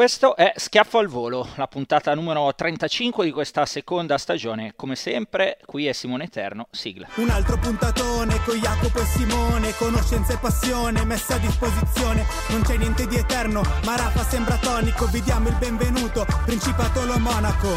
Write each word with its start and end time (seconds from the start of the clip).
Questo 0.00 0.34
è 0.34 0.54
Schiaffo 0.56 0.96
al 0.96 1.08
volo, 1.08 1.46
la 1.56 1.66
puntata 1.66 2.14
numero 2.14 2.54
35 2.54 3.22
di 3.22 3.30
questa 3.30 3.66
seconda 3.66 4.16
stagione. 4.16 4.72
Come 4.74 4.96
sempre, 4.96 5.58
qui 5.66 5.88
è 5.88 5.92
Simone 5.92 6.24
Eterno, 6.24 6.68
sigla. 6.70 7.06
Un 7.16 7.28
altro 7.28 7.58
puntatone 7.58 8.42
con 8.42 8.56
Jacopo 8.56 8.98
e 8.98 9.04
Simone, 9.04 9.74
conoscenza 9.74 10.32
e 10.32 10.38
passione 10.38 11.04
messa 11.04 11.34
a 11.34 11.38
disposizione. 11.38 12.24
Non 12.48 12.62
c'è 12.62 12.78
niente 12.78 13.06
di 13.06 13.16
eterno, 13.16 13.60
ma 13.84 13.96
Rafa 13.96 14.22
sembra 14.22 14.56
tonico. 14.56 15.04
Vi 15.04 15.20
diamo 15.20 15.48
il 15.48 15.56
benvenuto, 15.56 16.24
Principato 16.46 17.04
lo 17.04 17.18
Monaco. 17.18 17.68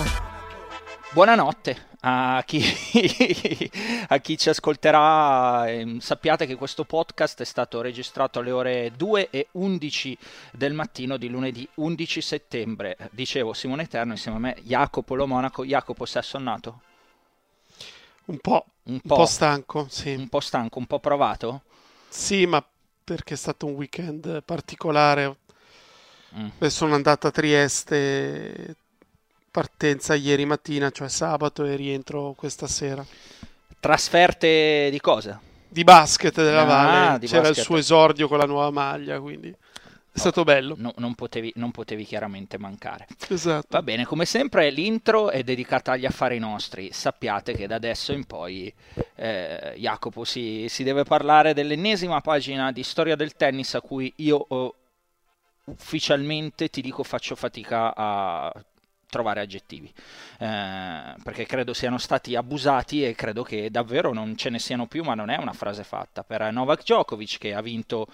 Buonanotte 1.11 1.91
a 2.05 2.43
chi, 2.45 2.61
a 4.07 4.17
chi 4.17 4.37
ci 4.37 4.49
ascolterà. 4.49 5.69
Ehm, 5.69 5.99
sappiate 5.99 6.45
che 6.45 6.55
questo 6.55 6.83
podcast 6.83 7.41
è 7.41 7.45
stato 7.45 7.81
registrato 7.81 8.39
alle 8.39 8.51
ore 8.51 8.91
2 8.95 9.29
e 9.29 9.47
11 9.51 10.17
del 10.51 10.73
mattino 10.73 11.17
di 11.17 11.29
lunedì 11.29 11.67
11 11.75 12.21
settembre. 12.21 12.97
Dicevo 13.11 13.53
Simone 13.53 13.83
Eterno 13.83 14.13
insieme 14.13 14.37
a 14.37 14.39
me, 14.39 14.55
Jacopo 14.63 15.15
Lo 15.15 15.27
Monaco. 15.27 15.63
Jacopo, 15.63 16.05
sei 16.05 16.21
assonnato? 16.21 16.81
Un 18.25 18.37
po', 18.37 18.65
un 18.83 18.99
po', 18.99 19.13
un 19.13 19.19
po 19.19 19.25
stanco, 19.25 19.87
sì. 19.89 20.13
Un 20.13 20.29
po' 20.29 20.39
stanco, 20.39 20.79
un 20.79 20.85
po' 20.85 20.99
provato? 20.99 21.63
Sì, 22.09 22.45
ma 22.45 22.65
perché 23.03 23.33
è 23.33 23.37
stato 23.37 23.65
un 23.65 23.73
weekend 23.73 24.43
particolare. 24.43 25.37
Mm. 26.35 26.65
Sono 26.67 26.95
andato 26.95 27.27
a 27.27 27.31
Trieste 27.31 28.75
partenza 29.53 30.15
ieri 30.15 30.45
mattina, 30.45 30.89
cioè 30.89 31.07
sabato, 31.07 31.63
e 31.63 31.75
rientro 31.75 32.33
questa 32.35 32.65
sera. 32.65 33.05
Trasferte 33.79 34.89
di 34.89 34.99
cosa? 34.99 35.39
Di 35.67 35.83
basket 35.83 36.33
della 36.33 36.61
ah, 36.61 36.65
Valle, 36.65 37.19
c'era 37.27 37.41
basket. 37.41 37.57
il 37.57 37.63
suo 37.63 37.77
esordio 37.77 38.27
con 38.27 38.39
la 38.39 38.45
nuova 38.45 38.71
maglia, 38.71 39.19
quindi 39.19 39.49
è 39.49 40.17
stato 40.17 40.43
bello. 40.43 40.73
No, 40.75 40.91
non, 40.97 41.13
potevi, 41.13 41.53
non, 41.57 41.69
potevi, 41.69 42.03
chiaramente 42.03 42.57
mancare. 42.57 43.05
Esatto. 43.29 43.67
Va 43.69 43.83
bene, 43.83 44.05
come 44.05 44.25
sempre 44.25 44.71
l'intro 44.71 45.29
è 45.29 45.43
dedicata 45.43 45.91
agli 45.91 46.07
affari 46.07 46.39
nostri. 46.39 46.91
Sappiate 46.91 47.53
che 47.53 47.67
da 47.67 47.75
adesso 47.75 48.11
in 48.11 48.25
poi 48.25 48.73
eh, 49.13 49.75
Jacopo 49.77 50.23
si, 50.23 50.65
si, 50.67 50.83
deve 50.83 51.03
parlare 51.03 51.53
dell'ennesima 51.53 52.21
pagina 52.21 52.71
di 52.71 52.81
storia 52.81 53.15
del 53.15 53.35
tennis 53.35 53.75
a 53.75 53.81
cui 53.81 54.11
io 54.17 54.43
oh, 54.47 54.75
ufficialmente 55.65 56.69
ti 56.69 56.81
dico 56.81 57.03
faccio 57.03 57.35
fatica 57.35 57.93
a 57.95 58.51
trovare 59.13 59.41
aggettivi, 59.41 59.93
eh, 60.39 61.13
perché 61.23 61.45
credo 61.45 61.73
siano 61.73 61.99
stati 61.99 62.35
abusati 62.35 63.05
e 63.05 63.13
credo 63.13 63.43
che 63.43 63.69
davvero 63.69 64.11
non 64.11 64.35
ce 64.35 64.49
ne 64.49 64.57
siano 64.57 64.87
più, 64.87 65.03
ma 65.03 65.13
non 65.13 65.29
è 65.29 65.37
una 65.37 65.53
frase 65.53 65.83
fatta. 65.83 66.23
Per 66.23 66.51
Novak 66.51 66.81
Djokovic 66.81 67.37
che 67.37 67.53
ha 67.53 67.61
vinto 67.61 68.07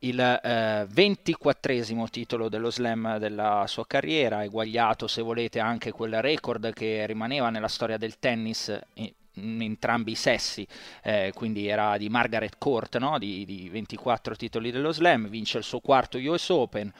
il 0.00 0.20
eh, 0.20 0.86
24 0.88 2.08
titolo 2.08 2.48
dello 2.48 2.70
slam 2.70 3.18
della 3.18 3.64
sua 3.66 3.84
carriera, 3.84 4.44
eguagliato 4.44 5.08
se 5.08 5.22
volete 5.22 5.58
anche 5.58 5.90
quel 5.90 6.22
record 6.22 6.72
che 6.72 7.04
rimaneva 7.06 7.50
nella 7.50 7.66
storia 7.66 7.96
del 7.96 8.20
tennis 8.20 8.78
in 8.94 9.60
entrambi 9.60 10.12
i 10.12 10.16
sessi, 10.16 10.66
eh, 11.02 11.32
quindi 11.34 11.66
era 11.66 11.96
di 11.96 12.08
Margaret 12.08 12.58
Court, 12.58 12.98
no? 12.98 13.18
di, 13.18 13.44
di 13.44 13.68
24 13.68 14.36
titoli 14.36 14.70
dello 14.70 14.92
slam, 14.92 15.28
vince 15.28 15.58
il 15.58 15.64
suo 15.64 15.80
quarto 15.80 16.18
US 16.18 16.48
Open 16.50 16.92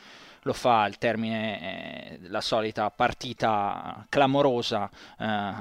lo 0.43 0.53
fa 0.53 0.83
al 0.83 0.99
termine 0.99 2.21
eh, 2.21 2.41
solita 2.41 2.91
partita 2.91 4.07
clamorosa 4.09 4.91
eh, 5.19 5.53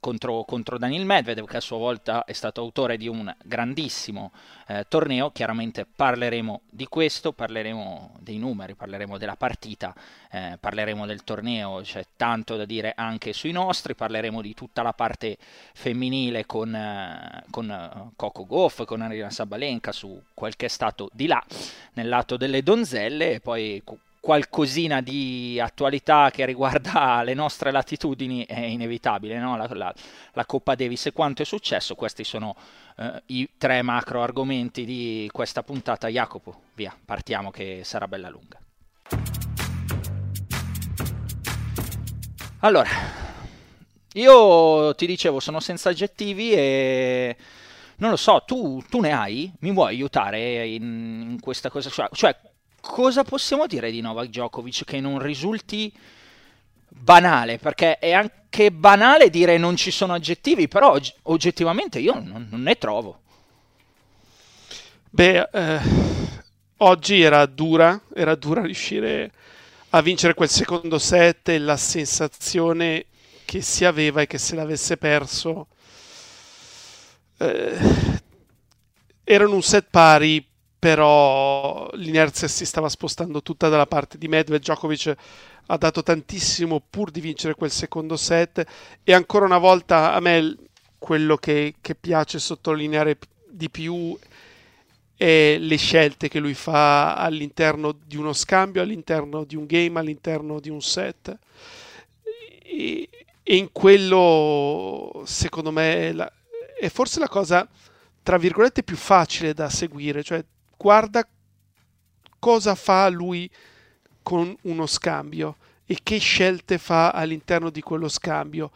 contro, 0.00 0.44
contro, 0.44 0.78
Daniel 0.78 1.04
Medvedev, 1.04 1.46
che 1.46 1.56
a 1.58 1.60
sua 1.60 1.78
volta 1.78 2.24
è 2.24 2.32
stato 2.32 2.60
autore 2.60 2.96
di 2.96 3.08
un 3.08 3.34
grandissimo 3.44 4.32
eh, 4.68 4.86
torneo. 4.88 5.30
Chiaramente 5.30 5.84
parleremo 5.84 6.60
di 6.70 6.86
questo, 6.86 7.32
parleremo 7.32 8.16
dei 8.20 8.38
numeri, 8.38 8.74
parleremo 8.74 9.18
della 9.18 9.36
partita, 9.36 9.94
eh, 10.30 10.56
parleremo 10.60 11.06
del 11.06 11.24
torneo, 11.24 11.80
c'è 11.82 12.04
tanto 12.16 12.56
da 12.56 12.64
dire 12.64 12.92
anche 12.94 13.32
sui 13.32 13.52
nostri, 13.52 13.94
parleremo 13.94 14.40
di 14.40 14.54
tutta 14.54 14.82
la 14.82 14.92
parte 14.92 15.36
femminile 15.72 16.46
con, 16.46 16.74
eh, 16.74 17.44
con 17.50 17.70
eh, 17.70 18.10
Coco 18.14 18.46
Goff, 18.46 18.84
con 18.84 19.00
Arina 19.00 19.30
Sabalenka 19.30 19.92
su 19.92 20.20
quel 20.34 20.56
che 20.56 20.66
è 20.66 20.70
stato 20.70 21.08
di 21.12 21.26
là 21.26 21.42
nel 21.94 22.08
lato 22.08 22.36
delle 22.36 22.62
donzelle 22.62 23.34
e 23.34 23.40
poi 23.40 23.82
qualcosina 24.20 25.00
di 25.00 25.58
attualità 25.60 26.30
che 26.30 26.44
riguarda 26.44 27.22
le 27.24 27.34
nostre 27.34 27.70
latitudini 27.70 28.44
è 28.46 28.60
inevitabile, 28.60 29.38
no? 29.38 29.56
la, 29.56 29.68
la, 29.72 29.94
la, 30.32 30.46
Coppa 30.46 30.74
Davis 30.74 31.06
e 31.06 31.12
quanto 31.12 31.42
è 31.42 31.44
successo, 31.44 31.94
questi 31.94 32.24
sono 32.24 32.56
eh, 32.96 33.22
i 33.26 33.48
tre 33.56 33.82
macro 33.82 34.22
argomenti 34.22 34.84
di 34.84 35.28
questa 35.32 35.62
puntata. 35.62 36.08
Jacopo, 36.08 36.62
via, 36.74 36.96
partiamo 37.04 37.50
che 37.50 37.80
sarà 37.84 38.08
bella 38.08 38.28
lunga. 38.28 38.58
Allora, 42.60 42.88
io 44.14 44.94
ti 44.94 45.06
dicevo, 45.06 45.38
sono 45.38 45.60
senza 45.60 45.90
aggettivi 45.90 46.52
e 46.52 47.36
non 47.98 48.10
lo 48.10 48.16
so, 48.16 48.42
tu, 48.46 48.82
tu 48.88 49.00
ne 49.00 49.12
hai? 49.12 49.52
Mi 49.60 49.72
vuoi 49.72 49.88
aiutare 49.88 50.66
in, 50.66 51.26
in 51.30 51.40
questa 51.40 51.70
cosa? 51.70 51.90
Cioè, 52.12 52.36
cosa 52.88 53.22
possiamo 53.22 53.66
dire 53.66 53.90
di 53.90 54.00
Novak 54.00 54.28
Djokovic 54.28 54.84
che 54.84 54.98
non 54.98 55.18
risulti 55.18 55.92
banale? 56.88 57.58
Perché 57.58 57.98
è 57.98 58.12
anche 58.12 58.72
banale 58.72 59.28
dire 59.28 59.58
non 59.58 59.76
ci 59.76 59.90
sono 59.90 60.14
aggettivi, 60.14 60.68
però 60.68 60.98
oggettivamente 61.24 61.98
io 61.98 62.14
non, 62.14 62.48
non 62.50 62.62
ne 62.62 62.78
trovo. 62.78 63.20
Beh, 65.10 65.48
eh, 65.52 65.80
oggi 66.78 67.20
era 67.20 67.44
dura, 67.44 68.00
era 68.14 68.34
dura 68.34 68.62
riuscire 68.62 69.32
a 69.90 70.00
vincere 70.00 70.32
quel 70.32 70.48
secondo 70.48 70.98
set 70.98 71.50
e 71.50 71.58
la 71.58 71.76
sensazione 71.76 73.04
che 73.44 73.60
si 73.60 73.84
aveva 73.84 74.22
e 74.22 74.26
che 74.26 74.38
se 74.38 74.54
l'avesse 74.54 74.96
perso 74.96 75.68
eh, 77.36 77.78
erano 79.24 79.54
un 79.54 79.62
set 79.62 79.86
pari 79.90 80.47
però 80.78 81.90
l'inerzia 81.94 82.46
si 82.46 82.64
stava 82.64 82.88
spostando 82.88 83.42
tutta 83.42 83.68
dalla 83.68 83.86
parte 83.86 84.16
di 84.16 84.28
Medved. 84.28 84.60
Djokovic 84.60 85.14
ha 85.66 85.76
dato 85.76 86.02
tantissimo 86.02 86.82
pur 86.88 87.10
di 87.10 87.20
vincere 87.20 87.54
quel 87.54 87.70
secondo 87.70 88.16
set 88.16 88.64
e 89.02 89.12
ancora 89.12 89.44
una 89.44 89.58
volta 89.58 90.14
a 90.14 90.20
me 90.20 90.56
quello 90.98 91.36
che, 91.36 91.74
che 91.80 91.94
piace 91.94 92.38
sottolineare 92.38 93.18
di 93.48 93.70
più 93.70 94.16
è 95.16 95.56
le 95.58 95.76
scelte 95.76 96.28
che 96.28 96.38
lui 96.38 96.54
fa 96.54 97.16
all'interno 97.16 97.92
di 97.92 98.16
uno 98.16 98.32
scambio, 98.32 98.82
all'interno 98.82 99.42
di 99.42 99.56
un 99.56 99.66
game, 99.66 99.98
all'interno 99.98 100.60
di 100.60 100.70
un 100.70 100.80
set. 100.80 101.36
E, 102.62 103.08
e 103.42 103.56
in 103.56 103.72
quello, 103.72 105.22
secondo 105.26 105.72
me, 105.72 106.08
è, 106.08 106.12
la, 106.12 106.32
è 106.78 106.88
forse 106.88 107.18
la 107.18 107.28
cosa, 107.28 107.68
tra 108.22 108.38
virgolette, 108.38 108.84
più 108.84 108.94
facile 108.96 109.54
da 109.54 109.68
seguire, 109.68 110.22
cioè 110.22 110.44
guarda 110.78 111.28
cosa 112.38 112.74
fa 112.74 113.08
lui 113.08 113.50
con 114.22 114.56
uno 114.62 114.86
scambio 114.86 115.56
e 115.84 115.98
che 116.02 116.18
scelte 116.18 116.78
fa 116.78 117.10
all'interno 117.10 117.70
di 117.70 117.82
quello 117.82 118.08
scambio. 118.08 118.70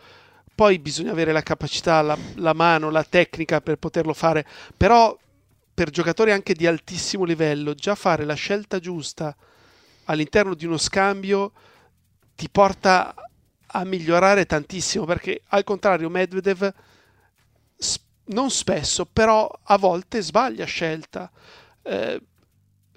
Poi 0.54 0.78
bisogna 0.78 1.12
avere 1.12 1.32
la 1.32 1.42
capacità, 1.42 2.02
la, 2.02 2.18
la 2.36 2.52
mano, 2.52 2.90
la 2.90 3.04
tecnica 3.04 3.60
per 3.60 3.76
poterlo 3.76 4.12
fare, 4.12 4.46
però 4.76 5.16
per 5.72 5.90
giocatori 5.90 6.32
anche 6.32 6.54
di 6.54 6.66
altissimo 6.66 7.24
livello, 7.24 7.74
già 7.74 7.94
fare 7.94 8.24
la 8.24 8.34
scelta 8.34 8.78
giusta 8.78 9.34
all'interno 10.04 10.54
di 10.54 10.66
uno 10.66 10.76
scambio 10.76 11.52
ti 12.34 12.48
porta 12.50 13.14
a 13.74 13.84
migliorare 13.84 14.44
tantissimo 14.44 15.04
perché 15.04 15.42
al 15.48 15.64
contrario 15.64 16.10
Medvedev 16.10 16.72
non 18.24 18.50
spesso 18.50 19.06
però 19.06 19.50
a 19.64 19.78
volte 19.78 20.20
sbaglia 20.20 20.64
scelta 20.64 21.30
eh, 21.82 22.20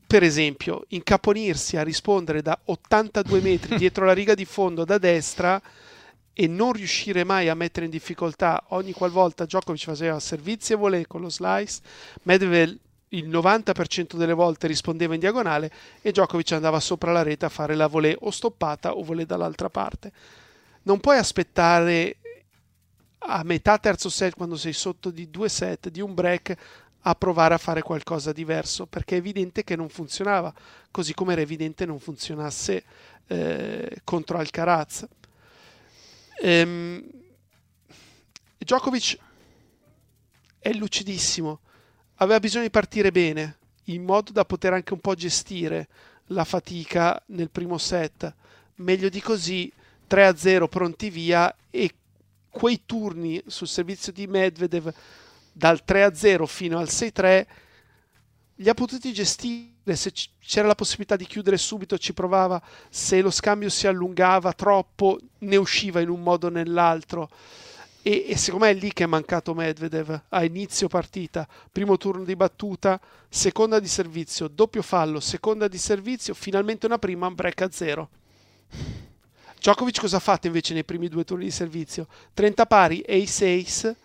per 0.08 0.24
esempio 0.24 0.84
incaponirsi 0.90 1.78
a 1.78 1.84
rispondere 1.84 2.42
da 2.42 2.60
82 2.66 3.42
metri 3.42 3.78
dietro 3.80 4.06
la 4.06 4.14
riga 4.14 4.34
di 4.34 4.46
fondo 4.46 4.86
da 4.86 4.98
destra 4.98 5.62
e 6.34 6.48
non 6.48 6.74
riuscire 6.74 7.24
mai 7.24 7.50
a 7.50 7.56
mettere 7.56 7.86
in 7.86 7.92
difficoltà 7.92 8.64
ogni 8.70 8.92
qualvolta 8.92 9.46
Djokovic 9.46 9.84
faceva 9.84 10.20
servizi 10.20 10.74
e 10.74 10.76
volée 10.76 11.08
con 11.08 11.22
lo 11.22 11.30
slice 11.30 11.80
Medvedev 12.24 12.78
il 13.10 13.30
90% 13.30 14.16
delle 14.16 14.34
volte 14.34 14.68
rispondeva 14.68 15.14
in 15.14 15.20
diagonale 15.20 15.72
e 16.02 16.12
Djokovic 16.12 16.52
andava 16.54 16.80
sopra 16.80 17.12
la 17.12 17.24
rete 17.24 17.46
a 17.46 17.50
fare 17.50 17.76
la 17.76 17.88
volée 17.88 18.16
o 18.20 18.32
stoppata 18.32 18.96
o 18.96 19.04
volée 19.04 19.26
dall'altra 19.26 19.70
parte. 19.70 20.12
Non 20.84 21.00
puoi 21.00 21.18
aspettare 21.18 22.18
a 23.20 23.44
metà 23.44 23.78
terzo 23.78 24.10
set 24.10 24.36
quando 24.36 24.58
sei 24.58 24.74
sotto 24.74 25.10
di 25.10 25.30
due 25.30 25.50
set, 25.50 25.90
di 25.90 26.02
un 26.02 26.14
break, 26.14 26.56
a 27.07 27.16
provare 27.16 27.54
a 27.54 27.57
fare 27.57 27.81
qualcosa 27.81 28.31
diverso 28.31 28.86
perché 28.86 29.16
è 29.16 29.19
evidente 29.19 29.63
che 29.63 29.75
non 29.75 29.90
funzionava, 29.90 30.54
così 30.92 31.13
come 31.13 31.34
era 31.34 31.42
evidente 31.42 31.86
non 31.86 32.00
funzionasse 32.00 32.84
eh, 33.28 34.02
contro 34.04 34.38
Alcaraz. 34.38 35.07
Ehm, 36.42 37.04
Djokovic 38.57 39.18
è 40.60 40.74
lucidissimo 40.74 41.60
aveva 42.16 42.40
bisogno 42.40 42.63
di 42.63 42.69
partire 42.69 43.12
bene, 43.12 43.58
in 43.86 44.04
modo 44.04 44.31
da 44.31 44.46
poter 44.46 44.74
anche 44.74 44.94
un 44.94 45.00
po' 45.00 45.16
gestire 45.16 45.88
la 46.28 46.44
fatica 46.44 47.22
nel 47.28 47.50
primo 47.50 47.78
set. 47.78 48.34
Meglio 48.75 49.10
di 49.10 49.22
così, 49.22 49.72
3-0 50.10 50.68
pronti 50.68 51.10
via 51.10 51.54
e 51.69 51.92
quei 52.50 52.81
turni 52.86 53.42
sul 53.48 53.68
servizio 53.68 54.12
di 54.12 54.28
Medvedev 54.28 54.94
dal 55.57 55.84
3-0 55.88 56.46
fino 56.46 56.80
al 56.80 56.88
6-3 56.90 57.46
li 58.56 58.68
ha 58.68 58.74
potuti 58.74 59.13
gestire 59.13 59.96
se 59.96 60.12
c'era 60.40 60.68
la 60.68 60.75
possibilità 60.75 61.16
di 61.16 61.25
chiudere 61.25 61.57
subito 61.57 61.98
ci 61.98 62.13
provava 62.13 62.62
se 62.90 63.22
lo 63.22 63.31
scambio 63.31 63.69
si 63.69 63.88
allungava 63.88 64.52
troppo 64.52 65.18
ne 65.40 65.56
usciva 65.56 66.02
in 66.02 66.10
un 66.10 66.22
modo 66.22 66.48
o 66.48 66.50
nell'altro 66.50 67.30
e, 68.02 68.25
e 68.28 68.36
secondo 68.36 68.66
me 68.66 68.72
è 68.72 68.74
lì 68.74 68.92
che 68.92 69.06
è 69.06 69.07
mancato 69.07 69.54
Medvedev 69.54 70.24
a 70.30 70.44
inizio 70.44 70.88
partita, 70.88 71.48
primo 71.72 71.98
turno 71.98 72.24
di 72.24 72.36
battuta, 72.36 73.01
seconda 73.28 73.80
di 73.80 73.88
servizio, 73.88 74.48
doppio 74.48 74.84
fallo, 74.84 75.19
seconda 75.19 75.68
di 75.68 75.80
servizio, 75.80 76.36
finalmente 76.36 76.86
una 76.86 77.00
prima, 77.00 77.31
break 77.31 77.62
a 77.62 77.72
zero. 77.72 78.10
Djokovic 79.58 80.01
cosa 80.01 80.18
ha 80.18 80.19
fatto 80.19 80.46
invece 80.46 80.75
nei 80.75 80.84
primi 80.84 81.08
due 81.08 81.24
turni 81.24 81.46
di 81.46 81.51
servizio? 81.51 82.08
30 82.36 82.66
pari, 82.68 83.04
ace 83.08 83.56
ace 83.56 83.96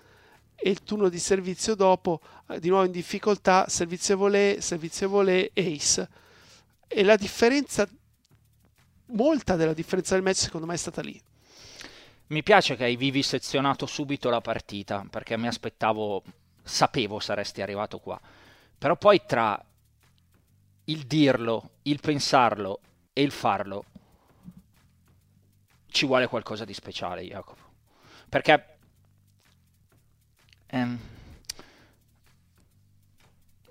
e 0.62 0.68
il 0.68 0.82
turno 0.82 1.08
di 1.08 1.18
servizio 1.18 1.74
dopo, 1.74 2.20
eh, 2.48 2.60
di 2.60 2.68
nuovo 2.68 2.84
in 2.84 2.92
difficoltà, 2.92 3.66
servizio 3.68 4.16
volée, 4.18 4.60
servizio 4.60 5.08
volée, 5.08 5.50
ace. 5.54 6.08
E 6.86 7.02
la 7.02 7.16
differenza, 7.16 7.88
molta 9.06 9.56
della 9.56 9.72
differenza 9.72 10.14
del 10.14 10.22
match 10.22 10.36
secondo 10.36 10.66
me 10.66 10.74
è 10.74 10.76
stata 10.76 11.00
lì. 11.00 11.20
Mi 12.26 12.42
piace 12.42 12.76
che 12.76 12.84
hai 12.84 12.96
vivisezionato 12.96 13.86
subito 13.86 14.28
la 14.28 14.42
partita, 14.42 15.04
perché 15.08 15.38
mi 15.38 15.46
aspettavo, 15.46 16.22
sapevo 16.62 17.20
saresti 17.20 17.62
arrivato 17.62 17.98
qua. 17.98 18.20
Però 18.78 18.96
poi 18.96 19.22
tra 19.26 19.62
il 20.84 21.06
dirlo, 21.06 21.70
il 21.82 22.00
pensarlo 22.00 22.80
e 23.14 23.22
il 23.22 23.30
farlo, 23.30 23.84
ci 25.86 26.04
vuole 26.06 26.28
qualcosa 26.28 26.66
di 26.66 26.74
speciale, 26.74 27.22
Jacopo. 27.22 27.62
Perché... 28.28 28.74
Ehm, 30.70 30.98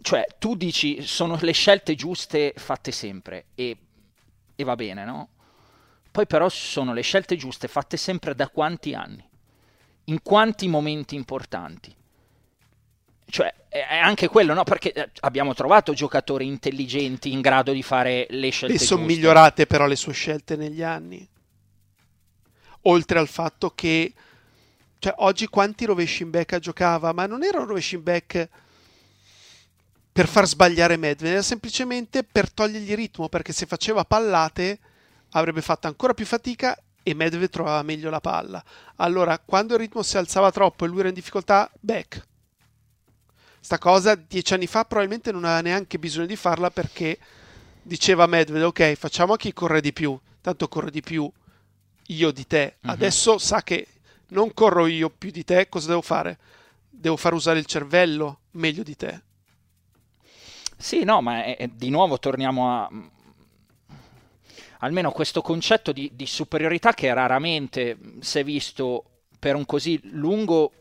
cioè, 0.01 0.25
tu 0.37 0.55
dici, 0.55 1.01
sono 1.01 1.37
le 1.41 1.51
scelte 1.51 1.95
giuste 1.95 2.53
fatte 2.55 2.91
sempre, 2.91 3.45
e, 3.55 3.77
e 4.55 4.63
va 4.63 4.75
bene, 4.75 5.05
no? 5.05 5.29
Poi 6.11 6.25
però 6.25 6.49
sono 6.49 6.93
le 6.93 7.01
scelte 7.01 7.35
giuste 7.35 7.67
fatte 7.67 7.97
sempre 7.97 8.33
da 8.33 8.49
quanti 8.49 8.93
anni? 8.93 9.27
In 10.05 10.21
quanti 10.23 10.67
momenti 10.67 11.15
importanti? 11.15 11.95
Cioè, 13.29 13.53
è 13.69 13.97
anche 13.97 14.27
quello, 14.27 14.55
no? 14.55 14.63
Perché 14.63 14.91
eh, 14.91 15.11
abbiamo 15.19 15.53
trovato 15.53 15.93
giocatori 15.93 16.47
intelligenti 16.47 17.31
in 17.31 17.41
grado 17.41 17.71
di 17.71 17.83
fare 17.83 18.25
le 18.31 18.49
scelte 18.49 18.75
e 18.75 18.79
sono 18.79 19.01
giuste. 19.01 19.15
migliorate 19.15 19.67
però 19.67 19.85
le 19.85 19.95
sue 19.95 20.13
scelte 20.13 20.55
negli 20.55 20.81
anni. 20.81 21.27
Oltre 22.83 23.19
al 23.19 23.27
fatto 23.27 23.69
che 23.75 24.13
cioè, 24.99 25.13
oggi 25.19 25.47
quanti 25.47 25.85
rovesci 25.85 26.23
in 26.23 26.29
back 26.29 26.59
giocava, 26.59 27.13
ma 27.13 27.25
non 27.25 27.43
erano 27.43 27.65
rovesci 27.65 27.95
in 27.95 28.03
back 28.03 28.49
per 30.11 30.27
far 30.27 30.45
sbagliare 30.45 30.97
Medvedev, 30.97 31.31
era 31.31 31.41
semplicemente 31.41 32.23
per 32.25 32.51
togliergli 32.51 32.93
ritmo, 32.95 33.29
perché 33.29 33.53
se 33.53 33.65
faceva 33.65 34.03
pallate 34.03 34.79
avrebbe 35.31 35.61
fatto 35.61 35.87
ancora 35.87 36.13
più 36.13 36.25
fatica 36.25 36.77
e 37.01 37.13
Medvedev 37.13 37.49
trovava 37.49 37.81
meglio 37.81 38.09
la 38.09 38.19
palla. 38.19 38.61
Allora, 38.97 39.39
quando 39.39 39.75
il 39.75 39.79
ritmo 39.79 40.03
si 40.03 40.17
alzava 40.17 40.51
troppo 40.51 40.83
e 40.83 40.89
lui 40.89 40.99
era 40.99 41.07
in 41.07 41.13
difficoltà, 41.13 41.71
back. 41.79 42.27
Sta 43.61 43.77
cosa 43.77 44.15
dieci 44.15 44.53
anni 44.53 44.67
fa 44.67 44.83
probabilmente 44.83 45.31
non 45.31 45.45
aveva 45.45 45.61
neanche 45.61 45.97
bisogno 45.97 46.25
di 46.25 46.35
farla 46.35 46.69
perché 46.71 47.17
diceva 47.81 48.25
Medvedev, 48.25 48.65
ok, 48.65 48.95
facciamo 48.95 49.33
a 49.33 49.37
chi 49.37 49.53
corre 49.53 49.79
di 49.79 49.93
più, 49.93 50.19
tanto 50.41 50.67
corre 50.67 50.91
di 50.91 51.01
più 51.01 51.31
io 52.07 52.31
di 52.31 52.45
te. 52.45 52.75
Uh-huh. 52.81 52.91
Adesso 52.91 53.37
sa 53.37 53.63
che 53.63 53.87
non 54.29 54.53
corro 54.53 54.87
io 54.87 55.09
più 55.09 55.31
di 55.31 55.43
te, 55.43 55.69
cosa 55.69 55.87
devo 55.89 56.01
fare? 56.01 56.37
Devo 56.89 57.17
far 57.17 57.33
usare 57.33 57.59
il 57.59 57.65
cervello 57.65 58.41
meglio 58.51 58.83
di 58.83 58.95
te. 58.95 59.21
Sì, 60.77 61.03
no, 61.03 61.21
ma 61.21 61.43
è, 61.43 61.57
è, 61.57 61.67
di 61.67 61.89
nuovo 61.89 62.19
torniamo 62.19 62.71
a 62.71 62.89
almeno 64.79 65.11
questo 65.11 65.41
concetto 65.41 65.91
di, 65.91 66.11
di 66.13 66.25
superiorità 66.25 66.93
che 66.93 67.13
raramente 67.13 67.97
si 68.19 68.39
è 68.39 68.43
visto 68.43 69.03
per 69.37 69.55
un 69.55 69.65
così 69.65 69.99
lungo 70.03 70.71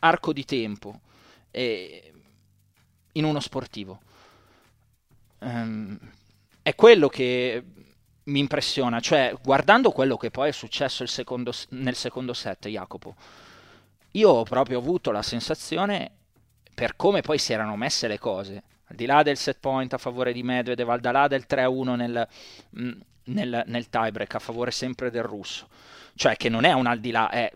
arco 0.00 0.32
di 0.32 0.44
tempo 0.44 1.00
eh, 1.50 2.12
in 3.12 3.24
uno 3.24 3.40
sportivo. 3.40 4.00
Um, 5.40 5.98
è 6.62 6.74
quello 6.74 7.08
che 7.08 7.62
mi 8.28 8.38
impressiona, 8.38 9.00
cioè 9.00 9.34
guardando 9.42 9.90
quello 9.90 10.16
che 10.16 10.30
poi 10.30 10.48
è 10.48 10.52
successo 10.52 11.04
secondo, 11.06 11.52
nel 11.70 11.94
secondo 11.94 12.32
set, 12.32 12.68
Jacopo, 12.68 13.14
io 14.12 14.30
ho 14.30 14.42
proprio 14.44 14.78
avuto 14.78 15.10
la 15.10 15.22
sensazione, 15.22 16.10
per 16.74 16.94
come 16.96 17.20
poi 17.20 17.38
si 17.38 17.52
erano 17.52 17.76
messe 17.76 18.06
le 18.06 18.18
cose, 18.18 18.62
al 18.86 18.96
di 18.96 19.06
là 19.06 19.22
del 19.22 19.36
set 19.36 19.58
point 19.60 19.92
a 19.92 19.98
favore 19.98 20.32
di 20.32 20.42
Medvedev, 20.42 20.88
al 20.88 21.00
di 21.00 21.10
là 21.10 21.26
del 21.26 21.46
3-1 21.48 21.96
nel, 21.96 22.28
nel, 23.24 23.62
nel 23.66 23.88
tiebreak 23.88 24.34
a 24.34 24.38
favore 24.38 24.70
sempre 24.70 25.10
del 25.10 25.22
russo, 25.22 25.68
cioè 26.14 26.36
che 26.36 26.48
non 26.48 26.64
è 26.64 26.72
un 26.72 26.86
al 26.86 27.00
di 27.00 27.10
là, 27.10 27.30
è 27.30 27.50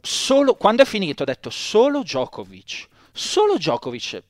solo, 0.00 0.54
quando 0.54 0.82
è 0.82 0.86
finito 0.86 1.22
ho 1.22 1.26
detto 1.26 1.50
solo 1.50 2.02
Djokovic, 2.02 2.88
solo 3.12 3.56
Djokovic 3.56 4.22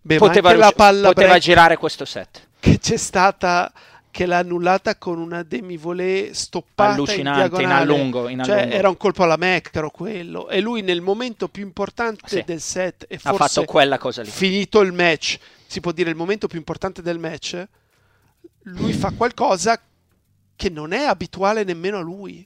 Beh, 0.00 0.16
poteva, 0.16 0.54
la 0.54 0.72
palla 0.72 1.08
poteva 1.08 1.38
girare 1.38 1.76
questo 1.76 2.06
set. 2.06 2.45
Che 2.66 2.78
c'è 2.80 2.96
stata 2.96 3.72
che 4.10 4.26
l'ha 4.26 4.38
annullata 4.38 4.96
con 4.96 5.18
una 5.18 5.44
demi-volée 5.44 6.34
stoppata 6.34 6.94
allucinante 6.94 7.54
in, 7.62 7.68
in 7.68 7.70
allungo, 7.70 8.28
in 8.28 8.42
cioè 8.42 8.66
era 8.72 8.88
un 8.88 8.96
colpo 8.96 9.22
alla 9.22 9.36
Mectero 9.36 9.90
quello. 9.90 10.48
E 10.48 10.60
lui 10.60 10.82
nel 10.82 11.00
momento 11.00 11.46
più 11.48 11.62
importante 11.62 12.26
sì. 12.26 12.42
del 12.44 12.60
set 12.60 13.04
e 13.08 13.20
ha 13.22 13.34
fatto 13.34 13.64
quella 13.64 13.98
cosa 13.98 14.22
lì. 14.22 14.28
finito 14.30 14.80
il 14.80 14.92
match 14.92 15.38
si 15.68 15.80
può 15.80 15.92
dire 15.92 16.10
il 16.10 16.16
momento 16.16 16.48
più 16.48 16.58
importante 16.58 17.02
del 17.02 17.20
match 17.20 17.64
lui 18.62 18.92
fa 18.94 19.12
qualcosa 19.12 19.80
che 20.56 20.70
non 20.70 20.92
è 20.92 21.04
abituale 21.04 21.62
nemmeno 21.62 21.98
a 21.98 22.02
lui. 22.02 22.44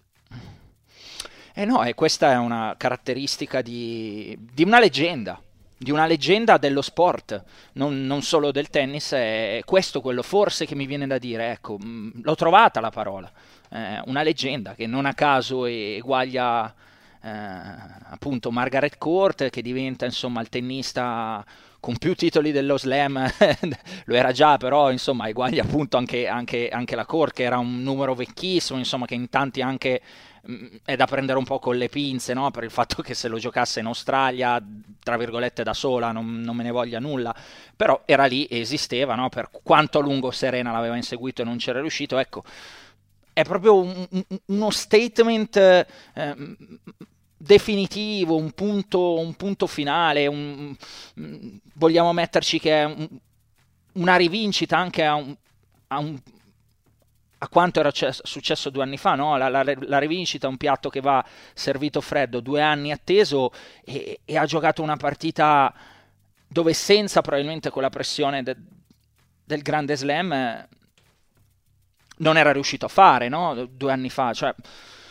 Eh 1.54 1.64
no 1.64 1.82
e 1.82 1.94
questa 1.94 2.32
è 2.32 2.36
una 2.36 2.74
caratteristica 2.76 3.62
di, 3.62 4.36
di 4.38 4.64
una 4.64 4.80
leggenda 4.80 5.40
di 5.82 5.90
una 5.90 6.04
leggenda 6.04 6.58
dello 6.58 6.82
sport, 6.82 7.42
non, 7.72 8.04
non, 8.04 8.20
solo 8.20 8.52
del 8.52 8.68
tennis, 8.68 9.12
è 9.12 9.62
questo 9.64 10.02
quello 10.02 10.20
forse 10.20 10.66
che 10.66 10.74
mi 10.74 10.84
viene 10.84 11.06
da 11.06 11.16
dire, 11.16 11.52
ecco, 11.52 11.78
mm, 11.82 12.20
l'ho 12.22 12.34
trovata 12.34 12.80
la 12.80 12.90
parola, 12.90 13.32
eh, 13.70 14.02
una 14.04 14.22
leggenda 14.22 14.74
che 14.74 14.86
non 14.86 15.06
a 15.06 15.14
caso 15.14 15.64
eguaglia 15.64 16.74
eh, 17.22 17.30
appunto 18.10 18.50
Margaret 18.50 18.98
Court 18.98 19.48
che 19.48 19.62
diventa 19.62 20.04
insomma 20.04 20.42
il 20.42 20.50
tennista 20.50 21.42
con 21.80 21.96
più 21.96 22.14
titoli 22.14 22.52
dello 22.52 22.76
slam, 22.76 23.26
lo 24.04 24.14
era 24.14 24.32
già, 24.32 24.58
però 24.58 24.90
insomma 24.90 25.28
eguagli 25.28 25.58
appunto 25.58 25.96
anche, 25.96 26.28
anche, 26.28 26.68
anche 26.68 26.94
la 26.94 27.06
Core, 27.06 27.32
che 27.32 27.44
era 27.44 27.56
un 27.56 27.82
numero 27.82 28.14
vecchissimo, 28.14 28.78
insomma 28.78 29.06
che 29.06 29.14
in 29.14 29.30
tanti 29.30 29.62
anche 29.62 30.02
è 30.84 30.96
da 30.96 31.06
prendere 31.06 31.38
un 31.38 31.44
po' 31.44 31.58
con 31.58 31.76
le 31.76 31.88
pinze, 31.88 32.34
no? 32.34 32.50
per 32.50 32.64
il 32.64 32.70
fatto 32.70 33.02
che 33.02 33.14
se 33.14 33.28
lo 33.28 33.38
giocasse 33.38 33.80
in 33.80 33.86
Australia, 33.86 34.62
tra 35.02 35.16
virgolette 35.16 35.62
da 35.62 35.74
sola, 35.74 36.12
non, 36.12 36.40
non 36.40 36.56
me 36.56 36.62
ne 36.62 36.70
voglia 36.70 36.98
nulla, 36.98 37.34
però 37.76 38.02
era 38.04 38.24
lì, 38.26 38.46
esisteva, 38.50 39.14
no? 39.14 39.28
per 39.28 39.50
quanto 39.62 39.98
a 39.98 40.02
lungo 40.02 40.30
Serena 40.30 40.72
l'aveva 40.72 40.96
inseguito 40.96 41.42
e 41.42 41.44
non 41.44 41.58
c'era 41.58 41.80
riuscito, 41.80 42.18
ecco, 42.18 42.42
è 43.32 43.42
proprio 43.42 43.80
un, 43.80 44.06
un, 44.10 44.24
uno 44.46 44.70
statement 44.70 45.56
eh, 45.56 45.86
definitivo, 47.36 48.36
un 48.36 48.50
punto, 48.52 49.18
un 49.18 49.34
punto 49.34 49.66
finale, 49.66 50.26
un, 50.26 50.74
vogliamo 51.74 52.12
metterci 52.12 52.58
che 52.58 52.82
è 52.82 53.08
una 53.92 54.16
rivincita 54.16 54.76
anche 54.76 55.04
a, 55.04 55.24
a, 55.88 56.12
a 57.42 57.48
quanto 57.48 57.80
era 57.80 57.90
successo 57.92 58.68
due 58.68 58.82
anni 58.82 58.98
fa, 58.98 59.14
no? 59.14 59.36
la, 59.38 59.48
la, 59.48 59.64
la, 59.64 59.98
rivincita 59.98 60.46
è 60.46 60.50
un 60.50 60.58
piatto 60.58 60.90
che 60.90 61.00
va 61.00 61.24
servito 61.54 62.02
freddo, 62.02 62.40
due 62.40 62.60
anni 62.60 62.92
atteso 62.92 63.50
e, 63.82 64.20
e 64.26 64.36
ha 64.36 64.44
giocato 64.44 64.82
una 64.82 64.96
partita 64.96 65.72
dove 66.46 66.74
senza 66.74 67.22
probabilmente 67.22 67.70
quella 67.70 67.88
pressione 67.88 68.42
de, 68.42 68.56
del 69.42 69.62
grande 69.62 69.96
slam 69.96 70.68
non 72.18 72.36
era 72.36 72.52
riuscito 72.52 72.84
a 72.84 72.88
fare 72.90 73.28
no? 73.30 73.66
due 73.70 73.92
anni 73.92 74.10
fa. 74.10 74.34
Cioè, 74.34 74.54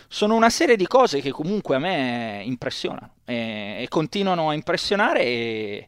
sono 0.08 0.36
una 0.36 0.52
serie 0.52 0.76
di 0.76 0.86
cose 0.86 1.22
che 1.22 1.32
comunque 1.32 1.78
a 1.78 1.80
me 1.80 2.42
impressionano 2.46 3.16
e, 3.26 3.78
e 3.80 3.88
continuano 3.88 4.50
a 4.50 4.54
impressionare 4.54 5.24
e, 5.24 5.88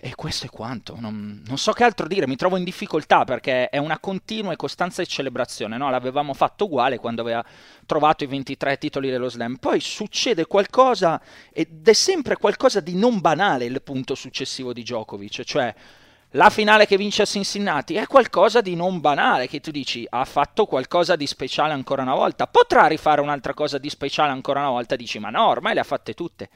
e 0.00 0.14
questo 0.14 0.46
è 0.46 0.50
quanto, 0.50 0.96
non, 0.98 1.42
non, 1.46 1.56
so 1.56 1.72
che 1.72 1.84
altro 1.84 2.06
dire, 2.06 2.26
mi 2.26 2.36
trovo 2.36 2.56
in 2.56 2.64
difficoltà 2.64 3.24
perché 3.24 3.68
è 3.70 3.78
una 3.78 3.98
continua 3.98 4.52
e 4.52 4.56
costante 4.56 5.06
celebrazione, 5.06 5.76
no? 5.76 5.88
l'avevamo 5.90 6.34
fatto 6.34 6.64
uguale 6.64 6.98
quando 6.98 7.22
aveva 7.22 7.42
trovato 7.86 8.24
i 8.24 8.26
23 8.26 8.76
titoli 8.76 9.10
dello 9.10 9.28
slam, 9.28 9.56
poi 9.56 9.80
succede 9.80 10.46
qualcosa 10.46 11.20
ed 11.52 11.88
è 11.88 11.92
sempre 11.92 12.36
qualcosa 12.36 12.80
di 12.80 12.94
non 12.96 13.20
banale 13.20 13.64
il 13.64 13.80
punto 13.82 14.14
successivo 14.14 14.72
di 14.72 14.82
Djokovic, 14.82 15.42
cioè 15.42 15.74
la 16.30 16.50
finale 16.50 16.84
che 16.86 16.96
vince 16.96 17.22
a 17.22 17.26
Cincinnati 17.26 17.94
è 17.94 18.06
qualcosa 18.06 18.60
di 18.60 18.74
non 18.74 19.00
banale, 19.00 19.46
che 19.46 19.60
tu 19.60 19.70
dici 19.70 20.04
ha 20.08 20.24
fatto 20.24 20.66
qualcosa 20.66 21.14
di 21.14 21.26
speciale 21.26 21.72
ancora 21.72 22.02
una 22.02 22.14
volta, 22.14 22.48
potrà 22.48 22.86
rifare 22.86 23.20
un'altra 23.20 23.54
cosa 23.54 23.78
di 23.78 23.88
speciale 23.88 24.32
ancora 24.32 24.60
una 24.60 24.70
volta, 24.70 24.96
dici 24.96 25.18
ma 25.20 25.30
no, 25.30 25.46
ormai 25.46 25.74
le 25.74 25.80
ha 25.80 25.84
fatte 25.84 26.12
tutte. 26.12 26.50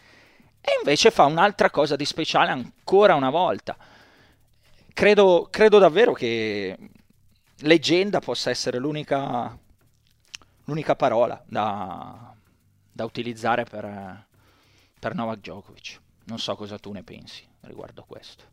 E 0.69 0.77
invece 0.81 1.11
fa 1.11 1.25
un'altra 1.25 1.71
cosa 1.71 1.97
di 1.97 2.05
speciale 2.05 2.51
ancora 2.51 3.15
una 3.15 3.31
volta. 3.31 3.75
Credo, 4.93 5.49
credo 5.51 5.79
davvero 5.79 6.13
che 6.13 6.77
leggenda 7.61 8.21
possa 8.21 8.51
essere 8.51 8.77
l'unica, 8.77 9.57
l'unica 10.65 10.95
parola 10.95 11.43
da, 11.47 12.35
da 12.93 13.05
utilizzare 13.07 13.65
per, 13.65 14.27
per 15.01 15.15
Novak 15.15 15.39
Djokovic. 15.39 16.01
Non 16.25 16.39
so 16.39 16.55
cosa 16.55 16.79
tu 16.79 16.93
ne 16.93 17.03
pensi 17.03 17.49
riguardo 17.63 18.03
a 18.03 18.05
questo. 18.07 18.45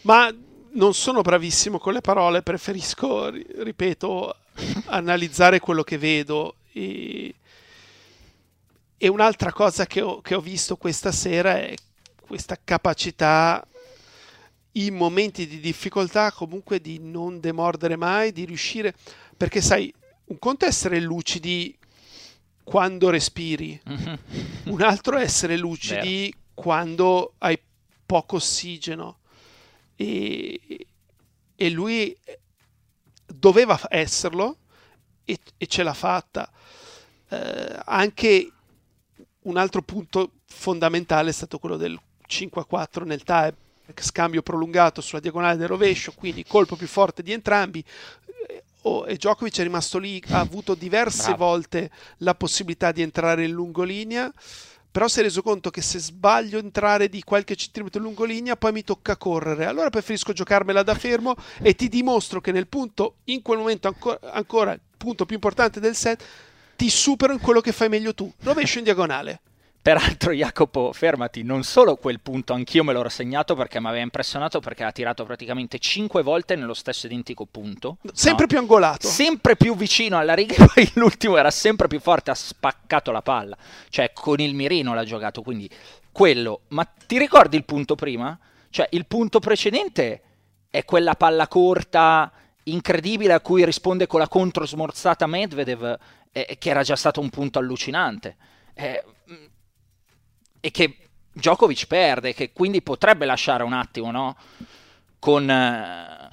Ma 0.00 0.34
non 0.72 0.94
sono 0.94 1.20
bravissimo 1.20 1.78
con 1.78 1.92
le 1.92 2.00
parole, 2.00 2.42
preferisco, 2.42 3.30
ripeto, 3.30 4.34
analizzare 4.86 5.60
quello 5.60 5.84
che 5.84 5.96
vedo. 5.96 6.56
E, 6.72 7.36
e 9.04 9.08
un'altra 9.08 9.52
cosa 9.52 9.84
che 9.84 10.00
ho, 10.00 10.20
che 10.20 10.36
ho 10.36 10.40
visto 10.40 10.76
questa 10.76 11.10
sera 11.10 11.56
è 11.56 11.74
questa 12.20 12.56
capacità 12.62 13.66
in 14.74 14.94
momenti 14.94 15.48
di 15.48 15.58
difficoltà 15.58 16.30
comunque 16.30 16.80
di 16.80 17.00
non 17.00 17.40
demordere 17.40 17.96
mai, 17.96 18.30
di 18.30 18.44
riuscire, 18.44 18.94
perché 19.36 19.60
sai, 19.60 19.92
un 20.26 20.38
conto 20.38 20.66
è 20.66 20.68
essere 20.68 21.00
lucidi 21.00 21.76
quando 22.62 23.10
respiri, 23.10 23.82
mm-hmm. 23.90 24.14
un 24.66 24.82
altro 24.82 25.16
è 25.16 25.22
essere 25.22 25.56
lucidi 25.56 26.30
Vero. 26.30 26.38
quando 26.54 27.34
hai 27.38 27.58
poco 28.06 28.36
ossigeno 28.36 29.18
e, 29.96 30.86
e 31.56 31.70
lui 31.70 32.16
doveva 33.26 33.80
esserlo 33.88 34.58
e, 35.24 35.40
e 35.56 35.66
ce 35.66 35.82
l'ha 35.82 35.92
fatta. 35.92 36.48
Eh, 37.28 37.80
anche 37.84 38.52
un 39.42 39.56
altro 39.56 39.82
punto 39.82 40.32
fondamentale 40.46 41.30
è 41.30 41.32
stato 41.32 41.58
quello 41.58 41.76
del 41.76 41.98
5-4 42.28 43.04
nel 43.04 43.22
tie 43.22 43.54
scambio 43.96 44.42
prolungato 44.42 45.00
sulla 45.00 45.20
diagonale 45.20 45.56
del 45.56 45.68
rovescio, 45.68 46.12
quindi 46.12 46.44
colpo 46.44 46.76
più 46.76 46.86
forte 46.86 47.22
di 47.22 47.32
entrambi. 47.32 47.84
Eh, 48.46 48.62
oh, 48.82 49.06
e 49.06 49.16
Djokovic 49.16 49.58
è 49.58 49.62
rimasto 49.62 49.98
lì, 49.98 50.22
ha 50.28 50.40
avuto 50.40 50.74
diverse 50.74 51.28
Bravo. 51.28 51.44
volte 51.44 51.90
la 52.18 52.34
possibilità 52.34 52.92
di 52.92 53.02
entrare 53.02 53.44
in 53.44 53.52
lungolinea 53.52 54.32
però 54.92 55.08
si 55.08 55.20
è 55.20 55.22
reso 55.22 55.40
conto 55.40 55.70
che 55.70 55.80
se 55.80 55.98
sbaglio 55.98 56.58
entrare 56.58 57.08
di 57.08 57.22
qualche 57.22 57.56
centimetro 57.56 57.98
lungolinea 58.02 58.56
poi 58.56 58.72
mi 58.72 58.84
tocca 58.84 59.16
correre 59.16 59.64
allora 59.64 59.88
preferisco 59.88 60.34
giocarmela 60.34 60.82
da 60.82 60.94
fermo 60.94 61.34
e 61.62 61.74
ti 61.74 61.88
dimostro 61.88 62.42
che 62.42 62.52
nel 62.52 62.66
punto 62.66 63.16
in 63.24 63.40
quel 63.40 63.56
momento 63.56 63.88
ancora, 63.88 64.18
ancora 64.32 64.72
il 64.72 64.80
punto 64.98 65.24
più 65.24 65.36
importante 65.36 65.80
del 65.80 65.96
set 65.96 66.22
ti 66.76 66.88
supero 66.90 67.32
in 67.32 67.40
quello 67.40 67.60
che 67.60 67.72
fai 67.72 67.88
meglio 67.88 68.14
tu 68.14 68.32
rovescio 68.40 68.78
in 68.78 68.84
diagonale 68.84 69.40
Peraltro, 69.82 70.30
Jacopo, 70.30 70.92
fermati, 70.92 71.42
non 71.42 71.64
solo 71.64 71.96
quel 71.96 72.20
punto, 72.20 72.52
anch'io 72.52 72.84
me 72.84 72.92
l'ho 72.92 73.08
segnato 73.08 73.56
perché 73.56 73.80
mi 73.80 73.88
aveva 73.88 74.04
impressionato 74.04 74.60
perché 74.60 74.84
ha 74.84 74.92
tirato 74.92 75.24
praticamente 75.24 75.80
5 75.80 76.22
volte 76.22 76.54
nello 76.54 76.72
stesso 76.72 77.06
identico 77.06 77.46
punto. 77.50 77.96
Sempre 78.12 78.42
no? 78.42 78.46
più 78.46 78.58
angolato. 78.58 79.08
Sempre 79.08 79.56
più 79.56 79.74
vicino 79.74 80.16
alla 80.16 80.34
riga 80.34 80.54
e 80.62 80.66
poi 80.72 80.90
l'ultimo 80.94 81.36
era 81.36 81.50
sempre 81.50 81.88
più 81.88 81.98
forte, 81.98 82.30
ha 82.30 82.34
spaccato 82.34 83.10
la 83.10 83.22
palla. 83.22 83.56
Cioè, 83.88 84.12
con 84.12 84.38
il 84.38 84.54
mirino 84.54 84.94
l'ha 84.94 85.02
giocato, 85.02 85.42
quindi 85.42 85.68
quello. 86.12 86.60
Ma 86.68 86.84
ti 86.84 87.18
ricordi 87.18 87.56
il 87.56 87.64
punto 87.64 87.96
prima? 87.96 88.38
Cioè, 88.70 88.86
il 88.92 89.04
punto 89.06 89.40
precedente 89.40 90.22
è 90.70 90.84
quella 90.84 91.16
palla 91.16 91.48
corta 91.48 92.30
incredibile 92.66 93.32
a 93.32 93.40
cui 93.40 93.64
risponde 93.64 94.06
con 94.06 94.20
la 94.20 94.28
controsmorzata 94.28 95.26
Medvedev, 95.26 95.98
eh, 96.32 96.56
che 96.58 96.70
era 96.70 96.82
già 96.82 96.96
stato 96.96 97.20
un 97.20 97.30
punto 97.30 97.58
allucinante. 97.58 98.36
Eh, 98.74 99.04
e 100.60 100.70
che 100.70 100.96
Djokovic 101.32 101.86
perde, 101.86 102.34
che 102.34 102.52
quindi 102.52 102.82
potrebbe 102.82 103.26
lasciare 103.26 103.62
un 103.62 103.72
attimo, 103.72 104.10
no? 104.10 104.36
Con, 105.18 105.48
eh, 105.48 106.28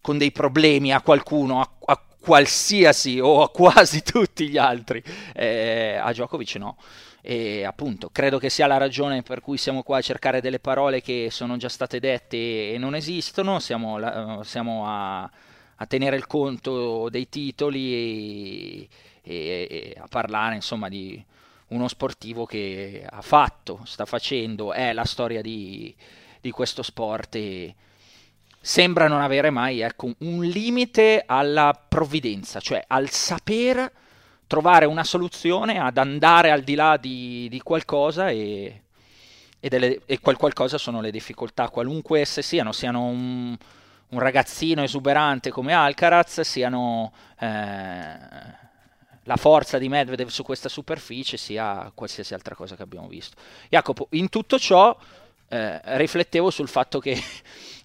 con 0.00 0.18
dei 0.18 0.32
problemi 0.32 0.92
a 0.92 1.00
qualcuno, 1.00 1.60
a, 1.60 1.70
a, 1.86 2.00
qualsiasi 2.20 3.20
o 3.20 3.42
a 3.42 3.50
quasi 3.50 4.02
tutti 4.04 4.48
gli 4.48 4.58
altri. 4.58 5.02
Eh, 5.34 5.96
a 6.00 6.10
Djokovic 6.12 6.56
no. 6.56 6.76
E 7.20 7.64
appunto, 7.64 8.10
credo 8.12 8.38
che 8.38 8.50
sia 8.50 8.66
la 8.68 8.76
ragione 8.76 9.22
per 9.22 9.40
cui 9.40 9.56
siamo 9.56 9.82
qua 9.82 9.98
a 9.98 10.00
cercare 10.00 10.40
delle 10.40 10.60
parole 10.60 11.00
che 11.00 11.28
sono 11.30 11.56
già 11.56 11.68
state 11.68 11.98
dette 11.98 12.72
e 12.72 12.76
non 12.78 12.94
esistono. 12.94 13.58
Siamo, 13.58 14.42
siamo 14.44 14.84
a, 14.86 15.28
a, 15.76 15.86
tenere 15.86 16.16
il 16.16 16.26
conto 16.26 17.08
dei 17.08 17.28
titoli 17.28 17.92
e, 17.92 18.88
e, 19.22 19.66
e 19.70 19.96
a 19.98 20.06
parlare 20.08 20.54
insomma 20.54 20.88
di 20.88 21.22
uno 21.68 21.88
sportivo 21.88 22.44
che 22.44 23.04
ha 23.08 23.22
fatto, 23.22 23.80
sta 23.84 24.04
facendo, 24.04 24.72
è 24.72 24.92
la 24.92 25.04
storia 25.04 25.42
di, 25.42 25.94
di 26.40 26.50
questo 26.50 26.82
sport 26.82 27.34
e 27.34 27.74
sembra 28.60 29.08
non 29.08 29.20
avere 29.20 29.50
mai 29.50 29.80
ecco, 29.80 30.12
un 30.18 30.44
limite 30.44 31.24
alla 31.26 31.72
provvidenza, 31.88 32.60
cioè 32.60 32.84
al 32.86 33.10
saper 33.10 33.90
trovare 34.46 34.86
una 34.86 35.04
soluzione, 35.04 35.78
ad 35.78 35.98
andare 35.98 36.50
al 36.50 36.62
di 36.62 36.74
là 36.74 36.96
di, 36.96 37.48
di 37.48 37.60
qualcosa 37.60 38.28
e, 38.28 38.82
e, 39.58 39.68
delle, 39.68 40.02
e, 40.06 40.20
quel 40.20 40.36
qualcosa 40.36 40.78
sono 40.78 41.00
le 41.00 41.10
difficoltà, 41.10 41.68
qualunque 41.68 42.20
esse 42.20 42.42
siano, 42.42 42.72
siano 42.72 43.04
un, 43.06 43.56
un 44.08 44.18
ragazzino 44.18 44.82
esuberante 44.82 45.50
come 45.50 45.72
Alcaraz, 45.72 46.40
siano... 46.40 47.12
Eh, 47.38 48.64
la 49.26 49.36
forza 49.36 49.78
di 49.78 49.88
Medvedev 49.88 50.28
su 50.28 50.42
questa 50.42 50.68
superficie 50.68 51.36
sia 51.36 51.90
qualsiasi 51.94 52.32
altra 52.32 52.54
cosa 52.54 52.76
che 52.76 52.82
abbiamo 52.82 53.08
visto. 53.08 53.36
Jacopo, 53.68 54.06
in 54.10 54.28
tutto 54.28 54.58
ciò 54.58 54.96
eh, 55.48 55.80
riflettevo 55.96 56.50
sul 56.50 56.68
fatto 56.68 56.98
che 56.98 57.20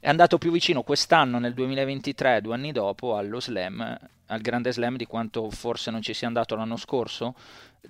è 0.01 0.09
andato 0.09 0.39
più 0.39 0.51
vicino 0.51 0.81
quest'anno, 0.81 1.37
nel 1.37 1.53
2023, 1.53 2.41
due 2.41 2.55
anni 2.55 2.71
dopo, 2.71 3.17
allo 3.17 3.39
slam, 3.39 3.99
al 4.25 4.41
grande 4.41 4.73
slam 4.73 4.97
di 4.97 5.05
quanto 5.05 5.51
forse 5.51 5.91
non 5.91 6.01
ci 6.01 6.15
sia 6.15 6.25
andato 6.25 6.55
l'anno 6.55 6.75
scorso. 6.75 7.35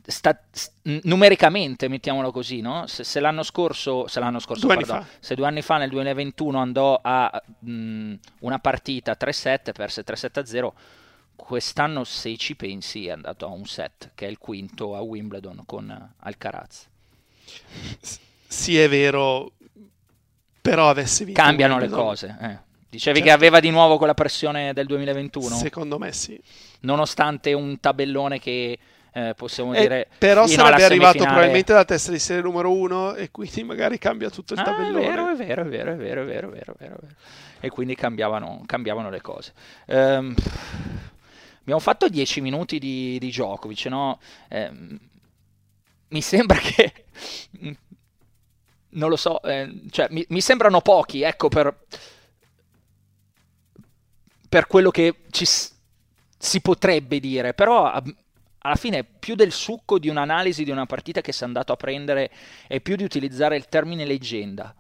Sta, 0.06 0.38
numericamente, 1.04 1.88
mettiamolo 1.88 2.32
così, 2.32 2.60
no? 2.60 2.86
se, 2.86 3.06
se, 3.06 3.22
l'anno 3.22 3.44
scorso, 3.44 4.08
se, 4.08 4.20
l'anno 4.20 4.40
scorso 4.40 4.68
due 4.68 4.76
pardon, 4.76 5.08
se 5.22 5.36
due 5.36 5.48
anni 5.48 5.62
fa, 5.62 5.78
nel 5.78 5.90
2021, 5.90 6.60
andò 6.60 7.00
a 7.02 7.42
mh, 7.60 8.14
una 8.40 8.60
partita 8.60 9.16
3-7, 9.18 9.72
perse 9.72 10.04
3-7-0 10.06 10.72
quest'anno 11.34 12.04
se 12.04 12.36
ci 12.38 12.56
pensi 12.56 13.08
è 13.08 13.12
andato 13.12 13.48
a 13.48 13.50
un 13.50 13.66
set 13.66 14.12
che 14.14 14.28
è 14.28 14.30
il 14.30 14.38
quinto 14.38 14.96
a 14.96 15.02
Wimbledon 15.02 15.64
con 15.66 16.14
Alcaraz 16.20 16.88
sì 18.46 18.78
è 18.78 18.88
vero, 18.88 19.54
però 20.62 20.90
avesse 20.90 21.26
vinto 21.26 21.42
Cambiano 21.42 21.80
le 21.80 21.90
cose. 21.90 22.38
eh. 22.40 22.70
Dicevi 22.92 23.20
Certo. 23.20 23.22
che 23.24 23.32
aveva 23.32 23.60
di 23.62 23.70
nuovo 23.70 23.98
quella 23.98 24.14
pressione 24.14 24.74
del 24.74 24.86
2021, 24.86 25.56
Secondo 25.56 25.98
me 25.98 26.12
sì. 26.12 26.40
nonostante 26.82 27.54
un 27.54 27.80
tabellone 27.80 28.38
che 28.40 28.78
eh, 29.14 29.34
possiamo 29.36 29.74
Eh, 29.74 29.80
dire 29.82 30.08
però 30.18 30.42
alla 30.44 30.50
sarebbe 30.52 30.84
arrivato 30.84 31.24
probabilmente 31.24 31.72
dalla 31.72 31.86
testa 31.86 32.12
di 32.12 32.20
serie 32.20 32.42
numero 32.42 32.72
uno 32.72 33.14
e 33.16 33.32
quindi 33.32 33.64
magari 33.64 33.98
cambia 33.98 34.30
tutto 34.30 34.54
il 34.54 34.60
Ah, 34.60 34.64
tabellone. 34.64 35.08
vero, 35.08 35.30
è 35.32 35.36
vero, 35.36 35.62
è 35.64 35.66
vero, 35.66 35.92
è 35.94 35.96
vero, 35.96 36.22
è 36.22 36.26
vero, 36.26 36.48
è 36.50 36.50
vero, 36.52 36.74
è 36.74 36.78
vero, 36.78 36.96
è 36.96 37.00
vero. 37.02 37.14
E 37.62 37.70
quindi 37.70 37.96
cambiavano, 37.96 38.64
cambiavano 38.66 39.10
le 39.10 39.22
cose. 39.22 39.54
Ehm, 39.86 40.34
abbiamo 41.62 41.80
fatto 41.80 42.10
10 42.10 42.42
minuti 42.42 42.78
di, 42.80 43.18
di 43.20 43.30
Djokovic, 43.30 43.86
no? 43.86 44.20
Ehm, 44.50 45.00
mi 46.10 46.22
sembra 46.22 46.58
che... 46.58 46.94
Non 48.94 49.10
lo 49.10 49.16
so, 49.16 49.42
eh, 49.44 49.82
cioè, 49.90 50.08
mi, 50.12 50.26
mi 50.30 50.42
sembrano 50.42 50.82
pochi, 50.82 51.22
ecco, 51.22 51.48
per, 51.48 51.74
per 54.50 54.68
quello 54.68 54.92
che 54.92 55.24
ci 55.30 55.46
si 56.38 56.62
potrebbe 56.62 57.20
dire, 57.20 57.54
però 57.54 57.86
a- 57.86 58.04
alla 58.64 58.76
fine 58.76 59.04
più 59.04 59.36
del 59.36 59.52
succo 59.52 59.98
di 59.98 60.10
un'analisi 60.10 60.64
di 60.64 60.72
una 60.72 60.86
partita 60.86 61.22
che 61.22 61.32
si 61.32 61.44
è 61.44 61.46
andato 61.46 61.72
a 61.74 61.78
prendere 61.78 62.30
è 62.68 62.80
più 62.80 62.96
di 62.96 63.04
utilizzare 63.04 63.56
il 63.56 63.68
termine 63.70 64.06
leggenda. 64.06 64.76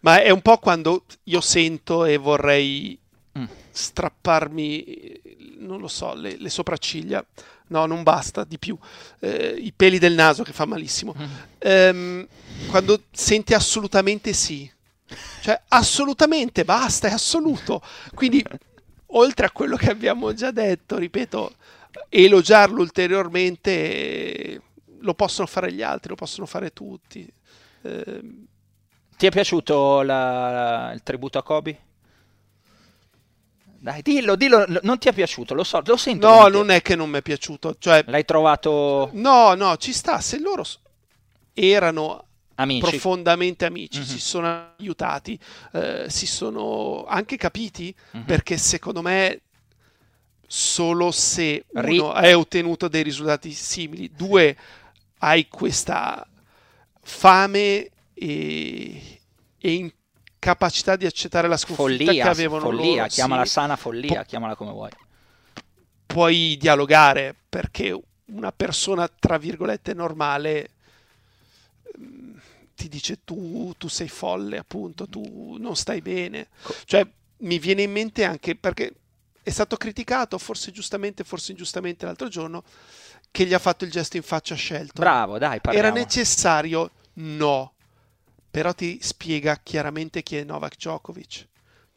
Ma 0.00 0.20
è 0.20 0.30
un 0.30 0.42
po' 0.42 0.58
quando 0.58 1.04
io 1.24 1.40
sento 1.40 2.04
e 2.04 2.16
vorrei 2.16 2.98
Mm. 3.38 3.46
strapparmi, 3.70 5.21
non 5.66 5.80
lo 5.80 5.88
so, 5.88 6.14
le, 6.14 6.36
le 6.38 6.50
sopracciglia. 6.50 7.24
No, 7.68 7.86
non 7.86 8.02
basta, 8.02 8.44
di 8.44 8.58
più. 8.58 8.76
Eh, 9.20 9.56
I 9.58 9.72
peli 9.74 9.98
del 9.98 10.12
naso 10.14 10.42
che 10.42 10.52
fa 10.52 10.66
malissimo. 10.66 11.14
Mm. 11.16 11.24
Ehm, 11.58 12.26
quando 12.68 13.04
senti 13.10 13.54
assolutamente 13.54 14.32
sì. 14.32 14.70
Cioè, 15.40 15.60
assolutamente 15.68 16.64
basta, 16.64 17.08
è 17.08 17.12
assoluto. 17.12 17.82
Quindi, 18.14 18.44
oltre 19.14 19.46
a 19.46 19.50
quello 19.50 19.76
che 19.76 19.90
abbiamo 19.90 20.32
già 20.34 20.50
detto, 20.50 20.98
ripeto, 20.98 21.54
elogiarlo 22.08 22.80
ulteriormente 22.80 23.70
eh, 23.70 24.60
lo 25.00 25.14
possono 25.14 25.46
fare 25.46 25.72
gli 25.72 25.82
altri, 25.82 26.10
lo 26.10 26.14
possono 26.16 26.46
fare 26.46 26.72
tutti. 26.72 27.26
Ehm, 27.82 28.46
Ti 29.16 29.26
è 29.28 29.30
piaciuto 29.30 30.02
la- 30.02 30.90
il 30.92 31.02
tributo 31.04 31.38
a 31.38 31.42
Kobe? 31.44 31.78
Dai, 33.82 34.00
dillo, 34.00 34.36
dillo, 34.36 34.64
non 34.82 34.98
ti 34.98 35.08
è 35.08 35.12
piaciuto, 35.12 35.54
lo 35.54 35.64
so, 35.64 35.82
lo 35.84 35.96
sento. 35.96 36.28
No, 36.28 36.46
non 36.46 36.70
è 36.70 36.80
che 36.82 36.94
non 36.94 37.10
mi 37.10 37.18
è 37.18 37.22
piaciuto. 37.22 37.74
Cioè, 37.80 38.04
L'hai 38.06 38.24
trovato 38.24 39.10
no, 39.14 39.54
no, 39.54 39.76
ci 39.76 39.92
sta. 39.92 40.20
Se 40.20 40.38
loro 40.38 40.64
erano 41.52 42.24
amici? 42.54 42.80
profondamente 42.80 43.64
amici, 43.64 43.98
Mhm. 43.98 44.04
si 44.04 44.20
sono 44.20 44.74
aiutati, 44.78 45.36
eh, 45.72 46.06
si 46.08 46.26
sono 46.26 47.04
anche 47.08 47.36
capiti, 47.36 47.92
Mhm. 48.12 48.24
perché 48.24 48.56
secondo 48.56 49.02
me 49.02 49.40
solo 50.46 51.10
se 51.10 51.64
Ri- 51.72 51.98
uno 51.98 52.12
hai 52.12 52.34
ottenuto 52.34 52.86
dei 52.86 53.02
risultati 53.02 53.50
simili, 53.52 54.10
due 54.14 54.56
hai 55.18 55.48
questa 55.48 56.24
fame 57.00 57.90
e, 58.14 59.20
e 59.58 59.92
incapacità 60.42 60.96
di 60.96 61.06
accettare 61.06 61.46
la 61.46 61.56
sconfitta 61.56 62.10
che 62.10 62.18
follia, 62.18 62.28
avevano 62.30 62.64
follia, 62.64 62.96
loro, 62.96 63.06
chiamala 63.06 63.44
sì, 63.44 63.50
sana 63.52 63.76
follia, 63.76 64.20
Po- 64.20 64.26
chiamala 64.26 64.56
come 64.56 64.72
vuoi. 64.72 64.90
puoi 66.06 66.56
dialogare 66.58 67.34
perché 67.48 67.96
una 68.26 68.50
persona 68.50 69.08
tra 69.08 69.38
virgolette 69.38 69.94
normale 69.94 70.70
ehm, 71.94 72.40
ti 72.74 72.88
dice 72.88 73.20
tu, 73.24 73.72
tu 73.78 73.86
sei 73.88 74.08
folle 74.08 74.58
appunto 74.58 75.06
tu 75.06 75.56
non 75.60 75.76
stai 75.76 76.00
bene 76.00 76.48
Co- 76.62 76.74
cioè 76.86 77.06
mi 77.38 77.58
viene 77.60 77.82
in 77.82 77.92
mente 77.92 78.24
anche 78.24 78.56
perché 78.56 78.92
è 79.44 79.50
stato 79.50 79.76
criticato 79.76 80.38
forse 80.38 80.72
giustamente 80.72 81.22
forse 81.22 81.52
ingiustamente 81.52 82.04
l'altro 82.04 82.26
giorno 82.28 82.64
che 83.30 83.44
gli 83.46 83.54
ha 83.54 83.58
fatto 83.60 83.84
il 83.84 83.90
gesto 83.92 84.16
in 84.16 84.22
faccia 84.24 84.54
a 84.54 84.56
Shelton 84.56 85.04
Bravo, 85.04 85.38
dai, 85.38 85.60
parliamo. 85.60 85.86
era 85.86 85.96
necessario 85.96 86.90
no 87.14 87.71
però 88.52 88.74
ti 88.74 88.98
spiega 89.00 89.58
chiaramente 89.62 90.22
chi 90.22 90.36
è 90.36 90.44
Novak 90.44 90.76
Djokovic. 90.76 91.48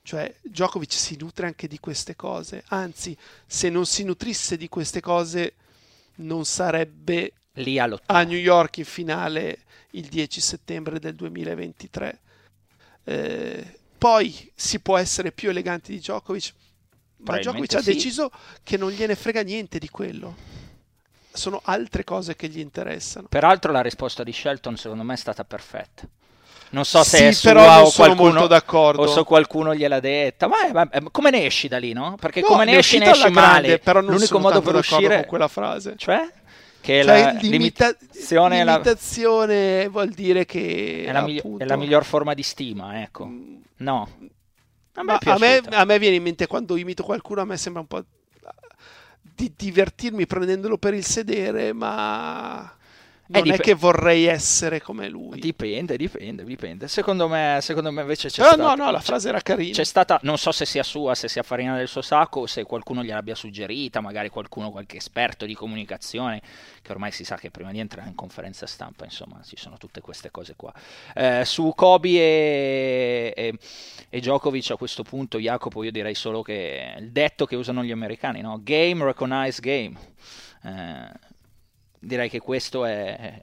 Cioè 0.01 0.33
Djokovic 0.41 0.93
si 0.93 1.17
nutre 1.17 1.47
anche 1.47 1.67
di 1.67 1.79
queste 1.79 2.15
cose. 2.15 2.63
Anzi 2.67 3.15
se 3.45 3.69
non 3.69 3.85
si 3.85 4.05
nutrisse 4.05 4.55
di 4.55 4.69
queste 4.69 5.01
cose 5.01 5.55
non 6.15 6.45
sarebbe 6.45 7.33
Lì 7.57 7.77
a 7.77 8.23
New 8.23 8.37
York 8.37 8.77
in 8.77 8.85
finale 8.85 9.63
il 9.91 10.07
10 10.07 10.41
settembre 10.41 10.99
del 10.99 11.15
2023 11.15 12.19
Eh, 13.03 13.79
poi 13.97 14.51
si 14.55 14.79
può 14.79 14.97
essere 14.97 15.31
più 15.31 15.49
eleganti 15.49 15.91
di 15.91 15.99
Djokovic 15.99 16.53
ma 17.17 17.37
Djokovic 17.37 17.75
ha 17.75 17.81
sì. 17.81 17.93
deciso 17.93 18.31
che 18.63 18.77
non 18.77 18.91
gliene 18.91 19.15
frega 19.15 19.41
niente 19.41 19.77
di 19.77 19.89
quello. 19.89 20.35
Sono 21.33 21.59
altre 21.65 22.05
cose 22.05 22.35
che 22.35 22.47
gli 22.47 22.59
interessano. 22.59 23.27
Peraltro 23.27 23.73
la 23.73 23.81
risposta 23.81 24.23
di 24.23 24.31
Shelton 24.31 24.77
secondo 24.77 25.03
me 25.03 25.15
è 25.15 25.17
stata 25.17 25.43
perfetta. 25.43 26.07
Non 26.75 26.83
so 26.83 27.03
se 27.03 27.17
Sì, 27.17 27.23
è 27.23 27.31
sua 27.31 27.53
però 27.53 27.83
o 27.83 27.91
qualcuno, 27.91 28.31
molto 28.31 28.47
d'accordo. 28.47 29.01
o 29.03 29.07
se 29.07 29.23
qualcuno 29.23 29.73
gliel'ha 29.73 30.01
detta. 30.01 30.47
Ma, 30.47 30.55
vabbè, 30.71 31.03
come 31.09 31.29
ne 31.29 31.45
esci 31.45 31.69
da 31.69 31.77
lì, 31.77 31.93
no? 31.93 32.17
Perché 32.19 32.41
No, 32.41 32.47
come 32.47 32.65
ne 32.65 32.77
esci 32.77 32.97
ne 32.97 33.09
esci 33.11 33.29
male. 33.29 33.61
grande, 33.61 33.79
però 33.79 34.01
non 34.01 34.11
L'unico 34.15 34.39
modo 34.39 34.61
per 34.61 34.75
uscire 34.75 35.15
con 35.19 35.25
quella 35.25 35.47
frase 35.47 35.93
Cioè? 35.95 36.29
Che 36.81 37.01
Cioè, 37.01 37.03
la 37.03 37.31
l'imita- 37.39 37.85
limitazione 37.87 38.59
è 38.59 38.63
la, 38.65 38.71
l'imitazione 38.73 39.87
vuol 39.87 40.09
dire 40.09 40.45
che 40.45 41.05
è 41.07 41.11
la 41.13 41.21
migli- 41.21 41.37
appunto, 41.39 41.63
è 41.63 41.65
la 41.67 41.75
miglior 41.77 42.03
forma 42.03 42.33
di 42.33 42.43
stima, 42.43 43.01
ecco. 43.01 43.25
Mm, 43.25 43.55
No. 43.77 44.09
A 44.97 45.03
me 45.03 45.17
ma 45.23 45.33
a 45.33 45.37
me, 45.37 45.61
a 45.69 45.85
me 45.85 45.97
viene 45.99 46.15
in 46.17 46.23
mente 46.23 46.45
quando 46.45 46.75
imito 46.75 47.03
qualcuno, 47.03 47.39
a 47.41 47.45
me 47.45 47.55
sembra 47.57 47.81
un 47.81 47.87
po' 47.87 48.03
di 49.21 49.51
divertirmi 49.55 50.25
prendendolo 50.27 50.77
per 50.77 50.93
il 50.93 51.05
sedere, 51.05 51.71
ma 51.73 52.69
non 53.27 53.41
dip- 53.43 53.55
è 53.55 53.59
che 53.59 53.73
vorrei 53.73 54.25
essere 54.25 54.81
come 54.81 55.09
lui. 55.09 55.39
Dipende, 55.39 55.97
dipende, 55.97 56.43
dipende. 56.43 56.87
Secondo 56.87 57.27
me, 57.27 57.57
secondo 57.61 57.91
me 57.91 58.01
invece 58.01 58.29
c'è 58.29 58.43
Però 58.43 58.53
stata... 58.53 58.75
no, 58.75 58.83
no, 58.85 58.91
la 58.91 58.99
frase 58.99 59.29
era 59.29 59.41
carina. 59.41 59.73
C'è 59.73 59.83
stata, 59.83 60.19
non 60.23 60.37
so 60.37 60.51
se 60.51 60.65
sia 60.65 60.83
sua, 60.83 61.15
se 61.15 61.27
sia 61.27 61.41
farina 61.41 61.75
del 61.75 61.87
suo 61.87 62.01
sacco, 62.01 62.41
o 62.41 62.45
se 62.45 62.63
qualcuno 62.63 63.03
gliel'abbia 63.03 63.33
suggerita, 63.33 63.99
magari 63.99 64.29
qualcuno, 64.29 64.69
qualche 64.69 64.97
esperto 64.97 65.45
di 65.45 65.55
comunicazione, 65.55 66.41
che 66.81 66.91
ormai 66.91 67.11
si 67.11 67.23
sa 67.23 67.35
che 67.35 67.49
prima 67.49 67.71
di 67.71 67.79
entrare 67.79 68.09
in 68.09 68.15
conferenza 68.15 68.67
stampa, 68.67 69.05
insomma, 69.05 69.41
ci 69.43 69.57
sono 69.57 69.77
tutte 69.77 70.01
queste 70.01 70.29
cose 70.29 70.53
qua. 70.55 70.71
Eh, 71.15 71.43
su 71.45 71.73
Kobe 71.75 72.09
e, 72.09 73.33
e, 73.35 73.57
e 74.09 74.19
Djokovic 74.19 74.71
a 74.71 74.75
questo 74.75 75.01
punto, 75.01 75.39
Jacopo, 75.39 75.83
io 75.83 75.91
direi 75.91 76.13
solo 76.13 76.41
che 76.43 76.93
il 76.99 77.11
detto 77.11 77.45
che 77.45 77.55
usano 77.55 77.83
gli 77.83 77.91
americani, 77.91 78.41
no? 78.41 78.59
Game, 78.61 79.03
recognize 79.03 79.59
game. 79.61 80.13
Eh, 80.63 81.24
direi 82.05 82.29
che 82.29 82.39
questo 82.39 82.85
è, 82.85 83.41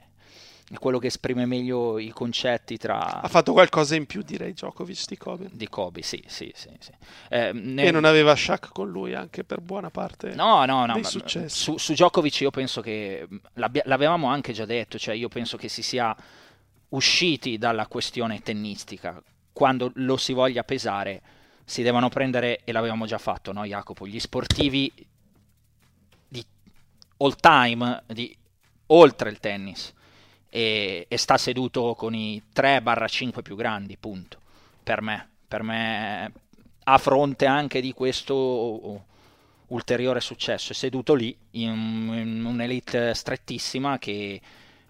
è 0.70 0.79
quello 0.79 0.98
che 0.98 1.09
esprime 1.09 1.44
meglio 1.44 1.98
i 1.98 2.11
concetti 2.11 2.79
tra... 2.79 3.20
Ha 3.20 3.29
fatto 3.29 3.53
qualcosa 3.53 3.94
in 3.94 4.07
più, 4.07 4.22
direi, 4.22 4.53
Djokovic 4.53 5.07
di 5.07 5.16
Kobe. 5.18 5.48
Di 5.53 5.68
Kobe, 5.68 6.03
sì, 6.03 6.22
sì, 6.27 6.51
sì. 6.55 6.70
sì. 6.79 6.92
Eh, 7.29 7.53
ne- 7.53 7.85
E 7.85 7.90
non 7.90 8.05
aveva 8.05 8.35
Shaq 8.35 8.70
con 8.72 8.88
lui 8.90 9.14
anche 9.14 9.44
per 9.44 9.61
buona 9.61 9.90
parte. 9.90 10.35
No, 10.35 10.64
no, 10.64 10.87
no. 10.87 11.01
Su, 11.03 11.77
su 11.77 11.92
Djokovic 11.92 12.40
io 12.40 12.51
penso 12.51 12.81
che 12.81 13.29
l'avevamo 13.55 14.29
anche 14.29 14.53
già 14.53 14.64
detto, 14.64 14.98
cioè 14.98 15.14
io 15.14 15.29
penso 15.29 15.57
che 15.57 15.68
si 15.68 15.83
sia 15.83 16.16
usciti 16.90 17.59
dalla 17.59 17.87
questione 17.87 18.40
tennistica. 18.40 19.22
Quando 19.53 19.92
lo 19.96 20.16
si 20.16 20.33
voglia 20.33 20.64
pesare, 20.64 21.20
si 21.64 21.83
devono 21.83 22.09
prendere, 22.09 22.61
e 22.64 22.72
l'avevamo 22.72 23.05
già 23.05 23.18
fatto, 23.18 23.53
no, 23.53 23.66
Jacopo, 23.66 24.07
gli 24.07 24.18
sportivi 24.18 24.90
di 26.29 26.44
all 27.18 27.37
time, 27.38 28.03
di 28.07 28.35
oltre 28.93 29.31
il 29.31 29.39
tennis. 29.39 29.93
E, 30.55 31.07
e 31.09 31.17
sta 31.17 31.39
seduto 31.39 31.95
con 31.95 32.15
i 32.15 32.43
3-5 32.55 33.43
più 33.43 33.57
grandi, 33.57 33.97
punto. 33.99 34.39
Per 34.83 35.01
me, 35.01 35.29
per 35.49 35.63
me, 35.63 36.33
a 36.85 36.99
fronte 36.99 37.47
anche 37.47 37.81
di 37.81 37.93
questo 37.93 39.05
ulteriore 39.69 40.21
successo. 40.21 40.73
È 40.73 40.75
seduto 40.75 41.15
lì 41.15 41.35
in, 41.53 41.71
in 42.15 42.45
un'elite 42.45 43.15
strettissima 43.15 43.99
che 43.99 44.41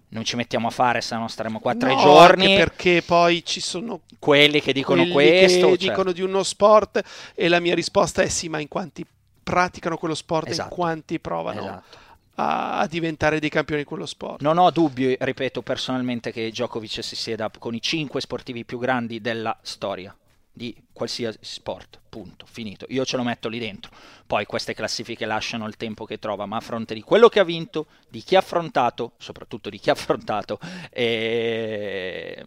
non 0.09 0.23
ci 0.25 0.35
mettiamo 0.35 0.67
a 0.67 0.71
fare 0.71 1.01
se 1.01 1.15
no 1.15 1.27
staremo 1.27 1.59
qua 1.59 1.73
tre 1.75 1.93
No, 1.95 2.01
giorni. 2.01 2.45
anche 2.45 2.57
perché 2.57 3.01
poi 3.01 3.43
ci 3.45 3.59
sono 3.61 4.01
Quelli 4.19 4.61
che 4.61 4.73
dicono 4.73 5.07
quelli 5.07 5.39
questo, 5.39 5.69
che 5.71 5.77
cioè- 5.77 5.89
dicono 5.89 6.11
di 6.11 6.21
uno 6.21 6.43
sport 6.43 7.01
e 7.33 7.47
la 7.47 7.59
mia 7.59 7.73
risposta 7.73 8.21
è 8.21 8.27
sì, 8.27 8.47
ma 8.49 8.59
in 8.59 8.67
quanti 8.67 9.05
praticano 9.41 9.97
quello 9.97 10.13
sport 10.13 10.47
e 10.47 10.51
Esatto. 10.51 10.69
in 10.69 10.75
quanti 10.75 11.19
provano 11.19 11.61
Esatto. 11.61 11.97
A, 12.35 12.87
diventare 12.89 13.39
dei 13.39 13.49
campioni 13.49 13.83
quello 13.83 14.05
sport. 14.05 14.41
Non 14.41 14.57
ho 14.57 14.69
dubbi, 14.71 15.15
ripeto 15.19 15.61
personalmente, 15.61 16.31
che 16.31 16.49
Djokovic 16.49 17.03
si 17.03 17.15
sieda 17.15 17.51
con 17.57 17.75
i 17.75 17.81
cinque 17.81 18.21
sportivi 18.21 18.65
più 18.65 18.79
grandi 18.79 19.21
della 19.21 19.57
storia. 19.61 20.15
di 20.55 20.75
qualsiasi 20.93 21.39
sport, 21.41 21.99
punto, 22.09 22.45
finito. 22.45 22.85
Io 22.89 23.03
ce 23.05 23.17
lo 23.17 23.23
metto 23.23 23.49
lì 23.49 23.57
dentro. 23.57 23.91
Poi 24.27 24.45
queste 24.45 24.75
classifiche 24.75 25.25
lasciano 25.25 25.65
il 25.65 25.77
tempo 25.77 26.05
che 26.05 26.19
trova, 26.19 26.45
ma 26.45 26.57
a 26.57 26.59
fronte 26.59 26.93
di 26.93 27.01
quello 27.01 27.27
che 27.27 27.39
ha 27.39 27.43
vinto, 27.43 27.87
di 28.07 28.21
chi 28.21 28.35
ha 28.35 28.39
affrontato, 28.39 29.13
soprattutto 29.17 29.71
di 29.71 29.79
chi 29.79 29.89
ha 29.89 29.93
affrontato, 29.97 30.59
e... 30.91 32.45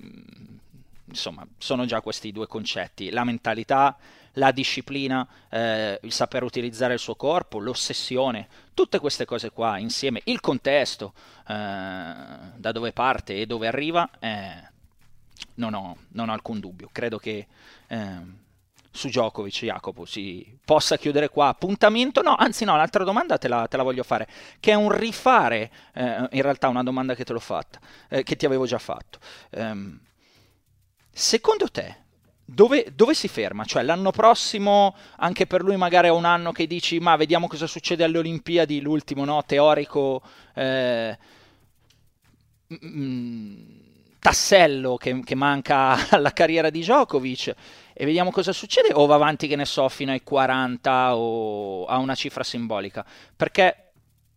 insomma, 1.07 1.45
sono 1.59 1.85
già 1.85 2.01
questi 2.01 2.31
due 2.31 2.47
concetti. 2.47 3.11
La 3.11 3.25
mentalità, 3.25 3.97
la 4.37 4.53
disciplina, 4.53 5.27
eh, 5.51 5.99
il 6.03 6.13
saper 6.13 6.43
utilizzare 6.43 6.95
il 6.95 6.99
suo 6.99 7.15
corpo, 7.15 7.59
l'ossessione, 7.59 8.49
tutte 8.75 8.99
queste 8.99 9.25
cose 9.25 9.51
qua 9.51 9.79
insieme, 9.79 10.21
il 10.25 10.41
contesto, 10.41 11.13
eh, 11.49 11.53
da 11.53 12.73
dove 12.73 12.93
parte 12.93 13.41
e 13.41 13.47
dove 13.47 13.67
arriva, 13.67 14.09
eh, 14.19 14.75
non 15.55 15.75
ho, 15.75 15.97
non 16.09 16.29
ho 16.29 16.33
alcun 16.33 16.61
dubbio. 16.61 16.89
Credo 16.93 17.19
che 17.19 17.47
eh, 17.87 18.45
su 18.91 19.09
Djokovic, 19.09 19.65
Jacopo, 19.65 20.05
si 20.05 20.59
possa 20.65 20.97
chiudere 20.97 21.29
qua. 21.29 21.49
Appuntamento? 21.49 22.23
No, 22.23 22.35
anzi 22.35 22.65
no, 22.65 22.77
l'altra 22.77 23.05
domanda 23.05 23.39
te 23.39 23.49
la, 23.49 23.67
te 23.69 23.77
la 23.77 23.83
voglio 23.83 24.03
fare, 24.03 24.27
che 24.59 24.73
è 24.73 24.75
un 24.75 24.91
rifare, 24.91 25.71
eh, 25.95 26.29
in 26.33 26.43
realtà 26.43 26.69
una 26.69 26.83
domanda 26.83 27.15
che 27.15 27.25
te 27.25 27.33
l'ho 27.33 27.41
fatta, 27.41 27.79
eh, 28.09 28.23
che 28.23 28.37
ti 28.37 28.47
avevo 28.47 28.67
già 28.67 28.79
fatto. 28.79 29.19
Ehm, 29.51 30.01
secondo 31.11 31.71
te, 31.71 32.05
dove, 32.47 32.93
dove, 32.95 33.15
si 33.15 33.29
ferma? 33.29 33.65
Cioè 33.65 33.83
l'anno 33.83 34.13
prossimo, 34.13 34.95
anche 35.17 35.47
per 35.47 35.63
lui 35.63 35.77
magari 35.77 36.07
è 36.07 36.13
un 36.13 36.25
anno 36.25 36.53
che 36.53 36.67
dici, 36.67 37.01
ma 37.01 37.17
vediamo 37.17 37.49
cosa 37.49 37.67
succede 37.67 38.05
alle 38.05 38.19
Olimpiadi, 38.19 38.81
l'ultimo 38.81 39.25
no, 39.25 39.45
teorico... 39.45 40.23
Eh, 40.55 41.19
mm, 42.73 43.85
tassello 44.27 44.97
che, 44.97 45.21
che, 45.23 45.35
manca 45.37 45.97
alla 46.11 46.33
carriera 46.33 46.69
di 46.69 46.81
Djokovic 46.81 47.55
e 47.93 48.05
vediamo 48.05 48.33
cosa 48.33 48.53
succede 48.53 48.93
o 48.93 49.07
va 49.07 49.15
avanti 49.15 49.47
che 49.47 49.55
ne 49.55 49.65
so 49.65 49.89
fino 49.89 50.11
ai 50.11 50.23
40 50.25 51.17
o 51.17 51.87
a 51.87 51.99
una 51.99 52.17
cifra 52.17 52.43
simbolica 52.43 53.05
perché 53.37 53.93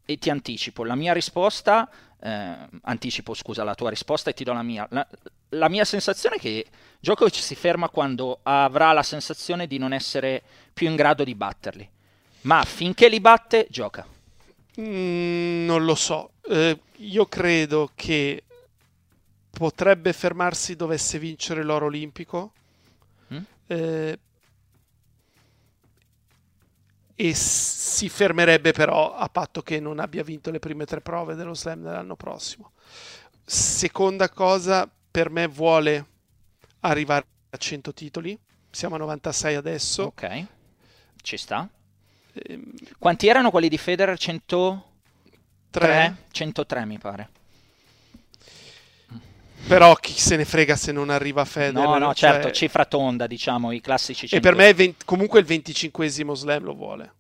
e 0.06 0.18
ti 0.20 0.30
anticipo 0.30 0.84
la 0.84 0.94
mia 0.94 1.12
risposta 1.12 1.90
eh, 2.22 2.56
anticipo 2.84 3.34
scusa 3.34 3.64
la 3.64 3.74
tua 3.74 3.90
risposta 3.90 4.30
e 4.30 4.34
ti 4.34 4.44
do 4.44 4.54
la 4.54 4.62
mia 4.62 4.88
la, 4.92 5.08
la 5.50 5.70
mia 5.70 5.86
sensazione 5.86 6.36
è 6.36 6.40
che 6.40 6.66
Djokovic 7.00 7.36
si 7.36 7.56
ferma 7.56 7.90
quando 7.90 8.40
avrà 8.44 8.92
la 8.94 9.04
sensazione 9.04 9.68
di 9.68 9.78
non 9.78 9.94
essere 9.94 10.42
più 10.74 10.88
in 10.88 10.96
grado 10.96 11.24
di 11.24 11.36
batterli 11.36 11.90
ma 12.42 12.64
finché 12.64 13.10
li 13.10 13.20
batte 13.20 13.68
gioca 13.70 14.06
mm, 14.80 15.66
non 15.66 15.86
lo 15.86 15.96
so 15.96 16.32
eh, 16.50 16.80
io 16.98 17.26
credo 17.26 17.92
che 17.96 18.44
potrebbe 19.50 20.14
fermarsi 20.14 20.76
dovesse 20.76 21.20
vincere 21.20 21.64
l'oro 21.64 21.88
olimpico. 21.88 22.54
Mm? 23.34 23.42
Eh, 23.68 24.20
e 27.16 27.34
si 27.34 28.08
fermerebbe 28.08 28.72
però 28.72 29.14
a 29.14 29.28
patto 29.28 29.62
che 29.62 29.82
non 29.82 30.00
abbia 30.00 30.24
vinto 30.24 30.52
le 30.52 30.60
prime 30.60 30.86
tre 30.86 31.02
prove 31.02 31.36
dello 31.36 31.54
slam 31.54 31.84
dell'anno 31.84 32.16
prossimo. 32.16 32.72
Seconda 33.44 34.30
cosa, 34.30 34.90
per 35.10 35.30
me 35.30 35.48
vuole 35.48 36.06
arrivare 36.82 37.26
a 37.50 37.58
100 37.58 37.94
titoli, 37.94 38.38
siamo 38.70 38.96
a 38.96 39.00
96 39.00 39.56
adesso. 39.56 40.04
Ok, 40.04 40.46
ci 41.22 41.38
sta. 41.38 41.68
Ehm... 42.34 42.72
Quanti 42.98 43.28
erano 43.28 43.52
quelli 43.52 43.70
di 43.70 43.78
Federer? 43.78 44.18
103? 44.18 46.16
103 46.32 46.86
mi 46.86 46.98
pare. 46.98 47.30
Però 49.68 49.94
chi 49.96 50.14
se 50.14 50.36
ne 50.36 50.46
frega 50.46 50.76
se 50.76 50.92
non 50.92 51.10
arriva 51.10 51.46
Federer. 51.46 51.88
No, 51.88 51.98
no, 51.98 52.14
cioè... 52.14 52.32
certo, 52.32 52.52
cifra 52.52 52.86
tonda, 52.86 53.28
diciamo, 53.28 53.72
i 53.72 53.82
classici 53.82 54.28
100. 54.28 54.36
E 54.36 54.40
per 54.40 54.58
me 54.58 54.74
20, 54.74 55.06
comunque 55.06 55.40
il 55.40 55.46
25 55.46 56.08
slam 56.08 56.64
lo 56.64 56.74
vuole. 56.74 57.14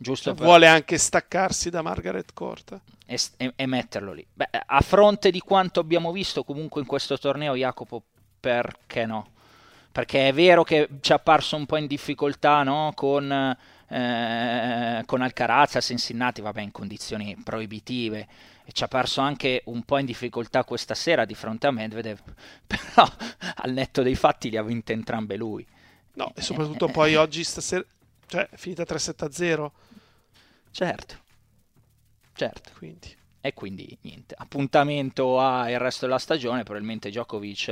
Giusto. 0.00 0.34
Cioè, 0.34 0.44
vuole 0.44 0.68
anche 0.68 0.96
staccarsi 0.96 1.70
da 1.70 1.82
Margaret 1.82 2.32
Court. 2.32 2.80
E, 3.04 3.18
e, 3.36 3.52
e, 3.56 3.66
metterlo 3.66 4.12
lì. 4.12 4.24
Beh, 4.32 4.48
a 4.66 4.80
fronte 4.80 5.30
di 5.30 5.40
quanto 5.40 5.80
abbiamo 5.80 6.12
visto 6.12 6.44
comunque 6.44 6.80
in 6.80 6.86
questo 6.86 7.18
torneo, 7.18 7.56
Jacopo, 7.56 8.02
perché 8.38 9.04
no? 9.06 9.32
Perché 9.90 10.28
è 10.28 10.32
vero 10.32 10.62
che 10.62 10.88
ci 11.00 11.10
è 11.10 11.14
apparso 11.16 11.56
un 11.56 11.66
po' 11.66 11.76
in 11.76 11.88
difficoltà 11.88 12.62
no? 12.62 12.92
con, 12.94 13.56
eh, 13.88 15.02
con 15.04 15.22
Alcaraz 15.22 15.76
a 15.76 15.80
Cincinnati, 15.80 16.40
vabbè, 16.40 16.60
in 16.60 16.70
condizioni 16.70 17.36
proibitive 17.42 18.28
e 18.64 18.72
ci 18.72 18.84
ha 18.84 18.88
perso 18.88 19.22
anche 19.22 19.62
un 19.64 19.82
po' 19.82 19.98
in 19.98 20.04
difficoltà 20.04 20.62
questa 20.62 20.94
sera 20.94 21.24
di 21.24 21.34
fronte 21.34 21.66
a 21.66 21.70
Medvedev, 21.70 22.20
però 22.66 23.10
al 23.56 23.72
netto 23.72 24.02
dei 24.02 24.14
fatti 24.14 24.50
li 24.50 24.58
ha 24.58 24.62
vinte 24.62 24.92
entrambe 24.92 25.36
lui. 25.36 25.66
No, 26.12 26.32
e 26.34 26.42
soprattutto 26.42 26.88
poi 26.88 27.14
oggi 27.14 27.42
stasera, 27.44 27.84
cioè 28.26 28.46
finita 28.54 28.82
3-7-0. 28.82 29.70
Certo, 30.70 31.16
certo. 32.34 32.70
Quindi. 32.76 33.16
E 33.40 33.54
quindi 33.54 33.96
niente, 34.02 34.34
appuntamento 34.36 35.38
al 35.38 35.70
resto 35.74 36.06
della 36.06 36.18
stagione, 36.18 36.64
probabilmente 36.64 37.08
Djokovic 37.08 37.68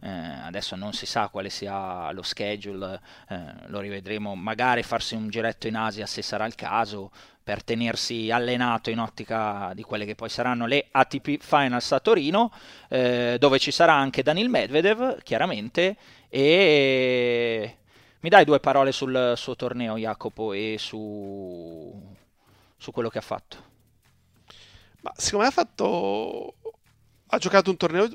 eh, 0.00 0.08
adesso 0.08 0.76
non 0.76 0.94
si 0.94 1.04
sa 1.04 1.28
quale 1.28 1.50
sia 1.50 2.10
lo 2.12 2.22
schedule, 2.22 2.98
eh, 3.28 3.52
lo 3.66 3.80
rivedremo 3.80 4.34
magari 4.34 4.82
farsi 4.82 5.14
un 5.14 5.28
giretto 5.28 5.66
in 5.68 5.76
Asia 5.76 6.06
se 6.06 6.22
sarà 6.22 6.46
il 6.46 6.54
caso, 6.54 7.10
per 7.42 7.62
tenersi 7.62 8.30
allenato 8.30 8.88
in 8.90 8.98
ottica 8.98 9.72
di 9.74 9.82
quelle 9.82 10.06
che 10.06 10.14
poi 10.14 10.30
saranno 10.30 10.66
le 10.66 10.86
ATP 10.90 11.38
Finals 11.42 11.92
a 11.92 12.00
Torino, 12.00 12.50
eh, 12.88 13.36
dove 13.38 13.58
ci 13.58 13.70
sarà 13.70 13.92
anche 13.92 14.22
Daniel 14.22 14.48
Medvedev, 14.48 15.22
chiaramente, 15.22 15.96
e 16.28 17.76
mi 18.20 18.28
dai 18.28 18.44
due 18.44 18.60
parole 18.60 18.90
sul 18.92 19.34
suo 19.36 19.54
torneo, 19.56 19.96
Jacopo, 19.98 20.52
e 20.52 20.76
su, 20.78 21.92
su 22.80 22.92
quello 22.92 23.10
che 23.10 23.18
ha 23.18 23.22
fatto? 23.22 23.68
Ma 25.02 25.12
secondo 25.14 25.46
ha 25.46 25.50
fatto... 25.50 26.54
ha 27.26 27.38
giocato 27.38 27.70
un 27.70 27.76
torneo 27.76 28.08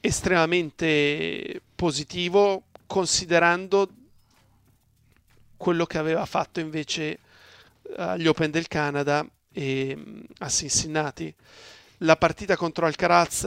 estremamente 0.00 1.60
positivo, 1.74 2.66
considerando 2.86 3.88
quello 5.56 5.86
che 5.86 5.98
aveva 5.98 6.24
fatto 6.24 6.60
invece 6.60 7.18
agli 7.96 8.26
Open 8.28 8.50
del 8.50 8.68
Canada 8.68 9.26
e 9.52 9.96
mm, 9.96 10.20
a 10.38 10.48
Cincinnati. 10.48 11.34
La 11.98 12.16
partita 12.16 12.56
contro 12.56 12.86
Alcaraz 12.86 13.44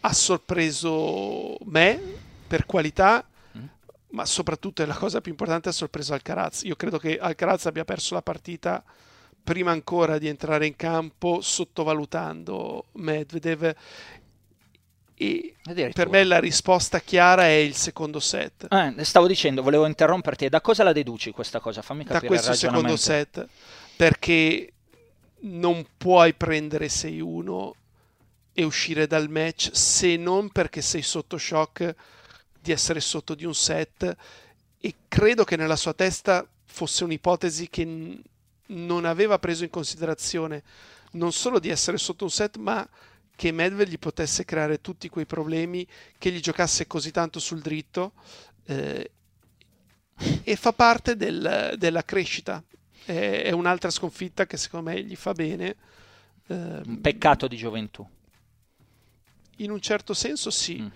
ha 0.00 0.12
sorpreso 0.12 1.56
me 1.64 2.00
per 2.46 2.66
qualità. 2.66 3.26
Ma 4.10 4.24
soprattutto 4.24 4.82
è 4.82 4.86
la 4.86 4.96
cosa 4.96 5.20
più 5.20 5.30
importante 5.30 5.68
ha 5.68 5.72
sorpreso 5.72 6.14
Alcaraz. 6.14 6.62
Io 6.62 6.76
credo 6.76 6.98
che 6.98 7.18
Alcaraz 7.18 7.66
abbia 7.66 7.84
perso 7.84 8.14
la 8.14 8.22
partita 8.22 8.82
prima 9.42 9.70
ancora 9.70 10.18
di 10.18 10.28
entrare 10.28 10.66
in 10.66 10.76
campo 10.76 11.40
sottovalutando 11.40 12.86
Medvedev 12.92 13.74
e 15.20 15.56
per 15.92 16.08
me 16.08 16.22
la 16.22 16.38
risposta 16.38 17.00
chiara 17.00 17.46
è 17.46 17.56
il 17.56 17.74
secondo 17.74 18.20
set. 18.20 18.68
Eh, 18.70 19.04
stavo 19.04 19.26
dicendo, 19.26 19.62
volevo 19.62 19.84
interromperti. 19.84 20.48
Da 20.48 20.60
cosa 20.60 20.84
la 20.84 20.92
deduci 20.92 21.32
questa 21.32 21.58
cosa? 21.58 21.82
Fammi 21.82 22.04
capire. 22.04 22.20
Da 22.20 22.26
questo 22.28 22.52
secondo 22.52 22.96
set, 22.96 23.44
perché 23.96 24.72
non 25.40 25.84
puoi 25.96 26.34
prendere 26.34 26.86
6-1 26.86 27.70
e 28.52 28.62
uscire 28.62 29.08
dal 29.08 29.28
match 29.28 29.70
se 29.72 30.16
non 30.16 30.50
perché 30.50 30.82
sei 30.82 31.02
sotto 31.02 31.36
shock 31.36 31.94
di 32.60 32.72
essere 32.72 33.00
sotto 33.00 33.34
di 33.34 33.44
un 33.44 33.54
set. 33.54 34.16
E 34.80 34.94
credo 35.08 35.44
che 35.44 35.56
nella 35.56 35.76
sua 35.76 35.94
testa 35.94 36.46
fosse 36.64 37.04
un'ipotesi 37.04 37.68
che 37.68 37.84
n- 37.84 38.20
non 38.66 39.04
aveva 39.04 39.38
preso 39.38 39.64
in 39.64 39.70
considerazione 39.70 40.62
non 41.12 41.32
solo 41.32 41.58
di 41.58 41.68
essere 41.68 41.96
sotto 41.96 42.24
un 42.24 42.30
set, 42.30 42.56
ma 42.56 42.86
che 43.34 43.52
Medvedev 43.52 43.88
gli 43.88 43.98
potesse 43.98 44.44
creare 44.44 44.80
tutti 44.80 45.08
quei 45.08 45.24
problemi, 45.24 45.86
che 46.18 46.30
gli 46.30 46.40
giocasse 46.40 46.86
così 46.86 47.12
tanto 47.12 47.38
sul 47.38 47.60
dritto 47.60 48.12
eh, 48.64 49.10
e 50.42 50.56
fa 50.56 50.72
parte 50.72 51.16
del, 51.16 51.74
della 51.78 52.04
crescita. 52.04 52.62
È, 53.04 53.42
è, 53.44 53.52
un'altra 53.52 53.90
sconfitta 53.90 54.46
che 54.46 54.56
secondo 54.56 54.90
me 54.90 55.02
gli 55.02 55.14
fa 55.14 55.32
bene. 55.32 55.76
Eh, 56.48 56.80
un 56.84 57.00
peccato 57.00 57.46
di 57.46 57.56
gioventù. 57.56 58.06
In 59.58 59.70
un 59.70 59.80
certo 59.80 60.14
senso 60.14 60.50
sì. 60.50 60.80
Mm. 60.80 60.86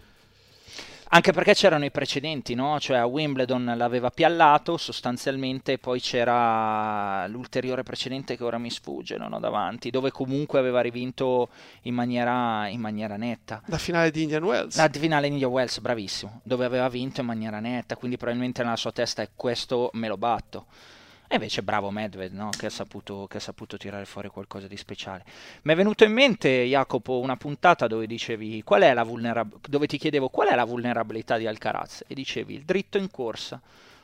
Anche 1.15 1.33
perché 1.33 1.53
c'erano 1.53 1.85
i 1.85 1.91
precedenti, 1.91 2.55
no? 2.55 2.81
Cioè 2.81 2.97
a 2.97 3.05
Wimbledon 3.05 3.75
l'aveva 3.77 4.09
piallato 4.09 4.79
sostanzialmente, 4.79 5.77
poi 5.77 6.01
c'era 6.01 7.27
l'ulteriore 7.27 7.83
precedente 7.83 8.35
che 8.35 8.43
ora 8.43 8.57
mi 8.57 8.71
sfugge, 8.71 9.19
non 9.19 9.35
ho 9.35 9.39
davanti, 9.39 9.91
dove 9.91 10.11
comunque 10.11 10.59
aveva 10.59 10.81
rivinto 10.81 11.51
in 11.83 11.93
maniera, 11.93 12.67
in 12.69 12.81
maniera 12.81 13.19
netta. 13.19 13.61
La 13.67 13.77
finale 13.77 14.11
di 14.11 14.23
Indian 14.23 14.43
Wells. 14.43 14.77
La 14.77 14.89
finale 14.91 15.27
di 15.27 15.35
Indian 15.35 15.51
Wells, 15.51 15.81
bravissimo, 15.81 16.41
dove 16.45 16.65
aveva 16.65 16.89
vinto 16.89 17.21
in 17.21 17.27
maniera 17.27 17.61
netta, 17.61 17.95
quindi 17.95 18.17
probabilmente 18.17 18.63
nella 18.63 18.77
sua 18.77 18.93
testa 18.93 19.21
è 19.21 19.29
questo 19.37 19.91
me 19.93 20.09
lo 20.09 20.17
batto. 20.17 20.65
E 21.33 21.37
invece 21.37 21.63
bravo 21.63 21.91
Medved, 21.91 22.35
no? 22.35 22.51
che, 22.51 22.67
ha 22.67 22.71
saputo, 22.71 23.27
che, 23.27 23.39
ha 23.39 23.41
saputo, 23.41 23.79
tirare 23.79 24.05
fuori 24.05 24.29
qualcosa 24.29 24.67
di 24.67 24.77
speciale. 24.77 25.25
Mi 25.63 25.73
è 25.73 25.77
venuto 25.77 26.05
in 26.05 26.13
mente, 26.13 26.65
Jacopo, 26.65 27.21
una 27.21 27.39
puntata 27.39 27.87
dove 27.87 28.07
dicevi 28.07 28.63
vulnerab- 28.63 29.67
dove 29.67 29.87
ti 29.87 29.97
chiedevo 29.97 30.29
qual 30.29 30.49
è 30.49 30.55
la 30.55 30.67
vulnerabilità 30.67 31.39
di 31.39 31.47
Alcaraz 31.47 32.05
e 32.07 32.13
dicevi 32.13 32.53
il 32.53 32.65
dritto 32.65 32.99
in 32.99 33.11
corsa 33.11 33.59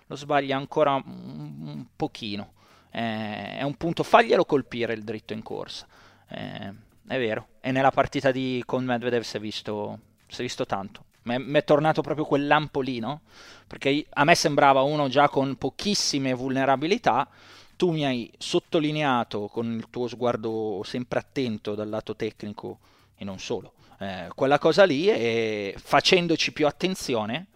lo 0.06 0.16
sbaglia 0.16 0.56
ancora 0.56 0.94
un, 0.94 1.02
un 1.04 1.84
pochino. 1.94 2.54
Eh, 2.90 3.58
è 3.58 3.62
un 3.62 3.74
punto, 3.74 4.04
faglielo 4.04 4.46
colpire 4.46 4.94
il 4.94 5.04
dritto 5.04 5.34
in 5.34 5.42
corsa. 5.42 5.86
Eh, 6.30 6.72
è 7.06 7.18
vero. 7.18 7.48
E 7.60 7.72
nella 7.72 7.90
partita 7.90 8.30
di, 8.30 8.62
con 8.64 8.86
Medvedev 8.86 9.20
si 9.20 9.36
è 9.36 9.40
visto, 9.40 9.98
si 10.28 10.40
è 10.40 10.42
visto 10.44 10.64
tanto. 10.64 11.04
Mi 11.36 11.58
è 11.58 11.64
tornato 11.64 12.00
proprio 12.00 12.24
quel 12.24 12.46
lampo 12.46 12.80
lì, 12.80 12.98
no? 12.98 13.20
Perché 13.66 14.06
a 14.08 14.24
me 14.24 14.34
sembrava 14.34 14.80
uno 14.80 15.08
già 15.08 15.28
con 15.28 15.56
pochissime 15.56 16.32
vulnerabilità. 16.32 17.28
Tu 17.76 17.90
mi 17.90 18.06
hai 18.06 18.30
sottolineato 18.38 19.48
con 19.48 19.72
il 19.72 19.86
tuo 19.90 20.08
sguardo 20.08 20.80
sempre 20.84 21.18
attento 21.18 21.74
dal 21.74 21.88
lato 21.88 22.16
tecnico 22.16 22.78
e 23.16 23.24
non 23.24 23.38
solo, 23.38 23.72
eh, 23.98 24.28
quella 24.34 24.58
cosa 24.58 24.84
lì 24.84 25.08
e 25.08 25.74
facendoci 25.76 26.52
più 26.52 26.66
attenzione, 26.66 27.46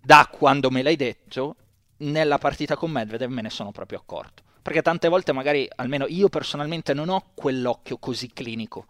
da 0.00 0.28
quando 0.30 0.70
me 0.70 0.82
l'hai 0.82 0.96
detto, 0.96 1.56
nella 1.98 2.38
partita 2.38 2.76
con 2.76 2.90
Medvedev 2.90 3.30
me 3.30 3.42
ne 3.42 3.50
sono 3.50 3.72
proprio 3.72 3.98
accorto. 3.98 4.42
Perché 4.62 4.82
tante 4.82 5.08
volte 5.08 5.32
magari, 5.32 5.68
almeno 5.76 6.06
io 6.06 6.28
personalmente, 6.28 6.92
non 6.92 7.08
ho 7.08 7.30
quell'occhio 7.34 7.96
così 7.98 8.32
clinico. 8.32 8.86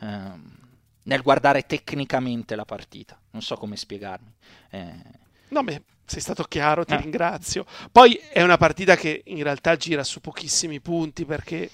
Ehm, 0.00 0.56
nel 1.04 1.22
guardare 1.22 1.66
tecnicamente 1.66 2.54
la 2.54 2.64
partita. 2.64 3.18
Non 3.30 3.42
so 3.42 3.56
come 3.56 3.76
spiegarmi. 3.76 4.32
Eh... 4.70 5.20
No, 5.48 5.62
beh, 5.62 5.82
sei 6.04 6.20
stato 6.20 6.44
chiaro, 6.44 6.84
ti 6.84 6.94
eh. 6.94 6.98
ringrazio. 6.98 7.64
Poi 7.90 8.14
è 8.14 8.42
una 8.42 8.56
partita 8.56 8.96
che 8.96 9.22
in 9.26 9.42
realtà 9.42 9.76
gira 9.76 10.04
su 10.04 10.20
pochissimi 10.20 10.80
punti 10.80 11.24
perché 11.24 11.70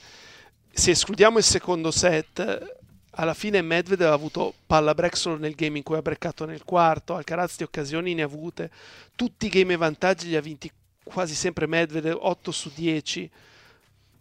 se 0.71 0.93
escludiamo 0.93 1.39
il 1.39 1.45
secondo 1.45 1.91
set, 1.91 2.77
alla 3.11 3.35
fine 3.35 3.63
Medvedev 3.63 4.11
ha 4.11 4.13
avuto 4.13 4.55
palla 4.67 4.95
break 4.95 5.17
solo 5.17 5.37
nel 5.37 5.55
game 5.55 5.79
in 5.79 5.83
cui 5.83 5.97
ha 5.97 6.03
breccato 6.03 6.45
nel 6.45 6.65
quarto, 6.65 7.17
Alcaraz 7.17 7.57
di 7.57 7.65
occasioni 7.65 8.15
ne 8.15 8.23
ha 8.23 8.27
avute, 8.27 8.71
tutti 9.17 9.47
i 9.47 9.49
game 9.49 9.73
e 9.73 9.77
vantaggi 9.77 10.29
li 10.29 10.37
ha 10.37 10.41
vinti 10.41 10.71
quasi 11.03 11.35
sempre 11.35 11.67
Medvedev, 11.67 12.17
8 12.21 12.53
su 12.53 12.71
10. 12.73 13.31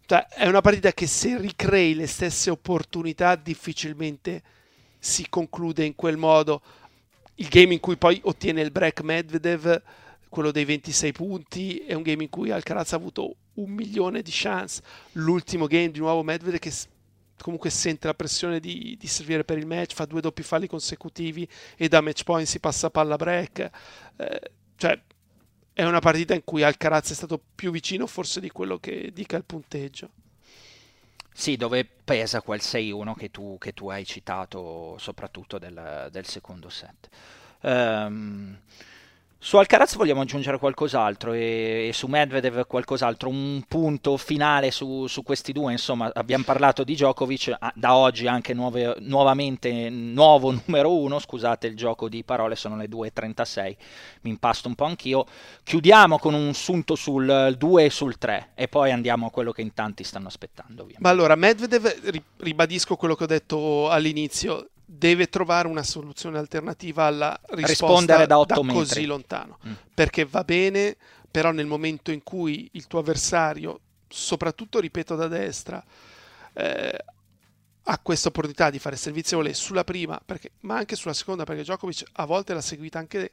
Cioè, 0.06 0.26
è 0.28 0.46
una 0.48 0.62
partita 0.62 0.92
che 0.92 1.06
se 1.06 1.38
ricrei 1.38 1.94
le 1.94 2.06
stesse 2.06 2.50
opportunità 2.50 3.36
difficilmente 3.36 4.42
si 4.98 5.28
conclude 5.28 5.84
in 5.84 5.94
quel 5.94 6.16
modo. 6.16 6.62
Il 7.36 7.48
game 7.48 7.72
in 7.72 7.80
cui 7.80 7.96
poi 7.96 8.20
ottiene 8.24 8.60
il 8.60 8.70
break 8.70 9.02
Medvedev, 9.02 9.82
quello 10.28 10.50
dei 10.50 10.64
26 10.64 11.12
punti, 11.12 11.78
è 11.78 11.94
un 11.94 12.02
game 12.02 12.24
in 12.24 12.30
cui 12.30 12.50
Alcaraz 12.50 12.92
ha 12.92 12.96
avuto 12.96 13.36
un 13.54 13.70
milione 13.70 14.22
di 14.22 14.30
chance. 14.32 14.82
L'ultimo 15.12 15.66
game 15.66 15.90
di 15.90 16.00
nuovo 16.00 16.22
Medvedev 16.22 16.58
che 16.58 16.72
comunque 17.40 17.70
sente 17.70 18.06
la 18.06 18.14
pressione 18.14 18.60
di, 18.60 18.96
di, 18.98 19.06
servire 19.06 19.44
per 19.44 19.58
il 19.58 19.66
match, 19.66 19.94
fa 19.94 20.04
due 20.04 20.20
doppi 20.20 20.42
falli 20.42 20.66
consecutivi 20.66 21.48
e 21.76 21.88
da 21.88 22.00
match 22.00 22.24
point 22.24 22.46
si 22.46 22.58
passa 22.58 22.88
a 22.88 22.90
palla 22.90 23.16
break. 23.16 23.70
Eh, 24.16 24.40
cioè, 24.76 25.00
è 25.72 25.84
una 25.84 26.00
partita 26.00 26.34
in 26.34 26.42
cui 26.42 26.62
Alcaraz 26.62 27.12
è 27.12 27.14
stato 27.14 27.40
più 27.54 27.70
vicino 27.70 28.06
forse 28.08 28.40
di 28.40 28.50
quello 28.50 28.78
che 28.78 29.10
dica 29.12 29.36
il 29.36 29.44
punteggio. 29.44 30.10
Sì, 31.38 31.56
dove 31.56 31.84
pesa 31.84 32.42
quel 32.42 32.58
6-1 32.60 33.14
che 33.14 33.30
tu, 33.30 33.58
che 33.58 33.72
tu 33.72 33.88
hai 33.90 34.04
citato, 34.04 34.96
soprattutto 34.98 35.56
del, 35.56 36.08
del 36.10 36.26
secondo 36.26 36.68
set. 36.68 37.08
Um, 37.60 38.58
su 39.40 39.56
Alcaraz 39.56 39.94
vogliamo 39.94 40.22
aggiungere 40.22 40.58
qualcos'altro 40.58 41.32
e, 41.32 41.86
e, 41.88 41.92
su 41.92 42.08
Medvedev 42.08 42.66
qualcos'altro, 42.66 43.28
un 43.28 43.62
punto 43.68 44.16
finale 44.16 44.72
su, 44.72 45.06
su, 45.06 45.22
questi 45.22 45.52
due, 45.52 45.70
insomma 45.70 46.10
abbiamo 46.12 46.42
parlato 46.42 46.82
di 46.82 46.94
Djokovic, 46.94 47.56
da 47.74 47.94
oggi 47.94 48.26
anche 48.26 48.52
nuove, 48.52 48.96
nuovamente 48.98 49.90
nuovo 49.90 50.50
numero 50.66 50.92
uno, 50.92 51.20
scusate 51.20 51.68
il 51.68 51.76
gioco 51.76 52.08
di 52.08 52.24
parole, 52.24 52.56
sono 52.56 52.76
le 52.76 52.88
2.36, 52.88 53.76
mi 54.22 54.30
impasto 54.30 54.66
un 54.66 54.74
po' 54.74 54.86
anch'io, 54.86 55.24
chiudiamo 55.62 56.18
con 56.18 56.34
un 56.34 56.52
sunto 56.52 56.96
sul 56.96 57.54
2 57.56 57.84
e 57.84 57.90
sul 57.90 58.18
3 58.18 58.50
e 58.56 58.66
poi 58.66 58.90
andiamo 58.90 59.26
a 59.26 59.30
quello 59.30 59.52
che 59.52 59.62
in 59.62 59.72
tanti 59.72 60.02
stanno 60.02 60.26
aspettando. 60.26 60.82
Ovviamente. 60.82 60.98
Ma 61.00 61.10
allora 61.10 61.36
Medvedev, 61.36 62.22
ribadisco 62.38 62.96
quello 62.96 63.14
che 63.14 63.22
ho 63.22 63.28
detto 63.28 63.88
all'inizio, 63.88 64.70
deve 64.90 65.28
trovare 65.28 65.68
una 65.68 65.82
soluzione 65.82 66.38
alternativa 66.38 67.04
alla 67.04 67.38
risposta 67.48 68.24
da, 68.24 68.44
da 68.44 68.54
così 68.54 69.04
lontano. 69.04 69.58
Mm. 69.66 69.72
Perché 69.92 70.24
va 70.24 70.42
bene, 70.44 70.96
però 71.30 71.52
nel 71.52 71.66
momento 71.66 72.10
in 72.10 72.22
cui 72.22 72.70
il 72.72 72.86
tuo 72.86 73.00
avversario, 73.00 73.80
soprattutto 74.08 74.80
ripeto 74.80 75.14
da 75.14 75.28
destra, 75.28 75.84
eh, 76.54 77.04
ha 77.82 77.98
questa 77.98 78.28
opportunità 78.28 78.70
di 78.70 78.78
fare 78.78 78.96
servizio 78.96 79.36
volley 79.36 79.52
sulla 79.52 79.84
prima, 79.84 80.18
perché, 80.24 80.52
ma 80.60 80.76
anche 80.76 80.96
sulla 80.96 81.12
seconda, 81.12 81.44
perché 81.44 81.62
Djokovic 81.62 82.04
a 82.12 82.24
volte 82.24 82.54
l'ha 82.54 82.62
seguita 82.62 82.98
anche 82.98 83.32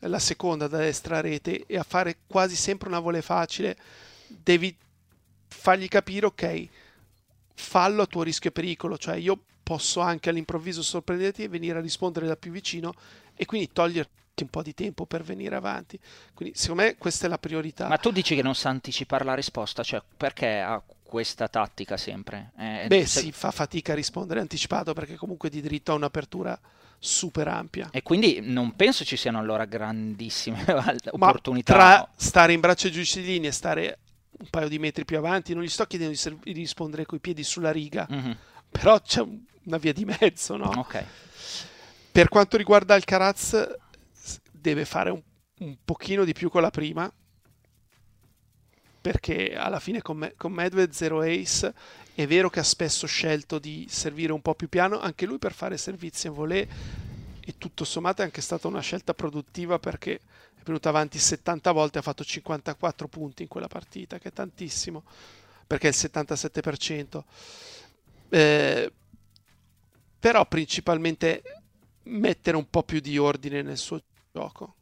la 0.00 0.18
seconda 0.18 0.66
da 0.66 0.78
destra 0.78 1.18
a 1.18 1.20
rete 1.20 1.66
e 1.66 1.76
a 1.76 1.82
fare 1.82 2.20
quasi 2.26 2.56
sempre 2.56 2.88
una 2.88 3.00
volley 3.00 3.20
facile, 3.20 3.76
devi 4.28 4.74
fargli 5.48 5.88
capire, 5.88 6.24
ok, 6.24 6.68
fallo 7.52 8.02
a 8.02 8.06
tuo 8.06 8.22
rischio 8.22 8.48
e 8.48 8.52
pericolo, 8.52 8.96
cioè 8.96 9.16
io 9.16 9.40
posso 9.66 9.98
anche 9.98 10.30
all'improvviso 10.30 10.80
sorprenderti 10.80 11.42
e 11.42 11.48
venire 11.48 11.78
a 11.78 11.80
rispondere 11.80 12.28
da 12.28 12.36
più 12.36 12.52
vicino 12.52 12.94
e 13.34 13.46
quindi 13.46 13.72
toglierti 13.72 14.44
un 14.44 14.48
po' 14.48 14.62
di 14.62 14.74
tempo 14.74 15.06
per 15.06 15.24
venire 15.24 15.56
avanti. 15.56 15.98
Quindi 16.34 16.56
secondo 16.56 16.82
me 16.82 16.94
questa 16.96 17.26
è 17.26 17.28
la 17.28 17.38
priorità. 17.38 17.88
Ma 17.88 17.96
tu 17.96 18.12
dici 18.12 18.36
che 18.36 18.42
non 18.42 18.54
sa 18.54 18.68
anticipare 18.68 19.24
la 19.24 19.34
risposta, 19.34 19.82
cioè 19.82 20.00
perché 20.16 20.60
ha 20.60 20.80
questa 21.02 21.48
tattica 21.48 21.96
sempre? 21.96 22.52
Eh, 22.56 22.84
Beh, 22.86 23.06
se... 23.06 23.22
si 23.22 23.32
fa 23.32 23.50
fatica 23.50 23.90
a 23.90 23.96
rispondere 23.96 24.38
anticipato 24.38 24.92
perché 24.92 25.16
comunque 25.16 25.50
di 25.50 25.60
diritto 25.60 25.90
ha 25.90 25.96
un'apertura 25.96 26.56
super 26.96 27.48
ampia. 27.48 27.88
E 27.90 28.04
quindi 28.04 28.38
non 28.40 28.76
penso 28.76 29.04
ci 29.04 29.16
siano 29.16 29.40
allora 29.40 29.64
grandissime 29.64 30.64
opportunità. 31.10 31.72
Tra 31.72 32.08
stare 32.14 32.52
in 32.52 32.60
braccio 32.60 32.88
giusti 32.88 33.20
di 33.20 33.32
linea 33.32 33.50
e 33.50 33.52
stare 33.52 33.98
un 34.38 34.46
paio 34.48 34.68
di 34.68 34.78
metri 34.78 35.04
più 35.04 35.18
avanti, 35.18 35.54
non 35.54 35.64
gli 35.64 35.68
sto 35.68 35.86
chiedendo 35.86 36.16
di 36.44 36.52
rispondere 36.52 37.04
coi 37.04 37.18
piedi 37.18 37.42
sulla 37.42 37.72
riga, 37.72 38.06
mm-hmm. 38.08 38.32
però 38.70 39.00
c'è 39.00 39.22
un 39.22 39.40
una 39.66 39.78
via 39.78 39.92
di 39.92 40.04
mezzo, 40.04 40.56
no? 40.56 40.72
Ok. 40.76 41.04
Per 42.10 42.28
quanto 42.28 42.56
riguarda 42.56 42.94
Alcaraz, 42.94 43.76
deve 44.50 44.84
fare 44.84 45.10
un, 45.10 45.20
un 45.58 45.76
pochino 45.84 46.24
di 46.24 46.32
più 46.32 46.48
con 46.48 46.62
la 46.62 46.70
prima, 46.70 47.12
perché 49.00 49.54
alla 49.54 49.78
fine 49.78 50.02
con, 50.02 50.16
me, 50.16 50.34
con 50.36 50.52
Medved 50.52 50.90
zero 50.90 51.20
ace 51.20 51.72
è 52.14 52.26
vero 52.26 52.50
che 52.50 52.60
ha 52.60 52.64
spesso 52.64 53.06
scelto 53.06 53.58
di 53.58 53.86
servire 53.88 54.32
un 54.32 54.40
po' 54.40 54.54
più 54.54 54.68
piano, 54.68 54.98
anche 54.98 55.26
lui 55.26 55.38
per 55.38 55.52
fare 55.52 55.76
servizi 55.76 56.26
in 56.26 56.32
volée 56.32 56.68
e 57.40 57.54
tutto 57.58 57.84
sommato 57.84 58.22
è 58.22 58.24
anche 58.24 58.40
stata 58.40 58.66
una 58.66 58.80
scelta 58.80 59.14
produttiva 59.14 59.78
perché 59.78 60.14
è 60.14 60.62
venuto 60.64 60.88
avanti 60.88 61.18
70 61.18 61.70
volte 61.70 61.98
ha 61.98 62.02
fatto 62.02 62.24
54 62.24 63.06
punti 63.06 63.42
in 63.42 63.48
quella 63.48 63.68
partita, 63.68 64.18
che 64.18 64.30
è 64.30 64.32
tantissimo, 64.32 65.04
perché 65.66 65.88
è 65.88 65.90
il 65.90 65.96
77%. 65.96 67.22
Eh, 68.30 68.92
però 70.26 70.44
principalmente 70.44 71.40
mettere 72.06 72.56
un 72.56 72.68
po' 72.68 72.82
più 72.82 72.98
di 72.98 73.16
ordine 73.16 73.62
nel 73.62 73.76
suo 73.76 74.00
gioco. 74.32 74.74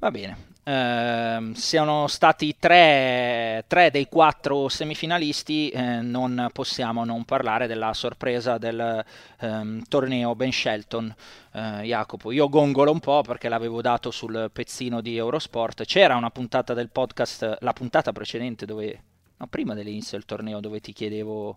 Va 0.00 0.10
bene. 0.10 0.50
Uh, 0.64 1.54
siano 1.54 2.08
stati 2.08 2.56
tre, 2.58 3.62
tre, 3.68 3.92
dei 3.92 4.08
quattro 4.08 4.68
semifinalisti, 4.68 5.68
eh, 5.68 6.00
non 6.00 6.48
possiamo 6.52 7.04
non 7.04 7.24
parlare 7.24 7.68
della 7.68 7.94
sorpresa 7.94 8.58
del 8.58 9.04
um, 9.42 9.80
torneo 9.88 10.34
Ben 10.34 10.50
Shelton. 10.50 11.14
Uh, 11.52 11.82
Jacopo, 11.82 12.32
io 12.32 12.48
gongolo 12.48 12.90
un 12.90 12.98
po' 12.98 13.22
perché 13.22 13.48
l'avevo 13.48 13.80
dato 13.80 14.10
sul 14.10 14.50
pezzino 14.52 15.00
di 15.00 15.16
Eurosport. 15.16 15.84
C'era 15.84 16.16
una 16.16 16.30
puntata 16.30 16.74
del 16.74 16.90
podcast, 16.90 17.58
la 17.60 17.72
puntata 17.72 18.10
precedente, 18.10 18.66
dove, 18.66 19.02
no, 19.36 19.46
prima 19.46 19.74
dell'inizio 19.74 20.18
del 20.18 20.26
torneo, 20.26 20.58
dove 20.58 20.80
ti 20.80 20.92
chiedevo. 20.92 21.56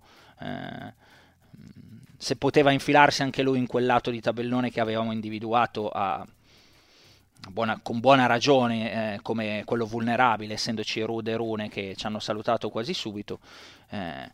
Se 2.18 2.36
poteva 2.38 2.72
infilarsi 2.72 3.22
anche 3.22 3.44
lui 3.44 3.60
in 3.60 3.68
quel 3.68 3.86
lato 3.86 4.10
di 4.10 4.22
tabellone 4.22 4.72
che 4.72 4.80
avevamo 4.80 5.12
individuato 5.12 5.90
a, 5.90 6.26
buona, 7.50 7.80
con 7.82 8.00
buona 8.00 8.26
ragione 8.26 9.14
eh, 9.16 9.20
come 9.22 9.64
quello 9.66 9.86
vulnerabile, 9.86 10.54
essendoci 10.54 11.02
Rude 11.02 11.32
e 11.32 11.36
Rune 11.36 11.70
che 11.70 11.96
ci 11.96 12.06
hanno 12.06 12.20
salutato 12.20 12.70
quasi 12.70 12.94
subito. 12.94 13.40
Eh, 13.90 14.32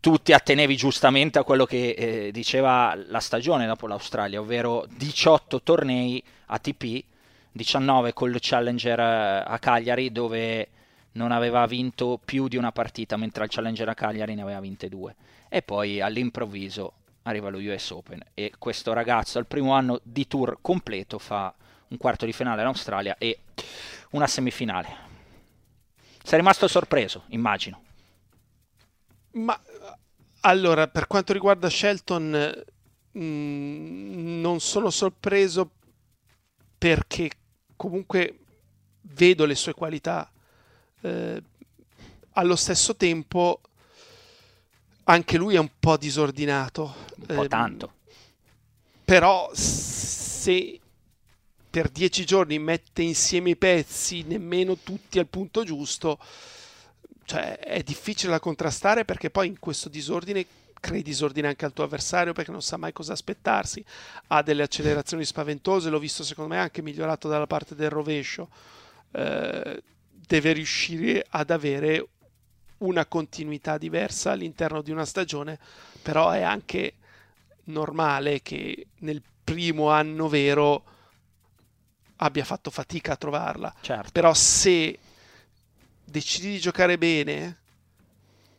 tu 0.00 0.16
ti 0.16 0.32
attenevi 0.32 0.76
giustamente 0.76 1.38
a 1.38 1.44
quello 1.44 1.66
che 1.66 1.90
eh, 1.90 2.30
diceva 2.32 2.94
la 3.08 3.20
stagione 3.20 3.66
dopo 3.66 3.86
l'Australia, 3.86 4.40
ovvero 4.40 4.86
18 4.96 5.62
tornei 5.62 6.22
ATP, 6.46 7.04
19 7.52 8.12
col 8.14 8.36
Challenger 8.40 8.98
eh, 8.98 9.44
a 9.46 9.58
Cagliari 9.58 10.10
dove 10.10 10.68
non 11.12 11.32
aveva 11.32 11.66
vinto 11.66 12.18
più 12.24 12.48
di 12.48 12.56
una 12.56 12.72
partita, 12.72 13.16
mentre 13.16 13.42
al 13.42 13.50
Challenger 13.50 13.88
a 13.88 13.94
Cagliari 13.94 14.34
ne 14.34 14.42
aveva 14.42 14.60
vinte 14.60 14.88
due 14.88 15.14
e 15.50 15.62
poi 15.62 16.00
all'improvviso 16.00 16.92
arriva 17.22 17.50
lo 17.50 17.58
US 17.58 17.90
Open 17.90 18.22
e 18.32 18.52
questo 18.56 18.92
ragazzo 18.92 19.38
al 19.38 19.46
primo 19.46 19.72
anno 19.72 20.00
di 20.02 20.26
tour 20.26 20.58
completo 20.62 21.18
fa 21.18 21.52
un 21.88 21.96
quarto 21.98 22.24
di 22.24 22.32
finale 22.32 22.60
in 22.60 22.68
Australia 22.68 23.16
e 23.18 23.40
una 24.10 24.28
semifinale. 24.28 25.08
Sei 26.22 26.38
rimasto 26.38 26.68
sorpreso, 26.68 27.24
immagino. 27.28 27.82
Ma 29.32 29.60
allora, 30.42 30.86
per 30.86 31.08
quanto 31.08 31.32
riguarda 31.32 31.68
Shelton, 31.68 32.64
mh, 33.10 33.20
mm, 33.20 34.40
non 34.40 34.60
sono 34.60 34.90
sorpreso 34.90 35.70
perché 36.78 37.30
comunque 37.74 38.38
vedo 39.02 39.44
le 39.44 39.54
sue 39.56 39.74
qualità. 39.74 40.30
Eh, 41.00 41.42
allo 42.34 42.56
stesso 42.56 42.94
tempo, 42.94 43.60
anche 45.10 45.36
lui 45.36 45.56
è 45.56 45.58
un 45.58 45.70
po' 45.78 45.96
disordinato. 45.96 46.94
Un 47.16 47.34
po' 47.34 47.44
eh, 47.44 47.48
tanto. 47.48 47.92
Però 49.04 49.50
se 49.52 50.80
per 51.68 51.88
dieci 51.88 52.24
giorni 52.24 52.58
mette 52.58 53.02
insieme 53.02 53.50
i 53.50 53.56
pezzi, 53.56 54.22
nemmeno 54.22 54.76
tutti 54.76 55.18
al 55.18 55.26
punto 55.26 55.64
giusto, 55.64 56.18
cioè 57.24 57.58
è 57.58 57.82
difficile 57.82 58.32
da 58.32 58.40
contrastare 58.40 59.04
perché 59.04 59.30
poi 59.30 59.48
in 59.48 59.58
questo 59.58 59.88
disordine 59.88 60.46
crei 60.80 61.02
disordine 61.02 61.48
anche 61.48 61.64
al 61.66 61.72
tuo 61.72 61.84
avversario 61.84 62.32
perché 62.32 62.50
non 62.50 62.62
sa 62.62 62.76
mai 62.76 62.92
cosa 62.92 63.12
aspettarsi, 63.12 63.84
ha 64.28 64.42
delle 64.42 64.62
accelerazioni 64.62 65.24
spaventose, 65.24 65.90
l'ho 65.90 65.98
visto 65.98 66.24
secondo 66.24 66.54
me 66.54 66.60
anche 66.60 66.82
migliorato 66.82 67.28
dalla 67.28 67.46
parte 67.46 67.74
del 67.74 67.90
rovescio, 67.90 68.48
eh, 69.12 69.82
deve 70.10 70.52
riuscire 70.52 71.26
ad 71.28 71.50
avere 71.50 72.06
una 72.80 73.06
continuità 73.06 73.78
diversa 73.78 74.32
all'interno 74.32 74.82
di 74.82 74.90
una 74.90 75.04
stagione, 75.04 75.58
però 76.02 76.30
è 76.30 76.42
anche 76.42 76.94
normale 77.64 78.40
che 78.42 78.86
nel 78.98 79.22
primo 79.44 79.90
anno 79.90 80.28
vero 80.28 80.84
abbia 82.16 82.44
fatto 82.44 82.70
fatica 82.70 83.12
a 83.12 83.16
trovarla. 83.16 83.74
Certo. 83.80 84.10
Però 84.12 84.32
se 84.34 84.98
decidi 86.04 86.50
di 86.50 86.60
giocare 86.60 86.98
bene, 86.98 87.58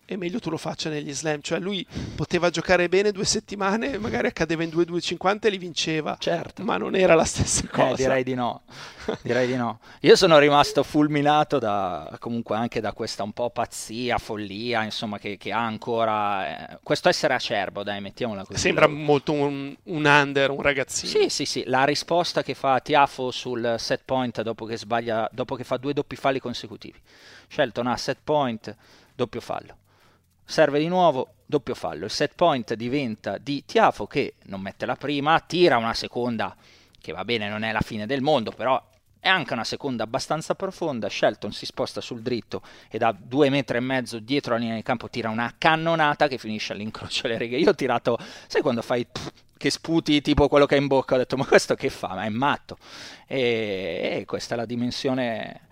è 0.06 0.18
meglio 0.18 0.40
tu 0.40 0.50
lo 0.50 0.58
faccia 0.58 0.90
negli 0.90 1.14
slam. 1.14 1.40
Cioè, 1.42 1.60
lui 1.60 1.86
poteva 2.16 2.50
giocare 2.50 2.90
bene 2.90 3.12
due 3.12 3.24
settimane, 3.24 3.98
magari 3.98 4.28
accadeva 4.28 4.62
in 4.64 4.70
2-2-50 4.70 5.46
e 5.46 5.50
li 5.50 5.58
vinceva. 5.58 6.18
Certo. 6.20 6.64
Ma 6.64 6.76
non 6.76 6.96
era 6.96 7.16
la 7.16 7.24
stessa 7.24 7.64
eh, 7.64 7.70
cosa. 7.70 7.94
Eh, 7.94 7.96
direi 7.96 8.24
di 8.24 8.34
no. 8.34 8.64
direi 9.24 9.48
di 9.48 9.56
no. 9.56 9.80
Io 10.02 10.18
sono 10.18 10.38
rimasto 10.38 10.84
fulminato 10.84 11.60
da, 11.60 12.14
comunque 12.20 12.58
anche 12.58 12.82
da 12.82 12.92
questa 12.92 13.24
un 13.24 13.32
po' 13.32 13.52
pazzia, 13.52 14.18
follia, 14.18 14.84
insomma, 14.84 15.18
che, 15.18 15.38
che 15.38 15.54
ha 15.54 15.64
ancora. 15.64 16.72
Eh, 16.74 16.80
questo 16.84 17.08
essere 17.08 17.34
acerbo, 17.34 17.84
dai, 17.84 18.02
mettiamola 18.02 18.44
così. 18.44 18.60
Sembra 18.60 18.88
molto 18.88 19.32
un, 19.32 19.74
un, 19.84 20.06
under, 20.06 20.50
un 20.50 20.62
ragazzino. 20.62 21.10
Sì, 21.10 21.30
sì, 21.30 21.46
sì. 21.46 21.64
La 21.68 21.86
risposta 21.86 22.44
che 22.44 22.54
fa 22.54 22.82
Tiafo 22.82 23.32
sul 23.32 23.76
set 23.78 24.02
point 24.04 24.42
dopo 24.42 24.66
che 24.66 24.78
sbaglia, 24.78 25.30
dopo 25.32 25.56
che 25.56 25.64
fa 25.64 25.78
due 25.78 25.94
doppi 25.94 26.18
falli 26.18 26.40
consecutivi. 26.40 27.00
Shelton 27.48 27.88
ha 27.88 27.96
set 27.96 28.18
point, 28.24 28.76
doppio 29.16 29.40
fallo 29.40 29.76
serve 30.52 30.80
di 30.80 30.88
nuovo, 30.88 31.36
doppio 31.46 31.74
fallo. 31.74 32.06
Il 32.06 32.12
set 32.12 32.34
point 32.36 32.74
diventa 32.74 33.38
di 33.38 33.64
Tiafo 33.66 34.06
che 34.06 34.36
non 34.44 34.62
mette 34.62 34.86
la 34.86 34.96
prima, 34.96 35.40
tira 35.40 35.78
una 35.78 35.94
seconda 35.94 36.56
che 37.00 37.14
va 37.14 37.26
bene, 37.26 37.50
non 37.50 37.64
è 37.64 37.72
la 37.72 37.82
fine 37.82 38.06
del 38.06 38.22
mondo, 38.22 38.52
però 38.52 38.80
è 39.20 39.30
anche 39.30 39.54
una 39.54 39.64
seconda 39.64 40.04
abbastanza 40.04 40.54
profonda. 40.54 41.10
Shelton 41.10 41.54
si 41.54 41.66
sposta 41.66 42.02
sul 42.02 42.22
dritto 42.22 42.62
e 42.90 42.98
da 42.98 43.16
due 43.18 43.50
metri 43.50 43.78
e 43.78 43.80
mezzo 43.80 44.20
dietro 44.20 44.54
la 44.54 44.60
linea 44.60 44.76
di 44.76 44.84
campo 44.84 45.10
tira 45.10 45.30
una 45.30 45.56
cannonata 45.58 46.28
che 46.28 46.38
finisce 46.38 46.74
all'incrocio 46.74 47.24
delle 47.24 47.38
righe. 47.38 47.58
Io 47.58 47.70
ho 47.70 47.76
tirato, 47.76 48.18
sai 48.48 48.62
quando 48.62 48.82
fai 48.82 49.08
che 49.58 49.70
sputi 49.70 50.22
tipo 50.22 50.48
quello 50.48 50.66
che 50.66 50.76
hai 50.76 50.82
in 50.82 50.88
bocca? 50.88 51.16
Ho 51.16 51.18
detto, 51.20 51.38
ma 51.38 51.46
questo 51.46 51.76
che 51.76 51.90
fa? 51.90 52.10
Ma 52.10 52.24
è 52.24 52.30
matto. 52.30 52.78
E, 53.28 54.18
e 54.20 54.26
questa 54.26 54.56
è 54.56 54.58
la 54.58 54.66
dimensione 54.66 55.70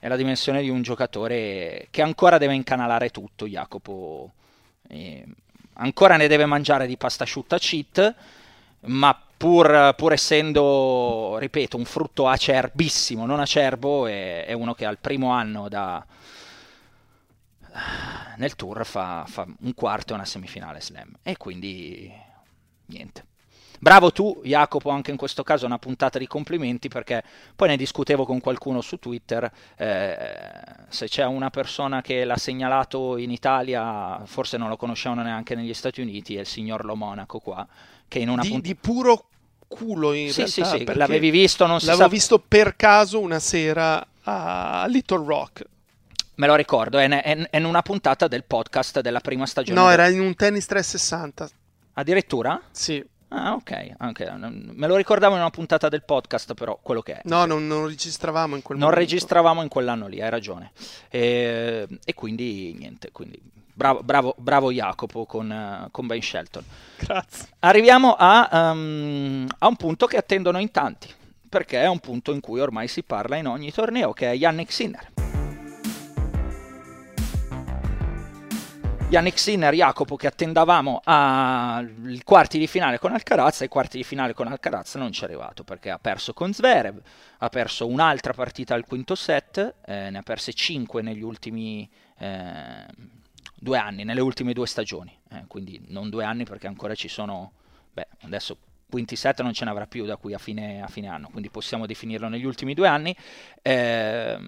è 0.00 0.08
la 0.08 0.16
dimensione 0.16 0.62
di 0.62 0.70
un 0.70 0.80
giocatore 0.80 1.88
che 1.90 2.00
ancora 2.00 2.38
deve 2.38 2.54
incanalare 2.54 3.10
tutto, 3.10 3.46
Jacopo. 3.46 4.32
E 4.88 5.24
ancora 5.74 6.16
ne 6.16 6.26
deve 6.26 6.46
mangiare 6.46 6.86
di 6.86 6.96
pasta 6.96 7.24
asciutta 7.24 7.58
cheat, 7.58 8.14
ma 8.86 9.16
pur, 9.36 9.94
pur, 9.94 10.12
essendo, 10.12 11.36
ripeto, 11.38 11.76
un 11.76 11.84
frutto 11.84 12.26
acerbissimo, 12.26 13.26
non 13.26 13.40
acerbo, 13.40 14.06
è, 14.06 14.46
è 14.46 14.54
uno 14.54 14.72
che 14.72 14.86
al 14.86 14.98
primo 14.98 15.32
anno 15.32 15.68
da, 15.68 16.04
nel 18.36 18.56
tour 18.56 18.86
fa, 18.86 19.24
fa 19.26 19.46
un 19.60 19.74
quarto 19.74 20.12
e 20.12 20.16
una 20.16 20.24
semifinale 20.24 20.80
slam. 20.80 21.14
E 21.22 21.36
quindi 21.36 22.10
niente. 22.86 23.28
Bravo 23.82 24.12
tu, 24.12 24.42
Jacopo, 24.44 24.90
anche 24.90 25.10
in 25.10 25.16
questo 25.16 25.42
caso 25.42 25.64
una 25.64 25.78
puntata 25.78 26.18
di 26.18 26.26
complimenti 26.26 26.88
perché 26.88 27.22
poi 27.56 27.68
ne 27.68 27.78
discutevo 27.78 28.26
con 28.26 28.38
qualcuno 28.38 28.82
su 28.82 28.98
Twitter, 28.98 29.50
eh, 29.76 30.28
se 30.90 31.08
c'è 31.08 31.24
una 31.24 31.48
persona 31.48 32.02
che 32.02 32.24
l'ha 32.26 32.36
segnalato 32.36 33.16
in 33.16 33.30
Italia, 33.30 34.20
forse 34.26 34.58
non 34.58 34.68
lo 34.68 34.76
conoscevano 34.76 35.22
neanche 35.22 35.54
negli 35.54 35.72
Stati 35.72 36.02
Uniti, 36.02 36.36
è 36.36 36.40
il 36.40 36.46
signor 36.46 36.84
Lo 36.84 36.94
Monaco 36.94 37.38
qua, 37.38 37.66
che 38.06 38.18
in 38.18 38.28
una 38.28 38.42
di, 38.42 38.50
punt- 38.50 38.62
di 38.62 38.74
puro 38.74 39.24
culo 39.66 40.12
in 40.12 40.30
sì, 40.30 40.42
realtà. 40.42 40.64
Sì, 40.64 40.84
sì, 40.84 40.94
l'avevi 40.94 41.30
visto, 41.30 41.66
non 41.66 41.80
si 41.80 41.86
L'avevo 41.86 42.04
sa... 42.04 42.10
visto 42.10 42.38
per 42.38 42.76
caso 42.76 43.18
una 43.18 43.38
sera 43.38 44.06
a 44.24 44.84
Little 44.88 45.24
Rock. 45.24 45.64
Me 46.34 46.46
lo 46.46 46.54
ricordo, 46.54 46.98
è, 46.98 47.08
è, 47.08 47.48
è 47.48 47.56
in 47.56 47.64
una 47.64 47.80
puntata 47.80 48.28
del 48.28 48.44
podcast 48.44 49.00
della 49.00 49.20
prima 49.20 49.46
stagione. 49.46 49.80
No, 49.80 49.86
del... 49.86 49.94
era 49.94 50.08
in 50.08 50.20
un 50.20 50.34
tennis 50.34 50.66
360. 50.66 51.48
Addirittura? 51.94 52.60
Sì. 52.70 53.02
Ah, 53.32 53.52
ok, 53.52 53.94
okay. 54.00 54.28
Me 54.74 54.86
lo 54.88 54.96
ricordavo 54.96 55.34
in 55.34 55.40
una 55.40 55.50
puntata 55.50 55.88
del 55.88 56.02
podcast, 56.02 56.54
però 56.54 56.78
quello 56.82 57.00
che 57.00 57.14
è. 57.14 57.20
No, 57.24 57.44
non, 57.44 57.66
non 57.66 57.86
registravamo 57.86 58.56
in 58.56 58.62
quel 58.62 58.76
non 58.78 58.88
momento. 58.88 59.00
Non 59.00 59.08
registravamo 59.08 59.62
in 59.62 59.68
quell'anno 59.68 60.08
lì, 60.08 60.20
hai 60.20 60.30
ragione. 60.30 60.72
E, 61.08 61.86
e 62.04 62.14
quindi 62.14 62.74
niente, 62.76 63.12
quindi 63.12 63.40
bravo, 63.72 64.02
bravo, 64.02 64.34
bravo 64.36 64.72
Jacopo 64.72 65.26
con, 65.26 65.88
con, 65.92 66.06
Ben 66.08 66.20
Shelton. 66.20 66.64
Grazie. 66.98 67.48
Arriviamo 67.60 68.16
a, 68.18 68.72
um, 68.72 69.46
a 69.58 69.68
un 69.68 69.76
punto 69.76 70.06
che 70.06 70.16
attendono 70.16 70.58
in 70.58 70.72
tanti, 70.72 71.08
perché 71.48 71.80
è 71.80 71.86
un 71.86 72.00
punto 72.00 72.32
in 72.32 72.40
cui 72.40 72.58
ormai 72.58 72.88
si 72.88 73.04
parla 73.04 73.36
in 73.36 73.46
ogni 73.46 73.70
torneo, 73.70 74.12
che 74.12 74.30
è 74.30 74.34
Yannick 74.34 74.72
Sinner. 74.72 75.29
Yannick 79.10 79.40
Sinner, 79.40 79.74
Jacopo 79.74 80.14
che 80.14 80.28
attendavamo 80.28 81.00
ai 81.02 82.22
quarti 82.22 82.60
di 82.60 82.68
finale 82.68 83.00
con 83.00 83.12
Alcaraz, 83.12 83.62
ai 83.62 83.68
quarti 83.68 83.96
di 83.96 84.04
finale 84.04 84.34
con 84.34 84.46
Alcaraz 84.46 84.94
non 84.94 85.10
ci 85.10 85.22
è 85.22 85.24
arrivato 85.24 85.64
perché 85.64 85.90
ha 85.90 85.98
perso 85.98 86.32
con 86.32 86.52
Zverev, 86.52 87.02
ha 87.38 87.48
perso 87.48 87.88
un'altra 87.88 88.32
partita 88.32 88.74
al 88.74 88.86
quinto 88.86 89.16
set, 89.16 89.74
eh, 89.84 90.10
ne 90.10 90.18
ha 90.18 90.22
perse 90.22 90.52
5 90.52 91.02
negli 91.02 91.22
ultimi 91.22 91.90
eh, 92.18 92.86
due 93.56 93.78
anni, 93.78 94.04
nelle 94.04 94.20
ultime 94.20 94.52
due 94.52 94.68
stagioni, 94.68 95.12
eh, 95.32 95.42
quindi 95.48 95.84
non 95.88 96.08
due 96.08 96.22
anni 96.22 96.44
perché 96.44 96.68
ancora 96.68 96.94
ci 96.94 97.08
sono, 97.08 97.50
beh 97.92 98.06
adesso 98.20 98.58
quinti 98.88 99.16
set 99.16 99.42
non 99.42 99.52
ce 99.52 99.64
ne 99.64 99.72
avrà 99.72 99.88
più 99.88 100.04
da 100.04 100.18
qui 100.18 100.34
a 100.34 100.38
fine, 100.38 100.82
a 100.82 100.86
fine 100.86 101.08
anno, 101.08 101.30
quindi 101.30 101.50
possiamo 101.50 101.84
definirlo 101.84 102.28
negli 102.28 102.44
ultimi 102.44 102.74
due 102.74 102.86
anni. 102.86 103.16
Eh, 103.60 104.38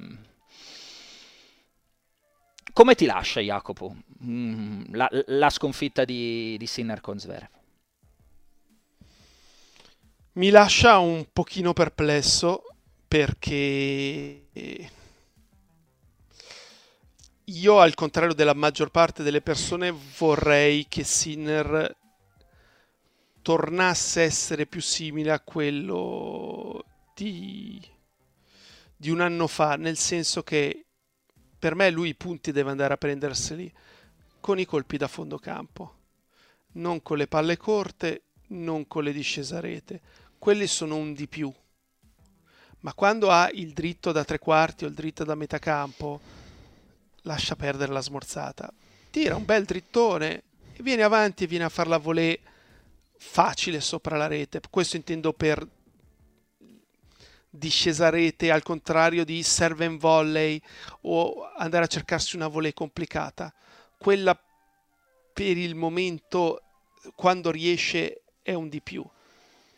come 2.73 2.95
ti 2.95 3.07
lascia 3.07 3.41
Jacopo 3.41 3.97
mm, 4.25 4.85
la, 4.93 5.09
la, 5.27 5.51
sconfitta 5.51 6.05
di, 6.05 6.57
di 6.59 6.67
Sinner 6.67 7.01
con 7.01 7.19
Zverev? 7.19 7.49
Mi 10.35 10.49
lascia 10.51 10.99
un 10.99 11.27
pochino 11.31 11.73
perplesso 11.75 12.65
perché 13.07 14.47
io 17.45 17.81
al 17.81 17.95
contrario 17.95 18.35
della 18.35 18.55
maggior 18.55 18.91
parte 18.91 19.23
delle 19.23 19.43
persone 19.43 19.95
vorrei 20.17 20.87
che 20.89 21.05
Sinner 21.05 21.95
tornasse 23.43 24.21
a 24.21 24.25
essere 24.25 24.67
più 24.67 24.81
simile 24.81 25.33
a 25.33 25.41
quello 25.41 26.85
di, 27.15 27.81
di 28.97 29.11
un 29.11 29.21
anno 29.21 29.47
fa, 29.49 29.77
nel 29.77 29.99
senso 29.99 30.43
che 30.43 30.87
per 31.63 31.77
me 31.77 31.91
lui 31.91 32.09
i 32.09 32.17
punti 32.17 32.51
deve 32.51 32.73
andare 32.73 32.95
a 32.95 32.97
prenderseli 32.97 33.73
con 34.41 34.59
i 34.59 34.65
colpi 34.65 34.97
da 34.97 35.07
fondo 35.07 35.39
campo, 35.39 35.95
non 36.73 37.01
con 37.03 37.17
le 37.17 37.29
palle 37.29 37.57
corte, 37.57 38.23
non 38.49 38.89
con 38.89 39.05
le 39.05 39.13
discese 39.13 39.55
a 39.55 39.61
rete. 39.61 40.01
Quelli 40.41 40.67
sono 40.67 40.97
un 40.97 41.13
di 41.13 41.29
più. 41.29 41.53
Ma 42.81 42.93
quando 42.95 43.31
ha 43.31 43.49
il 43.53 43.73
dritto 43.75 44.11
da 44.11 44.25
tre 44.25 44.41
quarti 44.41 44.85
o 44.85 44.89
il 44.89 44.95
dritto 44.95 45.23
da 45.23 45.37
metà 45.37 45.61
campo, 45.61 46.21
lascia 47.23 47.55
perdere 47.55 47.93
la 47.93 48.03
smorzata. 48.03 48.69
Tira 49.13 49.37
un 49.37 49.45
bel 49.45 49.65
drittone 49.65 50.43
e 50.73 50.83
viene 50.83 51.05
avanti 51.05 51.45
e 51.45 51.47
viene 51.47 51.67
a 51.67 51.69
far 51.69 51.87
la 51.87 51.99
volée 51.99 52.41
facile 53.19 53.81
sopra 53.81 54.17
la 54.17 54.27
rete. 54.27 54.61
Questo 54.69 54.97
intendo 54.97 55.33
per 55.33 55.65
discesa 57.55 58.09
rete 58.09 58.51
al 58.51 58.63
contrario 58.63 59.25
di 59.27 59.43
serve 59.43 59.85
and 59.85 60.01
volley 60.01 60.59
o 61.03 61.47
andare 61.55 61.85
a 61.85 61.89
cercarsi 61.89 62.35
una 62.35 62.49
volée 62.49 62.73
complicata. 62.73 63.53
Quella 63.99 64.35
per 65.33 65.57
il 65.59 65.75
momento, 65.75 66.63
quando 67.15 67.51
riesce, 67.51 68.23
è 68.41 68.55
un 68.55 68.69
di 68.69 68.81
più. 68.81 69.05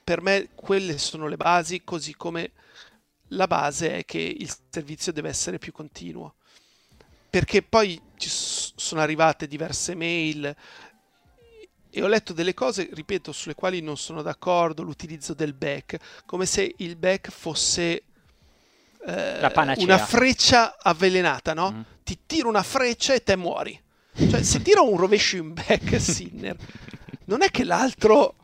Per 0.05 0.21
me 0.23 0.51
quelle 0.55 0.99
sono 0.99 1.27
le 1.27 1.37
basi, 1.37 1.83
così 1.83 2.15
come 2.15 2.53
la 3.29 3.47
base 3.47 3.99
è 3.99 4.05
che 4.05 4.19
il 4.19 4.55
servizio 4.71 5.13
deve 5.13 5.29
essere 5.29 5.59
più 5.59 5.73
continuo. 5.73 6.37
perché 7.35 7.63
poi 7.63 8.01
ci 8.17 8.29
sono 8.31 9.01
arrivate 9.01 9.49
diverse 9.49 9.97
mail 9.97 10.55
e 11.97 12.03
ho 12.03 12.09
letto 12.09 12.33
delle 12.33 12.55
cose, 12.55 12.89
ripeto, 12.93 13.31
sulle 13.31 13.55
quali 13.55 13.81
non 13.81 13.97
sono 13.97 14.21
d'accordo, 14.21 14.83
l'utilizzo 14.83 15.33
del 15.33 15.53
back, 15.53 16.25
come 16.27 16.45
se 16.45 16.75
il 16.79 16.97
back 16.97 17.31
fosse 17.31 18.03
eh, 19.07 19.53
una 19.77 19.99
freccia 19.99 20.77
avvelenata, 20.77 21.55
no? 21.55 21.71
Mm. 21.71 21.81
Ti 22.03 22.19
tiro 22.27 22.49
una 22.49 22.65
freccia 22.65 23.15
e 23.15 23.23
te 23.23 23.37
muori. 23.37 23.81
Cioè, 24.13 24.43
se 24.43 24.61
tiro 24.61 24.91
un 24.91 24.97
rovescio 24.97 25.37
in 25.37 25.55
back 25.55 25.99
Sinner, 26.01 26.57
non 27.27 27.43
è 27.43 27.51
che 27.51 27.63
l'altro, 27.63 28.35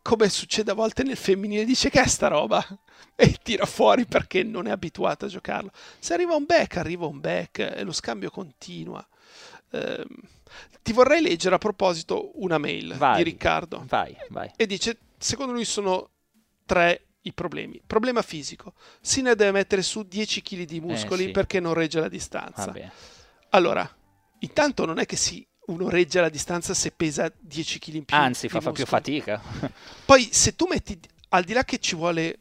come 0.00 0.28
succede 0.28 0.70
a 0.70 0.74
volte 0.74 1.02
nel 1.02 1.16
femminile, 1.16 1.64
dice 1.64 1.90
che 1.90 2.00
è 2.00 2.06
sta 2.06 2.28
roba 2.28 2.64
e 3.16 3.36
tira 3.42 3.66
fuori 3.66 4.06
perché 4.06 4.44
non 4.44 4.68
è 4.68 4.70
abituato 4.70 5.24
a 5.24 5.28
giocarlo. 5.28 5.72
Se 5.98 6.14
arriva 6.14 6.36
un 6.36 6.44
back, 6.44 6.76
arriva 6.76 7.06
un 7.06 7.18
back 7.18 7.58
e 7.58 7.82
lo 7.82 7.92
scambio 7.92 8.30
continua. 8.30 9.04
Eh, 9.72 10.06
ti 10.82 10.92
vorrei 10.92 11.20
leggere 11.20 11.54
a 11.54 11.58
proposito 11.58 12.32
una 12.42 12.58
mail 12.58 12.94
vai, 12.96 13.16
di 13.18 13.22
Riccardo. 13.22 13.84
Vai, 13.86 14.16
vai. 14.30 14.50
E 14.56 14.66
dice, 14.66 14.98
secondo 15.18 15.52
lui 15.52 15.64
sono 15.64 16.10
tre 16.64 17.06
i 17.22 17.32
problemi. 17.32 17.80
Problema 17.86 18.22
fisico. 18.22 18.74
Sinner 19.00 19.34
deve 19.34 19.52
mettere 19.52 19.82
su 19.82 20.02
10 20.02 20.42
kg 20.42 20.62
di 20.62 20.80
muscoli 20.80 21.24
eh, 21.24 21.26
sì. 21.26 21.32
perché 21.32 21.60
non 21.60 21.74
regge 21.74 22.00
la 22.00 22.08
distanza. 22.08 22.66
Vabbè. 22.66 22.90
Allora, 23.50 23.88
intanto 24.40 24.84
non 24.84 24.98
è 24.98 25.06
che 25.06 25.16
si 25.16 25.46
uno 25.66 25.88
regge 25.88 26.20
la 26.20 26.28
distanza 26.28 26.74
se 26.74 26.90
pesa 26.90 27.32
10 27.38 27.78
kg 27.78 27.94
in 27.94 28.04
più. 28.04 28.16
Anzi, 28.16 28.48
fa, 28.48 28.60
fa 28.60 28.72
più 28.72 28.86
fatica. 28.86 29.40
Poi 30.04 30.28
se 30.32 30.56
tu 30.56 30.66
metti, 30.66 30.98
al 31.30 31.44
di 31.44 31.52
là 31.52 31.64
che 31.64 31.78
ci 31.78 31.94
vuole, 31.94 32.38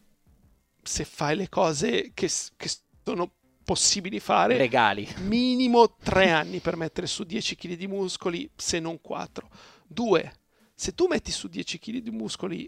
se 0.82 1.06
fai 1.06 1.36
le 1.36 1.50
cose 1.50 2.12
che, 2.14 2.30
che 2.56 2.72
sono 3.04 3.32
possibili 3.70 4.20
fare, 4.20 4.58
legali, 4.58 5.08
minimo 5.18 5.94
3 5.94 6.32
anni 6.32 6.60
per 6.60 6.76
mettere 6.76 7.06
su 7.06 7.24
10 7.24 7.56
kg 7.56 7.76
di 7.76 7.86
muscoli, 7.86 8.50
se 8.56 8.80
non 8.80 9.00
4. 9.00 9.48
Due, 9.86 10.34
se 10.74 10.96
tu 10.96 11.06
metti 11.06 11.32
su 11.32 11.48
10 11.48 11.78
kg 11.78 11.98
di 12.00 12.10
muscoli 12.10 12.68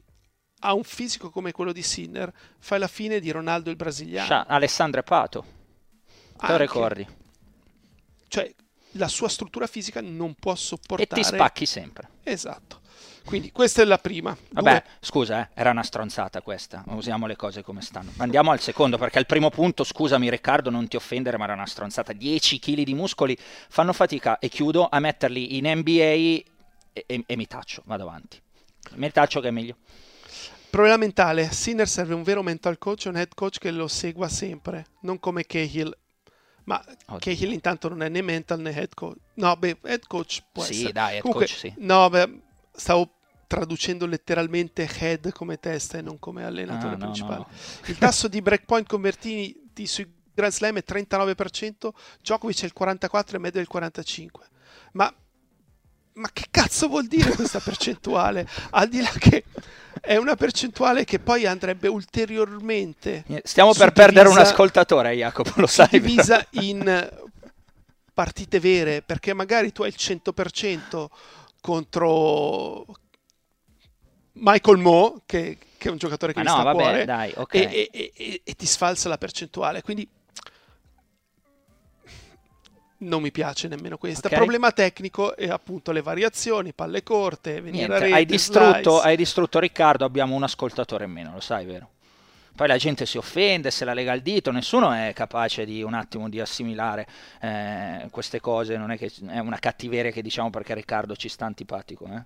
a 0.59 0.75
un 0.75 0.83
fisico 0.83 1.31
come 1.31 1.53
quello 1.53 1.71
di 1.71 1.81
Sinner, 1.81 2.31
fai 2.59 2.77
la 2.77 2.87
fine 2.87 3.19
di 3.19 3.31
Ronaldo 3.31 3.71
il 3.71 3.77
brasiliano. 3.77 4.27
Scia, 4.27 4.45
Alessandro 4.45 5.01
Pato. 5.01 5.45
Te 6.37 6.47
lo 6.51 6.57
ricordi? 6.57 7.07
Cioè, 8.27 8.53
la 8.91 9.07
sua 9.07 9.27
struttura 9.27 9.65
fisica 9.65 10.01
non 10.01 10.35
può 10.35 10.53
sopportare... 10.53 11.19
E 11.19 11.23
ti 11.23 11.27
spacchi 11.27 11.65
sempre. 11.65 12.09
Esatto. 12.21 12.80
Quindi 13.25 13.51
questa 13.51 13.81
è 13.81 13.85
la 13.85 13.97
prima. 13.97 14.35
Vabbè, 14.51 14.71
Due. 14.71 14.91
scusa, 14.99 15.41
eh, 15.41 15.49
era 15.53 15.69
una 15.71 15.83
stronzata 15.83 16.41
questa. 16.41 16.83
Usiamo 16.87 17.27
le 17.27 17.35
cose 17.35 17.63
come 17.63 17.81
stanno. 17.81 18.11
Andiamo 18.17 18.51
al 18.51 18.59
secondo, 18.59 18.97
perché 18.97 19.19
al 19.19 19.25
primo 19.25 19.49
punto, 19.49 19.83
scusami 19.83 20.29
Riccardo, 20.29 20.69
non 20.69 20.87
ti 20.87 20.95
offendere, 20.95 21.37
ma 21.37 21.45
era 21.45 21.53
una 21.53 21.65
stronzata. 21.65 22.13
10 22.13 22.59
kg 22.59 22.81
di 22.83 22.93
muscoli 22.93 23.37
fanno 23.37 23.93
fatica, 23.93 24.39
e 24.39 24.49
chiudo, 24.49 24.87
a 24.89 24.99
metterli 24.99 25.57
in 25.57 25.67
NBA 25.67 26.01
e, 26.01 26.45
e, 26.93 27.23
e 27.25 27.35
mi 27.35 27.47
taccio, 27.47 27.83
vado 27.85 28.03
avanti. 28.03 28.39
Mi 28.95 29.11
taccio 29.11 29.39
che 29.39 29.47
è 29.47 29.51
meglio. 29.51 29.77
Problema 30.69 30.97
mentale. 30.97 31.51
Sinner 31.51 31.87
serve 31.87 32.13
un 32.13 32.23
vero 32.23 32.41
mental 32.41 32.77
coach, 32.77 33.05
un 33.05 33.17
head 33.17 33.33
coach 33.35 33.59
che 33.59 33.71
lo 33.71 33.87
segua 33.87 34.29
sempre, 34.29 34.85
non 35.01 35.19
come 35.19 35.45
Cahill 35.45 35.95
ma 36.63 36.81
Oddio. 37.07 37.17
Cahill 37.19 37.51
intanto 37.51 37.89
non 37.89 38.03
è 38.03 38.09
né 38.09 38.21
mental 38.21 38.59
né 38.59 38.71
head 38.73 38.93
coach. 38.93 39.17
No, 39.35 39.55
beh, 39.55 39.77
head 39.83 40.05
coach 40.07 40.43
può 40.51 40.63
sì, 40.63 40.71
essere. 40.71 40.87
Sì, 40.87 40.93
dai, 40.93 41.13
head 41.13 41.21
Comunque, 41.21 41.45
coach 41.47 41.57
sì. 41.57 41.73
No, 41.77 42.09
beh, 42.09 42.41
stavo 42.71 43.15
traducendo 43.47 44.05
letteralmente 44.05 44.89
head 44.99 45.33
come 45.33 45.59
testa 45.59 45.97
e 45.97 46.01
non 46.01 46.19
come 46.19 46.45
allenatore 46.45 46.93
ah, 46.93 46.97
principale. 46.97 47.37
No, 47.39 47.47
no. 47.49 47.87
Il 47.87 47.97
tasso 47.97 48.29
di 48.29 48.41
breakpoint 48.41 48.87
convertiti 48.87 49.85
sui 49.87 50.09
Grand 50.33 50.53
Slam 50.53 50.77
è 50.77 50.83
39%, 50.87 51.89
Djokovic 52.21 52.61
è 52.61 52.65
il 52.65 52.73
44% 52.77 53.35
e 53.35 53.37
Medvedev 53.39 53.67
il 53.69 53.81
45%. 53.81 54.27
Ma, 54.93 55.13
ma 56.13 56.29
che 56.31 56.45
cazzo 56.49 56.87
vuol 56.87 57.07
dire 57.07 57.31
questa 57.35 57.59
percentuale? 57.63 58.47
Al 58.69 58.87
di 58.87 59.01
là 59.01 59.11
che 59.19 59.43
è 59.99 60.15
una 60.15 60.35
percentuale 60.35 61.03
che 61.03 61.19
poi 61.19 61.45
andrebbe 61.45 61.89
ulteriormente. 61.89 63.25
Stiamo 63.43 63.73
per 63.73 63.91
perdere 63.91 64.29
un 64.29 64.37
ascoltatore, 64.37 65.13
Jacopo, 65.13 65.51
lo 65.55 65.67
sai. 65.67 65.89
Divisa 65.91 66.45
in 66.51 67.09
partite 68.13 68.59
vere, 68.59 69.01
perché 69.01 69.33
magari 69.33 69.71
tu 69.71 69.83
hai 69.83 69.89
il 69.89 69.95
100% 69.97 71.07
contro 71.61 72.85
Michael 74.33 74.77
Moe, 74.77 75.21
che, 75.25 75.57
che, 75.77 75.87
è 75.87 75.91
un 75.91 75.97
giocatore 75.97 76.33
che 76.33 76.39
ah 76.39 76.43
mi 76.43 76.49
no, 76.49 76.55
sta 76.55 76.63
vabbè, 76.63 76.81
a 76.81 76.83
cuore, 76.83 77.05
dai, 77.05 77.33
okay. 77.35 77.63
e, 77.63 77.89
e, 77.91 78.11
e, 78.15 78.41
e 78.43 78.53
ti 78.55 78.65
sfalsa 78.65 79.07
la 79.07 79.17
percentuale. 79.17 79.81
Quindi 79.81 80.07
non 83.01 83.21
mi 83.21 83.31
piace 83.31 83.67
nemmeno 83.67 83.97
questa. 83.97 84.27
Okay. 84.27 84.39
Problema 84.39 84.71
tecnico 84.71 85.35
è 85.35 85.47
appunto 85.47 85.91
le 85.91 86.01
variazioni, 86.01 86.73
palle 86.73 87.03
corte, 87.03 87.61
venire 87.61 87.87
Niente, 87.87 87.99
rete, 87.99 88.13
hai, 88.13 88.25
distrutto, 88.25 88.99
hai 88.99 89.15
distrutto 89.15 89.59
Riccardo, 89.59 90.05
abbiamo 90.05 90.35
un 90.35 90.43
ascoltatore 90.43 91.05
in 91.05 91.11
meno, 91.11 91.33
lo 91.33 91.39
sai, 91.39 91.65
vero? 91.65 91.89
Poi 92.61 92.69
la 92.69 92.77
gente 92.77 93.07
si 93.07 93.17
offende, 93.17 93.71
se 93.71 93.85
la 93.85 93.95
lega 93.95 94.11
al 94.11 94.19
dito, 94.19 94.51
nessuno 94.51 94.91
è 94.91 95.13
capace 95.15 95.65
di 95.65 95.81
un 95.81 95.95
attimo 95.95 96.29
di 96.29 96.39
assimilare 96.39 97.07
eh, 97.41 98.05
queste 98.11 98.39
cose, 98.39 98.77
non 98.77 98.91
è 98.91 98.99
che 98.99 99.11
è 99.29 99.39
una 99.39 99.57
cattiveria 99.57 100.11
che 100.11 100.21
diciamo 100.21 100.51
perché 100.51 100.75
Riccardo 100.75 101.15
ci 101.15 101.27
sta 101.27 101.45
antipatico, 101.45 102.05
eh? 102.05 102.21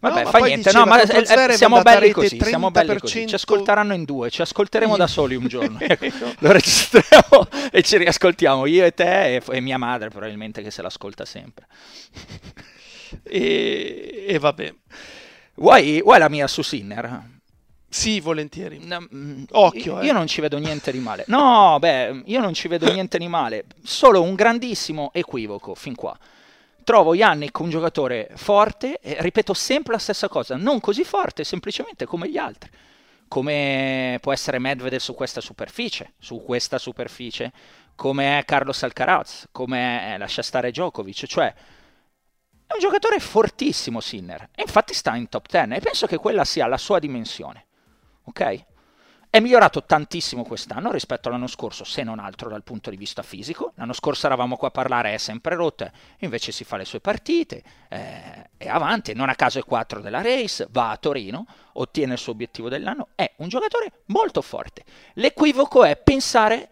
Vabbè, 0.00 0.24
no, 0.24 0.30
fa 0.30 0.38
niente, 0.38 0.72
no, 0.72 0.84
ma 0.84 1.00
eh, 1.00 1.52
siamo 1.52 1.80
belli 1.80 2.10
così, 2.10 2.40
siamo 2.42 2.72
belli 2.72 2.98
così. 2.98 3.24
Ci 3.28 3.36
ascolteranno 3.36 3.94
in 3.94 4.02
due, 4.02 4.30
ci 4.30 4.42
ascolteremo 4.42 4.96
da 4.96 5.06
soli 5.06 5.36
un 5.36 5.46
giorno. 5.46 5.78
Lo 6.40 6.50
registriamo 6.50 7.46
e 7.70 7.82
ci 7.82 7.98
riascoltiamo, 7.98 8.66
io 8.66 8.84
e 8.84 8.94
te 8.94 9.36
e, 9.36 9.42
e 9.48 9.60
mia 9.60 9.78
madre 9.78 10.08
probabilmente 10.08 10.60
che 10.60 10.72
se 10.72 10.82
l'ascolta 10.82 11.24
sempre. 11.24 11.68
e, 13.22 14.24
e 14.26 14.38
vabbè. 14.40 14.74
Vuoi, 15.54 16.02
vuoi 16.02 16.18
la 16.18 16.28
mia 16.28 16.48
su 16.48 16.62
Sinner? 16.62 17.34
Sì, 17.88 18.20
volentieri. 18.20 18.84
No, 18.84 19.06
mm, 19.14 19.44
Occhio, 19.50 20.02
io 20.02 20.10
eh. 20.10 20.12
non 20.12 20.26
ci 20.26 20.40
vedo 20.40 20.58
niente 20.58 20.90
di 20.90 20.98
male. 20.98 21.24
No, 21.28 21.78
beh, 21.78 22.22
io 22.26 22.40
non 22.40 22.52
ci 22.52 22.68
vedo 22.68 22.92
niente 22.92 23.18
di 23.18 23.28
male. 23.28 23.64
Solo 23.82 24.22
un 24.22 24.34
grandissimo 24.34 25.10
equivoco 25.12 25.74
fin 25.74 25.94
qua 25.94 26.16
trovo 26.86 27.16
Yannick 27.16 27.58
un 27.58 27.68
giocatore 27.68 28.30
forte, 28.36 29.00
e 29.00 29.16
ripeto 29.18 29.52
sempre 29.54 29.94
la 29.94 29.98
stessa 29.98 30.28
cosa, 30.28 30.54
non 30.54 30.78
così 30.78 31.02
forte, 31.02 31.42
semplicemente 31.42 32.06
come 32.06 32.30
gli 32.30 32.36
altri. 32.36 32.70
Come 33.26 34.18
può 34.20 34.32
essere 34.32 34.60
Medvedev 34.60 35.00
su 35.00 35.12
questa 35.12 35.40
superficie, 35.40 36.12
su 36.16 36.40
questa 36.44 36.78
superficie, 36.78 37.50
come 37.96 38.38
è 38.38 38.44
Carlos 38.44 38.84
Alcaraz, 38.84 39.48
come 39.50 40.14
è, 40.14 40.16
lascia 40.16 40.42
stare 40.42 40.70
Djokovic, 40.70 41.26
cioè 41.26 41.52
è 42.68 42.72
un 42.72 42.78
giocatore 42.78 43.18
fortissimo 43.18 43.98
Sinner, 43.98 44.50
e 44.54 44.62
infatti 44.62 44.94
sta 44.94 45.16
in 45.16 45.28
top 45.28 45.48
10 45.50 45.72
e 45.72 45.80
penso 45.80 46.06
che 46.06 46.18
quella 46.18 46.44
sia 46.44 46.68
la 46.68 46.78
sua 46.78 47.00
dimensione. 47.00 47.65
Ok? 48.26 48.64
È 49.28 49.40
migliorato 49.40 49.84
tantissimo 49.84 50.44
quest'anno 50.44 50.90
rispetto 50.90 51.28
all'anno 51.28 51.46
scorso, 51.46 51.84
se 51.84 52.02
non 52.02 52.20
altro 52.20 52.48
dal 52.48 52.62
punto 52.62 52.88
di 52.88 52.96
vista 52.96 53.22
fisico. 53.22 53.72
L'anno 53.74 53.92
scorso 53.92 54.24
eravamo 54.24 54.56
qua 54.56 54.68
a 54.68 54.70
parlare, 54.70 55.12
è 55.12 55.18
sempre 55.18 55.56
rotta, 55.56 55.92
invece 56.20 56.52
si 56.52 56.64
fa 56.64 56.78
le 56.78 56.86
sue 56.86 57.00
partite, 57.00 57.62
eh, 57.88 58.48
è 58.56 58.68
avanti, 58.68 59.12
non 59.12 59.28
a 59.28 59.34
caso 59.34 59.58
è 59.58 59.64
4 59.64 60.00
della 60.00 60.22
race, 60.22 60.66
va 60.70 60.90
a 60.90 60.96
Torino, 60.96 61.44
ottiene 61.74 62.14
il 62.14 62.18
suo 62.18 62.32
obiettivo 62.32 62.70
dell'anno, 62.70 63.08
è 63.14 63.30
un 63.36 63.48
giocatore 63.48 63.92
molto 64.06 64.40
forte. 64.40 64.84
L'equivoco 65.14 65.84
è 65.84 65.96
pensare 65.98 66.68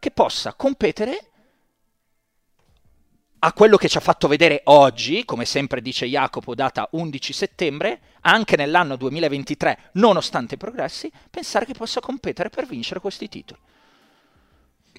che 0.00 0.10
possa 0.10 0.54
competere 0.54 1.30
a 3.40 3.52
quello 3.52 3.76
che 3.76 3.88
ci 3.88 3.96
ha 3.96 4.00
fatto 4.00 4.26
vedere 4.26 4.62
oggi, 4.64 5.24
come 5.24 5.44
sempre 5.44 5.80
dice 5.80 6.06
Jacopo, 6.06 6.54
data 6.54 6.88
11 6.92 7.32
settembre, 7.32 8.00
anche 8.22 8.56
nell'anno 8.56 8.96
2023, 8.96 9.78
nonostante 9.92 10.54
i 10.54 10.58
progressi, 10.58 11.10
pensare 11.30 11.64
che 11.64 11.74
possa 11.74 12.00
competere 12.00 12.48
per 12.48 12.66
vincere 12.66 13.00
questi 13.00 13.28
titoli. 13.28 13.60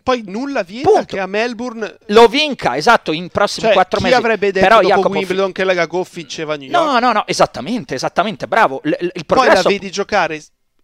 Poi 0.02 0.24
nulla 0.26 0.64
vieta 0.64 0.90
Punto. 0.90 1.06
che 1.06 1.20
a 1.20 1.28
Melbourne 1.28 1.98
lo 2.08 2.28
vinca, 2.28 2.78
esatto, 2.78 3.12
in 3.12 3.28
prossimi 3.30 3.66
cioè, 3.66 3.74
quattro 3.74 4.00
mesi. 4.00 4.14
Chi 4.14 4.20
avrebbe 4.20 4.52
detto 4.52 4.66
Però, 4.66 4.82
Jacopo 4.82 5.10
Wimbledon 5.10 5.48
fi- 5.48 5.54
che 5.54 5.64
la 5.66 5.74
Gagoff 5.74 6.14
vinceva 6.14 6.56
New 6.56 6.70
York? 6.70 6.84
No, 6.84 7.00
no, 7.00 7.12
no, 7.12 7.28
esattamente, 7.28 7.96
esattamente, 7.96 8.48
bravo. 8.48 8.80
L- 8.84 8.94
il 9.14 9.26
progresso... 9.26 9.64
Poi 9.64 9.64
la 9.64 9.70
vedi 9.70 9.92
giocare 9.92 10.42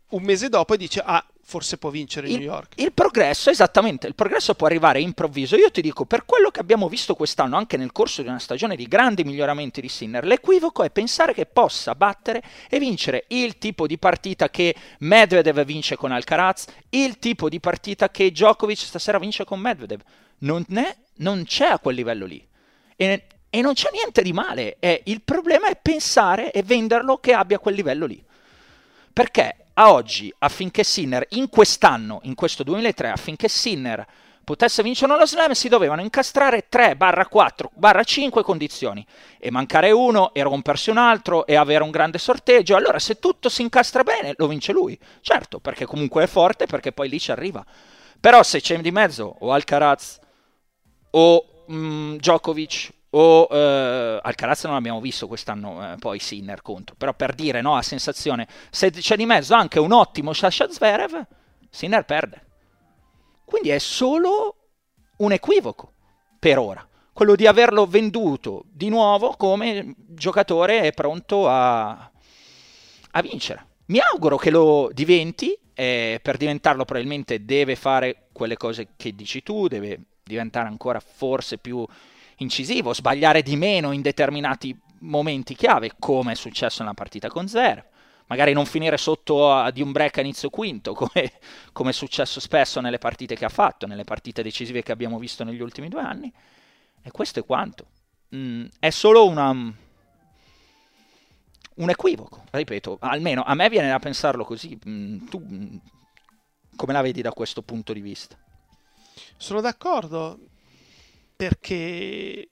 un 0.09 0.23
mese 0.23 0.49
dopo 0.49 0.73
e 0.73 0.77
dice 0.77 1.01
ah 1.03 1.25
forse 1.47 1.77
può 1.77 1.91
vincere 1.91 2.27
il, 2.27 2.33
New 2.33 2.41
York. 2.41 2.73
Il 2.77 2.91
progresso, 2.91 3.51
esattamente, 3.51 4.07
il 4.07 4.15
progresso 4.15 4.55
può 4.55 4.65
arrivare 4.65 4.99
improvviso. 4.99 5.55
Io 5.55 5.69
ti 5.69 5.81
dico, 5.81 6.05
per 6.05 6.25
quello 6.25 6.49
che 6.49 6.59
abbiamo 6.59 6.89
visto 6.89 7.13
quest'anno, 7.13 7.55
anche 7.55 7.77
nel 7.77 7.91
corso 7.91 8.23
di 8.23 8.27
una 8.27 8.39
stagione 8.39 8.75
di 8.75 8.87
grandi 8.87 9.23
miglioramenti 9.23 9.79
di 9.79 9.87
Sinner, 9.87 10.25
l'equivoco 10.25 10.81
è 10.81 10.89
pensare 10.89 11.35
che 11.35 11.45
possa 11.45 11.93
battere 11.93 12.41
e 12.67 12.79
vincere 12.79 13.25
il 13.27 13.59
tipo 13.59 13.85
di 13.85 13.99
partita 13.99 14.49
che 14.49 14.75
Medvedev 14.99 15.63
vince 15.63 15.95
con 15.95 16.11
Alcaraz, 16.11 16.65
il 16.89 17.19
tipo 17.19 17.47
di 17.47 17.59
partita 17.59 18.09
che 18.09 18.31
Djokovic 18.31 18.79
stasera 18.79 19.19
vince 19.19 19.45
con 19.45 19.59
Medvedev. 19.59 20.01
Non, 20.39 20.65
è, 20.73 20.95
non 21.17 21.43
c'è 21.45 21.67
a 21.67 21.77
quel 21.77 21.95
livello 21.95 22.25
lì. 22.25 22.43
E, 22.95 23.27
e 23.51 23.61
non 23.61 23.73
c'è 23.73 23.89
niente 23.91 24.23
di 24.23 24.33
male. 24.33 24.77
È, 24.79 24.99
il 25.05 25.21
problema 25.21 25.67
è 25.67 25.77
pensare 25.79 26.51
e 26.51 26.63
venderlo 26.63 27.17
che 27.17 27.33
abbia 27.33 27.59
quel 27.59 27.75
livello 27.75 28.07
lì. 28.07 28.21
Perché 29.13 29.64
a 29.75 29.91
oggi, 29.91 30.33
affinché 30.39 30.83
Sinner, 30.83 31.25
in 31.31 31.49
quest'anno, 31.49 32.19
in 32.23 32.35
questo 32.35 32.63
2003, 32.63 33.09
affinché 33.09 33.47
Sinner 33.47 34.05
potesse 34.45 34.83
vincere 34.83 35.11
uno 35.11 35.25
slam 35.25 35.51
si 35.51 35.67
dovevano 35.67 36.01
incastrare 36.01 36.67
3-4-5 36.71 38.41
condizioni 38.43 39.05
e 39.39 39.51
mancare 39.51 39.91
uno 39.91 40.33
e 40.33 40.43
rompersi 40.43 40.91
un 40.91 40.97
altro 40.97 41.45
e 41.45 41.55
avere 41.55 41.83
un 41.83 41.91
grande 41.91 42.19
sorteggio. 42.19 42.75
Allora 42.77 42.99
se 42.99 43.19
tutto 43.19 43.49
si 43.49 43.63
incastra 43.63 44.03
bene 44.03 44.33
lo 44.37 44.47
vince 44.47 44.71
lui, 44.71 44.97
certo, 45.19 45.59
perché 45.59 45.85
comunque 45.85 46.23
è 46.23 46.27
forte, 46.27 46.67
perché 46.67 46.93
poi 46.93 47.09
lì 47.09 47.19
ci 47.19 47.31
arriva. 47.31 47.65
Però 48.19 48.43
se 48.43 48.61
c'è 48.61 48.79
di 48.79 48.91
mezzo 48.91 49.35
o 49.39 49.51
Alcaraz 49.51 50.19
o 51.09 51.45
mm, 51.69 52.15
Djokovic 52.15 52.91
o 53.17 53.47
eh, 53.49 54.19
Alcaraz 54.21 54.65
non 54.65 54.75
abbiamo 54.75 54.99
visto 54.99 55.27
quest'anno 55.27 55.93
eh, 55.93 55.95
poi 55.97 56.19
Sinner 56.19 56.61
contro, 56.61 56.95
però 56.97 57.13
per 57.13 57.33
dire 57.33 57.61
no, 57.61 57.75
a 57.75 57.81
sensazione, 57.81 58.47
se 58.69 58.91
c'è 58.91 59.15
di 59.15 59.25
mezzo 59.25 59.53
anche 59.53 59.79
un 59.79 59.93
ottimo 59.93 60.33
Sasha 60.33 60.69
Zverev, 60.69 61.25
Sinner 61.69 62.03
perde. 62.03 62.43
Quindi 63.45 63.69
è 63.69 63.77
solo 63.77 64.55
un 65.17 65.31
equivoco 65.31 65.93
per 66.37 66.57
ora, 66.57 66.85
quello 67.13 67.35
di 67.35 67.47
averlo 67.47 67.85
venduto 67.85 68.65
di 68.67 68.89
nuovo 68.89 69.35
come 69.37 69.95
giocatore 69.97 70.91
pronto 70.91 71.47
a, 71.47 71.91
a 73.11 73.21
vincere. 73.21 73.67
Mi 73.87 73.99
auguro 73.99 74.35
che 74.35 74.49
lo 74.49 74.89
diventi, 74.91 75.57
eh, 75.73 76.19
per 76.21 76.35
diventarlo 76.35 76.83
probabilmente 76.83 77.45
deve 77.45 77.77
fare 77.77 78.27
quelle 78.33 78.57
cose 78.57 78.89
che 78.97 79.15
dici 79.15 79.41
tu, 79.41 79.67
deve 79.67 79.99
diventare 80.23 80.67
ancora 80.67 80.99
forse 80.99 81.59
più 81.59 81.85
incisivo, 82.37 82.93
sbagliare 82.93 83.41
di 83.41 83.55
meno 83.55 83.91
in 83.91 84.01
determinati 84.01 84.77
momenti 84.99 85.55
chiave, 85.55 85.93
come 85.99 86.33
è 86.33 86.35
successo 86.35 86.81
nella 86.81 86.93
partita 86.93 87.27
con 87.29 87.47
Zero. 87.47 87.83
Magari 88.27 88.53
non 88.53 88.65
finire 88.65 88.97
sotto 88.97 89.51
a, 89.51 89.69
di 89.69 89.81
un 89.81 89.91
break 89.91 90.17
a 90.17 90.21
inizio 90.21 90.49
quinto, 90.49 90.93
come, 90.95 91.33
come, 91.71 91.89
è 91.91 91.93
successo 91.93 92.39
spesso 92.39 92.81
nelle 92.81 92.97
partite 92.97 93.35
che 93.35 93.45
ha 93.45 93.49
fatto, 93.49 93.85
nelle 93.85 94.03
partite 94.03 94.41
decisive 94.41 94.81
che 94.81 94.91
abbiamo 94.91 95.19
visto 95.19 95.43
negli 95.43 95.61
ultimi 95.61 95.89
due 95.89 96.01
anni. 96.01 96.33
E 97.01 97.11
questo 97.11 97.39
è 97.39 97.45
quanto. 97.45 97.85
Mm, 98.35 98.65
è 98.79 98.89
solo 98.89 99.27
una, 99.27 99.51
un 101.75 101.89
equivoco, 101.89 102.43
ripeto, 102.49 102.97
almeno 103.01 103.43
a 103.43 103.53
me 103.53 103.69
viene 103.69 103.89
da 103.89 103.99
pensarlo 103.99 104.43
così. 104.43 104.77
Mm, 104.87 105.27
tu 105.27 105.39
mm, 105.39 105.75
come 106.75 106.93
la 106.93 107.01
vedi 107.01 107.21
da 107.21 107.31
questo 107.31 107.61
punto 107.61 107.93
di 107.93 108.01
vista? 108.01 108.35
Sono 109.37 109.61
d'accordo 109.61 110.39
perché 111.35 112.49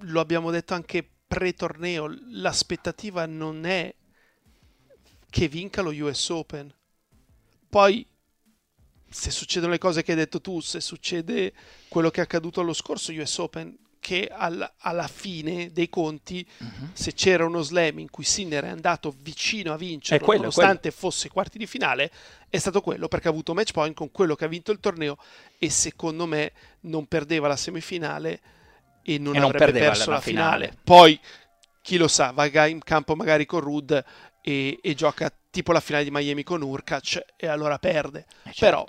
lo 0.00 0.20
abbiamo 0.20 0.50
detto 0.50 0.74
anche 0.74 1.08
pre-torneo, 1.26 2.12
l'aspettativa 2.30 3.26
non 3.26 3.64
è 3.64 3.94
che 5.28 5.48
vinca 5.48 5.82
lo 5.82 5.90
US 5.90 6.28
Open. 6.30 6.72
Poi, 7.68 8.06
se 9.08 9.30
succedono 9.30 9.72
le 9.72 9.78
cose 9.78 10.02
che 10.02 10.12
hai 10.12 10.16
detto 10.16 10.40
tu, 10.40 10.60
se 10.60 10.80
succede 10.80 11.52
quello 11.88 12.10
che 12.10 12.20
è 12.20 12.24
accaduto 12.24 12.60
allo 12.60 12.72
scorso 12.72 13.12
US 13.12 13.38
Open, 13.38 13.76
che 14.00 14.28
al, 14.32 14.68
alla 14.78 15.06
fine 15.06 15.70
dei 15.72 15.88
conti, 15.88 16.44
uh-huh. 16.58 16.88
se 16.92 17.12
c'era 17.12 17.44
uno 17.44 17.62
slam 17.62 17.98
in 17.98 18.10
cui 18.10 18.24
Sinner 18.24 18.64
è 18.64 18.68
andato 18.68 19.14
vicino 19.20 19.72
a 19.72 19.76
vincere, 19.76 20.24
quello, 20.24 20.40
nonostante 20.40 20.90
quello. 20.90 20.96
fosse 20.96 21.28
quarti 21.28 21.58
di 21.58 21.66
finale, 21.66 22.10
è 22.48 22.58
stato 22.58 22.80
quello 22.80 23.06
perché 23.06 23.28
ha 23.28 23.30
avuto 23.30 23.54
match 23.54 23.72
point 23.72 23.94
con 23.94 24.10
quello 24.10 24.34
che 24.34 24.46
ha 24.46 24.48
vinto 24.48 24.72
il 24.72 24.80
torneo 24.80 25.18
e 25.58 25.70
secondo 25.70 26.26
me 26.26 26.52
non 26.80 27.06
perdeva 27.06 27.46
la 27.46 27.56
semifinale 27.56 28.40
e 29.02 29.18
non, 29.18 29.36
e 29.36 29.38
non 29.38 29.50
avrebbe 29.50 29.78
perso 29.78 30.10
la 30.10 30.20
finale. 30.20 30.64
finale. 30.64 30.80
Poi, 30.82 31.20
chi 31.82 31.96
lo 31.96 32.08
sa, 32.08 32.30
va 32.32 32.66
in 32.66 32.82
campo 32.82 33.14
magari 33.14 33.44
con 33.44 33.60
Rud 33.60 34.04
e, 34.42 34.78
e, 34.82 34.94
gioca 34.94 35.32
tipo 35.50 35.72
la 35.72 35.80
finale 35.80 36.04
di 36.04 36.10
Miami 36.10 36.42
con 36.42 36.62
Urkac 36.62 37.24
e 37.36 37.46
allora 37.46 37.78
perde. 37.78 38.26
Eh 38.44 38.52
certo. 38.52 38.64
Però 38.64 38.86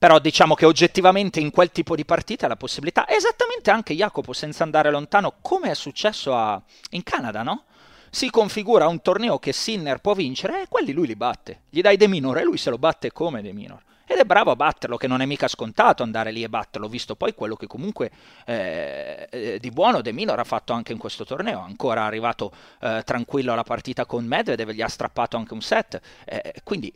però 0.00 0.18
diciamo 0.18 0.54
che 0.54 0.64
oggettivamente 0.64 1.40
in 1.40 1.50
quel 1.50 1.70
tipo 1.72 1.94
di 1.94 2.06
partita 2.06 2.48
la 2.48 2.56
possibilità, 2.56 3.06
esattamente 3.06 3.70
anche 3.70 3.92
Jacopo 3.92 4.32
senza 4.32 4.64
andare 4.64 4.90
lontano, 4.90 5.34
come 5.42 5.70
è 5.70 5.74
successo 5.74 6.34
a, 6.34 6.58
in 6.92 7.02
Canada, 7.02 7.42
no? 7.42 7.64
Si 8.08 8.30
configura 8.30 8.88
un 8.88 9.02
torneo 9.02 9.38
che 9.38 9.52
Sinner 9.52 9.98
può 9.98 10.14
vincere 10.14 10.62
e 10.62 10.68
quelli 10.70 10.92
lui 10.92 11.06
li 11.06 11.16
batte. 11.16 11.64
Gli 11.68 11.82
dai 11.82 11.98
De 11.98 12.08
Minor 12.08 12.38
e 12.38 12.44
lui 12.44 12.56
se 12.56 12.70
lo 12.70 12.78
batte 12.78 13.12
come 13.12 13.42
De 13.42 13.52
Minor. 13.52 13.82
Ed 14.06 14.16
è 14.16 14.24
bravo 14.24 14.50
a 14.50 14.56
batterlo, 14.56 14.96
che 14.96 15.06
non 15.06 15.20
è 15.20 15.26
mica 15.26 15.48
scontato 15.48 16.02
andare 16.02 16.32
lì 16.32 16.42
e 16.42 16.48
batterlo, 16.48 16.88
visto 16.88 17.14
poi 17.14 17.34
quello 17.34 17.54
che 17.54 17.66
comunque 17.66 18.10
eh, 18.46 19.28
eh, 19.30 19.58
di 19.58 19.70
buono 19.70 20.00
De 20.00 20.12
Minor 20.12 20.38
ha 20.38 20.44
fatto 20.44 20.72
anche 20.72 20.92
in 20.92 20.98
questo 20.98 21.26
torneo. 21.26 21.60
Ancora 21.60 22.04
arrivato 22.04 22.50
eh, 22.80 23.02
tranquillo 23.04 23.52
alla 23.52 23.64
partita 23.64 24.06
con 24.06 24.24
Medvedev, 24.24 24.70
gli 24.70 24.80
ha 24.80 24.88
strappato 24.88 25.36
anche 25.36 25.52
un 25.52 25.60
set. 25.60 26.00
Eh, 26.24 26.54
quindi 26.64 26.90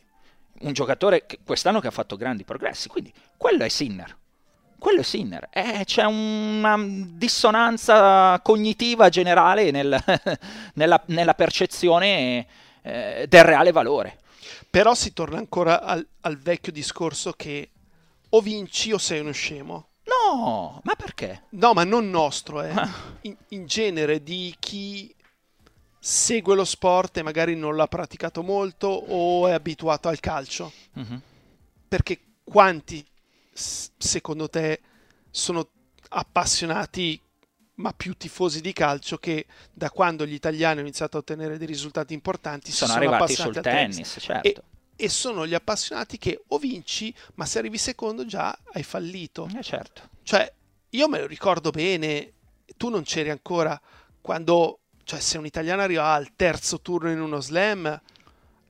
un 0.61 0.72
giocatore 0.72 1.26
che 1.26 1.38
quest'anno 1.44 1.80
che 1.80 1.88
ha 1.88 1.92
fatto 1.92 2.16
grandi 2.16 2.44
progressi, 2.44 2.88
quindi 2.88 3.12
quello 3.36 3.64
è 3.64 3.68
Sinner. 3.68 4.16
Quello 4.78 5.00
è 5.00 5.02
Sinner. 5.05 5.48
Eh, 5.50 5.82
c'è 5.84 6.05
una 6.05 6.76
dissonanza 6.78 8.38
cognitiva 8.42 9.09
generale 9.09 9.70
nel, 9.70 9.98
nella, 10.74 11.02
nella, 11.07 11.34
percezione 11.34 12.46
eh, 12.82 13.26
del 13.28 13.44
reale 13.44 13.72
valore. 13.72 14.18
Però 14.68 14.94
si 14.94 15.12
torna 15.12 15.38
ancora 15.38 15.80
al, 15.82 16.07
al 16.20 16.38
vecchio 16.38 16.72
discorso 16.72 17.32
che 17.32 17.70
o 18.28 18.40
vinci 18.40 18.92
o 18.92 18.98
sei 18.98 19.20
uno 19.20 19.32
scemo. 19.32 19.88
No, 20.05 20.80
ma 20.82 20.94
perché? 20.96 21.44
No, 21.50 21.72
ma 21.72 21.84
non 21.84 22.11
nostro, 22.11 22.62
eh. 22.62 22.72
in, 23.22 23.36
in, 23.48 23.66
genere 23.66 24.22
di 24.22 24.55
chi 24.59 25.14
segue 26.07 26.55
lo 26.55 26.66
sport 26.66 27.16
e 27.16 27.22
magari 27.22 27.57
non 27.57 27.76
l'ha 27.76 27.86
praticato 27.86 28.42
molto 28.42 28.88
o 28.88 29.46
è 29.46 29.52
abituato 29.52 30.09
al 30.09 30.20
calcio. 30.20 30.70
Uh-huh. 30.92 31.18
Perché 31.88 32.20
quanti, 32.44 33.02
secondo 33.50 34.50
te, 34.50 34.82
sono 35.30 35.66
appassionati 36.11 37.18
ma 37.76 37.94
più 37.94 38.18
tifosi 38.18 38.61
di 38.61 38.74
calcio 38.74 39.16
che 39.16 39.46
da 39.72 39.90
quando 39.90 40.26
gli 40.26 40.34
italiani 40.34 40.74
hanno 40.74 40.86
iniziato 40.86 41.16
a 41.16 41.20
ottenere 41.20 41.57
dei 41.57 41.66
risultati 41.66 42.12
importanti 42.12 42.70
sono, 42.70 42.92
sono 42.92 43.02
arrivati 43.02 43.34
sul 43.34 43.55
tennis, 43.55 43.94
tennis, 43.94 44.16
certo. 44.20 44.48
E, 44.48 44.62
e, 45.05 45.09
sono 45.09 45.46
gli 45.46 45.55
appassionati 45.55 46.18
che 46.18 46.44
o 46.48 46.59
vinci, 46.59 47.12
ma 47.36 47.46
se 47.46 47.59
arrivi 47.59 47.78
secondo 47.78 48.26
già 48.26 48.57
hai 48.74 48.82
fallito. 48.82 49.48
Eh 49.57 49.62
certo. 49.62 50.11
Cioè, 50.22 50.52
io 50.90 51.09
me 51.09 51.20
lo 51.20 51.26
ricordo 51.26 51.70
bene, 51.70 52.34
tu 52.76 52.90
non 52.90 53.05
c'eri 53.05 53.30
ancora 53.30 53.80
quando 54.20 54.80
cioè, 55.05 55.20
se 55.20 55.38
un 55.38 55.46
italiano 55.46 55.82
arriva 55.82 56.12
al 56.12 56.30
terzo 56.34 56.80
turno 56.80 57.11
in 57.11 57.20
uno 57.20 57.40
slam, 57.40 58.00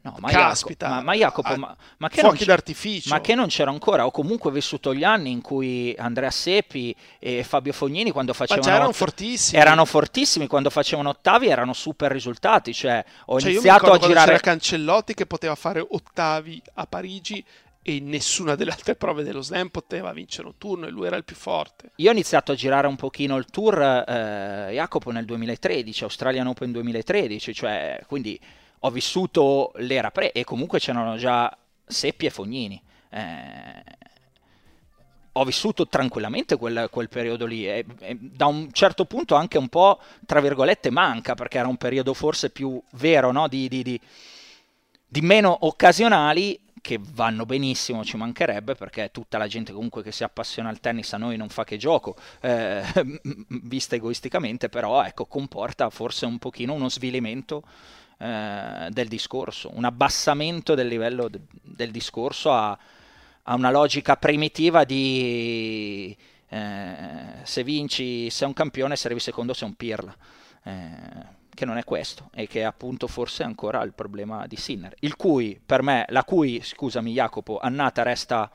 No, 0.05 0.17
ma 0.19 0.29
Caspita, 0.29 0.87
Jacopo, 0.87 0.99
ma, 0.99 1.03
ma, 1.03 1.15
Jacopo, 1.15 1.57
ma, 1.57 1.77
ma 1.97 2.09
che 2.11 2.21
fuochi 2.21 2.45
d'artificio. 2.45 3.09
Ma 3.09 3.23
che 3.23 3.35
non 3.35 3.47
c'era 3.47 3.71
ancora? 3.71 4.05
Ho 4.05 4.11
comunque 4.11 4.51
vissuto 4.51 4.95
gli 4.95 5.03
anni 5.03 5.31
in 5.31 5.41
cui 5.41 5.95
Andrea 5.97 6.31
Seppi 6.31 6.95
e 7.19 7.43
Fabio 7.43 7.73
Fognini 7.73 8.11
quando 8.11 8.35
facevano... 8.35 8.69
Ma 8.69 8.75
erano 8.75 8.93
fortissimi. 8.93 9.59
Erano 9.59 9.85
fortissimi, 9.87 10.47
quando 10.47 10.69
facevano 10.69 11.09
ottavi 11.09 11.49
erano 11.49 11.73
super 11.73 12.13
risultati. 12.13 12.75
Cioè, 12.75 13.03
ho 13.25 13.41
cioè, 13.41 13.51
iniziato 13.51 13.93
a 13.93 13.99
girare... 13.99 14.33
C'era 14.33 14.41
Cancellotti 14.41 15.15
che 15.15 15.25
poteva 15.25 15.55
fare 15.55 15.81
ottavi 15.81 16.63
a 16.75 16.87
Parigi 16.87 17.43
e 17.87 18.01
nessuna 18.01 18.55
delle 18.55 18.71
altre 18.71 18.97
prove 18.97 19.23
dello 19.23 19.43
slam 19.43 19.69
poteva 19.69 20.11
vincere 20.15 20.47
un 20.47 20.57
turno 20.57 20.87
e 20.87 20.91
lui 20.91 21.07
era 21.07 21.17
il 21.17 21.25
più 21.25 21.37
forte. 21.37 21.91
Io 21.97 22.09
ho 22.09 22.13
iniziato 22.13 22.53
a 22.53 22.55
girare 22.55 22.87
un 22.87 22.97
pochino 22.97 23.37
il 23.37 23.45
tour 23.45 23.79
eh, 23.79 24.71
Jacopo 24.73 25.11
nel 25.11 25.27
2013, 25.27 26.05
Australian 26.05 26.47
Open 26.47 26.73
2013, 26.73 27.53
cioè 27.53 28.01
quindi 28.07 28.41
ho 28.81 28.91
vissuto 28.91 29.73
l'era 29.77 30.11
pre 30.11 30.33
e 30.33 30.45
comunque 30.45 30.79
c'erano 30.79 31.17
già 31.17 31.55
Seppi 31.85 32.25
e 32.25 32.31
Fognini. 32.31 32.83
Eh, 33.11 33.83
ho 35.33 35.45
vissuto 35.45 35.87
tranquillamente 35.87 36.57
quel, 36.57 36.89
quel 36.91 37.11
periodo 37.11 37.45
lì 37.45 37.69
e, 37.69 37.85
e, 38.01 38.17
da 38.19 38.47
un 38.47 38.73
certo 38.73 39.05
punto 39.05 39.35
anche 39.35 39.59
un 39.59 39.69
po' 39.69 40.01
tra 40.25 40.41
virgolette 40.41 40.91
manca 40.91 41.35
perché 41.35 41.59
era 41.59 41.69
un 41.69 41.77
periodo 41.77 42.15
forse 42.15 42.49
più 42.49 42.81
vero 42.93 43.31
no? 43.31 43.49
di, 43.49 43.69
di, 43.69 43.83
di, 43.83 44.01
di 45.07 45.21
meno 45.21 45.67
occasionali 45.67 46.64
che 46.85 47.01
vanno 47.01 47.47
benissimo, 47.47 48.05
ci 48.05 48.19
mancherebbe, 48.19 48.75
perché 48.75 49.11
tutta 49.11 49.39
la 49.39 49.47
gente 49.47 49.73
comunque 49.73 50.03
che 50.03 50.13
si 50.13 50.23
appassiona 50.23 50.69
al 50.69 50.81
tennis 50.81 51.15
a 51.15 51.17
noi 51.17 51.39
non 51.39 51.49
fa 51.49 51.65
che 51.65 51.79
gioco, 51.79 52.15
eh, 52.43 52.83
vista 53.63 53.95
egoisticamente, 53.95 54.69
però 54.69 55.03
ecco, 55.03 55.25
comporta 55.25 55.89
forse 55.89 56.27
un 56.27 56.39
pochino 56.39 56.75
uno 56.75 56.91
svilimento 56.91 57.63
eh, 58.19 58.89
del 58.91 59.09
discorso, 59.09 59.71
un 59.73 59.87
abbassamento 59.87 60.75
del 60.75 60.89
livello 60.89 61.29
de- 61.29 61.41
del 61.63 61.91
discorso 61.91 62.53
a, 62.53 62.79
a, 63.45 63.55
una 63.55 63.71
logica 63.71 64.17
primitiva 64.17 64.85
di 64.85 66.15
eh, 66.51 67.07
se 67.45 67.65
vinci 67.65 68.29
sei 68.29 68.47
un 68.47 68.53
campione, 68.53 68.97
se 68.97 69.07
arrivi 69.07 69.23
secondo 69.23 69.55
sei 69.55 69.69
un 69.69 69.75
pirla. 69.75 70.15
Che 71.55 71.65
non 71.65 71.79
è 71.79 71.85
questo 71.85 72.31
e 72.35 72.47
che 72.49 72.65
appunto 72.65 73.07
forse 73.07 73.45
è 73.45 73.47
ancora 73.47 73.83
il 73.83 73.93
problema 73.93 74.47
di 74.47 74.57
Sinner, 74.57 74.95
il 75.01 75.17
cui 75.17 75.61
per 75.65 75.83
me, 75.83 76.05
la 76.09 76.25
cui, 76.25 76.61
scusami 76.61 77.13
Jacopo, 77.13 77.59
annata 77.59 78.03
resta 78.03 78.51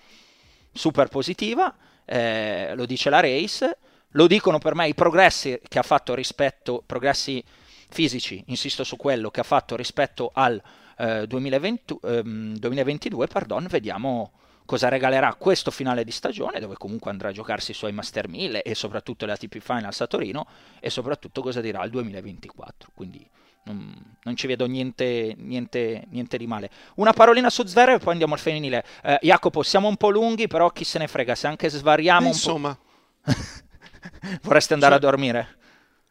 super 0.71 1.07
positiva, 1.07 1.73
eh, 2.05 2.73
lo 2.75 2.85
dice 2.85 3.09
la 3.09 3.21
Race, 3.21 3.77
lo 4.13 4.27
dicono 4.27 4.57
per 4.57 4.75
me 4.75 4.87
i 4.87 4.93
progressi 4.93 5.59
che 5.67 5.79
ha 5.79 5.83
fatto 5.83 6.13
rispetto, 6.13 6.83
progressi 6.85 7.43
fisici, 7.89 8.43
insisto 8.47 8.83
su 8.83 8.97
quello 8.97 9.29
che 9.31 9.39
ha 9.39 9.43
fatto 9.43 9.75
rispetto 9.75 10.31
al 10.33 10.61
eh, 10.97 11.27
2020, 11.27 11.99
ehm, 12.03 12.57
2022, 12.57 13.27
pardon, 13.27 13.67
vediamo 13.69 14.31
cosa 14.69 14.87
regalerà 14.87 15.33
questo 15.33 15.71
finale 15.71 16.03
di 16.03 16.11
stagione, 16.11 16.59
dove 16.59 16.75
comunque 16.77 17.09
andrà 17.09 17.29
a 17.29 17.31
giocarsi 17.31 17.71
i 17.71 17.73
suoi 17.73 17.91
Master 17.91 18.27
1000 18.27 18.61
e 18.61 18.75
soprattutto 18.75 19.25
le 19.25 19.31
ATP 19.31 19.57
Finals 19.57 19.99
a 20.01 20.05
Torino, 20.05 20.45
e 20.79 20.91
soprattutto 20.91 21.41
cosa 21.41 21.59
dirà 21.59 21.83
il 21.85 21.89
2024. 21.89 22.91
Quindi 22.93 23.27
non, 23.63 24.15
non 24.21 24.35
ci 24.35 24.45
vedo 24.45 24.67
niente, 24.67 25.33
niente, 25.39 26.05
niente, 26.11 26.37
di 26.37 26.45
male. 26.45 26.69
Una 26.97 27.13
parolina 27.13 27.49
su 27.49 27.65
Zverev 27.65 27.95
e 27.95 28.03
poi 28.03 28.11
andiamo 28.11 28.35
al 28.35 28.39
femminile. 28.39 28.85
Eh, 29.01 29.17
Jacopo, 29.23 29.63
siamo 29.63 29.87
un 29.87 29.97
po' 29.97 30.11
lunghi, 30.11 30.45
però 30.45 30.69
chi 30.69 30.83
se 30.83 30.99
ne 30.99 31.07
frega, 31.07 31.33
se 31.33 31.47
anche 31.47 31.67
svariamo 31.67 32.27
un 32.27 32.33
Insomma. 32.33 32.77
po'... 33.23 33.33
Vorreste 34.43 34.75
andare 34.75 34.93
cioè, 34.93 35.03
a 35.03 35.09
dormire? 35.09 35.57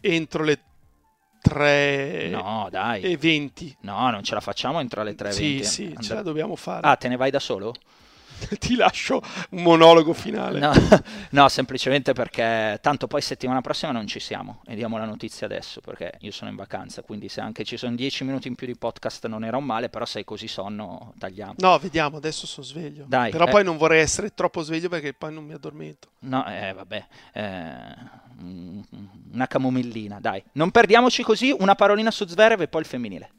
Entro 0.01 0.43
le 0.43 0.59
3 1.41 2.29
no, 2.31 2.67
dai. 2.73 3.03
e 3.03 3.17
20. 3.17 3.77
No, 3.83 4.11
non 4.11 4.25
ce 4.25 4.35
la 4.35 4.41
facciamo 4.41 4.81
entro 4.81 5.05
le 5.05 5.15
3 5.15 5.29
e 5.29 5.33
20. 5.33 5.65
Sì, 5.65 5.71
sì, 5.71 5.85
And- 5.95 6.03
ce 6.03 6.15
la 6.15 6.23
dobbiamo 6.23 6.57
fare. 6.57 6.85
Ah, 6.89 6.97
te 6.97 7.07
ne 7.07 7.15
vai 7.15 7.31
da 7.31 7.39
solo? 7.39 7.73
ti 8.59 8.77
lascio 8.77 9.23
un 9.51 9.63
monologo 9.63 10.13
finale. 10.13 10.59
No, 10.59 10.73
no, 11.31 11.49
semplicemente 11.49 12.13
perché 12.13 12.79
tanto 12.81 13.07
poi 13.07 13.21
settimana 13.21 13.61
prossima 13.61 13.93
non 13.93 14.07
ci 14.07 14.21
siamo 14.21 14.63
e 14.67 14.75
diamo 14.75 14.99
la 14.99 15.05
notizia 15.05 15.47
adesso 15.47 15.81
perché 15.81 16.15
io 16.21 16.31
sono 16.31 16.51
in 16.51 16.57
vacanza, 16.57 17.03
quindi 17.03 17.29
se 17.29 17.41
anche 17.41 17.65
ci 17.65 17.77
sono 17.77 17.95
10 17.95 18.25
minuti 18.25 18.49
in 18.49 18.55
più 18.55 18.67
di 18.67 18.77
podcast 18.77 19.27
non 19.27 19.45
era 19.45 19.57
un 19.57 19.65
male, 19.65 19.89
però 19.89 20.05
sei 20.05 20.25
così 20.25 20.49
sonno 20.49 21.15
tagliamo. 21.19 21.55
No, 21.59 21.79
vediamo, 21.79 22.17
adesso 22.17 22.47
sono 22.47 22.67
sveglio. 22.67 23.05
Dai, 23.07 23.31
però 23.31 23.47
eh... 23.47 23.51
poi 23.51 23.65
non 23.65 23.77
vorrei 23.77 24.01
essere 24.01 24.35
troppo 24.35 24.63
sveglio 24.63 24.89
perché 24.89 25.13
poi 25.13 25.33
non 25.33 25.45
mi 25.45 25.53
addormento. 25.53 26.09
No, 26.21 26.47
eh, 26.47 26.73
vabbè. 26.73 27.07
Eh, 27.33 28.27
una 29.33 29.47
camomillina, 29.47 30.21
dai. 30.21 30.43
Non 30.53 30.71
perdiamoci 30.71 31.23
così, 31.23 31.55
una 31.59 31.75
parolina 31.75 32.11
su 32.11 32.27
Zverev 32.27 32.61
e 32.61 32.69
poi 32.69 32.81
il 32.83 32.87
femminile. 32.87 33.31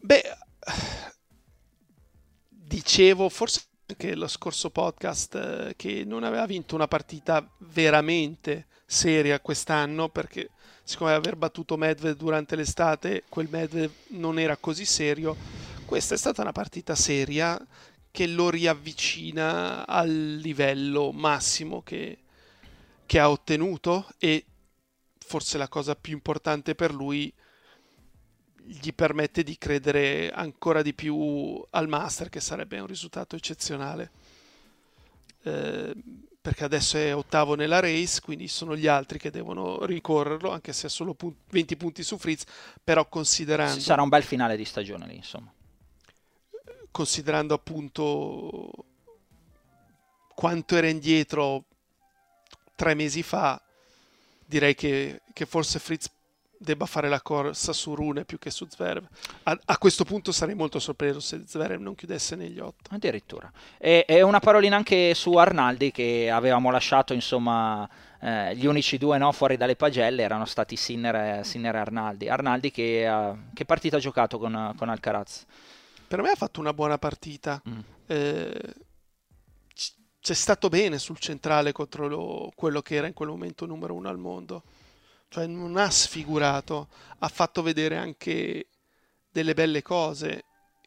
Beh 0.00 0.22
dicevo 2.66 3.28
forse 3.28 3.62
anche 3.88 4.16
lo 4.16 4.26
scorso 4.26 4.70
podcast 4.70 5.34
eh, 5.36 5.74
che 5.76 6.04
non 6.04 6.24
aveva 6.24 6.44
vinto 6.46 6.74
una 6.74 6.88
partita 6.88 7.48
veramente 7.58 8.66
seria 8.84 9.38
quest'anno 9.40 10.08
perché 10.08 10.50
siccome 10.82 11.12
aver 11.12 11.36
battuto 11.36 11.76
Medved 11.76 12.16
durante 12.16 12.56
l'estate 12.56 13.24
quel 13.28 13.48
Medved 13.48 13.90
non 14.08 14.38
era 14.38 14.56
così 14.56 14.84
serio 14.84 15.36
questa 15.84 16.14
è 16.14 16.18
stata 16.18 16.42
una 16.42 16.52
partita 16.52 16.96
seria 16.96 17.64
che 18.10 18.26
lo 18.26 18.50
riavvicina 18.50 19.86
al 19.86 20.36
livello 20.36 21.12
massimo 21.12 21.82
che, 21.82 22.18
che 23.04 23.18
ha 23.20 23.30
ottenuto 23.30 24.08
e 24.18 24.44
forse 25.18 25.58
la 25.58 25.68
cosa 25.68 25.94
più 25.94 26.14
importante 26.14 26.74
per 26.74 26.92
lui 26.92 27.32
gli 28.66 28.92
permette 28.92 29.42
di 29.42 29.56
credere 29.56 30.30
ancora 30.30 30.82
di 30.82 30.92
più 30.92 31.64
al 31.70 31.88
Master, 31.88 32.28
che 32.28 32.40
sarebbe 32.40 32.80
un 32.80 32.86
risultato 32.86 33.36
eccezionale. 33.36 34.10
Eh, 35.42 35.94
perché 36.40 36.64
adesso 36.64 36.96
è 36.96 37.14
ottavo 37.14 37.54
nella 37.54 37.80
race, 37.80 38.20
quindi 38.20 38.46
sono 38.46 38.76
gli 38.76 38.86
altri 38.86 39.18
che 39.18 39.30
devono 39.30 39.84
ricorrerlo, 39.84 40.50
anche 40.50 40.72
se 40.72 40.86
ha 40.86 40.90
solo 40.90 41.14
pun- 41.14 41.34
20 41.50 41.76
punti 41.76 42.02
su 42.02 42.18
Fritz, 42.18 42.44
però 42.82 43.08
considerando... 43.08 43.80
Sarà 43.80 44.02
un 44.02 44.08
bel 44.08 44.22
finale 44.22 44.56
di 44.56 44.64
stagione 44.64 45.06
lì, 45.06 45.16
insomma. 45.16 45.52
Considerando 46.90 47.54
appunto 47.54 48.70
quanto 50.34 50.76
era 50.76 50.88
indietro 50.88 51.64
tre 52.76 52.94
mesi 52.94 53.24
fa, 53.24 53.60
direi 54.44 54.74
che, 54.74 55.22
che 55.32 55.46
forse 55.46 55.80
Fritz 55.80 56.10
debba 56.58 56.86
fare 56.86 57.08
la 57.08 57.20
corsa 57.20 57.72
su 57.72 57.94
Rune 57.94 58.24
più 58.24 58.38
che 58.38 58.50
su 58.50 58.66
Zverev. 58.68 59.06
A, 59.44 59.58
a, 59.64 59.78
questo 59.78 60.04
punto 60.04 60.32
sarei 60.32 60.54
molto 60.54 60.78
sorpreso 60.78 61.20
se 61.20 61.42
Zverev 61.46 61.80
non 61.80 61.94
chiudesse 61.94 62.36
negli 62.36 62.58
otto. 62.58 62.90
Addirittura. 62.94 63.50
E, 63.78 64.04
e 64.08 64.22
una 64.22 64.40
parolina 64.40 64.76
anche 64.76 65.14
su 65.14 65.34
Arnaldi 65.34 65.90
che 65.90 66.30
avevamo 66.30 66.70
lasciato, 66.70 67.12
insomma, 67.12 67.88
eh, 68.20 68.56
gli 68.56 68.66
unici 68.66 68.98
due 68.98 69.18
no, 69.18 69.32
fuori 69.32 69.56
dalle 69.56 69.76
pagelle 69.76 70.22
erano 70.22 70.44
stati 70.44 70.76
Sinner, 70.76 71.44
Sinner 71.44 71.74
e 71.74 71.78
Arnaldi. 71.78 72.28
Arnaldi 72.28 72.70
che, 72.70 73.06
uh, 73.08 73.52
che 73.52 73.64
partita 73.64 73.96
ha 73.96 74.00
giocato 74.00 74.38
con, 74.38 74.74
con, 74.76 74.88
Alcaraz? 74.88 75.44
Per 76.08 76.22
me 76.22 76.30
ha 76.30 76.36
fatto 76.36 76.60
una 76.60 76.72
buona 76.72 76.98
partita. 76.98 77.60
Mm. 77.68 77.78
Eh, 78.06 78.74
c'è 80.20 80.34
stato 80.34 80.68
bene 80.68 80.98
sul 80.98 81.18
centrale 81.18 81.70
contro 81.70 82.08
lo, 82.08 82.52
quello 82.56 82.82
che 82.82 82.96
era 82.96 83.06
in 83.06 83.12
quel 83.12 83.28
momento 83.28 83.64
numero 83.64 83.94
uno 83.94 84.08
al 84.08 84.18
mondo 84.18 84.64
cioè 85.28 85.46
non 85.46 85.76
ha 85.76 85.90
sfigurato, 85.90 86.88
ha 87.18 87.28
fatto 87.28 87.62
vedere 87.62 87.96
anche 87.96 88.68
delle 89.30 89.54
belle 89.54 89.82
cose 89.82 90.44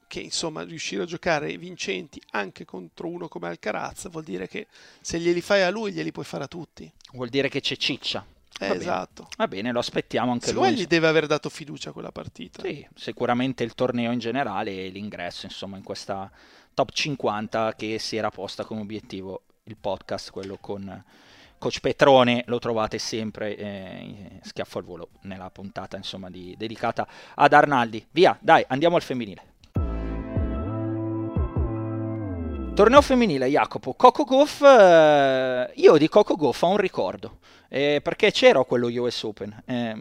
che 0.08 0.20
insomma 0.22 0.64
riuscire 0.64 1.04
a 1.04 1.06
giocare 1.06 1.56
vincenti 1.58 2.20
anche 2.32 2.66
contro 2.66 3.08
uno 3.08 3.28
come 3.28 3.48
Alcaraz 3.48 4.10
vuol 4.10 4.24
dire 4.24 4.48
che 4.48 4.66
se 5.02 5.20
glieli 5.20 5.40
fai 5.40 5.62
a 5.62 5.70
lui 5.70 5.92
glieli 5.92 6.12
puoi 6.12 6.26
fare 6.26 6.46
a 6.46 6.48
tutti. 6.48 6.92
Vuol 7.14 7.30
dire 7.30 7.48
che 7.48 7.62
c'è 7.62 7.78
ciccia. 7.78 8.26
Eh, 8.60 8.72
esatto. 8.72 9.30
Va 9.38 9.48
bene, 9.48 9.72
lo 9.72 9.80
aspettiamo 9.80 10.32
anche 10.32 10.48
Secondo 10.48 10.70
lui. 10.70 10.80
gli 10.80 10.88
deve 10.88 11.08
aver 11.08 11.28
dato 11.28 11.50
fiducia 11.50 11.92
a 11.92 11.94
quella 11.94 12.12
partita. 12.12 12.62
Sì, 12.62 12.86
sicuramente 12.96 13.64
il 13.64 13.76
torneo 13.76 14.12
in 14.12 14.20
generale 14.20 14.86
e 14.86 14.90
l'ingresso 14.90 15.46
insomma 15.46 15.78
in 15.78 15.84
questa 15.84 16.30
top 16.74 16.92
50 16.92 17.76
che 17.76 18.00
si 18.00 18.18
era 18.18 18.32
posta 18.32 18.66
come 18.66 18.82
obiettivo 18.82 19.44
il 19.64 19.78
podcast, 19.78 20.32
quello 20.32 20.58
con 20.60 21.04
Coach 21.60 21.82
Petrone 21.82 22.44
lo 22.48 22.58
trovate 22.58 22.98
sempre 22.98 23.56
eh, 23.56 24.40
schiaffo 24.42 24.80
al 24.80 24.84
volo 24.86 25.10
nella 25.22 25.52
puntata 25.52 25.98
insomma 25.98 26.30
di, 26.32 26.56
dedicata 26.58 27.08
ad 27.36 27.54
Arnaldi. 27.54 28.04
Via, 28.10 28.36
dai, 28.42 28.66
andiamo 28.68 28.96
al 28.96 29.04
femminile. 29.04 29.44
Torneo 32.80 33.02
femminile, 33.02 33.48
Jacopo. 33.48 33.94
Coco 33.94 34.24
Goff, 34.24 34.62
eh, 34.62 35.70
io 35.76 35.98
di 35.98 36.08
Coco 36.08 36.36
Goff 36.38 36.62
ho 36.62 36.70
un 36.70 36.78
ricordo, 36.78 37.40
eh, 37.68 38.00
perché 38.02 38.32
c'ero 38.32 38.62
a 38.62 38.66
quello 38.66 38.88
US 38.88 39.22
Open. 39.24 39.64
Eh, 39.66 39.96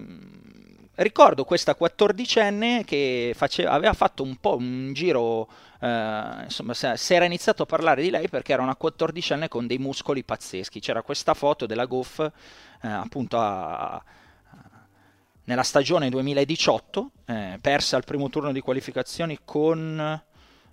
ricordo 0.95 1.45
questa 1.45 1.75
quattordicenne 1.75 2.85
che 2.85 3.33
faceva, 3.35 3.73
aveva 3.73 3.95
fatto 3.95 4.23
un 4.23 4.37
po' 4.37 4.57
un 4.57 4.93
giro, 4.93 5.49
eh, 5.81 6.41
insomma, 6.45 6.75
si 6.75 7.15
era 7.15 7.25
iniziato 7.25 7.63
a 7.63 7.67
parlare 7.67 8.03
di 8.03 8.11
lei 8.11 8.29
perché 8.29 8.53
era 8.53 8.63
una 8.63 8.77
quattordicenne 8.77 9.49
con 9.49 9.67
dei 9.67 9.79
muscoli 9.79 10.25
pazzeschi. 10.25 10.81
C'era 10.81 11.03
questa 11.03 11.35
foto 11.35 11.67
della 11.67 11.87
Goff, 11.87 12.19
eh, 12.19 12.89
appunto, 12.89 13.39
a, 13.39 13.95
a, 13.95 14.05
nella 15.45 15.63
stagione 15.63 16.11
2018, 16.11 17.11
eh, 17.27 17.59
persa 17.61 17.97
al 17.97 18.05
primo 18.05 18.29
turno 18.29 18.53
di 18.53 18.61
qualificazioni 18.61 19.39
con 19.45 20.23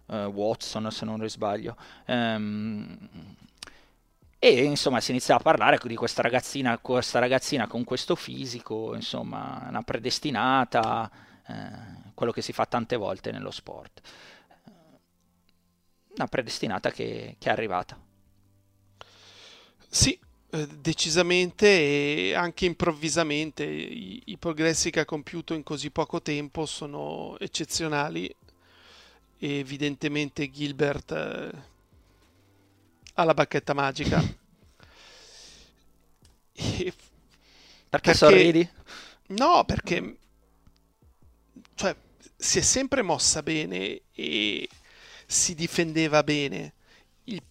eh, 0.08 0.26
Watson, 0.26 0.91
se 0.91 1.06
non 1.06 1.20
risbaglio. 1.20 1.78
Um, 2.08 2.97
e 4.38 4.64
insomma 4.64 4.99
si 4.99 5.12
iniziava 5.12 5.39
a 5.39 5.43
parlare 5.43 5.80
di 5.84 5.95
questa 5.95 6.22
ragazzina, 6.22 6.78
questa 6.78 7.20
ragazzina 7.20 7.68
con 7.68 7.84
questo 7.84 8.16
fisico, 8.16 8.93
insomma, 8.93 9.66
una 9.68 9.82
predestinata, 9.82 11.10
eh, 11.47 12.14
quello 12.14 12.32
che 12.32 12.41
si 12.41 12.53
fa 12.53 12.66
tante 12.66 12.95
volte 12.95 13.32
nello 13.32 13.49
sport. 13.49 14.01
Una 16.16 16.28
predestinata 16.28 16.91
che, 16.91 17.36
che 17.38 17.49
è 17.49 17.51
arrivata. 17.51 17.99
Sì, 19.88 20.18
eh, 20.49 20.68
decisamente 20.68 21.68
e 22.30 22.34
anche 22.34 22.66
improvvisamente 22.66 23.63
I, 23.63 24.22
i, 24.26 24.38
progressi 24.38 24.89
che 24.89 25.01
ha 25.01 25.05
compiuto 25.05 25.53
in 25.53 25.63
così 25.63 25.91
poco 25.91 26.22
tempo 26.22 26.66
sono 26.66 27.38
eccezionali 27.39 28.34
e 29.38 29.57
evidentemente 29.57 30.49
Gilbert 30.49 31.11
eh, 31.11 31.51
alla 33.16 33.34
bacchetta 33.34 33.74
magica. 33.74 34.24
E... 36.57 36.93
Perché, 36.93 36.93
perché 37.89 38.13
sorridi? 38.13 38.70
No, 39.28 39.66
perché 39.66 40.18
cioè, 41.74 41.93
si 42.34 42.59
è 42.59 42.61
sempre 42.61 43.01
mossa 43.01 43.43
bene 43.43 44.03
e 44.13 44.70
si 45.26 45.55
difendeva 45.55 46.23
bene, 46.23 46.73
il... 47.26 47.41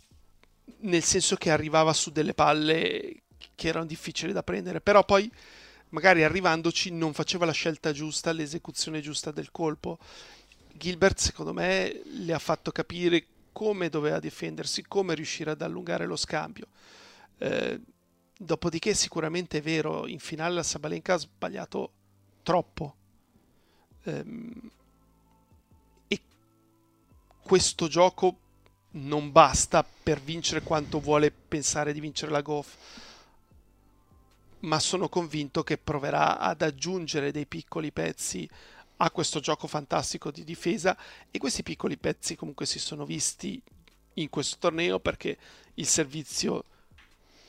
nel 0.81 1.03
senso 1.03 1.37
che 1.37 1.51
arrivava 1.51 1.93
su 1.93 2.11
delle 2.11 2.35
palle 2.35 3.23
che 3.55 3.69
erano 3.69 3.87
difficili 3.87 4.33
da 4.33 4.43
prendere, 4.43 4.81
però 4.81 5.05
poi 5.05 5.31
magari 5.91 6.25
arrivandoci 6.25 6.91
non 6.91 7.13
faceva 7.13 7.47
la 7.47 7.53
scelta 7.53 7.93
giusta, 7.93 8.33
l'esecuzione 8.33 9.01
giusta 9.01 9.31
del 9.31 9.51
colpo. 9.51 9.99
Gilbert 10.73 11.19
secondo 11.19 11.53
me 11.53 12.03
le 12.05 12.33
ha 12.33 12.39
fatto 12.39 12.73
capire 12.73 13.27
come 13.53 13.89
doveva 13.89 14.19
difendersi, 14.19 14.83
come 14.83 15.15
riuscire 15.15 15.53
ad 15.53 15.63
allungare 15.63 16.07
lo 16.07 16.17
scambio. 16.17 16.67
Eh, 17.39 17.81
dopodiché 18.37 18.95
sicuramente 18.95 19.59
è 19.59 19.63
vero, 19.63 20.09
in 20.09 20.19
finale 20.19 20.55
la 20.55 20.63
Sabalenka 20.65 21.15
ha 21.15 21.19
sbagliato 21.19 21.93
troppo. 22.43 22.97
Eh, 24.03 24.25
questo 27.45 27.89
gioco 27.89 28.39
non 28.93 29.31
basta 29.31 29.85
per 29.85 30.21
vincere 30.21 30.63
quanto 30.63 30.99
vuole 30.99 31.31
pensare 31.31 31.93
di 31.93 32.01
vincere 32.01 32.33
la 32.33 32.41
Goff 32.41 32.77
ma 34.61 34.79
sono 34.81 35.09
convinto 35.09 35.63
che 35.63 35.77
proverà 35.77 36.39
ad 36.39 36.63
aggiungere 36.63 37.33
dei 37.33 37.47
piccoli 37.47 37.93
pezzi 37.93 38.49
ha 38.99 39.11
questo 39.11 39.41
gioco 39.41 39.67
fantastico 39.67 40.31
di 40.31 40.45
difesa. 40.45 40.97
E 41.31 41.39
questi 41.39 41.63
piccoli 41.63 41.97
pezzi 41.97 42.37
comunque 42.37 42.67
si 42.67 42.79
sono 42.79 43.05
visti 43.05 43.61
in 44.15 44.31
questo 44.31 44.57
torneo 44.59 45.01
perché 45.01 45.37
il 45.75 45.87
servizio 45.87 46.65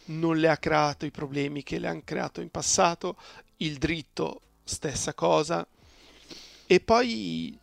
non 0.05 0.37
le 0.37 0.49
ha 0.49 0.57
creato 0.57 1.05
i 1.05 1.11
problemi 1.11 1.63
che 1.63 1.79
le 1.79 1.87
hanno 1.87 2.01
creato 2.03 2.41
in 2.41 2.49
passato, 2.49 3.17
il 3.57 3.77
dritto 3.77 4.41
stessa 4.63 5.13
cosa. 5.13 5.65
E 6.67 6.79
poi 6.79 7.57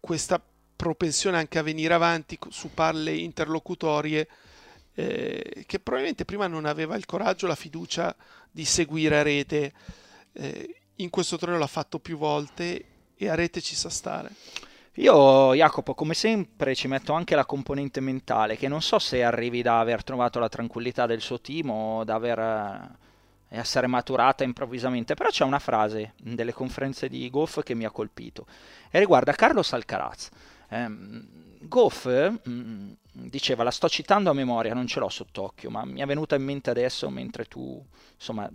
questa 0.00 0.42
propensione 0.78 1.38
anche 1.38 1.58
a 1.58 1.62
venire 1.62 1.92
avanti 1.92 2.38
su 2.50 2.72
palle 2.72 3.12
interlocutorie 3.12 4.28
eh, 4.94 5.64
che 5.66 5.80
probabilmente 5.80 6.24
prima 6.24 6.46
non 6.46 6.66
aveva 6.66 6.94
il 6.94 7.04
coraggio, 7.04 7.48
la 7.48 7.56
fiducia 7.56 8.14
di 8.48 8.64
seguire 8.64 9.18
a 9.18 9.22
rete. 9.22 9.72
Eh, 10.32 10.82
in 10.96 11.10
questo 11.10 11.36
torneo 11.36 11.58
l'ha 11.58 11.66
fatto 11.66 11.98
più 11.98 12.16
volte 12.16 12.84
e 13.16 13.28
a 13.28 13.34
rete 13.34 13.60
ci 13.60 13.74
sa 13.74 13.90
stare. 13.90 14.30
Io, 14.94 15.52
Jacopo, 15.54 15.94
come 15.94 16.14
sempre 16.14 16.76
ci 16.76 16.86
metto 16.86 17.12
anche 17.12 17.34
la 17.34 17.44
componente 17.44 17.98
mentale, 17.98 18.56
che 18.56 18.68
non 18.68 18.80
so 18.80 19.00
se 19.00 19.24
arrivi 19.24 19.62
da 19.62 19.80
aver 19.80 20.04
trovato 20.04 20.38
la 20.38 20.48
tranquillità 20.48 21.06
del 21.06 21.20
suo 21.20 21.40
team 21.40 21.70
o 21.70 22.04
da 22.04 22.14
aver, 22.14 22.38
eh, 22.38 23.58
essere 23.58 23.88
maturata 23.88 24.44
improvvisamente, 24.44 25.14
però 25.14 25.28
c'è 25.28 25.44
una 25.44 25.58
frase 25.58 26.14
delle 26.20 26.52
conferenze 26.52 27.08
di 27.08 27.28
Goff 27.30 27.62
che 27.62 27.74
mi 27.74 27.84
ha 27.84 27.90
colpito 27.90 28.46
e 28.90 28.98
riguarda 29.00 29.32
Carlos 29.32 29.72
Alcaraz. 29.72 30.28
Eh, 30.68 30.88
Goff 31.60 32.06
mh, 32.06 32.50
mm, 32.50 32.92
diceva, 33.12 33.62
la 33.62 33.70
sto 33.70 33.88
citando 33.88 34.30
a 34.30 34.34
memoria, 34.34 34.74
non 34.74 34.86
ce 34.86 35.00
l'ho 35.00 35.08
sott'occhio, 35.08 35.70
ma 35.70 35.84
mi 35.84 36.00
è 36.00 36.06
venuta 36.06 36.36
in 36.36 36.44
mente 36.44 36.70
adesso 36.70 37.10
mentre 37.10 37.46
tu, 37.46 37.84
insomma, 38.14 38.48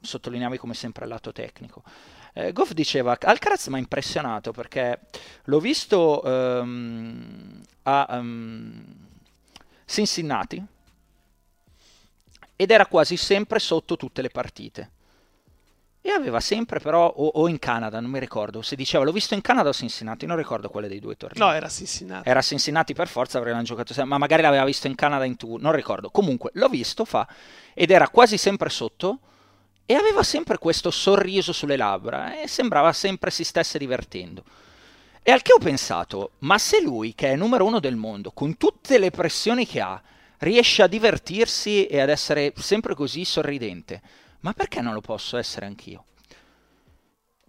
sottolineavi 0.00 0.58
come 0.58 0.74
sempre 0.74 1.04
il 1.04 1.10
lato 1.10 1.32
tecnico. 1.32 1.82
Eh, 2.32 2.52
Goff 2.52 2.72
diceva, 2.72 3.16
Alcaraz 3.20 3.66
mi 3.68 3.76
ha 3.76 3.78
impressionato 3.78 4.52
perché 4.52 5.00
l'ho 5.44 5.58
visto 5.58 6.22
um, 6.24 7.60
a 7.82 8.06
um, 8.10 8.84
Cincinnati 9.84 10.64
ed 12.54 12.70
era 12.70 12.86
quasi 12.86 13.16
sempre 13.16 13.58
sotto 13.58 13.96
tutte 13.96 14.22
le 14.22 14.28
partite. 14.28 14.90
E 16.02 16.10
aveva 16.10 16.40
sempre 16.40 16.80
però, 16.80 17.06
o, 17.06 17.26
o, 17.26 17.48
in 17.48 17.58
Canada, 17.58 18.00
non 18.00 18.10
mi 18.10 18.18
ricordo, 18.18 18.62
se 18.62 18.74
diceva 18.74 19.04
l'ho 19.04 19.12
visto 19.12 19.34
in 19.34 19.42
Canada 19.42 19.68
o 19.68 19.72
Cincinnati, 19.72 20.24
non 20.24 20.36
ricordo 20.36 20.70
quale 20.70 20.88
dei 20.88 20.98
due 20.98 21.16
tornei. 21.16 21.46
No, 21.46 21.52
era 21.52 21.68
Cincinnati. 21.68 22.26
Era 22.26 22.40
Cincinnati 22.40 22.94
per 22.94 23.06
forza, 23.06 23.36
avrebbe 23.36 23.62
giocato 23.62 23.92
sempre, 23.92 24.12
ma 24.12 24.18
magari 24.18 24.40
l'aveva 24.40 24.64
visto 24.64 24.86
in 24.86 24.94
Canada 24.94 25.24
in 25.24 25.36
TV, 25.36 25.56
non 25.60 25.72
ricordo. 25.72 26.08
Comunque, 26.08 26.50
l'ho 26.54 26.68
visto, 26.68 27.04
fa, 27.04 27.28
ed 27.74 27.90
era 27.90 28.08
quasi 28.08 28.38
sempre 28.38 28.70
sotto 28.70 29.18
e 29.84 29.94
aveva 29.94 30.22
sempre 30.22 30.56
questo 30.56 30.90
sorriso 30.90 31.52
sulle 31.52 31.76
labbra 31.76 32.40
e 32.40 32.48
sembrava 32.48 32.92
sempre 32.92 33.30
si 33.30 33.44
stesse 33.44 33.76
divertendo. 33.76 34.44
E 35.22 35.32
al 35.32 35.42
che 35.42 35.52
ho 35.52 35.58
pensato, 35.58 36.30
ma 36.38 36.56
se 36.56 36.80
lui, 36.80 37.14
che 37.14 37.32
è 37.32 37.36
numero 37.36 37.66
uno 37.66 37.78
del 37.78 37.96
mondo, 37.96 38.30
con 38.30 38.56
tutte 38.56 38.98
le 38.98 39.10
pressioni 39.10 39.66
che 39.66 39.80
ha, 39.80 40.00
riesce 40.38 40.82
a 40.82 40.86
divertirsi 40.86 41.86
e 41.86 42.00
ad 42.00 42.08
essere 42.08 42.54
sempre 42.56 42.94
così 42.94 43.26
sorridente, 43.26 44.00
ma 44.40 44.52
perché 44.52 44.80
non 44.80 44.94
lo 44.94 45.00
posso 45.00 45.36
essere 45.36 45.66
anch'io? 45.66 46.04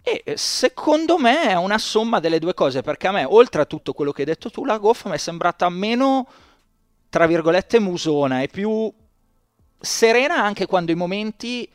E 0.02 0.22
eh, 0.24 0.36
secondo 0.36 1.16
me 1.16 1.48
è 1.48 1.54
una 1.54 1.78
somma 1.78 2.18
delle 2.18 2.38
due 2.38 2.54
cose, 2.54 2.82
perché 2.82 3.06
a 3.06 3.12
me, 3.12 3.24
oltre 3.24 3.62
a 3.62 3.66
tutto 3.66 3.92
quello 3.92 4.10
che 4.12 4.22
hai 4.22 4.26
detto 4.26 4.50
tu, 4.50 4.64
la 4.64 4.78
goffa 4.78 5.08
mi 5.08 5.14
è 5.14 5.18
sembrata 5.18 5.68
meno, 5.68 6.28
tra 7.08 7.26
virgolette, 7.26 7.78
musona 7.78 8.42
e 8.42 8.48
più 8.48 8.92
serena 9.78 10.42
anche 10.42 10.66
quando 10.66 10.90
i 10.90 10.96
momenti, 10.96 11.70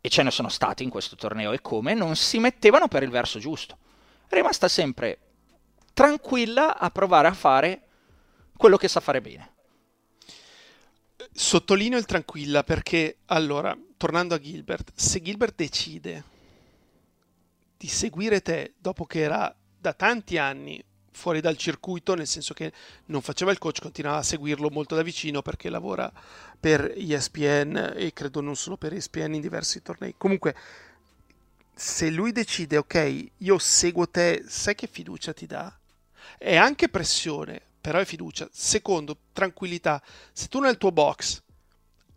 e 0.00 0.08
ce 0.08 0.22
ne 0.22 0.30
sono 0.30 0.48
stati 0.48 0.82
in 0.82 0.90
questo 0.90 1.16
torneo 1.16 1.52
e 1.52 1.60
come, 1.60 1.94
non 1.94 2.16
si 2.16 2.38
mettevano 2.38 2.88
per 2.88 3.02
il 3.02 3.10
verso 3.10 3.38
giusto. 3.38 3.78
È 4.28 4.34
rimasta 4.34 4.68
sempre 4.68 5.18
tranquilla 5.94 6.78
a 6.78 6.90
provare 6.90 7.28
a 7.28 7.34
fare 7.34 7.82
quello 8.56 8.76
che 8.76 8.88
sa 8.88 9.00
fare 9.00 9.20
bene. 9.20 9.50
Sottolineo 11.32 11.98
il 11.98 12.04
tranquilla 12.04 12.64
perché, 12.64 13.18
allora, 13.26 13.76
tornando 14.02 14.34
a 14.34 14.40
Gilbert, 14.40 14.90
se 14.96 15.22
Gilbert 15.22 15.54
decide 15.54 16.24
di 17.76 17.86
seguire 17.86 18.42
te 18.42 18.72
dopo 18.76 19.06
che 19.06 19.20
era 19.20 19.54
da 19.78 19.92
tanti 19.92 20.38
anni 20.38 20.82
fuori 21.12 21.40
dal 21.40 21.56
circuito, 21.56 22.16
nel 22.16 22.26
senso 22.26 22.52
che 22.52 22.72
non 23.06 23.22
faceva 23.22 23.52
il 23.52 23.58
coach, 23.58 23.80
continuava 23.80 24.18
a 24.18 24.24
seguirlo 24.24 24.70
molto 24.70 24.96
da 24.96 25.02
vicino 25.02 25.40
perché 25.40 25.70
lavora 25.70 26.12
per 26.58 26.92
ESPN 26.96 27.92
e 27.94 28.12
credo 28.12 28.40
non 28.40 28.56
solo 28.56 28.76
per 28.76 28.92
ESPN 28.92 29.34
in 29.34 29.40
diversi 29.40 29.82
tornei. 29.82 30.16
Comunque, 30.18 30.56
se 31.72 32.10
lui 32.10 32.32
decide, 32.32 32.78
ok, 32.78 33.26
io 33.36 33.58
seguo 33.58 34.08
te, 34.08 34.42
sai 34.48 34.74
che 34.74 34.88
fiducia 34.88 35.32
ti 35.32 35.46
dà? 35.46 35.72
È 36.36 36.56
anche 36.56 36.88
pressione, 36.88 37.62
però 37.80 38.00
è 38.00 38.04
fiducia. 38.04 38.48
Secondo, 38.50 39.16
tranquillità. 39.32 40.02
Se 40.32 40.48
tu 40.48 40.58
nel 40.58 40.76
tuo 40.76 40.90
box 40.90 41.40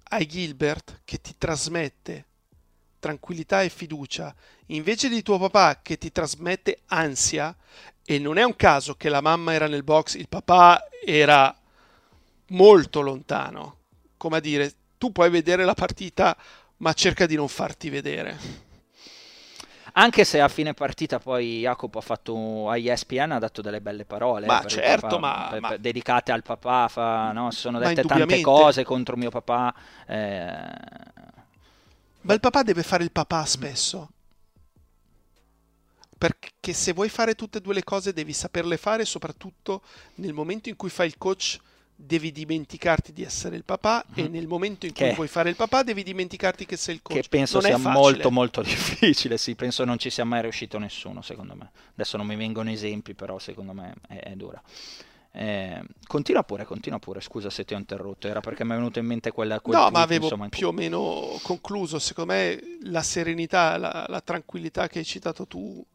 hai 0.09 0.25
Gilbert 0.27 1.01
che 1.03 1.19
ti 1.19 1.35
trasmette 1.37 2.25
tranquillità 2.99 3.61
e 3.61 3.69
fiducia, 3.69 4.33
invece 4.67 5.09
di 5.09 5.21
tuo 5.21 5.37
papà 5.37 5.81
che 5.83 5.97
ti 5.97 6.11
trasmette 6.11 6.79
ansia, 6.87 7.55
e 8.03 8.17
non 8.17 8.37
è 8.37 8.43
un 8.43 8.55
caso 8.55 8.95
che 8.95 9.09
la 9.09 9.21
mamma 9.21 9.53
era 9.53 9.67
nel 9.67 9.83
box, 9.83 10.15
il 10.15 10.27
papà 10.27 10.87
era 11.05 11.55
molto 12.49 13.01
lontano, 13.01 13.81
come 14.17 14.37
a 14.37 14.39
dire, 14.39 14.73
tu 14.97 15.11
puoi 15.11 15.29
vedere 15.29 15.65
la 15.65 15.73
partita, 15.75 16.35
ma 16.77 16.93
cerca 16.93 17.25
di 17.25 17.35
non 17.35 17.47
farti 17.47 17.89
vedere. 17.89 18.37
Anche 19.97 20.25
se 20.25 20.41
a 20.41 20.49
fine 20.49 20.73
partita 20.73 21.19
poi 21.19 21.59
Jacopo 21.61 21.99
ha 21.99 22.01
fatto 22.01 22.69
a 22.69 22.77
ESPN 22.77 23.31
ha 23.31 23.39
dato 23.39 23.61
delle 23.61 23.79
belle 23.79 24.03
parole. 24.03 24.45
Ma 24.45 24.61
certo, 24.65 25.07
papà, 25.07 25.19
ma, 25.19 25.47
per, 25.49 25.61
ma, 25.61 25.77
dedicate 25.77 26.33
al 26.33 26.43
papà, 26.43 26.89
fa, 26.89 27.31
no? 27.31 27.49
sono 27.51 27.79
dette 27.79 28.03
tante 28.03 28.41
cose 28.41 28.83
contro 28.83 29.15
mio 29.15 29.29
papà. 29.29 29.73
Eh... 30.05 31.03
Ma 32.21 32.33
il 32.33 32.39
papà 32.41 32.63
deve 32.63 32.83
fare 32.83 33.03
il 33.03 33.11
papà 33.11 33.45
spesso. 33.45 34.09
Perché 36.17 36.73
se 36.73 36.91
vuoi 36.91 37.07
fare 37.07 37.35
tutte 37.35 37.59
e 37.59 37.61
due 37.61 37.73
le 37.73 37.83
cose 37.83 38.11
devi 38.11 38.33
saperle 38.33 38.75
fare, 38.75 39.05
soprattutto 39.05 39.81
nel 40.15 40.33
momento 40.33 40.67
in 40.67 40.75
cui 40.75 40.89
fai 40.89 41.07
il 41.07 41.17
coach 41.17 41.57
devi 41.95 42.31
dimenticarti 42.31 43.13
di 43.13 43.23
essere 43.23 43.55
il 43.55 43.63
papà 43.63 44.05
mm-hmm. 44.07 44.25
e 44.25 44.29
nel 44.29 44.47
momento 44.47 44.85
in 44.85 44.93
cui 44.93 45.07
che, 45.07 45.13
vuoi 45.13 45.27
fare 45.27 45.49
il 45.49 45.55
papà 45.55 45.81
devi 45.81 46.03
dimenticarti 46.03 46.65
che 46.65 46.75
sei 46.75 46.95
il 46.95 47.01
coach. 47.01 47.21
Che 47.21 47.27
penso 47.29 47.61
non 47.61 47.79
sia 47.79 47.89
molto 47.89 48.31
molto 48.31 48.61
difficile, 48.63 49.37
sì, 49.37 49.55
penso 49.55 49.85
non 49.85 49.97
ci 49.97 50.09
sia 50.09 50.25
mai 50.25 50.41
riuscito 50.41 50.77
nessuno 50.77 51.21
secondo 51.21 51.55
me. 51.55 51.71
Adesso 51.93 52.17
non 52.17 52.27
mi 52.27 52.35
vengono 52.35 52.69
esempi, 52.69 53.13
però 53.13 53.39
secondo 53.39 53.73
me 53.73 53.93
è, 54.07 54.15
è 54.15 54.35
dura. 54.35 54.61
Eh, 55.37 55.83
continua 56.07 56.43
pure, 56.43 56.63
continua 56.63 56.99
pure, 56.99 57.19
scusa 57.19 57.49
se 57.49 57.65
ti 57.65 57.73
ho 57.73 57.77
interrotto, 57.77 58.27
era 58.27 58.39
perché 58.39 58.63
mi 58.63 58.71
è 58.71 58.75
venuto 58.75 58.99
in 58.99 59.05
mente 59.05 59.31
quella... 59.31 59.59
Quel 59.59 59.75
no, 59.75 59.81
tweet, 59.81 59.97
ma 59.97 60.01
avevo 60.01 60.23
insomma, 60.23 60.47
più 60.47 60.67
o 60.67 60.71
meno 60.71 61.37
concluso, 61.41 61.99
secondo 61.99 62.33
me 62.33 62.57
la 62.83 63.01
serenità, 63.01 63.77
la, 63.77 64.05
la 64.07 64.21
tranquillità 64.21 64.87
che 64.87 64.99
hai 64.99 65.05
citato 65.05 65.45
tu 65.45 65.85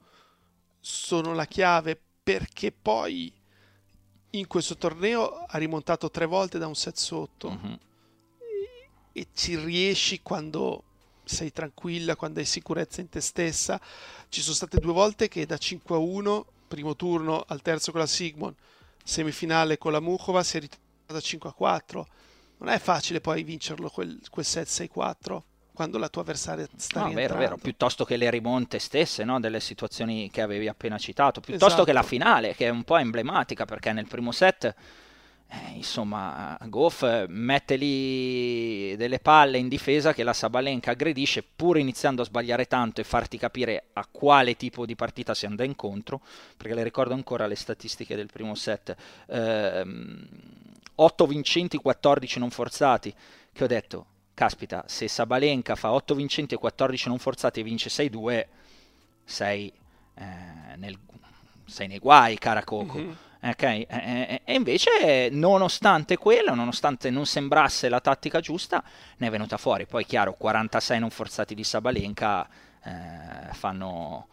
sono 0.79 1.35
la 1.35 1.47
chiave 1.47 1.99
perché 2.23 2.71
poi 2.71 3.33
in 4.31 4.47
questo 4.47 4.77
torneo 4.77 5.45
ha 5.47 5.59
rimontato 5.59 6.11
tre 6.11 6.27
volte 6.27 6.59
da 6.59 6.67
un 6.67 6.75
set 6.75 6.97
sotto 6.97 7.49
uh-huh. 7.49 7.79
e, 8.39 9.21
e, 9.21 9.27
ci 9.35 9.57
riesci 9.57 10.21
quando 10.23 10.85
sei 11.25 11.53
tranquilla, 11.53 12.17
quando 12.17 12.41
hai 12.41 12.47
sicurezza 12.47 13.01
in 13.01 13.09
te 13.09 13.21
stessa. 13.21 13.81
Ci 14.29 14.41
sono 14.41 14.55
state 14.55 14.79
due 14.79 14.93
volte 14.93 15.29
che 15.29 15.47
da 15.47 15.57
5 15.57 15.95
a 15.95 15.99
1, 15.99 16.47
primo 16.69 16.97
turno 16.97 17.45
al 17.47 17.63
terzo 17.63 17.91
con 17.91 18.01
la 18.01 18.07
Sigmund, 18.07 18.55
semifinale 19.03 19.79
con 19.79 19.93
la 19.93 20.01
Mukhova, 20.01 20.43
si 20.43 20.57
è 20.57 20.61
ritornata 20.61 21.13
da 21.13 21.21
5 21.21 21.49
a 21.49 21.53
4. 21.53 22.09
Non 22.59 22.69
è 22.69 22.79
facile 22.79 23.21
poi 23.21 23.43
vincerlo 23.43 23.89
quel, 23.89 24.21
quel 24.29 24.45
set 24.45 24.67
6-4 24.67 25.43
quando 25.73 25.99
la 25.99 26.09
tua 26.09 26.23
avversaria 26.23 26.67
sta 26.77 27.05
no, 27.05 27.13
vero, 27.13 27.37
vero, 27.37 27.57
piuttosto 27.57 28.05
che 28.05 28.17
le 28.17 28.31
rimonte 28.31 28.79
stesse 28.79 29.25
no, 29.25 29.41
delle 29.41 29.61
situazioni 29.61 30.31
che 30.31 30.43
avevi 30.43 30.69
appena 30.69 30.99
citato, 30.99 31.41
piuttosto 31.41 31.67
esatto. 31.67 31.85
che 31.85 31.93
la 31.93 32.03
finale, 32.03 32.55
che 32.55 32.67
è 32.67 32.71
un 32.71 32.85
po' 32.85 32.97
emblematica, 32.97 33.65
perché 33.65 33.93
nel 33.93 34.07
primo 34.07 34.33
set, 34.33 34.75
eh, 35.53 35.73
insomma, 35.75 36.57
Goff 36.67 37.27
mette 37.29 37.77
lì 37.77 38.95
delle 38.97 39.19
palle 39.19 39.59
in 39.59 39.69
difesa 39.69 40.13
che 40.13 40.23
la 40.23 40.33
Sabalenka 40.33 40.93
aggredisce, 40.93 41.43
pur 41.43 41.79
iniziando 41.79 42.23
a 42.23 42.25
sbagliare 42.25 42.67
tanto 42.67 43.01
e 43.01 43.05
farti 43.05 43.39
capire 43.39 43.87
a 43.95 44.07
quale 44.11 44.57
tipo 44.57 44.87
di 44.87 44.95
partita 44.95 45.35
si 45.35 45.47
andrà 45.47 45.65
incontro, 45.65 46.21
perché 46.57 46.75
le 46.75 46.83
ricordo 46.83 47.15
ancora 47.15 47.47
le 47.47 47.57
statistiche 47.57 48.17
del 48.17 48.29
primo 48.31 48.55
set, 48.55 48.95
eh, 49.27 49.85
8 50.95 51.27
vincenti, 51.27 51.79
14 51.79 52.39
non 52.39 52.51
forzati, 52.51 53.15
che 53.53 53.65
ho 53.65 53.67
detto 53.67 54.07
caspita, 54.41 54.85
se 54.87 55.07
Sabalenka 55.07 55.75
fa 55.75 55.93
8 55.93 56.15
vincenti 56.15 56.55
e 56.55 56.57
14 56.57 57.09
non 57.09 57.19
forzati 57.19 57.61
e 57.61 57.63
vince 57.63 57.91
6-2, 57.91 58.47
sei, 59.23 59.71
eh, 60.15 60.77
nel, 60.77 60.99
sei 61.67 61.89
nei 61.89 61.99
guai, 61.99 62.39
cara 62.39 62.65
Coco. 62.65 62.97
Mm-hmm. 62.97 63.13
Okay? 63.43 63.83
E, 63.83 64.41
e 64.43 64.55
invece, 64.55 65.29
nonostante 65.31 66.17
quello, 66.17 66.55
nonostante 66.55 67.11
non 67.11 67.27
sembrasse 67.27 67.91
la 67.91 68.01
tattica 68.01 68.41
giusta, 68.41 68.83
ne 69.19 69.27
è 69.27 69.31
venuta 69.31 69.59
fuori. 69.59 69.85
Poi, 69.85 70.07
chiaro, 70.07 70.33
46 70.33 70.99
non 70.99 71.11
forzati 71.11 71.55
di 71.55 71.63
Sabalenka 71.63 72.49
eh, 72.83 73.53
fanno, 73.53 74.27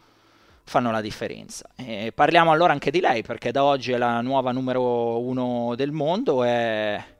fanno 0.64 0.90
la 0.90 1.02
differenza. 1.02 1.68
E 1.76 2.12
parliamo 2.14 2.50
allora 2.50 2.72
anche 2.72 2.90
di 2.90 3.00
lei, 3.00 3.20
perché 3.20 3.52
da 3.52 3.62
oggi 3.62 3.92
è 3.92 3.98
la 3.98 4.22
nuova 4.22 4.52
numero 4.52 5.20
uno 5.20 5.74
del 5.74 5.92
mondo 5.92 6.44
e 6.44 7.16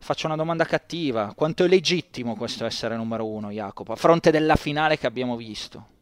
faccio 0.00 0.26
una 0.26 0.36
domanda 0.36 0.64
cattiva. 0.64 1.32
Quanto 1.34 1.64
è 1.64 1.68
legittimo 1.68 2.34
questo 2.34 2.64
essere 2.64 2.96
numero 2.96 3.26
uno, 3.26 3.50
Jacopo, 3.50 3.92
a 3.92 3.96
fronte 3.96 4.30
della 4.30 4.56
finale 4.56 4.98
che 4.98 5.06
abbiamo 5.06 5.36
visto? 5.36 5.98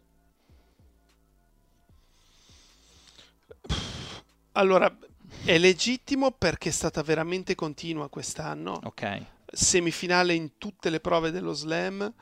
Allora, 4.53 4.97
è 5.45 5.59
legittimo 5.59 6.31
perché 6.31 6.71
è 6.71 6.73
stata 6.73 7.03
veramente 7.03 7.55
continua 7.55 8.09
quest'anno. 8.09 8.81
Ok. 8.85 9.25
Semifinale 9.51 10.35
in 10.35 10.59
tutte 10.59 10.91
le 10.91 11.01
prove 11.01 11.31
dello 11.31 11.53
slam. 11.53 12.13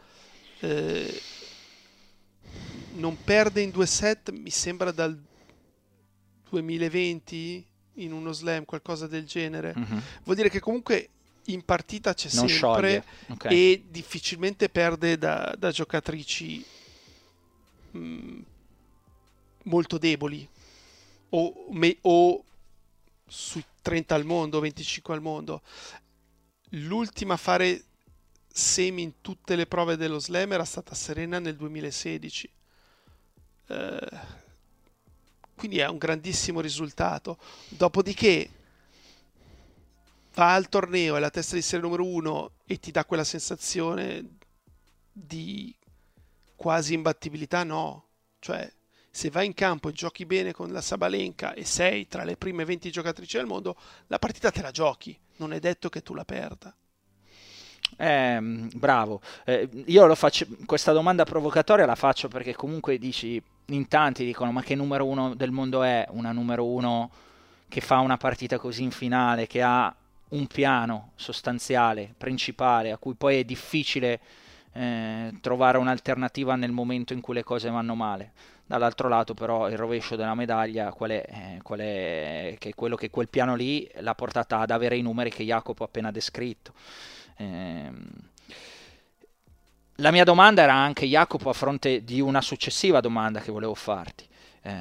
Eh, 0.60 1.20
non 2.94 3.22
perde 3.22 3.60
in 3.60 3.70
due 3.70 3.86
set, 3.86 4.30
mi 4.30 4.50
sembra 4.50 4.90
dal 4.90 5.18
2020 6.48 7.66
in 7.94 8.12
uno 8.12 8.32
slam, 8.32 8.64
qualcosa 8.64 9.06
del 9.06 9.26
genere. 9.26 9.74
Mm-hmm. 9.76 9.98
Vuol 10.24 10.36
dire 10.36 10.48
che 10.50 10.60
comunque 10.60 11.10
in 11.46 11.64
partita 11.64 12.14
c'è 12.14 12.28
non 12.34 12.48
sempre 12.48 13.04
okay. 13.28 13.54
e 13.54 13.84
difficilmente 13.88 14.68
perde 14.68 15.18
da, 15.18 15.54
da 15.56 15.70
giocatrici 15.70 16.64
mh, 17.90 17.98
mm, 17.98 18.40
molto 19.64 19.98
deboli 19.98 20.48
o, 21.30 21.66
me, 21.70 21.96
o 22.02 22.44
sui 23.26 23.64
30 23.82 24.14
al 24.14 24.24
mondo, 24.24 24.60
25 24.60 25.14
al 25.14 25.20
mondo. 25.20 25.62
L'ultima 26.70 27.34
a 27.34 27.38
fare 27.38 27.84
semi 28.46 29.02
in 29.02 29.20
tutte 29.20 29.56
le 29.56 29.66
prove 29.66 29.96
dello 29.96 30.18
slam 30.18 30.52
era 30.52 30.64
stata 30.64 30.94
Serena 30.94 31.38
nel 31.38 31.56
2016 31.56 32.50
eh, 33.68 34.44
quindi 35.56 35.78
è 35.78 35.88
un 35.88 35.98
grandissimo 35.98 36.60
risultato. 36.60 37.38
Dopodiché 37.68 38.48
va 40.36 40.52
al 40.52 40.68
torneo, 40.68 41.16
è 41.16 41.20
la 41.20 41.30
testa 41.30 41.54
di 41.54 41.62
serie 41.62 41.84
numero 41.84 42.04
uno 42.04 42.50
e 42.66 42.78
ti 42.78 42.90
dà 42.90 43.06
quella 43.06 43.24
sensazione 43.24 44.36
di 45.10 45.74
quasi 46.54 46.92
imbattibilità, 46.92 47.64
no. 47.64 48.04
Cioè, 48.38 48.70
se 49.10 49.30
vai 49.30 49.46
in 49.46 49.54
campo 49.54 49.88
e 49.88 49.92
giochi 49.92 50.26
bene 50.26 50.52
con 50.52 50.70
la 50.72 50.82
Sabalenka 50.82 51.54
e 51.54 51.64
sei 51.64 52.06
tra 52.06 52.22
le 52.22 52.36
prime 52.36 52.66
20 52.66 52.90
giocatrici 52.90 53.38
del 53.38 53.46
mondo, 53.46 53.76
la 54.08 54.18
partita 54.18 54.50
te 54.50 54.60
la 54.60 54.70
giochi, 54.70 55.18
non 55.36 55.54
è 55.54 55.58
detto 55.58 55.88
che 55.88 56.02
tu 56.02 56.12
la 56.12 56.24
perda. 56.26 56.74
Eh, 57.96 58.38
bravo, 58.74 59.22
eh, 59.46 59.68
io 59.86 60.14
faccio, 60.14 60.46
questa 60.66 60.92
domanda 60.92 61.24
provocatoria 61.24 61.86
la 61.86 61.94
faccio 61.94 62.28
perché 62.28 62.54
comunque 62.54 62.98
dici 62.98 63.40
in 63.66 63.88
tanti 63.88 64.24
dicono 64.24 64.52
ma 64.52 64.62
che 64.62 64.74
numero 64.74 65.06
uno 65.06 65.34
del 65.34 65.50
mondo 65.50 65.82
è 65.82 66.04
una 66.10 66.32
numero 66.32 66.66
uno 66.66 67.10
che 67.68 67.80
fa 67.80 67.98
una 68.00 68.16
partita 68.16 68.58
così 68.58 68.82
in 68.82 68.90
finale, 68.90 69.46
che 69.46 69.62
ha 69.62 69.94
un 70.30 70.46
piano 70.46 71.12
sostanziale, 71.14 72.14
principale, 72.16 72.92
a 72.92 72.98
cui 72.98 73.14
poi 73.14 73.38
è 73.38 73.44
difficile 73.44 74.20
eh, 74.72 75.32
trovare 75.40 75.78
un'alternativa 75.78 76.54
nel 76.56 76.72
momento 76.72 77.12
in 77.12 77.20
cui 77.20 77.34
le 77.34 77.44
cose 77.44 77.70
vanno 77.70 77.94
male. 77.94 78.32
Dall'altro 78.66 79.08
lato 79.08 79.32
però 79.32 79.68
il 79.68 79.76
rovescio 79.76 80.16
della 80.16 80.34
medaglia, 80.34 80.92
qual 80.92 81.10
è, 81.10 81.24
eh, 81.28 81.62
qual 81.62 81.78
è 81.78 82.56
che 82.58 82.74
quello 82.74 82.96
che 82.96 83.10
quel 83.10 83.28
piano 83.28 83.54
lì 83.54 83.88
l'ha 84.00 84.14
portata 84.14 84.58
ad 84.58 84.70
avere 84.70 84.96
i 84.96 85.02
numeri 85.02 85.30
che 85.30 85.44
Jacopo 85.44 85.84
ha 85.84 85.86
appena 85.86 86.10
descritto. 86.10 86.72
Eh, 87.36 87.90
la 90.00 90.10
mia 90.10 90.24
domanda 90.24 90.62
era 90.62 90.74
anche, 90.74 91.06
Jacopo, 91.06 91.48
a 91.48 91.52
fronte 91.54 92.04
di 92.04 92.20
una 92.20 92.42
successiva 92.42 93.00
domanda 93.00 93.40
che 93.40 93.52
volevo 93.52 93.74
farti, 93.74 94.26
eh, 94.62 94.72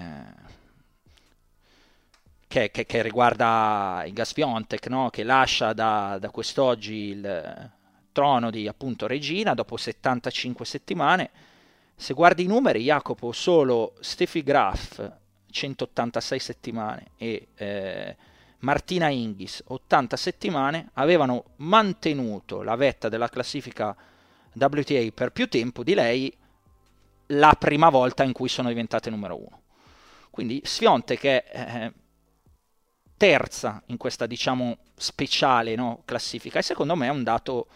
che, 2.56 2.72
che, 2.72 2.86
che, 2.86 3.02
riguarda 3.02 4.04
il 4.06 4.14
Gaspiontek, 4.14 4.88
no? 4.88 5.10
che 5.10 5.24
lascia 5.24 5.74
da, 5.74 6.18
da, 6.18 6.30
quest'oggi 6.30 7.10
il 7.10 7.72
trono 8.14 8.50
di 8.50 8.66
appunto 8.66 9.08
regina 9.08 9.54
dopo 9.54 9.76
75 9.76 10.64
settimane. 10.64 11.32
Se 11.98 12.14
guardi 12.14 12.44
i 12.44 12.48
numeri, 12.48 12.84
Jacopo, 12.84 13.34
solo 13.34 13.96
Steffi 14.00 14.42
Graf, 14.42 15.12
186 15.52 16.40
settimane, 16.40 17.08
e 17.18 17.48
eh, 17.56 18.16
Martina 18.60 19.10
Inghis, 19.10 19.62
80 19.68 20.16
settimane, 20.16 20.90
avevano 20.94 21.44
mantenuto 21.58 22.64
la 22.64 22.76
vetta 22.76 23.10
della 23.10 23.28
classifica 23.28 23.94
WTA 24.54 25.10
per 25.14 25.34
più 25.34 25.50
tempo 25.50 25.84
di 25.84 25.94
lei 25.94 26.34
la 27.28 27.54
prima 27.60 27.90
volta 27.90 28.24
in 28.24 28.32
cui 28.32 28.48
sono 28.48 28.70
diventate 28.70 29.10
numero 29.10 29.36
uno. 29.36 29.62
Quindi 30.30 30.62
Sfionte 30.64 31.18
che 31.18 31.44
eh, 31.52 31.94
terza 33.18 33.82
in 33.88 33.98
questa 33.98 34.26
diciamo 34.26 34.78
speciale 34.96 35.76
no, 35.76 36.02
classifica 36.06 36.60
e 36.60 36.62
secondo 36.62 36.96
me 36.96 37.08
è 37.08 37.12
un 37.12 37.24
dato 37.24 37.68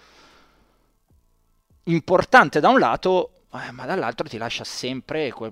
importante 1.83 2.59
da 2.59 2.69
un 2.69 2.79
lato 2.79 3.43
eh, 3.53 3.71
ma 3.71 3.85
dall'altro 3.85 4.27
ti 4.27 4.37
lascia 4.37 4.63
sempre 4.63 5.31
que- 5.31 5.51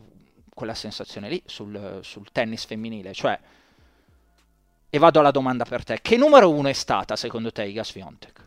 quella 0.53 0.73
sensazione 0.73 1.29
lì 1.29 1.41
sul, 1.45 1.99
sul 2.01 2.31
tennis 2.31 2.65
femminile 2.65 3.13
cioè 3.13 3.39
e 4.89 4.97
vado 4.99 5.19
alla 5.19 5.31
domanda 5.31 5.65
per 5.65 5.83
te 5.83 5.99
che 6.01 6.17
numero 6.17 6.49
uno 6.49 6.67
è 6.67 6.73
stata 6.73 7.15
secondo 7.15 7.51
te 7.51 7.63
Iga 7.65 7.83
Swiatek? 7.83 8.45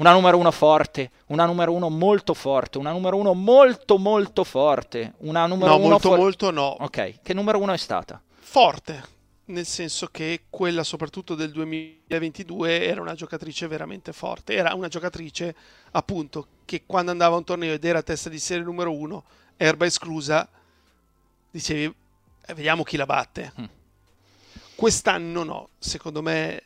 una 0.00 0.12
numero 0.12 0.38
uno 0.38 0.50
forte, 0.50 1.10
una 1.26 1.44
numero 1.44 1.72
uno 1.72 1.90
molto 1.90 2.32
forte, 2.32 2.78
una 2.78 2.90
numero 2.90 3.16
uno 3.18 3.34
molto 3.34 3.98
molto 3.98 4.44
forte, 4.44 5.12
una 5.18 5.46
numero 5.46 5.72
no, 5.72 5.76
uno 5.76 5.88
molto 5.88 6.08
for- 6.08 6.18
molto 6.18 6.50
no. 6.50 6.74
Ok, 6.80 7.20
che 7.22 7.34
numero 7.34 7.58
uno 7.58 7.72
è 7.72 7.76
stata? 7.76 8.20
Forte, 8.38 9.04
nel 9.50 9.66
senso 9.66 10.06
che 10.06 10.42
quella 10.48 10.82
soprattutto 10.82 11.34
del 11.34 11.50
2022 11.50 12.86
era 12.86 13.00
una 13.00 13.14
giocatrice 13.14 13.66
veramente 13.66 14.12
forte, 14.12 14.54
era 14.54 14.74
una 14.74 14.88
giocatrice 14.88 15.54
appunto 15.92 16.46
che 16.64 16.84
quando 16.86 17.10
andava 17.10 17.34
a 17.34 17.38
un 17.38 17.44
torneo 17.44 17.72
ed 17.72 17.84
era 17.84 18.02
testa 18.02 18.28
di 18.28 18.38
serie 18.38 18.64
numero 18.64 18.92
uno, 18.92 19.24
erba 19.56 19.84
esclusa, 19.84 20.48
dicevi 21.50 21.94
eh, 22.46 22.54
vediamo 22.54 22.82
chi 22.82 22.96
la 22.96 23.06
batte. 23.06 23.52
Mm. 23.60 23.64
Quest'anno 24.74 25.42
no, 25.44 25.68
secondo 25.78 26.22
me 26.22 26.62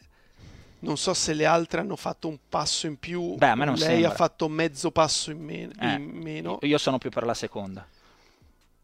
non 0.80 0.96
so 0.96 1.14
se 1.14 1.32
le 1.32 1.46
altre 1.46 1.80
hanno 1.80 1.96
fatto 1.96 2.28
un 2.28 2.38
passo 2.48 2.86
in 2.86 2.98
più. 2.98 3.34
Beh, 3.34 3.54
lei 3.54 3.76
sembra. 3.76 4.08
ha 4.10 4.14
fatto 4.14 4.48
mezzo 4.48 4.90
passo 4.90 5.30
in, 5.30 5.42
me- 5.42 5.70
eh, 5.80 5.94
in, 5.94 6.10
meno. 6.10 6.58
Io 6.62 6.78
sono 6.78 6.98
più 6.98 7.10
per 7.10 7.24
la 7.24 7.34
seconda. 7.34 7.86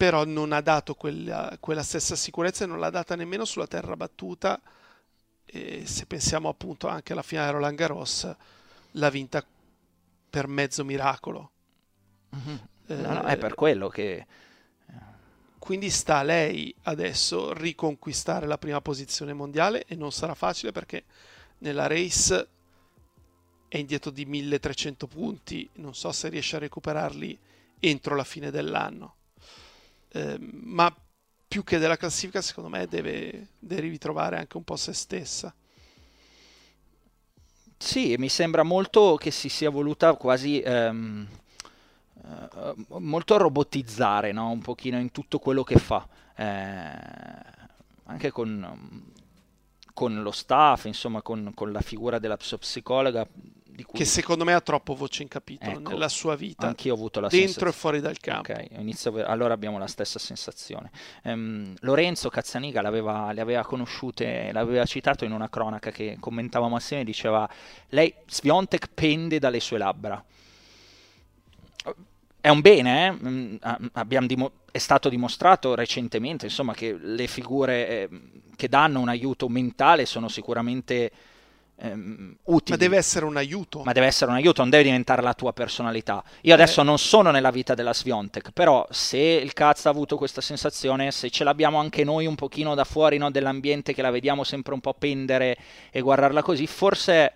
Però 0.00 0.24
non 0.24 0.52
ha 0.52 0.62
dato 0.62 0.94
quella, 0.94 1.58
quella 1.60 1.82
stessa 1.82 2.16
sicurezza 2.16 2.64
e 2.64 2.66
non 2.66 2.80
l'ha 2.80 2.88
data 2.88 3.14
nemmeno 3.16 3.44
sulla 3.44 3.66
terra 3.66 3.96
battuta. 3.96 4.58
E 5.44 5.84
se 5.84 6.06
pensiamo 6.06 6.48
appunto 6.48 6.88
anche 6.88 7.12
alla 7.12 7.20
finale 7.20 7.50
Roland 7.50 7.76
Garros, 7.76 8.34
l'ha 8.92 9.10
vinta 9.10 9.44
per 10.30 10.46
mezzo 10.46 10.86
miracolo. 10.86 11.50
Mm-hmm. 12.34 12.56
Eh, 12.86 12.94
no, 12.94 13.12
no, 13.12 13.22
è 13.24 13.36
per 13.36 13.52
quello 13.52 13.88
che. 13.88 14.26
Eh. 14.86 14.94
Quindi 15.58 15.90
sta 15.90 16.20
a 16.20 16.22
lei 16.22 16.74
adesso 16.84 17.52
riconquistare 17.52 18.46
la 18.46 18.56
prima 18.56 18.80
posizione 18.80 19.34
mondiale 19.34 19.84
e 19.84 19.96
non 19.96 20.12
sarà 20.12 20.32
facile 20.32 20.72
perché 20.72 21.04
nella 21.58 21.86
race 21.86 22.48
è 23.68 23.76
indietro 23.76 24.10
di 24.10 24.24
1300 24.24 25.06
punti, 25.06 25.68
non 25.74 25.94
so 25.94 26.10
se 26.10 26.30
riesce 26.30 26.56
a 26.56 26.60
recuperarli 26.60 27.38
entro 27.80 28.16
la 28.16 28.24
fine 28.24 28.50
dell'anno. 28.50 29.16
Eh, 30.12 30.36
ma 30.38 30.94
più 31.46 31.64
che 31.64 31.78
della 31.78 31.96
classifica, 31.96 32.40
secondo 32.40 32.70
me 32.70 32.86
deve, 32.86 33.48
deve 33.58 33.82
ritrovare 33.82 34.38
anche 34.38 34.56
un 34.56 34.64
po' 34.64 34.76
se 34.76 34.92
stessa. 34.92 35.54
Sì, 37.76 38.14
mi 38.18 38.28
sembra 38.28 38.62
molto 38.62 39.16
che 39.16 39.30
si 39.30 39.48
sia 39.48 39.70
voluta 39.70 40.14
quasi 40.14 40.60
ehm, 40.60 41.26
eh, 42.24 42.74
molto 42.98 43.36
robotizzare 43.38 44.32
no? 44.32 44.50
un 44.50 44.60
pochino 44.60 44.98
in 44.98 45.10
tutto 45.10 45.38
quello 45.38 45.62
che 45.64 45.76
fa. 45.76 46.06
Eh, 46.36 47.58
anche 48.04 48.30
con 48.30 49.08
con 50.00 50.22
lo 50.22 50.30
staff, 50.30 50.86
insomma, 50.86 51.20
con, 51.20 51.52
con 51.54 51.72
la 51.72 51.82
figura 51.82 52.18
della 52.18 52.38
psicologa. 52.38 53.26
Cui... 53.84 53.98
Che 53.98 54.04
secondo 54.04 54.44
me 54.44 54.52
ha 54.52 54.60
troppo 54.60 54.94
voce 54.94 55.22
in 55.22 55.28
capitolo 55.28 55.78
ecco, 55.78 55.90
nella 55.90 56.08
sua 56.08 56.36
vita. 56.36 56.66
Anch'io 56.66 56.92
ho 56.92 56.96
avuto 56.96 57.20
la 57.20 57.28
dentro 57.28 57.70
sensazione. 57.70 57.70
e 57.70 57.74
fuori 57.74 58.00
dal 58.00 58.18
campo. 58.18 58.52
Ok, 58.52 58.66
inizio... 58.78 59.24
allora 59.24 59.54
abbiamo 59.54 59.78
la 59.78 59.86
stessa 59.86 60.18
sensazione. 60.18 60.90
Um, 61.24 61.74
Lorenzo 61.80 62.28
Cazzaniga 62.28 62.80
l'aveva, 62.80 63.32
le 63.32 63.40
aveva 63.40 63.62
conosciute, 63.64 64.50
l'aveva 64.52 64.84
citato 64.86 65.24
in 65.24 65.32
una 65.32 65.48
cronaca 65.48 65.90
che 65.90 66.16
commentavamo 66.18 66.76
assieme, 66.76 67.04
diceva 67.04 67.48
lei, 67.88 68.12
Sviontek 68.26 68.90
pende 68.94 69.38
dalle 69.38 69.60
sue 69.60 69.78
labbra. 69.78 70.24
È 72.42 72.48
un 72.48 72.60
bene, 72.62 73.06
eh? 73.06 73.12
Mm, 73.12 73.56
abbiamo 73.92 74.26
dimo- 74.26 74.52
è 74.70 74.78
stato 74.78 75.08
dimostrato 75.08 75.74
recentemente 75.74 76.46
insomma, 76.46 76.72
che 76.72 76.96
le 76.98 77.26
figure 77.26 77.88
eh, 77.88 78.08
che 78.56 78.68
danno 78.68 79.00
un 79.00 79.08
aiuto 79.08 79.48
mentale 79.48 80.06
sono 80.06 80.28
sicuramente 80.28 81.10
ehm, 81.80 82.36
utili. 82.44 82.70
Ma 82.70 82.76
deve 82.76 82.96
essere 82.96 83.24
un 83.24 83.36
aiuto. 83.36 83.82
Ma 83.82 83.92
deve 83.92 84.06
essere 84.06 84.30
un 84.30 84.36
aiuto, 84.36 84.60
non 84.60 84.70
deve 84.70 84.84
diventare 84.84 85.22
la 85.22 85.34
tua 85.34 85.52
personalità. 85.52 86.22
Io 86.42 86.54
adesso 86.54 86.82
eh. 86.82 86.84
non 86.84 86.98
sono 86.98 87.30
nella 87.30 87.50
vita 87.50 87.74
della 87.74 87.94
Sviontek, 87.94 88.50
però 88.52 88.86
se 88.90 89.18
il 89.18 89.52
cazzo 89.52 89.88
ha 89.88 89.90
avuto 89.90 90.16
questa 90.16 90.40
sensazione, 90.40 91.10
se 91.10 91.30
ce 91.30 91.44
l'abbiamo 91.44 91.78
anche 91.78 92.04
noi 92.04 92.26
un 92.26 92.34
pochino 92.34 92.74
da 92.74 92.84
fuori 92.84 93.18
no, 93.18 93.30
dell'ambiente 93.30 93.94
che 93.94 94.02
la 94.02 94.10
vediamo 94.10 94.44
sempre 94.44 94.74
un 94.74 94.80
po' 94.80 94.94
pendere 94.94 95.56
e 95.90 96.00
guardarla 96.00 96.42
così, 96.42 96.66
forse 96.66 97.32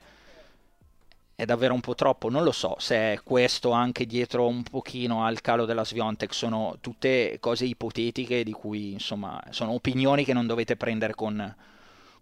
è 1.36 1.44
davvero 1.44 1.74
un 1.74 1.80
po' 1.80 1.96
troppo, 1.96 2.30
non 2.30 2.44
lo 2.44 2.52
so 2.52 2.76
se 2.78 2.94
è 2.94 3.20
questo 3.24 3.72
anche 3.72 4.06
dietro 4.06 4.46
un 4.46 4.62
pochino 4.62 5.24
al 5.24 5.40
calo 5.40 5.64
della 5.64 5.84
Sviontek, 5.84 6.32
sono 6.32 6.76
tutte 6.80 7.38
cose 7.40 7.64
ipotetiche 7.64 8.44
di 8.44 8.52
cui 8.52 8.92
insomma 8.92 9.42
sono 9.50 9.72
opinioni 9.72 10.24
che 10.24 10.32
non 10.32 10.46
dovete 10.46 10.76
prendere 10.76 11.14
con, 11.14 11.54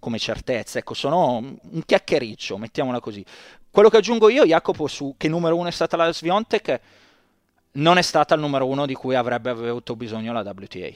come 0.03 0.19
certezza, 0.19 0.81
ecco 0.81 0.95
sono 0.95 1.37
un 1.37 1.83
chiacchiericcio, 1.87 2.59
mettiamola 2.59 2.99
così. 2.99 3.25
Quello 3.71 3.89
che 3.89 3.99
aggiungo 3.99 4.29
io, 4.29 4.45
Jacopo, 4.45 4.89
su 4.89 5.15
che 5.17 5.29
numero 5.29 5.57
uno 5.57 5.69
è 5.69 5.71
stata 5.71 5.97
la 5.97 6.13
Sviontek, 6.13 6.81
non 7.75 7.99
è 7.99 8.03
stata 8.03 8.35
il 8.35 8.41
numero 8.41 8.67
uno 8.67 8.85
di 8.85 8.95
cui 8.95 9.15
avrebbe 9.15 9.51
avuto 9.51 9.95
bisogno 9.95 10.33
la 10.33 10.41
WTA. 10.41 10.91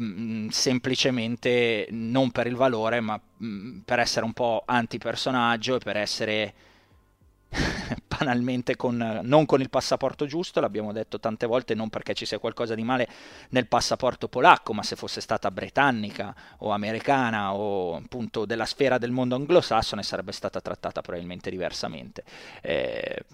Mm, 0.00 0.48
semplicemente 0.50 1.88
non 1.90 2.30
per 2.30 2.46
il 2.46 2.54
valore, 2.54 3.00
ma 3.00 3.20
mm, 3.42 3.80
per 3.80 3.98
essere 3.98 4.24
un 4.24 4.34
po' 4.34 4.62
antipersonaggio 4.64 5.74
e 5.74 5.78
per 5.78 5.96
essere 5.96 6.54
banalmente 8.18 8.76
con, 8.76 9.20
non 9.22 9.46
con 9.46 9.60
il 9.60 9.70
passaporto 9.70 10.26
giusto, 10.26 10.60
l'abbiamo 10.60 10.92
detto 10.92 11.18
tante 11.20 11.46
volte, 11.46 11.74
non 11.74 11.90
perché 11.90 12.14
ci 12.14 12.26
sia 12.26 12.38
qualcosa 12.38 12.74
di 12.74 12.82
male 12.82 13.08
nel 13.50 13.66
passaporto 13.66 14.28
polacco, 14.28 14.72
ma 14.72 14.82
se 14.82 14.96
fosse 14.96 15.20
stata 15.20 15.50
britannica 15.50 16.34
o 16.58 16.70
americana 16.70 17.54
o 17.54 17.96
appunto 17.96 18.44
della 18.44 18.66
sfera 18.66 18.98
del 18.98 19.10
mondo 19.10 19.34
anglosassone 19.34 20.02
sarebbe 20.02 20.32
stata 20.32 20.60
trattata 20.60 21.00
probabilmente 21.00 21.50
diversamente. 21.50 22.24
Eh, 22.62 23.24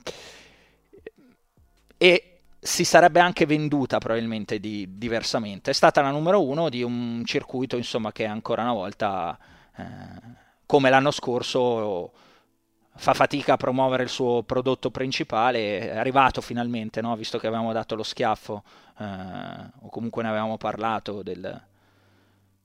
e 1.97 2.31
si 2.59 2.85
sarebbe 2.85 3.21
anche 3.21 3.47
venduta 3.47 3.99
probabilmente 3.99 4.61
di, 4.61 4.87
diversamente. 4.97 5.71
È 5.71 5.75
stata 5.75 6.03
la 6.03 6.11
numero 6.11 6.45
uno 6.45 6.69
di 6.69 6.83
un 6.83 7.23
circuito 7.25 7.77
insomma, 7.77 8.13
che 8.13 8.27
ancora 8.27 8.63
una 8.63 8.73
volta, 8.73 9.39
eh, 9.77 9.83
come 10.67 10.91
l'anno 10.91 11.11
scorso, 11.11 12.13
fa 12.97 13.15
fatica 13.15 13.55
a 13.55 13.57
promuovere 13.57 14.03
il 14.03 14.09
suo 14.09 14.43
prodotto 14.43 14.91
principale, 14.91 15.91
è 15.91 15.97
arrivato 15.97 16.41
finalmente, 16.41 17.01
no? 17.01 17.17
visto 17.17 17.39
che 17.39 17.47
avevamo 17.47 17.73
dato 17.73 17.95
lo 17.95 18.03
schiaffo, 18.03 18.63
eh, 18.99 19.05
o 19.81 19.89
comunque 19.89 20.23
ne 20.23 20.29
avevamo 20.29 20.57
parlato 20.57 21.23
del 21.23 21.63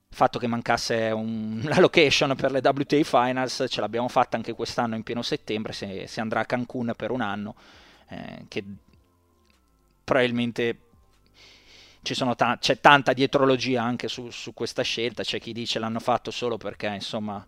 fatto 0.08 0.38
che 0.38 0.46
mancasse 0.46 1.10
un, 1.10 1.60
la 1.68 1.78
location 1.78 2.34
per 2.36 2.50
le 2.50 2.60
WTA 2.62 3.02
Finals, 3.02 3.66
ce 3.68 3.80
l'abbiamo 3.80 4.08
fatta 4.08 4.36
anche 4.36 4.54
quest'anno 4.54 4.94
in 4.94 5.02
pieno 5.02 5.22
settembre, 5.22 5.72
si, 5.72 6.04
si 6.06 6.20
andrà 6.20 6.40
a 6.40 6.44
Cancun 6.46 6.92
per 6.96 7.10
un 7.10 7.20
anno, 7.20 7.54
eh, 8.08 8.44
che 8.48 8.64
probabilmente 10.04 10.78
ta- 12.36 12.58
c'è 12.60 12.78
tanta 12.80 13.12
dietrologia 13.12 13.82
anche 13.82 14.08
su, 14.08 14.30
su, 14.30 14.54
questa 14.54 14.82
scelta, 14.82 15.22
c'è 15.22 15.40
chi 15.40 15.52
dice 15.52 15.78
l'hanno 15.78 15.98
fatto 15.98 16.30
solo 16.30 16.56
perché 16.56 16.86
insomma 16.86 17.44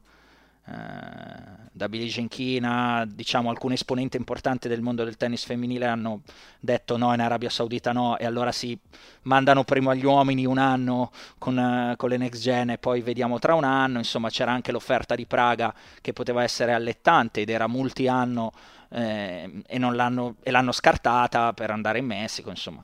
da 1.79 1.89
Billie 1.89 2.09
Jean 2.09 2.29
China, 2.29 3.05
diciamo 3.07 3.51
alcuni 3.51 3.75
esponenti 3.75 4.17
importanti 4.17 4.67
del 4.67 4.81
mondo 4.81 5.05
del 5.05 5.17
tennis 5.17 5.45
femminile 5.45 5.87
hanno 5.87 6.23
detto 6.59 6.97
no 6.97 7.15
in 7.15 7.21
Arabia 7.21 7.49
Saudita 7.49 7.93
no 7.93 8.19
e 8.19 8.27
allora 8.27 8.51
si 8.51 8.77
mandano 9.23 9.63
prima 9.63 9.95
gli 9.95 10.05
uomini 10.05 10.45
un 10.45 10.59
anno 10.59 11.13
con, 11.39 11.57
uh, 11.57 11.97
con, 11.97 12.09
le 12.09 12.17
next 12.17 12.43
gen 12.43 12.71
e 12.71 12.79
poi 12.79 13.01
vediamo 13.01 13.39
tra 13.39 13.55
un 13.55 13.65
anno, 13.65 13.99
insomma 13.99 14.29
c'era 14.29 14.51
anche 14.51 14.73
l'offerta 14.73 15.15
di 15.15 15.25
Praga 15.25 15.73
che 16.01 16.13
poteva 16.13 16.43
essere 16.43 16.73
allettante 16.73 17.43
ed 17.43 17.49
era 17.49 17.69
multi-anno 17.69 18.53
eh, 18.91 19.63
e, 19.67 19.79
l'hanno, 19.79 20.37
e 20.43 20.51
l'hanno 20.51 20.73
scartata 20.73 21.53
per 21.53 21.71
andare 21.71 21.99
in 21.99 22.07
Messico, 22.07 22.51
insomma. 22.51 22.83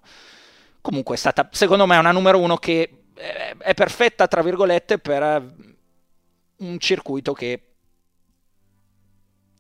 Comunque 0.80 1.16
è 1.16 1.18
stata, 1.18 1.48
secondo 1.50 1.86
me, 1.86 1.96
una 1.96 2.12
numero 2.12 2.38
uno 2.38 2.56
che 2.56 3.04
è, 3.14 3.54
è 3.58 3.74
perfetta, 3.74 4.28
tra 4.28 4.42
virgolette, 4.42 4.98
per 4.98 5.54
un 6.56 6.78
circuito 6.78 7.32
che 7.32 7.73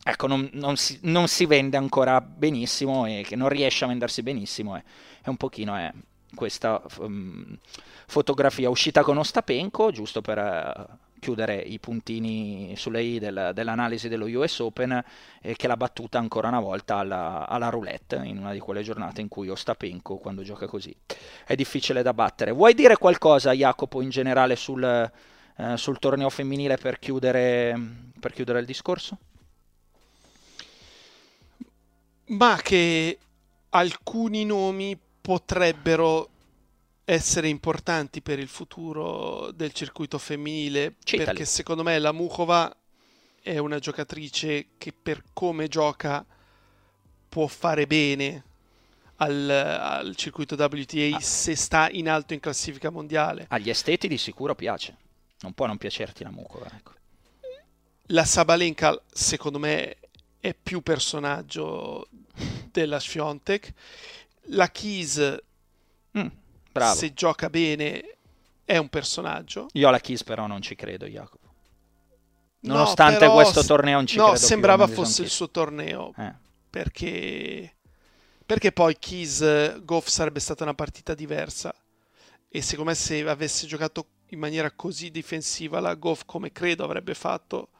ecco, 0.04 0.26
non, 0.26 0.48
non, 0.52 0.76
si, 0.76 0.98
non, 1.02 1.26
si, 1.28 1.46
vende 1.46 1.78
ancora 1.78 2.20
benissimo 2.20 3.06
e 3.06 3.24
che 3.26 3.36
non 3.36 3.48
riesce 3.48 3.84
a 3.84 3.88
vendersi 3.88 4.22
benissimo. 4.22 4.76
È, 4.76 4.82
è 5.22 5.28
un 5.28 5.36
pochino 5.36 5.74
è 5.74 5.90
questa 6.34 6.82
um, 6.98 7.56
fotografia 8.06 8.68
uscita 8.68 9.02
con 9.02 9.16
Ostapenko, 9.16 9.90
giusto 9.90 10.20
per 10.20 10.38
uh, 10.38 10.96
chiudere 11.18 11.56
i 11.56 11.78
puntini 11.78 12.74
sulle 12.76 13.02
i 13.02 13.18
del, 13.18 13.52
dell'analisi 13.54 14.08
dello 14.08 14.26
US 14.26 14.58
Open, 14.58 15.02
e 15.40 15.56
che 15.56 15.66
l'ha 15.66 15.76
battuta 15.76 16.18
ancora 16.18 16.48
una 16.48 16.60
volta 16.60 16.96
alla, 16.96 17.48
alla, 17.48 17.70
roulette 17.70 18.16
in 18.24 18.36
una 18.36 18.52
di 18.52 18.58
quelle 18.58 18.82
giornate 18.82 19.22
in 19.22 19.28
cui 19.28 19.48
Ostapenko, 19.48 20.18
quando 20.18 20.42
gioca 20.42 20.66
così, 20.66 20.94
è 21.46 21.54
difficile 21.54 22.02
da 22.02 22.12
battere. 22.12 22.50
Vuoi 22.50 22.74
dire 22.74 22.98
qualcosa, 22.98 23.52
Jacopo, 23.52 24.02
in 24.02 24.10
generale 24.10 24.54
sul, 24.54 25.10
sul 25.76 25.98
torneo 25.98 26.28
femminile 26.28 26.76
per 26.76 26.98
chiudere, 26.98 27.74
per 28.20 28.34
chiudere 28.34 28.58
il 28.60 28.66
discorso? 28.66 29.16
Ma 32.26 32.58
che 32.62 33.18
alcuni 33.70 34.44
nomi 34.44 34.98
potrebbero 35.20 36.30
essere 37.04 37.48
importanti 37.48 38.22
per 38.22 38.38
il 38.38 38.48
futuro 38.48 39.50
del 39.52 39.72
circuito 39.72 40.18
femminile 40.18 40.94
Citali. 41.04 41.24
perché 41.24 41.44
secondo 41.44 41.82
me 41.82 41.98
la 41.98 42.12
Mukova 42.12 42.74
è 43.42 43.58
una 43.58 43.78
giocatrice 43.78 44.68
che 44.78 44.92
per 44.92 45.22
come 45.34 45.68
gioca 45.68 46.24
può 47.28 47.46
fare 47.46 47.86
bene 47.86 48.44
al, 49.16 49.50
al 49.50 50.16
circuito 50.16 50.54
WTA 50.54 51.16
ah. 51.16 51.20
se 51.20 51.54
sta 51.54 51.88
in 51.90 52.08
alto 52.08 52.32
in 52.32 52.40
classifica 52.40 52.90
mondiale. 52.90 53.46
Agli 53.48 53.68
esteti 53.68 54.08
di 54.08 54.16
sicuro 54.16 54.54
piace, 54.54 54.96
non 55.40 55.52
può 55.52 55.66
non 55.66 55.76
piacerti 55.76 56.22
la 56.22 56.30
Mukova. 56.30 56.70
Ecco. 56.74 56.92
La 58.08 58.24
Sabalenka 58.24 59.00
secondo 59.12 59.58
me 59.58 59.96
è 60.44 60.52
più 60.52 60.82
personaggio 60.82 62.06
della 62.70 63.00
Sfiontek. 63.00 63.72
La 64.48 64.70
Keys, 64.70 65.42
mm, 66.18 66.26
se 66.92 67.14
gioca 67.14 67.48
bene, 67.48 68.18
è 68.62 68.76
un 68.76 68.90
personaggio. 68.90 69.68
Io 69.72 69.88
alla 69.88 70.00
Keys 70.00 70.22
però 70.22 70.46
non 70.46 70.60
ci 70.60 70.74
credo, 70.74 71.06
Jacopo. 71.06 71.48
Nonostante 72.60 73.24
no, 73.24 73.32
questo 73.32 73.64
torneo 73.64 73.96
non 73.96 74.06
ci 74.06 74.18
no, 74.18 74.32
credo 74.32 74.38
sembrava 74.38 74.86
fosse 74.86 75.22
il 75.22 75.30
suo 75.30 75.48
torneo. 75.48 76.12
Eh. 76.18 76.34
Perché... 76.68 77.76
Perché 78.44 78.70
poi 78.70 78.98
Keys 78.98 79.80
Goff 79.82 80.08
sarebbe 80.08 80.40
stata 80.40 80.62
una 80.62 80.74
partita 80.74 81.14
diversa. 81.14 81.74
E 82.50 82.60
secondo 82.60 82.90
me 82.90 82.96
se 82.96 83.26
avesse 83.26 83.66
giocato 83.66 84.08
in 84.28 84.38
maniera 84.38 84.70
così 84.72 85.10
difensiva 85.10 85.80
la 85.80 85.94
Goff 85.94 86.24
come 86.26 86.52
credo 86.52 86.84
avrebbe 86.84 87.14
fatto, 87.14 87.70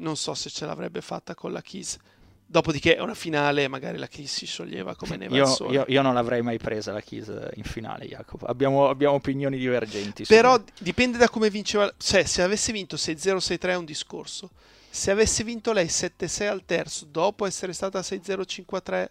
non 0.00 0.16
so 0.16 0.34
se 0.34 0.50
ce 0.50 0.66
l'avrebbe 0.66 1.00
fatta 1.00 1.34
con 1.34 1.52
la 1.52 1.62
Keys. 1.62 1.96
Dopodiché 2.44 2.96
è 2.96 3.00
una 3.00 3.14
finale, 3.14 3.68
magari 3.68 3.96
la 3.96 4.08
Keys 4.08 4.32
si 4.32 4.46
scioglieva 4.46 4.96
come 4.96 5.16
neva 5.16 5.36
io, 5.36 5.56
io, 5.70 5.84
io, 5.86 6.02
non 6.02 6.14
l'avrei 6.14 6.42
mai 6.42 6.58
presa 6.58 6.92
la 6.92 7.00
Keys 7.00 7.32
in 7.54 7.62
finale, 7.62 8.06
Jacopo. 8.06 8.46
Abbiamo, 8.46 8.88
abbiamo 8.88 9.14
opinioni 9.14 9.56
divergenti. 9.56 10.24
Però 10.24 10.56
su... 10.56 10.64
dipende 10.82 11.16
da 11.16 11.28
come 11.28 11.48
vinceva. 11.48 11.92
Cioè, 11.96 12.24
se 12.24 12.42
avesse 12.42 12.72
vinto 12.72 12.96
6-0, 12.96 13.36
6-3 13.36 13.58
è 13.60 13.76
un 13.76 13.84
discorso. 13.84 14.50
Se 14.90 15.12
avesse 15.12 15.44
vinto 15.44 15.72
lei 15.72 15.86
7-6 15.86 16.48
al 16.48 16.64
terzo, 16.64 17.06
dopo 17.08 17.46
essere 17.46 17.72
stata 17.72 18.00
6-0, 18.00 18.40
5-3, 18.68 19.08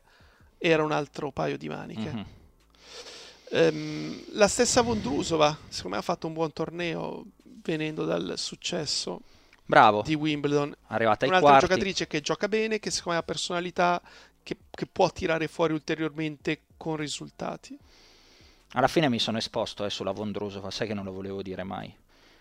era 0.57 0.83
un 0.83 0.91
altro 0.91 1.31
paio 1.31 1.57
di 1.57 1.69
maniche. 1.69 2.11
Mm-hmm. 2.11 2.37
Um, 3.51 4.21
la 4.33 4.49
stessa 4.49 4.81
Vondrusova, 4.81 5.57
secondo 5.69 5.95
me 5.95 6.01
ha 6.01 6.05
fatto 6.05 6.27
un 6.27 6.33
buon 6.33 6.51
torneo 6.51 7.23
venendo 7.63 8.03
dal 8.03 8.33
successo 8.35 9.21
Bravo. 9.69 10.01
di 10.01 10.15
Wimbledon. 10.15 10.75
Arrivata 10.87 11.25
ai 11.25 11.29
Un'altra 11.29 11.51
quarti. 11.51 11.67
giocatrice 11.67 12.07
che 12.07 12.21
gioca 12.21 12.47
bene, 12.47 12.79
che 12.79 12.89
secondo 12.89 13.19
me 13.19 13.23
ha 13.23 13.25
personalità, 13.25 14.01
che, 14.41 14.57
che 14.71 14.87
può 14.87 15.11
tirare 15.11 15.47
fuori 15.47 15.73
ulteriormente 15.73 16.61
con 16.75 16.95
risultati. 16.95 17.77
Alla 18.73 18.87
fine 18.87 19.09
mi 19.09 19.19
sono 19.19 19.37
esposto 19.37 19.85
eh, 19.85 19.91
sulla 19.91 20.11
Vondrusova, 20.11 20.71
sai 20.71 20.87
che 20.87 20.95
non 20.95 21.05
lo 21.05 21.11
volevo 21.11 21.43
dire 21.43 21.63
mai. 21.63 21.95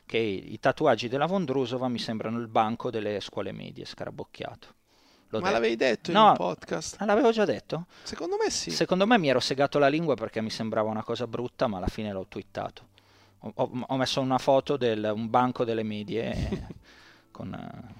Che 0.06 0.16
i 0.16 0.58
tatuaggi 0.58 1.08
della 1.08 1.26
Vondrusova 1.26 1.88
mi 1.88 1.98
sembrano 1.98 2.38
il 2.38 2.48
banco 2.48 2.90
delle 2.90 3.20
scuole 3.20 3.52
medie, 3.52 3.84
scarabocchiato. 3.84 4.74
L'ho 5.28 5.40
Ma 5.40 5.48
detto. 5.48 5.52
l'avevi 5.52 5.76
detto 5.76 6.12
no, 6.12 6.22
in 6.22 6.28
un 6.28 6.34
podcast? 6.36 6.96
L'avevo 7.02 7.30
già 7.30 7.44
detto? 7.44 7.84
Secondo 8.04 8.36
me 8.42 8.48
sì. 8.48 8.70
Secondo 8.70 9.06
me 9.06 9.18
mi 9.18 9.28
ero 9.28 9.40
segato 9.40 9.78
la 9.78 9.88
lingua 9.88 10.14
perché 10.14 10.40
mi 10.40 10.48
sembrava 10.48 10.88
una 10.88 11.02
cosa 11.02 11.26
brutta, 11.26 11.66
ma 11.66 11.76
alla 11.76 11.88
fine 11.88 12.10
l'ho 12.10 12.24
twittato. 12.26 12.86
Ho, 13.40 13.70
ho 13.86 13.96
messo 13.98 14.22
una 14.22 14.38
foto 14.38 14.78
di 14.78 14.88
un 14.88 15.28
banco 15.28 15.64
delle 15.64 15.82
medie 15.82 16.66
con, 17.38 17.54
eh, 17.54 17.94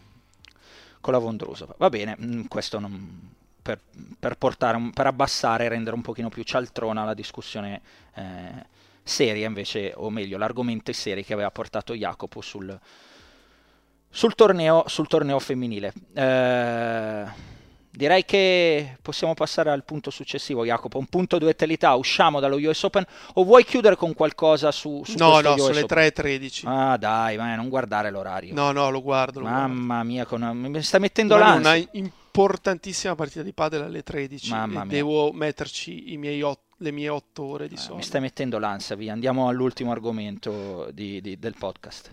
con 1.01 1.13
la 1.13 1.21
Vondrusova. 1.21 1.75
Va 1.79 1.89
bene, 1.89 2.17
mm, 2.21 2.45
questo 2.47 2.81
non, 2.81 3.31
per, 3.63 3.79
per, 4.19 4.37
portare, 4.37 4.91
per 4.93 5.07
abbassare 5.07 5.65
e 5.65 5.69
rendere 5.69 5.95
un 5.95 6.03
pochino 6.03 6.29
più 6.29 6.43
cialtrona 6.43 7.05
la 7.05 7.15
discussione 7.15 7.81
eh, 8.15 8.67
seria 9.05 9.47
invece, 9.47 9.93
o 9.95 10.11
meglio, 10.11 10.39
l'argomento 10.39 10.93
serio 10.93 11.23
che 11.23 11.33
aveva 11.33 11.53
portato 11.53 11.95
Jacopo 11.95 12.41
sul, 12.41 12.77
sul 14.11 14.35
torneo, 14.35 14.85
sul 14.89 15.07
torneo 15.07 15.39
femminile. 15.39 15.93
Eh, 16.15 17.57
direi 17.99 18.25
che 18.25 18.97
possiamo 19.03 19.35
passare 19.35 19.71
al 19.71 19.85
punto 19.85 20.11
successivo, 20.11 20.65
Jacopo. 20.65 20.99
Un 20.99 21.07
punto 21.07 21.37
duetalità, 21.39 21.95
usciamo 21.97 22.39
dallo 22.41 22.57
US 22.57 22.83
Open 22.85 23.05
o 23.35 23.45
vuoi 23.45 23.65
chiudere 23.65 23.97
con 23.97 24.15
qualcosa 24.15 24.71
su, 24.71 25.03
su 25.05 25.17
no, 25.19 25.41
no, 25.41 25.53
US 25.55 25.57
sono 25.61 25.73
le 25.75 25.83
Open? 25.83 25.99
3.13. 26.15 26.63
Ah, 26.65 26.97
dai, 26.97 27.37
ma 27.37 27.55
non 27.57 27.69
guardare 27.69 28.11
l'orario. 28.11 28.55
No, 28.55 28.71
no, 28.71 28.89
lo 28.91 29.03
guardo. 29.03 29.41
Lo 29.41 29.47
Mamma 29.49 30.03
mia, 30.05 30.25
con... 30.25 30.41
mi 30.57 30.83
stai 30.83 31.01
mettendo 31.01 31.37
guardo. 31.37 31.55
l'ansia. 31.69 31.89
Una 31.93 32.03
importantissima 32.03 33.15
partita 33.17 33.43
di 33.43 33.53
padel 33.53 33.83
alle 33.83 34.03
13 34.05 34.51
Mamma 34.51 34.85
mia. 34.85 34.93
devo 34.93 35.33
metterci 35.33 36.13
i 36.13 36.17
miei 36.17 36.41
ot- 36.43 36.61
le 36.79 36.93
mie 36.93 37.09
8 37.09 37.43
ore 37.43 37.67
di 37.67 37.75
Eh, 37.75 37.79
sonno. 37.79 37.97
mi 37.97 38.03
stai 38.05 38.21
mettendo 38.21 38.59
l'ansia, 38.61 38.95
via. 38.95 39.13
Andiamo 39.13 39.49
all'ultimo 39.49 39.91
argomento 39.91 40.89
di- 40.93 41.21
di- 41.21 41.37
del 41.39 41.55
podcast. 41.59 42.11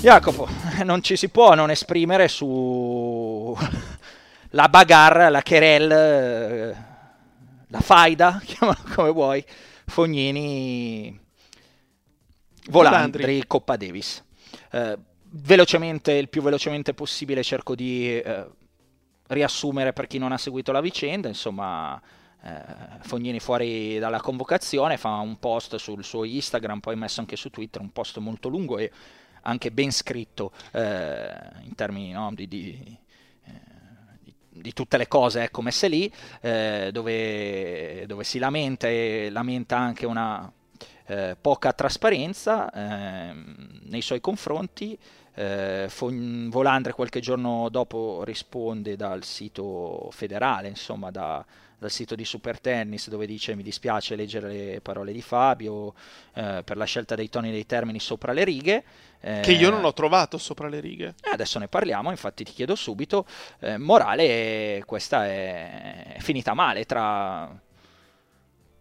Jacopo, 0.00 0.48
non 0.84 1.02
ci 1.02 1.16
si 1.16 1.28
può 1.28 1.54
non 1.54 1.70
esprimere 1.72 2.28
su 2.28 3.56
la 4.50 4.68
bagarre, 4.68 5.28
la 5.28 5.42
querel, 5.42 6.76
la 7.66 7.80
faida, 7.80 8.40
chiamalo 8.46 8.78
come 8.94 9.10
vuoi, 9.10 9.44
Fognini, 9.86 11.18
Volandri, 12.68 13.22
Volandri. 13.22 13.46
Coppa 13.48 13.76
Davis. 13.76 14.24
Eh, 14.70 14.96
velocemente, 15.30 16.12
il 16.12 16.28
più 16.28 16.42
velocemente 16.42 16.94
possibile 16.94 17.42
cerco 17.42 17.74
di 17.74 18.20
eh, 18.20 18.46
riassumere 19.26 19.92
per 19.92 20.06
chi 20.06 20.18
non 20.18 20.30
ha 20.30 20.38
seguito 20.38 20.70
la 20.70 20.80
vicenda, 20.80 21.26
insomma 21.26 22.00
eh, 22.44 22.62
Fognini 23.00 23.40
fuori 23.40 23.98
dalla 23.98 24.20
convocazione 24.20 24.96
fa 24.96 25.16
un 25.16 25.40
post 25.40 25.74
sul 25.74 26.04
suo 26.04 26.22
Instagram, 26.22 26.78
poi 26.78 26.94
messo 26.94 27.18
anche 27.18 27.34
su 27.34 27.50
Twitter, 27.50 27.82
un 27.82 27.90
post 27.90 28.18
molto 28.18 28.48
lungo 28.48 28.78
e 28.78 28.92
anche 29.48 29.70
ben 29.70 29.90
scritto 29.90 30.52
eh, 30.72 31.30
in 31.62 31.74
termini 31.74 32.12
no, 32.12 32.30
di, 32.34 32.46
di, 32.46 32.96
eh, 33.44 33.50
di- 34.50 34.72
tutte 34.72 34.96
le 34.98 35.08
cose 35.08 35.42
ecco, 35.44 35.62
messe 35.62 35.88
lì, 35.88 36.12
eh, 36.40 36.90
dove, 36.92 38.04
dove 38.06 38.24
si 38.24 38.38
lamenta 38.38 38.88
e 38.88 39.28
lamenta 39.30 39.76
anche 39.78 40.06
una 40.06 40.50
eh, 41.06 41.36
poca 41.40 41.72
trasparenza 41.72 42.70
ehm, 42.70 43.80
nei 43.84 44.02
suoi 44.02 44.20
confronti. 44.20 44.96
Eh, 45.34 45.88
Volandre 46.50 46.92
qualche 46.92 47.20
giorno 47.20 47.68
dopo 47.70 48.24
risponde 48.24 48.96
dal 48.96 49.22
sito 49.22 50.08
federale, 50.10 50.68
insomma 50.68 51.10
da- 51.10 51.44
dal 51.78 51.90
sito 51.90 52.14
di 52.14 52.24
Super 52.24 52.60
Tennis 52.60 53.08
dove 53.08 53.24
dice 53.26 53.54
mi 53.54 53.62
dispiace 53.62 54.16
leggere 54.16 54.48
le 54.48 54.80
parole 54.80 55.12
di 55.12 55.22
Fabio 55.22 55.94
eh, 56.34 56.62
per 56.64 56.76
la 56.76 56.84
scelta 56.84 57.14
dei 57.14 57.28
toni 57.28 57.48
e 57.48 57.52
dei 57.52 57.66
termini 57.66 58.00
sopra 58.00 58.32
le 58.32 58.44
righe. 58.44 58.84
eh, 59.20 59.40
Che 59.42 59.52
io 59.52 59.70
non 59.70 59.84
ho 59.84 59.92
trovato 59.92 60.38
sopra 60.38 60.68
le 60.68 60.80
righe. 60.80 61.14
eh, 61.22 61.30
Adesso 61.30 61.58
ne 61.58 61.68
parliamo, 61.68 62.10
infatti 62.10 62.44
ti 62.44 62.52
chiedo 62.52 62.74
subito. 62.74 63.26
Eh, 63.60 63.78
morale, 63.78 64.82
questa 64.86 65.26
è, 65.26 66.14
è 66.14 66.20
finita 66.20 66.52
male 66.54 66.84
tra 66.84 67.60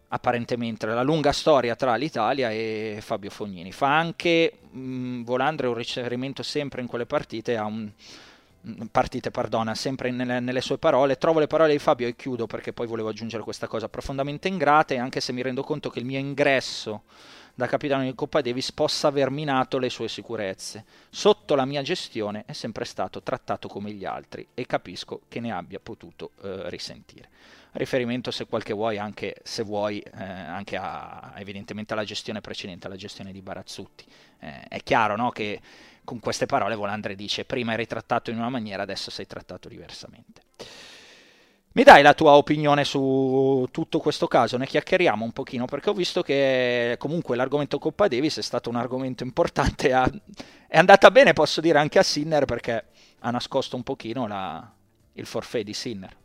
apparentemente 0.09 0.85
la 0.85 1.03
lunga 1.03 1.33
storia 1.33 1.75
tra 1.75 1.95
l'Italia 1.95 2.49
e 2.49 2.99
Fabio 3.01 3.29
Fognini. 3.29 3.71
Fa 3.71 3.97
anche 3.97 4.53
mh, 4.71 5.23
Volandre 5.23 5.67
un 5.67 5.73
riferimento 5.73 6.43
sempre 6.43 6.81
in 6.81 6.87
quelle 6.87 7.05
partite 7.05 7.57
a 7.57 7.65
un 7.65 7.91
partite, 8.91 9.31
perdona, 9.31 9.75
sempre 9.75 10.11
nelle, 10.11 10.39
nelle 10.39 10.61
sue 10.61 10.77
parole. 10.77 11.17
Trovo 11.17 11.39
le 11.39 11.47
parole 11.47 11.71
di 11.71 11.79
Fabio 11.79 12.07
e 12.07 12.15
chiudo 12.15 12.47
perché 12.47 12.73
poi 12.73 12.87
volevo 12.87 13.09
aggiungere 13.09 13.43
questa 13.43 13.67
cosa 13.67 13.89
profondamente 13.89 14.47
ingrate, 14.47 14.97
anche 14.97 15.19
se 15.19 15.31
mi 15.33 15.41
rendo 15.41 15.63
conto 15.63 15.89
che 15.89 15.99
il 15.99 16.05
mio 16.05 16.19
ingresso 16.19 17.03
da 17.57 17.65
capitano 17.65 18.03
di 18.03 18.13
Coppa 18.13 18.39
Davis 18.41 18.71
possa 18.71 19.07
aver 19.07 19.31
minato 19.31 19.79
le 19.79 19.89
sue 19.89 20.07
sicurezze. 20.07 20.85
Sotto 21.09 21.55
la 21.55 21.65
mia 21.65 21.81
gestione 21.81 22.43
è 22.45 22.53
sempre 22.53 22.85
stato 22.85 23.23
trattato 23.23 23.67
come 23.67 23.91
gli 23.91 24.05
altri 24.05 24.47
e 24.53 24.67
capisco 24.67 25.21
che 25.27 25.39
ne 25.39 25.51
abbia 25.51 25.79
potuto 25.79 26.33
eh, 26.43 26.69
risentire. 26.69 27.29
Riferimento, 27.71 28.29
se 28.29 28.45
qualche 28.45 28.73
vuoi, 28.73 28.99
anche 28.99 29.37
se 29.41 29.63
vuoi, 29.63 29.99
eh, 29.99 30.23
anche 30.23 30.77
a, 30.77 31.33
evidentemente 31.37 31.93
alla 31.93 32.03
gestione 32.03 32.41
precedente, 32.41 32.85
alla 32.85 32.95
gestione 32.95 33.31
di 33.31 33.41
Barazzutti. 33.41 34.05
Eh, 34.39 34.67
è 34.67 34.83
chiaro 34.83 35.15
no, 35.15 35.31
che 35.31 35.59
con 36.07 36.21
queste 36.21 36.45
parole 36.45 36.75
Volandre 36.75 37.15
dice 37.15 37.43
prima 37.43 37.73
eri 37.73 37.85
trattato 37.85 38.31
in 38.31 38.37
una 38.37 38.47
maniera, 38.47 38.81
adesso 38.83 39.11
sei 39.11 39.27
trattato 39.27 39.67
diversamente. 39.67 40.41
Mi 41.73 41.83
dai 41.83 42.01
la 42.01 42.13
tua 42.13 42.31
opinione 42.37 42.85
su 42.85 43.67
tutto 43.71 43.99
questo 43.99 44.25
caso? 44.25 44.55
Ne 44.55 44.67
chiacchieriamo 44.67 45.25
un 45.25 45.33
pochino 45.33 45.65
perché 45.65 45.89
ho 45.89 45.93
visto 45.93 46.23
che 46.23 46.95
comunque 46.97 47.35
l'argomento 47.35 47.77
Coppa 47.77 48.07
Davis 48.07 48.37
è 48.37 48.41
stato 48.41 48.69
un 48.69 48.77
argomento 48.77 49.23
importante. 49.23 49.91
ha- 49.91 50.09
È 50.65 50.77
andata 50.77 51.11
bene, 51.11 51.33
posso 51.33 51.59
dire, 51.59 51.77
anche 51.77 51.99
a 51.99 52.03
Sinner 52.03 52.45
perché 52.45 52.85
ha 53.19 53.29
nascosto 53.29 53.75
un 53.75 53.83
pochino 53.83 54.27
la- 54.27 54.65
il 55.13 55.25
forfait 55.25 55.65
di 55.65 55.73
Sinner. 55.73 56.15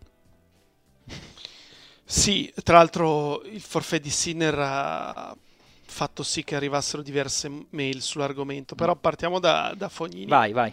Sì, 2.04 2.52
tra 2.62 2.76
l'altro 2.76 3.42
il 3.44 3.60
forfait 3.60 4.00
di 4.00 4.10
Sinner 4.10 4.54
ha 4.58 5.36
fatto 5.92 6.22
sì 6.22 6.42
che 6.42 6.56
arrivassero 6.56 7.02
diverse 7.02 7.66
mail 7.70 8.02
sull'argomento, 8.02 8.74
però 8.74 8.96
partiamo 8.96 9.38
da, 9.38 9.74
da 9.76 9.88
Fognini. 9.88 10.26
Vai, 10.26 10.52
vai. 10.52 10.72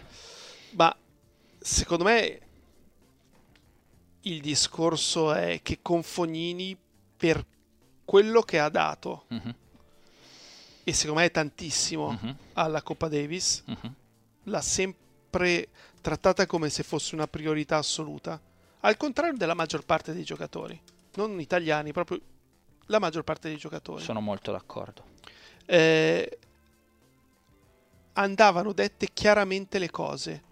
Ma 0.72 0.94
secondo 1.58 2.04
me 2.04 2.40
il 4.22 4.40
discorso 4.40 5.32
è 5.32 5.60
che 5.62 5.78
con 5.82 6.02
Fognini 6.02 6.76
per 7.16 7.44
quello 8.04 8.42
che 8.42 8.58
ha 8.58 8.68
dato, 8.68 9.24
Mhm, 9.28 9.54
e 10.82 10.92
secondo 10.92 11.20
me 11.20 11.26
è 11.26 11.30
tantissimo 11.30 12.10
mhm, 12.10 12.36
alla 12.54 12.82
Coppa 12.82 13.08
Davis, 13.08 13.62
mhm. 13.66 13.94
l'ha 14.44 14.60
sempre 14.60 15.68
trattata 16.00 16.46
come 16.46 16.70
se 16.70 16.82
fosse 16.82 17.14
una 17.14 17.28
priorità 17.28 17.76
assoluta, 17.76 18.40
al 18.80 18.96
contrario 18.96 19.36
della 19.36 19.54
maggior 19.54 19.84
parte 19.84 20.12
dei 20.12 20.24
giocatori, 20.24 20.80
non 21.14 21.38
italiani, 21.38 21.92
proprio 21.92 22.20
la 22.86 22.98
maggior 22.98 23.22
parte 23.22 23.48
dei 23.48 23.58
giocatori. 23.58 24.02
Sono 24.02 24.20
molto 24.20 24.50
d'accordo. 24.50 25.09
Eh, 25.72 26.38
andavano 28.14 28.72
dette 28.72 29.10
chiaramente 29.12 29.78
le 29.78 29.88
cose. 29.88 30.42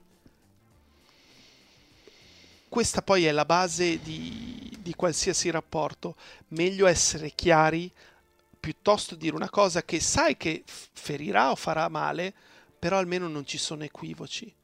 Questa 2.68 3.02
poi 3.02 3.24
è 3.24 3.32
la 3.32 3.44
base 3.44 4.00
di, 4.00 4.76
di 4.78 4.94
qualsiasi 4.94 5.50
rapporto. 5.50 6.14
Meglio 6.48 6.86
essere 6.86 7.32
chiari 7.34 7.90
piuttosto 8.60 9.16
dire 9.16 9.34
una 9.34 9.50
cosa 9.50 9.82
che 9.82 9.98
sai 9.98 10.36
che 10.36 10.62
ferirà 10.64 11.50
o 11.50 11.56
farà 11.56 11.88
male, 11.88 12.32
però 12.78 12.98
almeno 12.98 13.26
non 13.26 13.44
ci 13.44 13.58
sono 13.58 13.82
equivoci. 13.82 14.54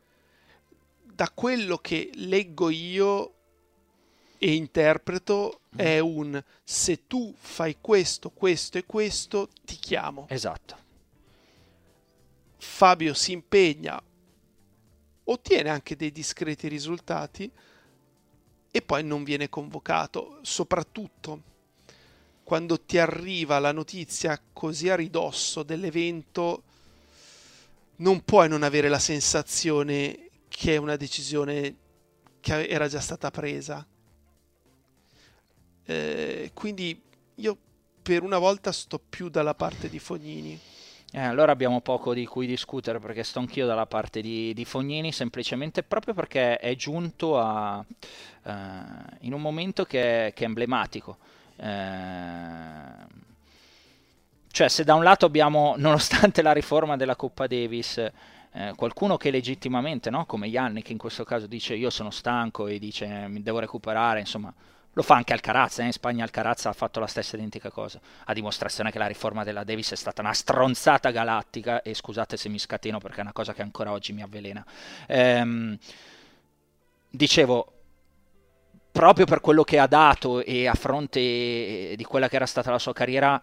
Da 1.03 1.31
quello 1.35 1.79
che 1.79 2.11
leggo 2.15 2.71
io 2.71 3.34
e 4.45 4.53
interpreto 4.53 5.61
è 5.75 6.01
un 6.01 6.39
se 6.63 7.07
tu 7.07 7.35
fai 7.35 7.79
questo, 7.81 8.29
questo 8.29 8.77
e 8.77 8.85
questo, 8.85 9.49
ti 9.65 9.77
chiamo. 9.77 10.27
Esatto. 10.29 10.77
Fabio 12.59 13.15
si 13.15 13.33
impegna, 13.33 13.99
ottiene 15.25 15.71
anche 15.71 15.97
dei 15.97 16.13
discreti 16.13 16.69
risultati 16.69 17.51
e 18.71 18.83
poi 18.83 19.03
non 19.03 19.25
viene 19.25 19.49
convocato, 19.49 20.41
soprattutto 20.43 21.41
quando 22.43 22.79
ti 22.79 22.99
arriva 22.99 23.59
la 23.59 23.73
notizia 23.73 24.39
così 24.53 24.91
a 24.91 24.95
ridosso 24.95 25.63
dell'evento, 25.63 26.65
non 27.97 28.23
puoi 28.23 28.51
non 28.51 28.63
avere 28.63 28.91
la 28.91 28.99
sensazione 28.99 30.29
che 30.49 30.75
è 30.75 30.77
una 30.77 30.97
decisione 30.97 31.77
che 32.41 32.67
era 32.67 32.89
già 32.89 33.01
stata 33.01 33.31
presa. 33.31 33.87
Eh, 35.87 36.51
quindi 36.55 37.01
io 37.37 37.57
per 38.03 38.23
una 38.23 38.39
volta 38.39 38.73
sto 38.73 38.99
più 38.99 39.29
dalla 39.29 39.55
parte 39.55 39.89
di 39.89 39.99
Fognini. 39.99 40.59
Eh, 41.13 41.21
allora 41.21 41.53
abbiamo 41.53 41.81
poco 41.81 42.13
di 42.13 42.27
cui 42.27 42.47
discutere 42.47 42.99
perché 42.99 43.23
sto 43.23 43.39
anch'io 43.39 43.67
dalla 43.67 43.87
parte 43.87 44.21
di, 44.21 44.53
di 44.53 44.65
Fognini, 44.65 45.13
semplicemente 45.13 45.83
proprio 45.85 46.13
perché 46.13 46.59
è 46.59 46.75
giunto 46.75 47.39
a, 47.39 47.85
eh, 48.45 48.53
in 49.21 49.33
un 49.33 49.41
momento 49.41 49.85
che, 49.85 50.33
che 50.35 50.45
è 50.45 50.47
emblematico. 50.47 51.19
Eh, 51.57 53.23
cioè, 54.51 54.69
se 54.69 54.85
da 54.85 54.95
un 54.95 55.03
lato 55.03 55.25
abbiamo, 55.27 55.75
nonostante 55.79 56.43
la 56.43 56.53
riforma 56.53 56.97
della 56.97 57.17
Coppa 57.17 57.47
Davis, 57.47 57.99
eh, 57.99 58.73
qualcuno 58.77 59.17
che 59.17 59.31
legittimamente, 59.31 60.11
no? 60.11 60.27
come 60.27 60.47
Yannick 60.47 60.91
in 60.91 60.99
questo 60.99 61.25
caso, 61.25 61.47
dice 61.47 61.75
io 61.75 61.91
sono 61.91 62.11
stanco 62.11 62.67
e 62.67 62.79
dice 62.79 63.27
mi 63.29 63.43
devo 63.43 63.61
recuperare, 63.61 64.21
insomma, 64.21 64.53
lo 64.95 65.03
fa 65.03 65.17
anche 65.17 65.33
Alcaraz, 65.33 65.81
eh? 65.81 65.85
in 65.85 65.93
Spagna 65.93 66.25
Alcaraz 66.25 66.67
ha 66.67 66.73
fatto 66.73 67.01
la 67.01 67.07
stessa 67.07 67.37
identica 67.37 67.71
cosa, 67.71 68.01
a 68.25 68.33
dimostrazione 68.33 68.91
che 68.91 68.99
la 68.99 69.07
riforma 69.07 69.45
della 69.45 69.65
Davis 69.65 69.93
è 69.93 69.97
stata 69.97 70.23
una 70.23 70.33
stronzata 70.33 71.11
galattica 71.11 71.83
e 71.83 71.95
scusate 71.95 72.37
se 72.37 72.49
mi 72.49 72.59
scateno 72.59 72.99
perché 72.99 73.19
è 73.19 73.23
una 73.23 73.33
cosa 73.33 73.53
che 73.53 73.63
ancora 73.63 73.91
oggi 73.91 74.13
mi 74.13 74.23
avvelena. 74.23 74.65
Ehm, 75.07 75.77
dicevo, 77.11 77.73
proprio 78.93 79.27
per 79.27 79.41
quello 79.41 79.65
che 79.65 79.81
ha 79.81 79.89
dato 79.89 80.43
e 80.45 80.69
a 80.69 80.75
fronte 80.75 81.21
di 81.97 82.05
quella 82.05 82.29
che 82.29 82.37
era 82.37 82.47
stata 82.47 82.71
la 82.71 82.79
sua 82.79 82.93
carriera, 82.93 83.43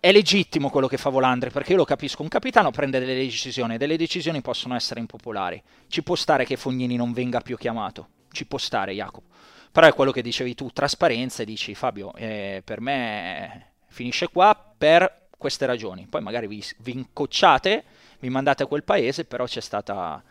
è 0.00 0.10
legittimo 0.10 0.70
quello 0.70 0.88
che 0.88 0.96
fa 0.96 1.10
Volandri, 1.10 1.50
perché 1.50 1.72
io 1.72 1.76
lo 1.76 1.84
capisco, 1.84 2.22
un 2.22 2.28
capitano 2.28 2.70
prende 2.70 2.98
delle 2.98 3.14
decisioni, 3.14 3.76
delle 3.76 3.98
decisioni 3.98 4.40
possono 4.40 4.74
essere 4.74 4.98
impopolari. 4.98 5.62
Ci 5.86 6.02
può 6.02 6.16
stare 6.16 6.46
che 6.46 6.56
Fognini 6.56 6.96
non 6.96 7.12
venga 7.12 7.40
più 7.40 7.56
chiamato, 7.58 8.08
ci 8.32 8.46
può 8.46 8.58
stare 8.58 8.94
Jacopo. 8.94 9.28
Però 9.72 9.86
è 9.86 9.94
quello 9.94 10.10
che 10.10 10.20
dicevi 10.20 10.54
tu, 10.54 10.70
trasparenza, 10.70 11.42
e 11.42 11.46
dici 11.46 11.74
Fabio, 11.74 12.14
eh, 12.14 12.60
per 12.62 12.80
me 12.82 13.70
finisce 13.88 14.28
qua 14.28 14.54
per 14.76 15.28
queste 15.38 15.64
ragioni. 15.64 16.06
Poi 16.08 16.20
magari 16.20 16.46
vi, 16.46 16.62
vi 16.78 16.92
incocciate, 16.92 17.84
vi 18.20 18.28
mandate 18.28 18.62
a 18.62 18.66
quel 18.66 18.84
paese, 18.84 19.24
però 19.24 19.46
c'è 19.46 19.60
stata 19.60 20.22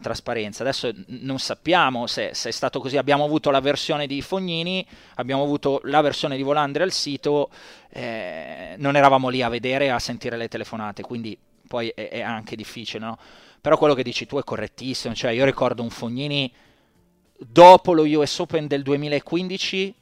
trasparenza. 0.00 0.62
Adesso 0.62 0.92
non 1.06 1.38
sappiamo 1.38 2.06
se, 2.06 2.30
se, 2.34 2.50
è 2.50 2.52
stato 2.52 2.80
così. 2.80 2.96
Abbiamo 2.96 3.24
avuto 3.24 3.50
la 3.50 3.60
versione 3.60 4.06
di 4.06 4.20
Fognini, 4.20 4.86
abbiamo 5.14 5.42
avuto 5.42 5.80
la 5.84 6.00
versione 6.00 6.36
di 6.36 6.42
Volandri 6.42 6.82
al 6.82 6.92
sito, 6.92 7.50
eh, 7.90 8.74
non 8.78 8.96
eravamo 8.96 9.28
lì 9.28 9.42
a 9.42 9.48
vedere, 9.48 9.90
a 9.90 9.98
sentire 9.98 10.36
le 10.36 10.48
telefonate, 10.48 11.02
quindi 11.02 11.36
poi 11.66 11.88
è, 11.94 12.08
è, 12.08 12.20
anche 12.20 12.56
difficile, 12.56 13.04
no? 13.04 13.18
Però 13.60 13.76
quello 13.76 13.94
che 13.94 14.02
dici 14.02 14.26
tu 14.26 14.38
è 14.38 14.44
correttissimo, 14.44 15.14
cioè 15.14 15.32
io 15.32 15.44
ricordo 15.44 15.82
un 15.82 15.90
Fognini 15.90 16.52
dopo 17.38 17.92
lo 17.92 18.02
US 18.02 18.38
Open 18.38 18.66
del 18.66 18.82
2015 18.82 19.94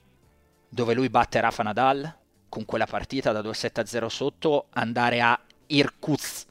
dove 0.68 0.94
lui 0.94 1.08
batte 1.08 1.40
Rafa 1.40 1.62
Nadal 1.62 2.16
con 2.48 2.64
quella 2.64 2.86
partita 2.86 3.32
da 3.32 3.40
2-7-0 3.40 4.06
sotto 4.06 4.66
andare 4.70 5.20
a 5.20 5.38
Irkutsk 5.66 6.46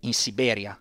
in 0.00 0.14
Siberia. 0.14 0.78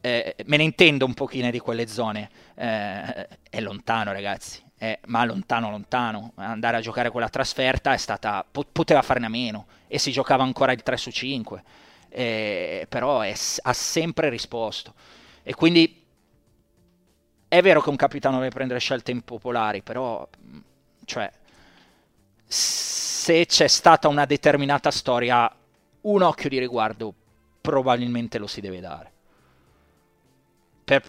Eh, 0.00 0.36
me 0.46 0.56
ne 0.56 0.62
intendo 0.62 1.04
un 1.04 1.14
pochino 1.14 1.50
di 1.50 1.58
quelle 1.58 1.86
zone, 1.86 2.30
eh, 2.54 3.28
è 3.50 3.60
lontano 3.60 4.12
ragazzi, 4.12 4.62
è, 4.76 4.98
ma 5.06 5.24
lontano 5.24 5.70
lontano, 5.70 6.32
andare 6.36 6.76
a 6.76 6.80
giocare 6.80 7.10
quella 7.10 7.28
trasferta 7.28 7.92
è 7.92 7.96
stata, 7.96 8.44
po- 8.48 8.66
poteva 8.70 9.02
farne 9.02 9.26
a 9.26 9.30
meno. 9.30 9.66
E 9.88 9.98
si 9.98 10.12
giocava 10.12 10.44
ancora 10.44 10.72
il 10.72 10.82
3 10.82 10.96
su 10.96 11.10
5, 11.10 11.62
eh, 12.10 12.86
però 12.88 13.20
è, 13.20 13.34
ha 13.62 13.72
sempre 13.72 14.28
risposto. 14.28 14.94
E 15.42 15.54
quindi 15.54 15.97
è 17.48 17.62
vero 17.62 17.80
che 17.80 17.88
un 17.88 17.96
capitano 17.96 18.38
deve 18.38 18.50
prendere 18.50 18.78
scelte 18.78 19.10
impopolari, 19.10 19.82
però 19.82 20.28
cioè, 21.04 21.30
se 22.44 23.46
c'è 23.46 23.66
stata 23.66 24.08
una 24.08 24.26
determinata 24.26 24.90
storia, 24.90 25.50
un 26.02 26.22
occhio 26.22 26.48
di 26.48 26.58
riguardo 26.58 27.12
probabilmente 27.60 28.38
lo 28.38 28.46
si 28.46 28.60
deve 28.60 28.80
dare 28.80 29.12
per, 30.88 31.02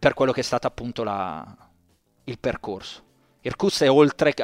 per 0.00 0.14
quello 0.14 0.32
che 0.32 0.40
è 0.40 0.42
stato 0.42 0.66
appunto 0.66 1.04
la, 1.04 1.46
il 2.24 2.38
percorso. 2.40 3.02
Irkutsk 3.42 3.82
è 3.82 3.90
oltre, 3.90 4.34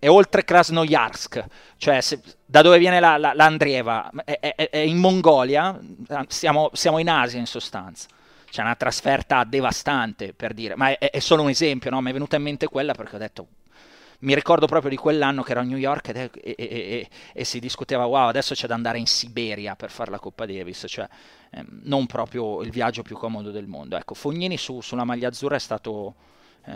è 0.00 0.08
oltre 0.08 0.44
Krasnoyarsk, 0.44 1.44
cioè 1.76 2.00
se, 2.00 2.20
da 2.44 2.60
dove 2.60 2.78
viene 2.78 2.98
la, 2.98 3.16
la, 3.18 3.32
l'Andrieva, 3.34 4.10
è, 4.24 4.36
è, 4.40 4.68
è, 4.68 4.78
in 4.78 4.98
Mongolia, 4.98 5.78
siamo, 6.26 6.70
siamo, 6.72 6.98
in 6.98 7.08
Asia 7.08 7.38
in 7.38 7.46
sostanza. 7.46 8.08
C'è 8.52 8.60
una 8.60 8.76
trasferta 8.76 9.44
devastante 9.44 10.34
per 10.34 10.52
dire, 10.52 10.76
ma 10.76 10.90
è, 10.90 11.10
è 11.10 11.20
solo 11.20 11.40
un 11.40 11.48
esempio, 11.48 11.88
no? 11.88 12.02
mi 12.02 12.10
è 12.10 12.12
venuta 12.12 12.36
in 12.36 12.42
mente 12.42 12.66
quella 12.66 12.92
perché 12.92 13.16
ho 13.16 13.18
detto, 13.18 13.46
mi 14.18 14.34
ricordo 14.34 14.66
proprio 14.66 14.90
di 14.90 14.96
quell'anno 14.96 15.42
che 15.42 15.52
ero 15.52 15.60
a 15.60 15.62
New 15.62 15.78
York 15.78 16.08
e, 16.08 16.30
e, 16.34 16.54
e, 16.58 17.08
e, 17.32 17.44
si 17.44 17.60
discuteva, 17.60 18.04
wow, 18.04 18.28
adesso 18.28 18.52
c'è 18.52 18.66
da 18.66 18.74
andare 18.74 18.98
in 18.98 19.06
Siberia 19.06 19.74
per 19.74 19.90
fare 19.90 20.10
la 20.10 20.18
Coppa 20.18 20.44
Davis, 20.44 20.84
cioè 20.86 21.08
ehm, 21.50 21.80
non 21.84 22.04
proprio 22.04 22.60
il 22.60 22.70
viaggio 22.70 23.00
più 23.00 23.16
comodo 23.16 23.50
del 23.50 23.66
mondo. 23.66 23.96
Ecco, 23.96 24.12
Fognini 24.12 24.58
su, 24.58 24.82
sulla 24.82 25.04
maglia 25.04 25.28
azzurra 25.28 25.56
è 25.56 25.58
stato, 25.58 26.14
eh, 26.66 26.72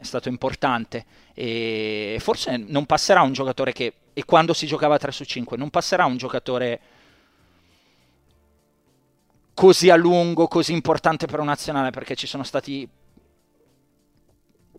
è 0.00 0.04
stato 0.04 0.30
importante 0.30 1.04
e 1.34 2.16
forse 2.18 2.56
non 2.56 2.86
passerà 2.86 3.20
un 3.20 3.34
giocatore 3.34 3.74
che, 3.74 3.92
e 4.14 4.24
quando 4.24 4.54
si 4.54 4.66
giocava 4.66 4.96
3 4.96 5.12
su 5.12 5.24
5, 5.24 5.58
non 5.58 5.68
passerà 5.68 6.06
un 6.06 6.16
giocatore 6.16 6.80
così 9.60 9.90
a 9.90 9.96
lungo, 9.96 10.48
così 10.48 10.72
importante 10.72 11.26
per 11.26 11.38
un 11.38 11.44
nazionale, 11.44 11.90
perché 11.90 12.14
ci 12.14 12.26
sono 12.26 12.44
stati 12.44 12.88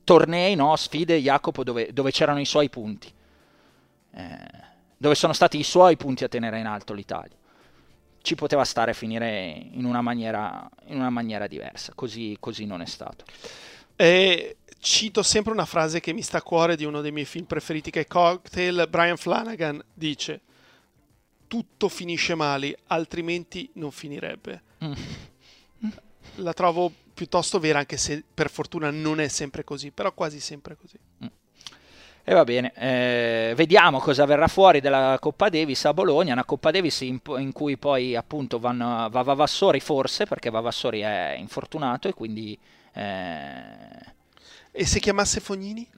tornei, 0.04 0.56
no? 0.56 0.76
sfide, 0.76 1.22
Jacopo, 1.22 1.64
dove, 1.64 1.94
dove, 1.94 2.10
c'erano 2.10 2.40
i 2.40 2.46
suoi 2.46 2.68
punti, 2.68 3.08
eh, 4.16 4.38
dove 4.98 5.14
sono 5.14 5.34
stati 5.34 5.60
i 5.60 5.64
suoi 5.64 5.98
punti 5.98 6.24
a 6.24 6.28
tenere 6.28 6.58
in 6.58 6.66
alto 6.66 6.94
l'Italia. 6.94 7.38
Ci 8.24 8.34
poteva 8.34 8.64
stare 8.64 8.90
a 8.90 8.94
finire 8.96 9.52
in 9.72 9.86
una 9.86 10.02
maniera, 10.02 10.68
in 10.88 10.96
una 10.96 11.12
maniera 11.12 11.46
diversa, 11.46 11.92
così, 11.94 12.36
così, 12.40 12.66
non 12.66 12.82
è 12.82 12.88
stato. 12.88 13.24
E 13.96 14.58
cito 14.80 15.22
sempre 15.22 15.52
una 15.54 15.66
frase 15.66 16.00
che 16.00 16.12
mi 16.12 16.24
sta 16.24 16.40
a 16.40 16.42
cuore 16.42 16.76
di 16.76 16.86
uno 16.86 17.02
dei 17.02 17.12
miei 17.12 17.28
film 17.28 17.46
preferiti, 17.46 17.92
che 17.92 18.00
è 18.00 18.08
Cocktail. 18.08 18.88
Brian 18.90 19.18
Flanagan 19.18 19.80
dice: 19.94 20.42
Tutto 21.46 21.88
finisce 21.88 22.34
male, 22.34 22.80
altrimenti 22.88 23.70
non 23.74 23.92
finirebbe. 23.92 24.70
Mm. 24.84 24.94
La 26.36 26.54
trovo 26.54 26.92
piuttosto 27.14 27.60
vera, 27.60 27.80
anche 27.80 27.98
se 27.98 28.24
per 28.34 28.50
fortuna 28.50 28.90
non 28.90 29.20
è 29.20 29.28
sempre 29.28 29.64
così, 29.64 29.92
però 29.92 30.14
quasi 30.14 30.40
sempre 30.40 30.76
così. 30.76 30.98
Mm. 31.24 31.28
E 32.24 32.34
va 32.36 32.44
bene, 32.44 32.72
eh, 32.76 33.54
vediamo 33.56 34.00
cosa 34.00 34.26
verrà 34.26 34.48
fuori 34.48 34.80
dalla 34.80 35.18
Coppa 35.20 35.50
Davis 35.50 35.86
a 35.86 35.94
Bologna, 35.94 36.34
una 36.34 36.46
Coppa 36.46 36.70
Davis 36.70 37.02
in, 37.02 37.20
in 37.38 37.52
cui 37.52 37.78
poi 37.78 38.16
appunto 38.16 38.60
vanno, 38.60 39.10
va 39.10 39.22
Vavassori 39.24 39.80
forse, 39.80 40.26
perché 40.26 40.52
Vavassori 40.52 41.00
è 41.00 41.36
infortunato 41.38 42.08
e 42.08 42.14
quindi... 42.14 42.58
Eh... 42.94 44.10
E 44.74 44.86
se 44.86 45.00
chiamasse 45.00 45.40
Fognini? 45.40 45.86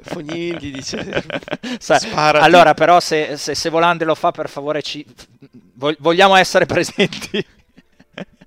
Fognini 0.00 0.56
gli 0.58 0.72
dice 0.72 1.24
Sparati. 1.78 2.44
allora 2.44 2.74
però 2.74 3.00
se, 3.00 3.36
se, 3.36 3.54
se 3.54 3.68
Volande 3.68 4.04
lo 4.04 4.14
fa 4.14 4.30
per 4.30 4.48
favore 4.48 4.80
ci... 4.80 5.04
vogliamo 5.74 6.34
essere 6.36 6.66
presenti? 6.66 7.44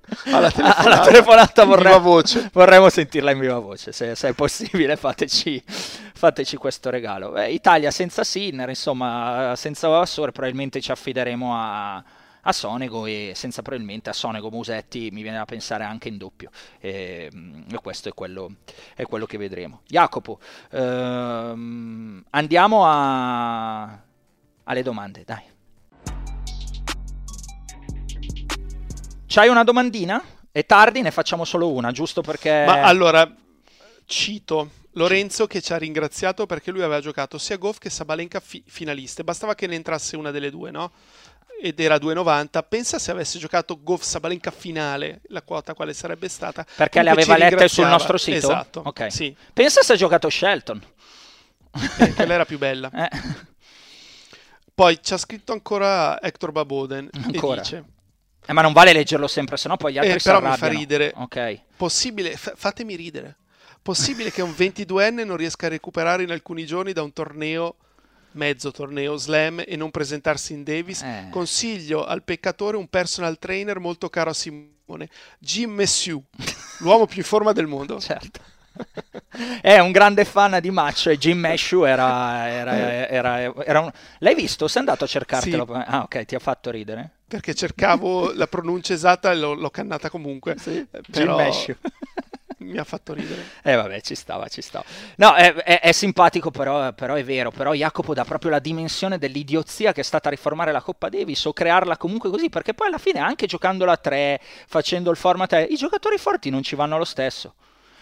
Alla 0.32 0.50
telefonata, 0.50 0.80
alla 0.80 1.00
telefonata 1.00 1.64
vorremmo, 1.64 2.22
vorremmo, 2.52 2.88
sentirla 2.88 3.30
in 3.30 3.38
viva 3.38 3.58
voce. 3.58 3.92
Se, 3.92 4.14
se 4.14 4.28
è 4.28 4.32
possibile, 4.32 4.96
fateci, 4.96 5.62
fateci 5.66 6.56
questo 6.56 6.88
regalo. 6.88 7.36
Eh, 7.36 7.52
Italia 7.52 7.90
senza 7.90 8.24
Sinner, 8.24 8.68
insomma, 8.68 9.52
senza 9.56 9.88
Vassore, 9.88 10.32
probabilmente 10.32 10.80
ci 10.80 10.90
affideremo 10.90 11.54
a, 11.54 11.96
a 11.96 12.52
Sonego 12.52 13.04
e 13.04 13.32
senza 13.34 13.60
probabilmente 13.60 14.08
a 14.08 14.14
Sonego 14.14 14.50
Musetti 14.50 15.10
mi 15.12 15.20
viene 15.20 15.36
da 15.36 15.44
pensare 15.44 15.84
anche 15.84 16.08
in 16.08 16.16
doppio. 16.16 16.50
E, 16.80 17.30
e 17.70 17.78
questo 17.82 18.08
è 18.08 18.14
quello, 18.14 18.50
è 18.94 19.04
quello, 19.04 19.26
che 19.26 19.36
vedremo. 19.36 19.82
Jacopo 19.86 20.40
ehm, 20.70 22.24
andiamo 22.30 22.86
a, 22.86 24.00
alle 24.64 24.82
domande 24.82 25.22
dai 25.26 25.56
C'hai 29.38 29.46
una 29.48 29.62
domandina? 29.62 30.20
È 30.50 30.66
tardi, 30.66 31.00
ne 31.00 31.12
facciamo 31.12 31.44
solo 31.44 31.70
una, 31.70 31.92
giusto 31.92 32.22
perché... 32.22 32.64
Ma 32.66 32.82
allora, 32.82 33.32
cito 34.04 34.70
Lorenzo 34.94 35.46
che 35.46 35.62
ci 35.62 35.72
ha 35.72 35.76
ringraziato 35.76 36.44
perché 36.44 36.72
lui 36.72 36.82
aveva 36.82 37.00
giocato 37.00 37.38
sia 37.38 37.56
Goff 37.56 37.78
che 37.78 37.88
Sabalenka 37.88 38.40
fi- 38.40 38.64
finaliste. 38.66 39.22
Bastava 39.22 39.54
che 39.54 39.68
ne 39.68 39.76
entrasse 39.76 40.16
una 40.16 40.32
delle 40.32 40.50
due, 40.50 40.72
no? 40.72 40.90
Ed 41.62 41.78
era 41.78 41.94
2,90. 41.98 42.64
Pensa 42.68 42.98
se 42.98 43.12
avesse 43.12 43.38
giocato 43.38 43.78
Goff 43.80 44.02
Sabalenka 44.02 44.50
finale, 44.50 45.20
la 45.28 45.42
quota 45.42 45.72
quale 45.72 45.94
sarebbe 45.94 46.28
stata. 46.28 46.66
Perché 46.74 47.00
le 47.04 47.10
aveva 47.10 47.36
lette 47.36 47.68
sul 47.68 47.86
nostro 47.86 48.18
sito? 48.18 48.38
Esatto. 48.38 48.82
Ok. 48.86 49.12
Sì. 49.12 49.36
Pensa 49.52 49.82
se 49.82 49.92
ha 49.92 49.96
giocato 49.96 50.28
Shelton. 50.28 50.82
Perché 51.96 52.26
lei 52.26 52.34
era 52.34 52.44
più 52.44 52.58
bella. 52.58 52.90
Eh. 53.08 53.46
Poi 54.74 54.98
ci 55.00 55.12
ha 55.12 55.16
scritto 55.16 55.52
ancora 55.52 56.20
Hector 56.20 56.50
Baboden 56.50 57.08
ancora. 57.12 57.60
e 57.60 57.62
dice 57.62 57.84
eh, 58.48 58.52
ma 58.54 58.62
non 58.62 58.72
vale 58.72 58.94
leggerlo 58.94 59.26
sempre, 59.26 59.58
sennò 59.58 59.76
poi 59.76 59.92
gli 59.92 59.98
altri 59.98 60.14
eh, 60.14 60.20
però 60.22 60.40
mi 60.40 60.56
fa 60.56 60.68
ridere. 60.68 61.12
Ok. 61.16 61.60
Possibile, 61.76 62.34
f- 62.34 62.54
fatemi 62.56 62.96
ridere. 62.96 63.36
Possibile 63.82 64.30
che 64.30 64.40
un 64.40 64.54
22enne 64.56 65.24
non 65.26 65.36
riesca 65.36 65.66
a 65.66 65.68
recuperare 65.68 66.22
in 66.22 66.30
alcuni 66.30 66.64
giorni 66.64 66.94
da 66.94 67.02
un 67.02 67.12
torneo 67.12 67.76
mezzo 68.32 68.70
torneo 68.70 69.16
slam 69.16 69.62
e 69.66 69.76
non 69.76 69.90
presentarsi 69.90 70.54
in 70.54 70.62
Davis. 70.62 71.02
Eh. 71.02 71.28
Consiglio 71.30 72.06
al 72.06 72.22
peccatore 72.22 72.78
un 72.78 72.88
personal 72.88 73.38
trainer 73.38 73.80
molto 73.80 74.08
caro 74.08 74.30
a 74.30 74.34
Simone, 74.34 75.10
Jim 75.38 75.70
Messieu, 75.70 76.22
l'uomo 76.78 77.06
più 77.06 77.18
in 77.18 77.24
forma 77.24 77.52
del 77.52 77.66
mondo. 77.66 78.00
Certo. 78.08 78.40
È 79.60 79.78
un 79.78 79.92
grande 79.92 80.24
fan 80.24 80.58
di 80.60 80.70
match 80.70 81.06
e 81.08 81.18
Jim 81.18 81.38
Meshu 81.38 81.82
era, 81.82 82.48
era, 82.48 83.08
era, 83.08 83.64
era 83.64 83.80
un... 83.80 83.90
L'hai 84.18 84.34
visto? 84.34 84.68
Sei 84.68 84.80
andato 84.80 85.04
a 85.04 85.06
cercartelo? 85.06 85.66
Sì. 85.66 85.82
Ah, 85.86 86.02
ok, 86.02 86.24
ti 86.24 86.34
ha 86.34 86.38
fatto 86.38 86.70
ridere? 86.70 87.10
Perché 87.26 87.54
cercavo 87.54 88.32
la 88.32 88.46
pronuncia 88.46 88.94
esatta 88.94 89.30
e 89.30 89.36
l'ho, 89.36 89.54
l'ho 89.54 89.70
cannata 89.70 90.10
comunque. 90.10 90.56
Sì, 90.58 90.86
però... 91.10 91.36
Jim 91.36 91.46
Meshu. 91.46 91.76
mi 92.58 92.78
ha 92.78 92.84
fatto 92.84 93.12
ridere. 93.12 93.42
Eh 93.62 93.74
vabbè, 93.74 94.00
ci 94.00 94.14
stava, 94.14 94.48
ci 94.48 94.60
stava. 94.60 94.84
No, 95.16 95.34
è, 95.34 95.52
è, 95.54 95.80
è 95.80 95.92
simpatico, 95.92 96.50
però, 96.50 96.92
però, 96.92 97.14
è 97.14 97.24
vero. 97.24 97.50
Però 97.50 97.72
Jacopo 97.74 98.14
dà 98.14 98.24
proprio 98.24 98.50
la 98.50 98.58
dimensione 98.58 99.18
dell'idiozia 99.18 99.92
che 99.92 100.00
è 100.00 100.04
stata 100.04 100.30
riformare 100.30 100.72
la 100.72 100.82
Coppa 100.82 101.08
Davis 101.08 101.44
o 101.44 101.52
crearla 101.52 101.96
comunque 101.96 102.30
così, 102.30 102.48
perché 102.48 102.74
poi 102.74 102.88
alla 102.88 102.98
fine 102.98 103.20
anche 103.20 103.46
giocandola 103.46 103.92
a 103.92 103.96
tre, 103.96 104.40
facendo 104.66 105.10
il 105.10 105.16
format, 105.16 105.66
i 105.68 105.76
giocatori 105.76 106.18
forti 106.18 106.50
non 106.50 106.62
ci 106.62 106.74
vanno 106.74 106.98
lo 106.98 107.04
stesso. 107.04 107.54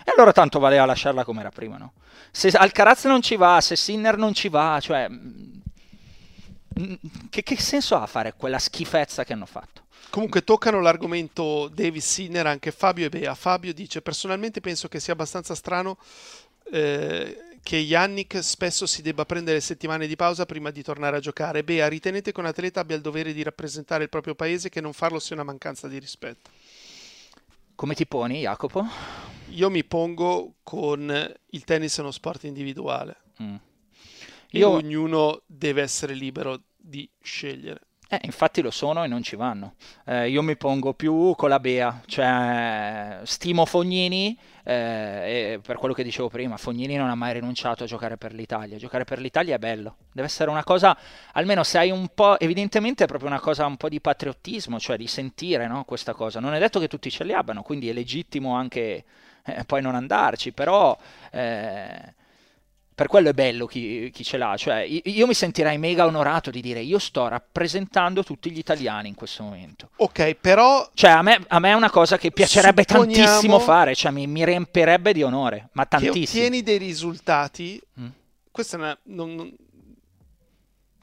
E 0.09 0.13
allora 0.15 0.31
tanto 0.31 0.61
valeva 0.61 0.85
lasciarla 0.85 1.25
come 1.25 1.41
era 1.41 1.51
prima, 1.51 1.79
no? 1.79 1.95
Se 2.31 2.47
Alcaraz 2.49 3.07
non 3.07 3.23
ci 3.23 3.35
va, 3.35 3.61
se 3.61 3.75
Sinner 3.75 4.17
non 4.17 4.35
ci 4.35 4.49
va, 4.49 4.79
cioè... 4.81 5.09
mm, 5.11 6.95
che, 7.29 7.43
che 7.43 7.61
senso 7.61 7.97
ha 7.97 8.07
fare 8.07 8.35
quella 8.37 8.61
schifezza 8.61 9.25
che 9.25 9.33
hanno 9.33 9.47
fatto? 9.47 9.83
Comunque 10.11 10.45
toccano 10.45 10.81
l'argomento 10.81 11.67
Davis 11.67 12.07
Sinner 12.07 12.47
anche 12.47 12.71
Fabio 12.71 13.07
e 13.07 13.09
Bea. 13.09 13.35
Fabio 13.35 13.75
dice 13.75 14.01
personalmente 14.01 14.61
penso 14.61 14.87
che 14.87 15.01
sia 15.01 15.13
abbastanza 15.13 15.57
strano 15.57 15.99
eh, 16.71 17.59
che 17.65 17.77
Yannick 17.77 18.45
spesso 18.45 18.87
si 18.87 19.03
debba 19.03 19.25
prendere 19.25 19.61
settimane 19.61 20.07
di 20.07 20.15
pausa 20.15 20.47
prima 20.47 20.71
di 20.71 20.85
tornare 20.85 21.17
a 21.17 21.21
giocare. 21.21 21.65
Bea, 21.65 21.89
ritenete 21.89 22.31
che 22.31 22.39
un 22.39 22.47
atleta 22.47 22.79
abbia 22.79 22.95
il 22.95 23.03
dovere 23.03 23.33
di 23.33 23.43
rappresentare 23.43 24.05
il 24.05 24.09
proprio 24.09 24.37
paese 24.37 24.69
che 24.69 24.81
non 24.81 24.93
farlo 24.93 25.19
sia 25.19 25.35
una 25.35 25.45
mancanza 25.45 25.89
di 25.89 25.99
rispetto? 25.99 26.49
Come 27.77 27.95
ti 27.95 28.07
poni, 28.07 28.41
Jacopo? 28.41 28.87
Io 29.51 29.69
mi 29.69 29.85
pongo 29.85 30.55
con 30.63 31.35
il 31.51 31.65
tennis 31.65 31.99
è 31.99 32.01
uno 32.01 32.11
sport 32.11 32.45
individuale. 32.45 33.17
Mm. 33.43 33.57
Io... 34.53 34.71
ognuno 34.71 35.43
deve 35.45 35.83
essere 35.83 36.15
libero 36.15 36.63
di 36.75 37.07
scegliere. 37.21 37.81
Eh, 38.09 38.21
infatti 38.23 38.63
lo 38.63 38.71
sono 38.71 39.05
e 39.05 39.09
non 39.09 39.23
ci 39.23 39.37
vanno. 39.37 39.75
Eh, 40.07 40.31
io 40.31 40.41
mi 40.41 40.57
pongo 40.57 40.95
più 40.95 41.35
con 41.37 41.51
la 41.51 41.61
Bea, 41.61 42.01
cioè 42.07 43.21
stimo 43.25 43.67
Fognini 43.67 44.39
eh, 44.69 45.61
per 45.63 45.77
quello 45.77 45.95
che 45.95 46.03
dicevo 46.03 46.29
prima, 46.29 46.57
Fognini 46.57 46.97
non 46.97 47.09
ha 47.09 47.15
mai 47.15 47.35
rinunciato 47.35 47.85
a 47.85 47.87
giocare 47.87 48.17
per 48.17 48.33
l'Italia. 48.33 48.77
Giocare 48.79 49.05
per 49.05 49.21
l'Italia 49.21 49.55
è 49.55 49.59
bello, 49.59 49.97
deve 50.13 50.27
essere 50.27 50.51
una 50.51 50.65
cosa, 50.65 50.97
almeno 51.35 51.63
se 51.63 51.79
hai 51.79 51.93
un 51.93 52.09
po', 52.13 52.37
evidentemente 52.41 53.05
è 53.05 53.07
proprio 53.07 53.31
una 53.31 53.39
cosa 53.39 53.65
un 53.65 53.77
po' 53.77 53.89
di 53.89 54.01
patriottismo, 54.01 54.81
cioè 54.81 54.97
di 54.97 55.07
sentire 55.07 55.69
no, 55.69 55.85
questa 55.85 56.15
cosa. 56.15 56.41
Non 56.41 56.53
è 56.53 56.59
detto 56.59 56.81
che 56.81 56.89
tutti 56.89 57.11
ce 57.11 57.23
li 57.23 57.33
abbiano, 57.33 57.63
quindi 57.63 57.89
è 57.89 57.93
legittimo 57.93 58.57
anche 58.57 59.05
eh, 59.45 59.65
poi 59.65 59.83
non 59.83 59.95
andarci, 59.95 60.51
però 60.51 60.99
eh, 61.31 62.15
per 62.97 63.09
quello 63.09 63.29
è 63.29 63.35
bello 63.35 63.67
chi, 63.67 64.11
chi, 64.11 64.25
ce 64.25 64.39
l'ha, 64.39 64.57
cioè 64.57 64.79
io 64.81 65.27
mi 65.27 65.35
sentirei 65.35 65.77
mega 65.77 66.07
onorato 66.07 66.51
di 66.51 66.63
dire 66.63 66.81
io 66.81 66.99
sto 66.99 67.29
rappresentando 67.29 68.25
tutti 68.25 68.51
gli 68.51 68.57
italiani 68.57 69.09
in 69.09 69.15
questo 69.15 69.43
momento. 69.43 69.91
Ok, 69.97 70.33
però... 70.37 70.89
Cioè 70.95 71.11
a 71.11 71.21
me, 71.21 71.45
a 71.47 71.59
me 71.59 71.73
è 71.73 71.75
una 71.75 71.91
cosa 71.91 72.17
che 72.17 72.31
piacerebbe 72.31 72.85
tantissimo 72.85 73.59
fare, 73.59 73.95
cioè 73.95 74.11
mi, 74.13 74.27
mi, 74.27 74.47
riempirebbe 74.47 75.13
di 75.13 75.23
onore, 75.23 75.69
ma 75.73 75.85
tantissimo. 75.85 76.15
Che 76.15 76.31
ottieni 76.31 76.63
dei 76.63 76.79
risultati, 76.79 77.79
mm. 78.01 78.07
questa 78.51 78.79
una, 78.79 78.99
non, 79.03 79.35
non, 79.35 79.55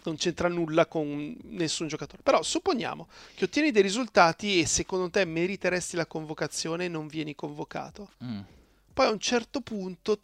non, 0.01 0.15
c'entra 0.15 0.47
nulla 0.47 0.87
con 0.87 1.37
nessun 1.43 1.87
giocatore, 1.87 2.23
però 2.23 2.41
supponiamo 2.41 3.07
che 3.35 3.43
ottieni 3.43 3.69
dei 3.69 3.83
risultati 3.83 4.59
e 4.59 4.65
secondo 4.65 5.11
te 5.11 5.23
meriteresti 5.25 5.95
la 5.95 6.07
convocazione 6.07 6.85
e 6.85 6.87
non 6.87 7.05
vieni 7.05 7.35
convocato. 7.35 8.09
Mm. 8.23 8.39
Poi 8.91 9.05
a 9.05 9.11
un 9.11 9.19
certo 9.19 9.61
punto 9.61 10.17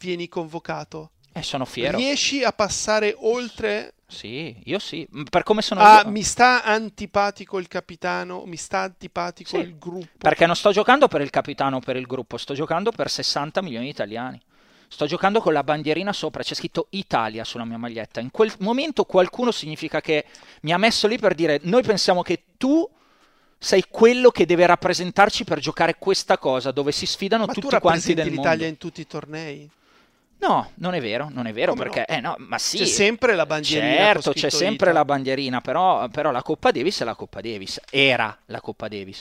vieni 0.00 0.28
convocato. 0.28 1.10
Eh, 1.32 1.42
sono 1.42 1.64
fiero. 1.64 1.96
Riesci 1.96 2.42
a 2.42 2.52
passare 2.52 3.14
oltre... 3.16 3.94
Sì, 4.08 4.56
io 4.64 4.80
sì. 4.80 5.06
Per 5.28 5.44
come 5.44 5.62
sono 5.62 5.80
ah, 5.80 6.02
io. 6.02 6.10
mi 6.10 6.24
sta 6.24 6.64
antipatico 6.64 7.58
il 7.58 7.68
capitano, 7.68 8.42
mi 8.44 8.56
sta 8.56 8.80
antipatico 8.80 9.56
sì, 9.56 9.62
il 9.62 9.78
gruppo. 9.78 10.08
Perché 10.18 10.46
non 10.46 10.56
sto 10.56 10.72
giocando 10.72 11.06
per 11.06 11.20
il 11.20 11.30
capitano 11.30 11.76
o 11.76 11.80
per 11.80 11.94
il 11.94 12.06
gruppo, 12.06 12.36
sto 12.36 12.52
giocando 12.52 12.90
per 12.90 13.08
60 13.08 13.62
milioni 13.62 13.84
di 13.84 13.90
italiani. 13.92 14.40
Sto 14.88 15.06
giocando 15.06 15.40
con 15.40 15.52
la 15.52 15.62
bandierina 15.62 16.12
sopra, 16.12 16.42
c'è 16.42 16.54
scritto 16.54 16.88
Italia 16.90 17.44
sulla 17.44 17.64
mia 17.64 17.78
maglietta. 17.78 18.18
In 18.18 18.32
quel 18.32 18.52
momento 18.58 19.04
qualcuno 19.04 19.52
significa 19.52 20.00
che 20.00 20.24
mi 20.62 20.72
ha 20.72 20.78
messo 20.78 21.06
lì 21.06 21.16
per 21.16 21.34
dire 21.34 21.60
noi 21.62 21.84
pensiamo 21.84 22.22
che 22.22 22.42
tu 22.56 22.90
sei 23.56 23.84
quello 23.88 24.30
che 24.30 24.46
deve 24.46 24.66
rappresentarci 24.66 25.44
per 25.44 25.60
giocare 25.60 25.94
questa 25.96 26.38
cosa 26.38 26.72
dove 26.72 26.90
si 26.90 27.06
sfidano 27.06 27.44
Ma 27.46 27.52
tutti 27.52 27.78
quanti 27.78 28.14
del 28.14 28.26
mondo. 28.26 28.40
Ma 28.40 28.48
l'Italia 28.48 28.66
in 28.66 28.78
tutti 28.78 29.02
i 29.02 29.06
tornei? 29.06 29.70
No, 30.40 30.70
non 30.76 30.94
è 30.94 31.00
vero, 31.00 31.28
non 31.30 31.46
è 31.46 31.52
vero 31.52 31.74
Come 31.74 31.84
perché, 31.90 32.06
no? 32.08 32.16
Eh, 32.16 32.20
no, 32.20 32.34
ma 32.38 32.58
sì. 32.58 32.78
C'è 32.78 32.86
sempre 32.86 33.34
la 33.34 33.44
bandierina. 33.44 33.94
Certo, 33.94 34.32
c'è 34.32 34.50
sempre 34.50 34.92
la 34.92 35.04
bandierina, 35.04 35.60
però, 35.60 36.08
però, 36.08 36.30
la 36.30 36.42
Coppa 36.42 36.70
Davis 36.70 37.00
è 37.00 37.04
la 37.04 37.14
Coppa 37.14 37.40
Davis, 37.42 37.80
era 37.90 38.36
la 38.46 38.60
Coppa 38.60 38.88
Davis. 38.88 39.20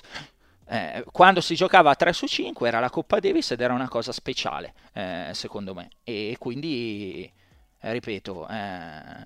Eh, 0.71 1.03
quando 1.11 1.41
si 1.41 1.55
giocava 1.55 1.89
a 1.91 1.95
3 1.95 2.13
su 2.13 2.25
5 2.25 2.67
era 2.67 2.79
la 2.79 2.89
Coppa 2.89 3.19
Davis 3.19 3.51
ed 3.51 3.59
era 3.59 3.73
una 3.73 3.89
cosa 3.89 4.13
speciale, 4.13 4.73
eh, 4.93 5.29
secondo 5.33 5.73
me. 5.73 5.89
E 6.05 6.37
quindi, 6.39 7.29
eh, 7.81 7.91
ripeto, 7.91 8.47
eh, 8.47 9.25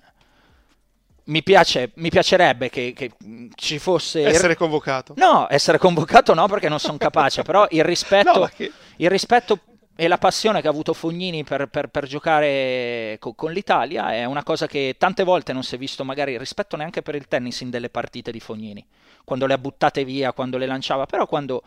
mi, 1.24 1.42
piace, 1.44 1.92
mi, 1.96 2.08
piacerebbe 2.08 2.70
che, 2.70 2.92
che, 2.92 3.12
ci 3.54 3.78
fosse... 3.78 4.26
Essere 4.26 4.56
convocato. 4.56 5.14
No, 5.16 5.46
essere 5.48 5.78
convocato 5.78 6.34
no 6.34 6.48
perché 6.48 6.68
non 6.68 6.80
sono 6.80 6.96
capace, 6.96 7.42
però 7.42 7.68
il 7.70 7.84
rispetto... 7.84 8.36
no, 8.36 8.50
che... 8.52 8.72
il 8.96 9.08
rispetto 9.08 9.60
e 9.96 10.08
la 10.08 10.18
passione 10.18 10.60
che 10.60 10.66
ha 10.66 10.70
avuto 10.70 10.92
Fognini 10.92 11.44
per, 11.44 11.68
per, 11.68 11.88
per 11.88 12.06
giocare 12.06 13.16
co- 13.20 13.34
con 13.34 13.52
l'Italia 13.52 14.12
è 14.12 14.24
una 14.24 14.42
cosa 14.42 14.66
che 14.66 14.96
tante 14.98 15.22
volte 15.22 15.52
non 15.52 15.62
si 15.62 15.76
è 15.76 15.78
visto 15.78 16.04
magari 16.04 16.36
rispetto 16.36 16.76
neanche 16.76 17.02
per 17.02 17.14
il 17.14 17.28
tennis 17.28 17.60
in 17.60 17.70
delle 17.70 17.90
partite 17.90 18.32
di 18.32 18.40
Fognini, 18.40 18.84
quando 19.24 19.46
le 19.46 19.54
ha 19.54 19.58
buttate 19.58 20.04
via, 20.04 20.32
quando 20.32 20.58
le 20.58 20.66
lanciava, 20.66 21.06
però 21.06 21.26
quando 21.26 21.62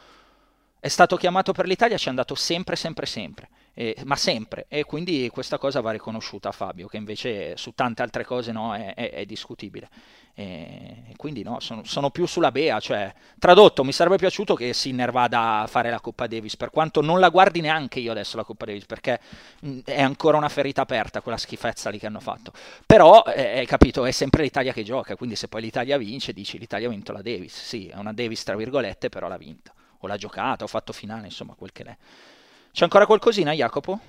è 0.79 0.89
stato 0.89 1.15
chiamato 1.15 1.53
per 1.53 1.67
l'Italia 1.67 1.97
ci 1.97 2.07
è 2.07 2.09
andato 2.09 2.35
sempre, 2.35 2.75
sempre, 2.75 3.05
sempre, 3.05 3.49
eh, 3.79 3.95
ma 4.05 4.15
sempre, 4.15 4.65
e 4.69 4.85
quindi 4.85 5.29
questa 5.31 5.59
cosa 5.59 5.81
va 5.81 5.91
riconosciuta 5.91 6.49
a 6.49 6.51
Fabio, 6.51 6.87
che 6.87 6.97
invece 6.97 7.55
su 7.57 7.73
tante 7.75 8.01
altre 8.01 8.25
cose 8.25 8.51
no, 8.51 8.73
è, 8.73 8.95
è, 8.95 9.11
è 9.11 9.25
discutibile. 9.25 9.87
E 10.33 11.13
quindi 11.15 11.41
no, 11.43 11.59
sono, 11.59 11.83
sono, 11.83 12.09
più 12.09 12.25
sulla 12.27 12.51
Bea, 12.51 12.79
cioè 12.79 13.11
tradotto 13.39 13.83
mi 13.83 13.91
sarebbe 13.91 14.17
piaciuto 14.17 14.53
che 14.53 14.71
Sinner 14.73 15.11
vada 15.11 15.61
a 15.61 15.67
fare 15.67 15.89
la 15.91 15.99
Coppa 15.99 16.27
Davis, 16.27 16.55
per 16.57 16.69
quanto 16.71 17.01
non 17.01 17.19
la 17.19 17.29
guardi 17.29 17.59
neanche 17.59 17.99
io 17.99 18.11
adesso 18.11 18.35
la 18.35 18.43
Coppa 18.43 18.65
Davis, 18.65 18.85
perché 18.85 19.19
mh, 19.61 19.79
è 19.85 20.01
ancora 20.01 20.37
una 20.37 20.49
ferita 20.49 20.81
aperta 20.81 21.21
quella 21.21 21.37
schifezza 21.37 21.91
lì 21.91 21.99
che 21.99 22.07
hanno 22.07 22.19
fatto. 22.19 22.51
Però, 22.85 23.23
eh, 23.25 23.59
hai 23.59 23.65
capito, 23.67 24.05
è 24.05 24.11
sempre 24.11 24.41
l'Italia 24.41 24.73
che 24.73 24.83
gioca, 24.83 25.15
quindi 25.15 25.35
se 25.35 25.47
poi 25.47 25.61
l'Italia 25.61 25.97
vince 25.97 26.33
dici 26.33 26.57
l'Italia 26.57 26.87
ha 26.87 26.91
vinto 26.91 27.11
la 27.11 27.21
Davis, 27.21 27.59
sì, 27.59 27.87
è 27.87 27.95
una 27.95 28.13
Davis 28.13 28.43
tra 28.43 28.55
virgolette, 28.55 29.09
però 29.09 29.27
l'ha 29.27 29.37
vinta, 29.37 29.71
o 29.99 30.07
l'ha 30.07 30.17
giocata, 30.17 30.63
o 30.63 30.67
fatto 30.67 30.93
finale, 30.93 31.25
insomma, 31.25 31.53
quel 31.53 31.71
che 31.71 31.83
è. 31.83 31.97
C'è 32.77 32.83
ancora 32.83 33.07
qualcosina, 33.07 33.53
Jacopo? 33.53 33.99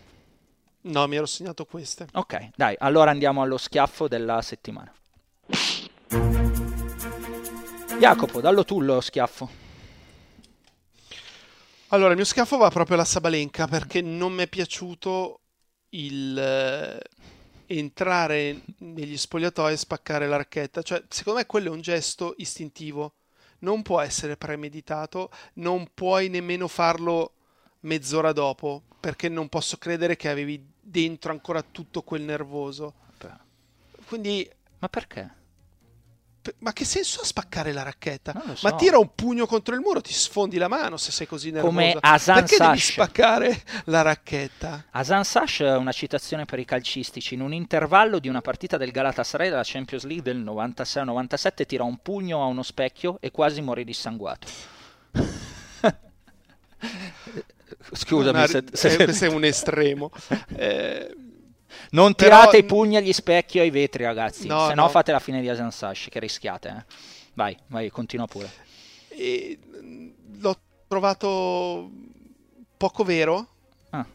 No, 0.83 1.07
mi 1.07 1.17
ero 1.17 1.25
segnato 1.25 1.65
queste. 1.65 2.07
Ok, 2.13 2.51
dai, 2.55 2.77
allora 2.81 3.11
andiamo 3.11 3.41
allo 3.41 3.57
schiaffo 3.57 4.09
della 4.09 4.43
settimana. 4.43 4.93
Jacopo, 7.99 8.43
dallo 8.43 8.67
tu 8.67 8.83
lo 8.83 9.01
schiaffo. 9.01 9.49
Allora, 11.87 12.11
il 12.11 12.17
mio 12.17 12.27
schiaffo 12.27 12.59
va 12.59 12.69
proprio 12.69 12.97
alla 12.97 13.07
Sabalenka 13.07 13.67
perché 13.67 14.03
non 14.03 14.35
mi 14.35 14.43
è 14.43 14.49
piaciuto 14.49 15.41
il 15.93 16.39
eh, 16.39 17.01
entrare 17.75 18.65
negli 18.81 19.17
spogliatoi 19.17 19.73
e 19.73 19.77
spaccare 19.79 20.29
la 20.29 20.37
racchetta. 20.37 20.83
Cioè, 20.83 21.05
secondo 21.09 21.39
me 21.39 21.47
quello 21.47 21.69
è 21.69 21.71
un 21.71 21.81
gesto 21.81 22.35
istintivo. 22.37 23.15
Non 23.61 23.81
può 23.81 23.99
essere 23.99 24.37
premeditato, 24.37 25.31
non 25.55 25.89
puoi 25.95 26.29
nemmeno 26.29 26.69
farlo 26.69 27.33
mezz'ora 27.89 28.33
dopo, 28.33 28.83
perché 29.01 29.29
non 29.29 29.49
posso 29.49 29.79
credere 29.79 30.17
che 30.17 30.29
avevi 30.29 30.65
dentro 30.81 31.33
ancora 31.33 31.63
tutto 31.63 32.03
quel 32.03 32.23
nervoso. 32.23 32.95
Quindi... 34.07 34.49
Ma 34.79 34.89
perché? 34.89 35.37
ma 36.59 36.73
che 36.73 36.85
senso 36.85 37.21
ha 37.21 37.25
spaccare 37.25 37.73
la 37.73 37.83
racchetta? 37.83 38.33
So. 38.55 38.69
Ma 38.69 38.75
tira 38.75 38.99
un 38.99 39.11
pugno 39.15 39.47
contro 39.47 39.75
il 39.75 39.81
muro, 39.81 40.01
ti 40.01 40.13
sfondi 40.13 40.57
la 40.57 40.69
mano 40.69 40.97
se 40.97 41.11
sei 41.11 41.27
così 41.27 41.51
nervoso. 41.51 41.75
Come 41.75 41.97
Asan 42.01 42.37
Perché 42.37 42.57
Sash. 42.57 42.67
devi 42.67 42.81
spaccare 42.81 43.63
la 43.85 44.03
racchetta? 44.03 44.85
Asan 44.91 45.25
Sash 45.25 45.61
è 45.61 45.77
una 45.77 45.93
citazione 45.93 46.45
per 46.45 46.59
i 46.59 46.65
calcistici. 46.65 47.35
In 47.35 47.43
un 47.43 47.53
intervallo 47.53 48.19
di 48.19 48.29
una 48.29 48.41
partita 48.41 48.77
del 48.77 48.91
Galatasaray 48.91 49.49
della 49.51 49.63
Champions 49.65 50.05
League 50.05 50.23
del 50.23 50.43
96-97 50.43 51.67
tira 51.67 51.85
un 51.85 51.99
pugno 51.99 52.43
a 52.43 52.47
uno 52.47 52.63
specchio 52.63 53.19
e 53.21 53.31
quasi 53.31 53.61
morì 53.61 53.85
dissanguato. 53.85 54.47
Scusami 57.93 58.39
una, 58.39 58.47
se, 58.47 58.65
se... 58.73 58.89
Eh, 58.95 59.05
questo 59.05 59.25
è 59.25 59.29
un 59.29 59.45
estremo. 59.45 60.11
eh, 60.57 61.17
non 61.91 62.15
tirate 62.15 62.51
Però... 62.51 62.59
i 62.59 62.65
pugni 62.65 62.97
agli 62.97 63.13
specchi 63.13 63.59
o 63.59 63.63
ai 63.63 63.71
vetri, 63.71 64.05
ragazzi. 64.05 64.47
No, 64.47 64.69
Se 64.69 64.75
no, 64.75 64.83
no. 64.83 64.89
fate 64.89 65.13
la 65.13 65.19
fine 65.19 65.41
di 65.41 65.49
Asan 65.49 65.71
Sash, 65.71 66.09
che 66.11 66.19
rischiate. 66.19 66.69
Eh. 66.69 66.95
Vai, 67.35 67.57
vai, 67.69 67.91
continua 67.91 68.27
pure. 68.27 68.51
E 69.09 69.59
l'ho 70.39 70.59
trovato 70.87 71.91
poco 72.77 73.05
vero. 73.05 73.47
Ah. 73.91 74.07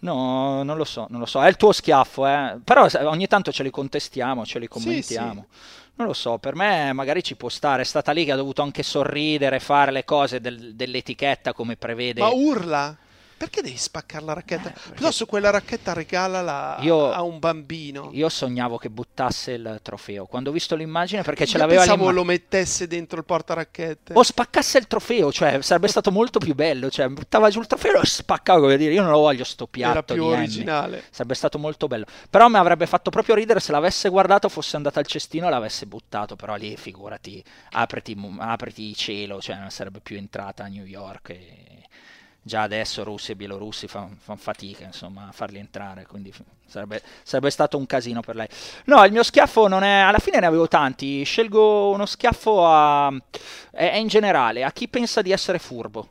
No, 0.00 0.62
non 0.62 0.76
lo 0.76 0.84
so, 0.84 1.06
non 1.10 1.20
lo 1.20 1.26
so. 1.26 1.42
È 1.42 1.48
il 1.48 1.56
tuo 1.56 1.72
schiaffo, 1.72 2.26
eh. 2.26 2.58
Però 2.62 2.86
ogni 3.04 3.26
tanto 3.26 3.50
ce 3.52 3.62
li 3.62 3.70
contestiamo, 3.70 4.44
ce 4.44 4.58
li 4.58 4.68
commentiamo. 4.68 5.46
Sì, 5.50 5.56
sì. 5.58 5.83
Non 5.96 6.08
lo 6.08 6.12
so, 6.12 6.38
per 6.38 6.56
me 6.56 6.92
magari 6.92 7.22
ci 7.22 7.36
può 7.36 7.48
stare. 7.48 7.82
È 7.82 7.84
stata 7.84 8.10
lì 8.12 8.24
che 8.24 8.32
ha 8.32 8.36
dovuto 8.36 8.62
anche 8.62 8.82
sorridere, 8.82 9.60
fare 9.60 9.92
le 9.92 10.04
cose 10.04 10.40
del, 10.40 10.74
dell'etichetta 10.74 11.52
come 11.52 11.76
prevede. 11.76 12.20
Ma 12.20 12.30
urla! 12.30 12.96
Perché 13.44 13.62
devi 13.62 13.76
spaccare 13.76 14.24
la 14.24 14.32
racchetta? 14.32 14.70
Eh, 14.70 14.92
Piuttosto 14.92 15.26
quella 15.26 15.50
racchetta 15.50 15.92
regalala 15.92 16.78
io, 16.80 17.12
a 17.12 17.22
un 17.22 17.38
bambino. 17.38 18.08
Io 18.12 18.28
sognavo 18.28 18.78
che 18.78 18.88
buttasse 18.88 19.52
il 19.52 19.80
trofeo. 19.82 20.24
Quando 20.24 20.50
ho 20.50 20.52
visto 20.52 20.74
l'immagine, 20.74 21.22
perché 21.22 21.44
ce 21.44 21.56
io 21.56 21.58
l'aveva 21.58 21.82
pensavo 21.82 22.10
lo 22.10 22.24
mettesse 22.24 22.86
dentro 22.86 23.18
il 23.18 23.24
portaracchette. 23.24 24.14
O 24.14 24.22
spaccasse 24.22 24.78
il 24.78 24.86
trofeo, 24.86 25.30
cioè 25.30 25.60
sarebbe 25.60 25.88
stato 25.88 26.10
molto 26.10 26.38
più 26.38 26.54
bello. 26.54 26.90
Cioè, 26.90 27.08
buttava 27.08 27.50
giù 27.50 27.60
il 27.60 27.66
trofeo 27.66 28.00
e 28.00 28.06
spaccava, 28.06 28.60
come 28.60 28.76
dire, 28.76 28.92
io 28.92 29.02
non 29.02 29.10
lo 29.10 29.18
voglio 29.18 29.44
sto 29.44 29.66
piatto. 29.66 29.92
Era 29.92 30.02
più 30.02 30.24
originale. 30.24 30.96
Annie. 30.96 31.04
Sarebbe 31.10 31.34
stato 31.34 31.58
molto 31.58 31.86
bello. 31.86 32.06
Però 32.30 32.48
mi 32.48 32.56
avrebbe 32.56 32.86
fatto 32.86 33.10
proprio 33.10 33.34
ridere 33.34 33.60
se 33.60 33.72
l'avesse 33.72 34.08
guardato, 34.08 34.48
fosse 34.48 34.76
andato 34.76 34.98
al 34.98 35.06
cestino 35.06 35.46
e 35.46 35.50
l'avesse 35.50 35.86
buttato. 35.86 36.36
Però 36.36 36.54
lì, 36.56 36.76
figurati, 36.76 37.42
apriti, 37.72 38.16
apriti 38.38 38.94
cielo, 38.94 39.40
cioè 39.40 39.56
non 39.56 39.70
sarebbe 39.70 40.00
più 40.00 40.16
entrata 40.16 40.64
a 40.64 40.68
New 40.68 40.84
York. 40.84 41.28
E 41.30 41.82
già 42.46 42.60
adesso 42.60 43.02
russi 43.04 43.32
e 43.32 43.36
bielorussi 43.36 43.88
fanno 43.88 44.16
fan 44.20 44.36
fatica 44.36 44.84
insomma, 44.84 45.28
a 45.28 45.32
farli 45.32 45.58
entrare, 45.58 46.06
quindi 46.06 46.30
sarebbe, 46.66 47.02
sarebbe, 47.22 47.48
stato 47.48 47.78
un 47.78 47.86
casino 47.86 48.20
per 48.20 48.36
lei. 48.36 48.46
No, 48.84 49.02
il 49.04 49.12
mio 49.12 49.22
schiaffo 49.22 49.66
non 49.66 49.82
è, 49.82 50.00
alla 50.00 50.18
fine 50.18 50.40
ne 50.40 50.46
avevo 50.46 50.68
tanti, 50.68 51.24
scelgo 51.24 51.90
uno 51.90 52.04
schiaffo 52.04 52.66
a, 52.66 53.10
è, 53.70 53.92
è 53.92 53.96
in 53.96 54.08
generale 54.08 54.62
a 54.62 54.72
chi 54.72 54.88
pensa 54.88 55.22
di 55.22 55.32
essere 55.32 55.58
furbo, 55.58 56.10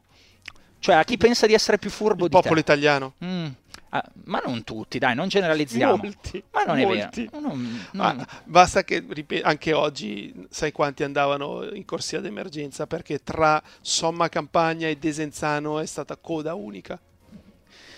cioè 0.80 0.96
a 0.96 1.04
chi 1.04 1.18
pensa 1.18 1.46
di 1.46 1.54
essere 1.54 1.78
più 1.78 1.92
furbo 1.92 2.24
il 2.24 2.32
di 2.32 2.36
popolo 2.36 2.56
te. 2.56 2.62
italiano. 2.62 3.14
Mm. 3.24 3.48
Ah, 3.96 4.04
ma 4.26 4.42
non 4.44 4.64
tutti, 4.64 4.98
dai, 4.98 5.14
non 5.14 5.28
generalizziamo. 5.28 5.98
Molti, 5.98 6.44
ma 6.52 6.64
non 6.64 6.80
molti. 6.80 7.26
è 7.26 7.30
vero. 7.30 7.40
Non, 7.40 7.86
non... 7.92 8.20
Ah, 8.20 8.28
basta 8.44 8.84
che 8.84 9.06
ripeto, 9.08 9.48
anche 9.48 9.72
oggi 9.72 10.34
sai 10.50 10.72
quanti 10.72 11.04
andavano 11.04 11.64
in 11.72 11.86
corsia 11.86 12.20
d'emergenza 12.20 12.88
perché 12.88 13.22
tra 13.22 13.62
Somma 13.82 14.30
Campagna 14.30 14.88
e 14.88 14.96
Desenzano 14.96 15.78
è 15.78 15.86
stata 15.86 16.18
coda 16.18 16.56
unica. 16.56 17.00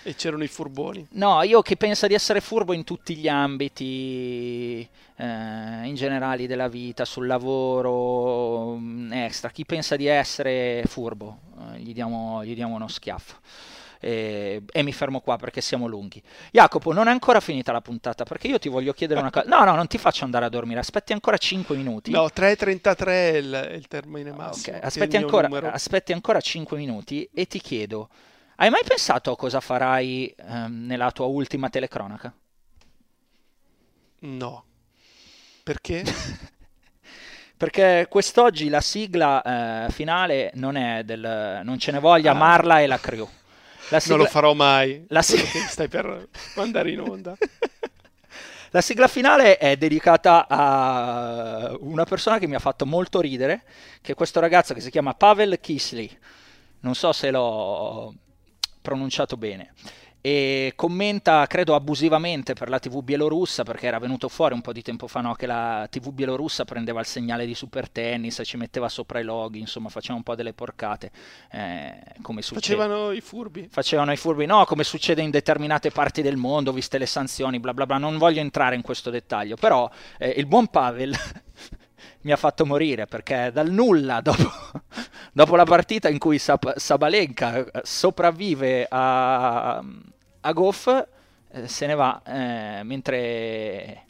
E 0.02 0.14
c'erano 0.14 0.44
i 0.44 0.48
furboni. 0.48 1.06
No, 1.12 1.42
io 1.42 1.62
che 1.62 1.78
penso 1.78 2.06
di 2.06 2.12
essere 2.12 2.42
furbo 2.42 2.74
in 2.74 2.84
tutti 2.84 3.16
gli 3.16 3.26
ambiti, 3.26 4.86
eh, 5.16 5.24
in 5.24 5.94
generale 5.94 6.46
della 6.46 6.68
vita, 6.68 7.06
sul 7.06 7.26
lavoro, 7.26 8.76
mm, 8.76 9.12
extra. 9.14 9.48
Chi 9.48 9.64
pensa 9.64 9.96
di 9.96 10.06
essere 10.06 10.82
furbo, 10.84 11.38
eh, 11.72 11.78
gli, 11.80 11.94
diamo, 11.94 12.44
gli 12.44 12.54
diamo 12.54 12.74
uno 12.74 12.86
schiaffo 12.86 13.36
e, 14.00 14.62
e, 14.70 14.82
mi 14.82 14.92
fermo 14.92 15.20
qua 15.20 15.36
perché 15.36 15.60
siamo 15.60 15.86
lunghi. 15.86 16.22
Jacopo, 16.50 16.92
non 16.92 17.08
è 17.08 17.10
ancora 17.10 17.40
finita 17.40 17.72
la 17.72 17.80
puntata 17.80 18.24
perché 18.24 18.48
io 18.48 18.58
ti 18.58 18.68
voglio 18.68 18.92
chiedere 18.92 19.20
una 19.20 19.30
cosa. 19.30 19.46
No, 19.48 19.64
no, 19.64 19.74
non 19.74 19.86
ti 19.86 19.98
faccio 19.98 20.24
andare 20.24 20.44
a 20.44 20.48
dormire, 20.48 20.80
aspetti 20.80 21.12
ancora 21.12 21.36
5 21.36 21.76
minuti. 21.76 22.10
No, 22.10 22.24
3.33 22.26 23.06
è 23.06 23.36
il, 23.36 23.70
il 23.74 23.86
termine 23.88 24.32
massimo. 24.32 24.76
Okay. 24.76 24.86
Aspetti, 24.86 25.16
ancora, 25.16 25.72
aspetti 25.72 26.12
ancora 26.12 26.40
5 26.40 26.76
minuti 26.76 27.28
e 27.32 27.46
ti 27.46 27.60
chiedo, 27.60 28.08
hai 28.56 28.70
mai 28.70 28.82
pensato 28.86 29.30
a 29.30 29.36
cosa 29.36 29.60
farai 29.60 30.34
ehm, 30.36 30.86
nella 30.86 31.10
tua 31.10 31.26
ultima 31.26 31.68
telecronaca? 31.68 32.32
No. 34.20 34.64
Perché? 35.62 36.04
perché 37.56 38.06
quest'oggi 38.08 38.68
la 38.68 38.80
sigla 38.80 39.86
eh, 39.86 39.90
finale 39.90 40.50
non 40.54 40.76
è 40.76 41.04
del 41.04 41.60
non 41.64 41.78
ce 41.78 41.90
ne 41.90 41.98
voglia 41.98 42.32
ah. 42.32 42.34
Marla 42.34 42.80
e 42.80 42.86
la 42.86 42.98
crew. 42.98 43.28
Sigla... 43.88 44.16
Non 44.16 44.18
lo 44.18 44.30
farò 44.30 44.54
mai. 44.54 45.04
La 45.08 45.22
sig... 45.22 45.40
Stai 45.68 45.88
per 45.88 46.28
andare 46.56 46.90
in 46.90 47.00
onda. 47.00 47.36
La 48.70 48.80
sigla 48.80 49.08
finale 49.08 49.56
è 49.56 49.76
dedicata 49.76 50.46
a 50.48 51.74
una 51.80 52.04
persona 52.04 52.38
che 52.38 52.46
mi 52.46 52.56
ha 52.56 52.58
fatto 52.58 52.84
molto 52.84 53.20
ridere, 53.20 53.62
che 54.02 54.12
è 54.12 54.14
questo 54.14 54.38
ragazzo 54.40 54.74
che 54.74 54.80
si 54.80 54.90
chiama 54.90 55.14
Pavel 55.14 55.60
Kisley. 55.60 56.10
Non 56.80 56.94
so 56.94 57.12
se 57.12 57.30
l'ho 57.30 58.12
pronunciato 58.82 59.36
bene 59.36 59.72
e 60.26 60.72
commenta, 60.74 61.46
credo 61.46 61.76
abusivamente 61.76 62.54
per 62.54 62.68
la 62.68 62.80
TV 62.80 63.00
bielorussa, 63.00 63.62
perché 63.62 63.86
era 63.86 64.00
venuto 64.00 64.28
fuori 64.28 64.54
un 64.54 64.60
po' 64.60 64.72
di 64.72 64.82
tempo 64.82 65.06
fa 65.06 65.20
no, 65.20 65.34
che 65.34 65.46
la 65.46 65.86
TV 65.88 66.10
bielorussa 66.10 66.64
prendeva 66.64 66.98
il 66.98 67.06
segnale 67.06 67.46
di 67.46 67.54
Super 67.54 67.88
Tennis 67.88 68.40
e 68.40 68.44
ci 68.44 68.56
metteva 68.56 68.88
sopra 68.88 69.20
i 69.20 69.22
loghi, 69.22 69.60
insomma 69.60 69.88
faceva 69.88 70.14
un 70.16 70.24
po' 70.24 70.34
delle 70.34 70.52
porcate. 70.52 71.12
Eh, 71.52 72.02
come 72.22 72.42
succede. 72.42 72.76
Facevano 72.76 73.12
i 73.12 73.20
furbi. 73.20 73.68
Facevano 73.70 74.10
i 74.10 74.16
furbi, 74.16 74.46
no, 74.46 74.64
come 74.64 74.82
succede 74.82 75.22
in 75.22 75.30
determinate 75.30 75.92
parti 75.92 76.22
del 76.22 76.36
mondo, 76.36 76.72
viste 76.72 76.98
le 76.98 77.06
sanzioni, 77.06 77.60
bla 77.60 77.72
bla 77.72 77.86
bla. 77.86 77.96
Non 77.96 78.18
voglio 78.18 78.40
entrare 78.40 78.74
in 78.74 78.82
questo 78.82 79.10
dettaglio, 79.10 79.54
però 79.54 79.88
eh, 80.18 80.30
il 80.30 80.46
buon 80.46 80.66
Pavel 80.66 81.14
mi 82.22 82.32
ha 82.32 82.36
fatto 82.36 82.66
morire 82.66 83.06
perché 83.06 83.52
dal 83.52 83.70
nulla 83.70 84.20
dopo, 84.22 84.50
dopo 85.32 85.54
la 85.54 85.64
partita 85.64 86.08
in 86.08 86.18
cui 86.18 86.40
Sab- 86.40 86.74
Sabalenka 86.74 87.64
sopravvive 87.84 88.88
a 88.90 89.80
a 90.46 90.52
Goff 90.52 90.86
eh, 91.50 91.68
se 91.68 91.86
ne 91.86 91.94
va 91.94 92.22
eh, 92.24 92.82
mentre 92.84 94.04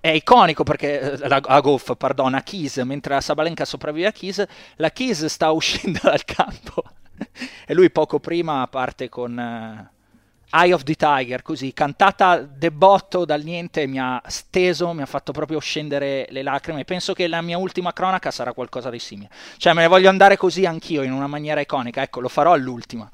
è 0.00 0.08
iconico 0.08 0.64
perché 0.64 1.12
eh, 1.12 1.18
a 1.28 1.60
Goff, 1.60 1.94
pardon, 1.96 2.34
a 2.34 2.42
Keys, 2.42 2.78
mentre 2.78 3.14
a 3.14 3.20
Sabalenka 3.20 3.64
sopravvive 3.64 4.08
a 4.08 4.12
Keys, 4.12 4.44
la 4.76 4.90
Keys 4.90 5.26
sta 5.26 5.50
uscendo 5.52 6.00
dal 6.02 6.24
campo 6.24 6.82
e 7.66 7.74
lui 7.74 7.90
poco 7.90 8.18
prima 8.18 8.66
parte 8.68 9.08
con 9.08 9.36
uh, 9.36 10.56
Eye 10.56 10.72
of 10.72 10.82
the 10.82 10.94
Tiger, 10.94 11.42
così 11.42 11.72
cantata 11.72 12.38
debotto 12.38 13.24
dal 13.24 13.42
niente, 13.42 13.86
mi 13.86 14.00
ha 14.00 14.20
steso, 14.26 14.92
mi 14.92 15.02
ha 15.02 15.06
fatto 15.06 15.30
proprio 15.30 15.60
scendere 15.60 16.26
le 16.30 16.42
lacrime. 16.42 16.84
Penso 16.84 17.12
che 17.12 17.28
la 17.28 17.40
mia 17.40 17.58
ultima 17.58 17.92
cronaca 17.92 18.32
sarà 18.32 18.52
qualcosa 18.52 18.90
di 18.90 18.98
simile. 18.98 19.30
Cioè 19.58 19.74
me 19.74 19.82
ne 19.82 19.86
voglio 19.86 20.08
andare 20.08 20.36
così 20.36 20.66
anch'io 20.66 21.02
in 21.02 21.12
una 21.12 21.28
maniera 21.28 21.60
iconica, 21.60 22.02
ecco, 22.02 22.20
lo 22.20 22.28
farò 22.28 22.52
all'ultima 22.52 23.08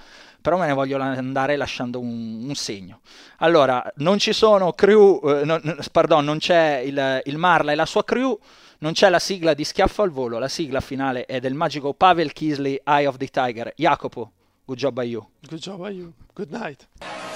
però 0.45 0.57
me 0.57 0.67
ne 0.67 0.73
voglio 0.73 0.99
andare 0.99 1.55
lasciando 1.55 1.99
un, 1.99 2.45
un 2.47 2.55
segno. 2.55 3.01
Allora, 3.38 3.91
non 3.97 4.17
ci 4.17 4.33
sono 4.33 4.73
crew, 4.73 5.21
eh, 5.23 5.45
non, 5.45 5.61
pardon, 5.91 6.25
non 6.25 6.39
c'è 6.39 6.77
il, 6.77 7.21
il 7.25 7.38
Marla 7.38 7.71
e 7.71 7.75
la 7.75 7.85
sua 7.85 8.03
crew, 8.03 8.38
non 8.79 8.93
c'è 8.93 9.09
la 9.09 9.19
sigla 9.19 9.53
di 9.53 9.63
Schiaffo 9.63 10.01
al 10.01 10.09
volo, 10.09 10.39
la 10.39 10.47
sigla 10.47 10.81
finale 10.81 11.25
è 11.25 11.39
del 11.39 11.53
magico 11.53 11.93
Pavel 11.93 12.33
Kisley, 12.33 12.81
Eye 12.83 13.05
of 13.05 13.17
the 13.17 13.27
Tiger. 13.27 13.71
Jacopo, 13.75 14.31
good 14.65 14.77
job 14.77 14.93
by 14.93 15.03
you. 15.03 15.25
Good 15.47 15.59
job 15.59 15.77
by 15.79 15.91
you. 15.91 16.13
Good 16.33 16.51
night. 16.51 16.88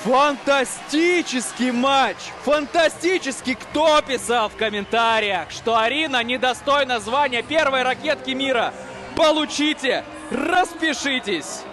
Фантастический 0.06 1.72
матч! 1.72 2.18
Фантастический! 2.44 3.56
Кто 3.56 4.02
писал 4.04 4.50
в 4.50 4.56
комментариях, 4.56 5.50
что 5.50 5.80
Арина 5.80 6.24
недостойна 6.24 7.00
звания 7.00 7.42
первой 7.42 7.82
ракетки 7.82 8.30
мира? 8.32 8.72
Получите! 9.16 10.04
Распишитесь! 10.30 11.64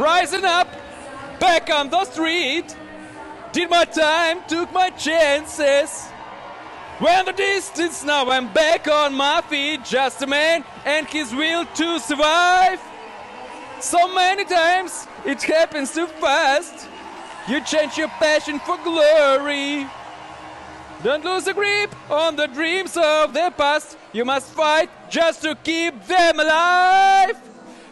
Rising 0.00 0.44
up, 0.44 0.68
back 1.38 1.70
on 1.70 1.90
the 1.90 2.04
street. 2.06 2.74
Did 3.52 3.68
my 3.68 3.84
time, 3.84 4.40
took 4.48 4.72
my 4.72 4.90
chances. 4.90 6.06
When 6.98 7.24
the 7.24 7.32
distance, 7.32 8.04
now 8.04 8.28
I'm 8.30 8.52
back 8.52 8.88
on 8.88 9.14
my 9.14 9.42
feet. 9.42 9.84
Just 9.84 10.22
a 10.22 10.26
man 10.26 10.64
and 10.84 11.06
his 11.06 11.34
will 11.34 11.66
to 11.66 11.98
survive. 11.98 12.80
So 13.80 14.12
many 14.14 14.44
times 14.44 15.06
it 15.24 15.42
happens 15.42 15.94
too 15.94 16.06
fast. 16.06 16.88
You 17.48 17.62
change 17.64 17.96
your 17.96 18.08
passion 18.08 18.58
for 18.60 18.76
glory. 18.78 19.86
Don't 21.02 21.24
lose 21.24 21.46
a 21.46 21.54
grip 21.54 21.94
on 22.10 22.36
the 22.36 22.46
dreams 22.46 22.96
of 22.96 23.32
the 23.32 23.52
past. 23.56 23.96
You 24.12 24.26
must 24.26 24.52
fight 24.52 24.90
just 25.10 25.42
to 25.42 25.54
keep 25.54 26.04
them 26.06 26.38
alive. 26.38 27.38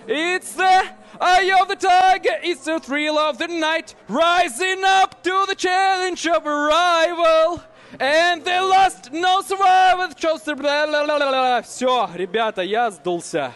It's 0.06 0.52
the 0.52 0.97
Eye 1.19 1.57
of 1.61 1.67
the 1.67 1.75
tiger, 1.75 2.37
it's 2.41 2.65
the 2.65 2.79
thrill 2.79 3.17
of 3.17 3.37
the 3.37 3.47
night, 3.47 3.95
rising 4.07 4.83
up 4.83 5.21
to 5.23 5.45
the 5.47 5.55
challenge 5.55 6.25
of 6.27 6.45
a 6.45 6.49
rival. 6.49 7.63
And 7.99 8.43
they 8.43 8.59
lost, 8.59 9.11
no 9.11 9.41
survivor, 9.41 10.13
chose 10.15 10.43
their... 10.43 10.55
Все, 11.63 12.09
ребята, 12.15 12.61
я 12.63 12.89
сдулся. 12.89 13.53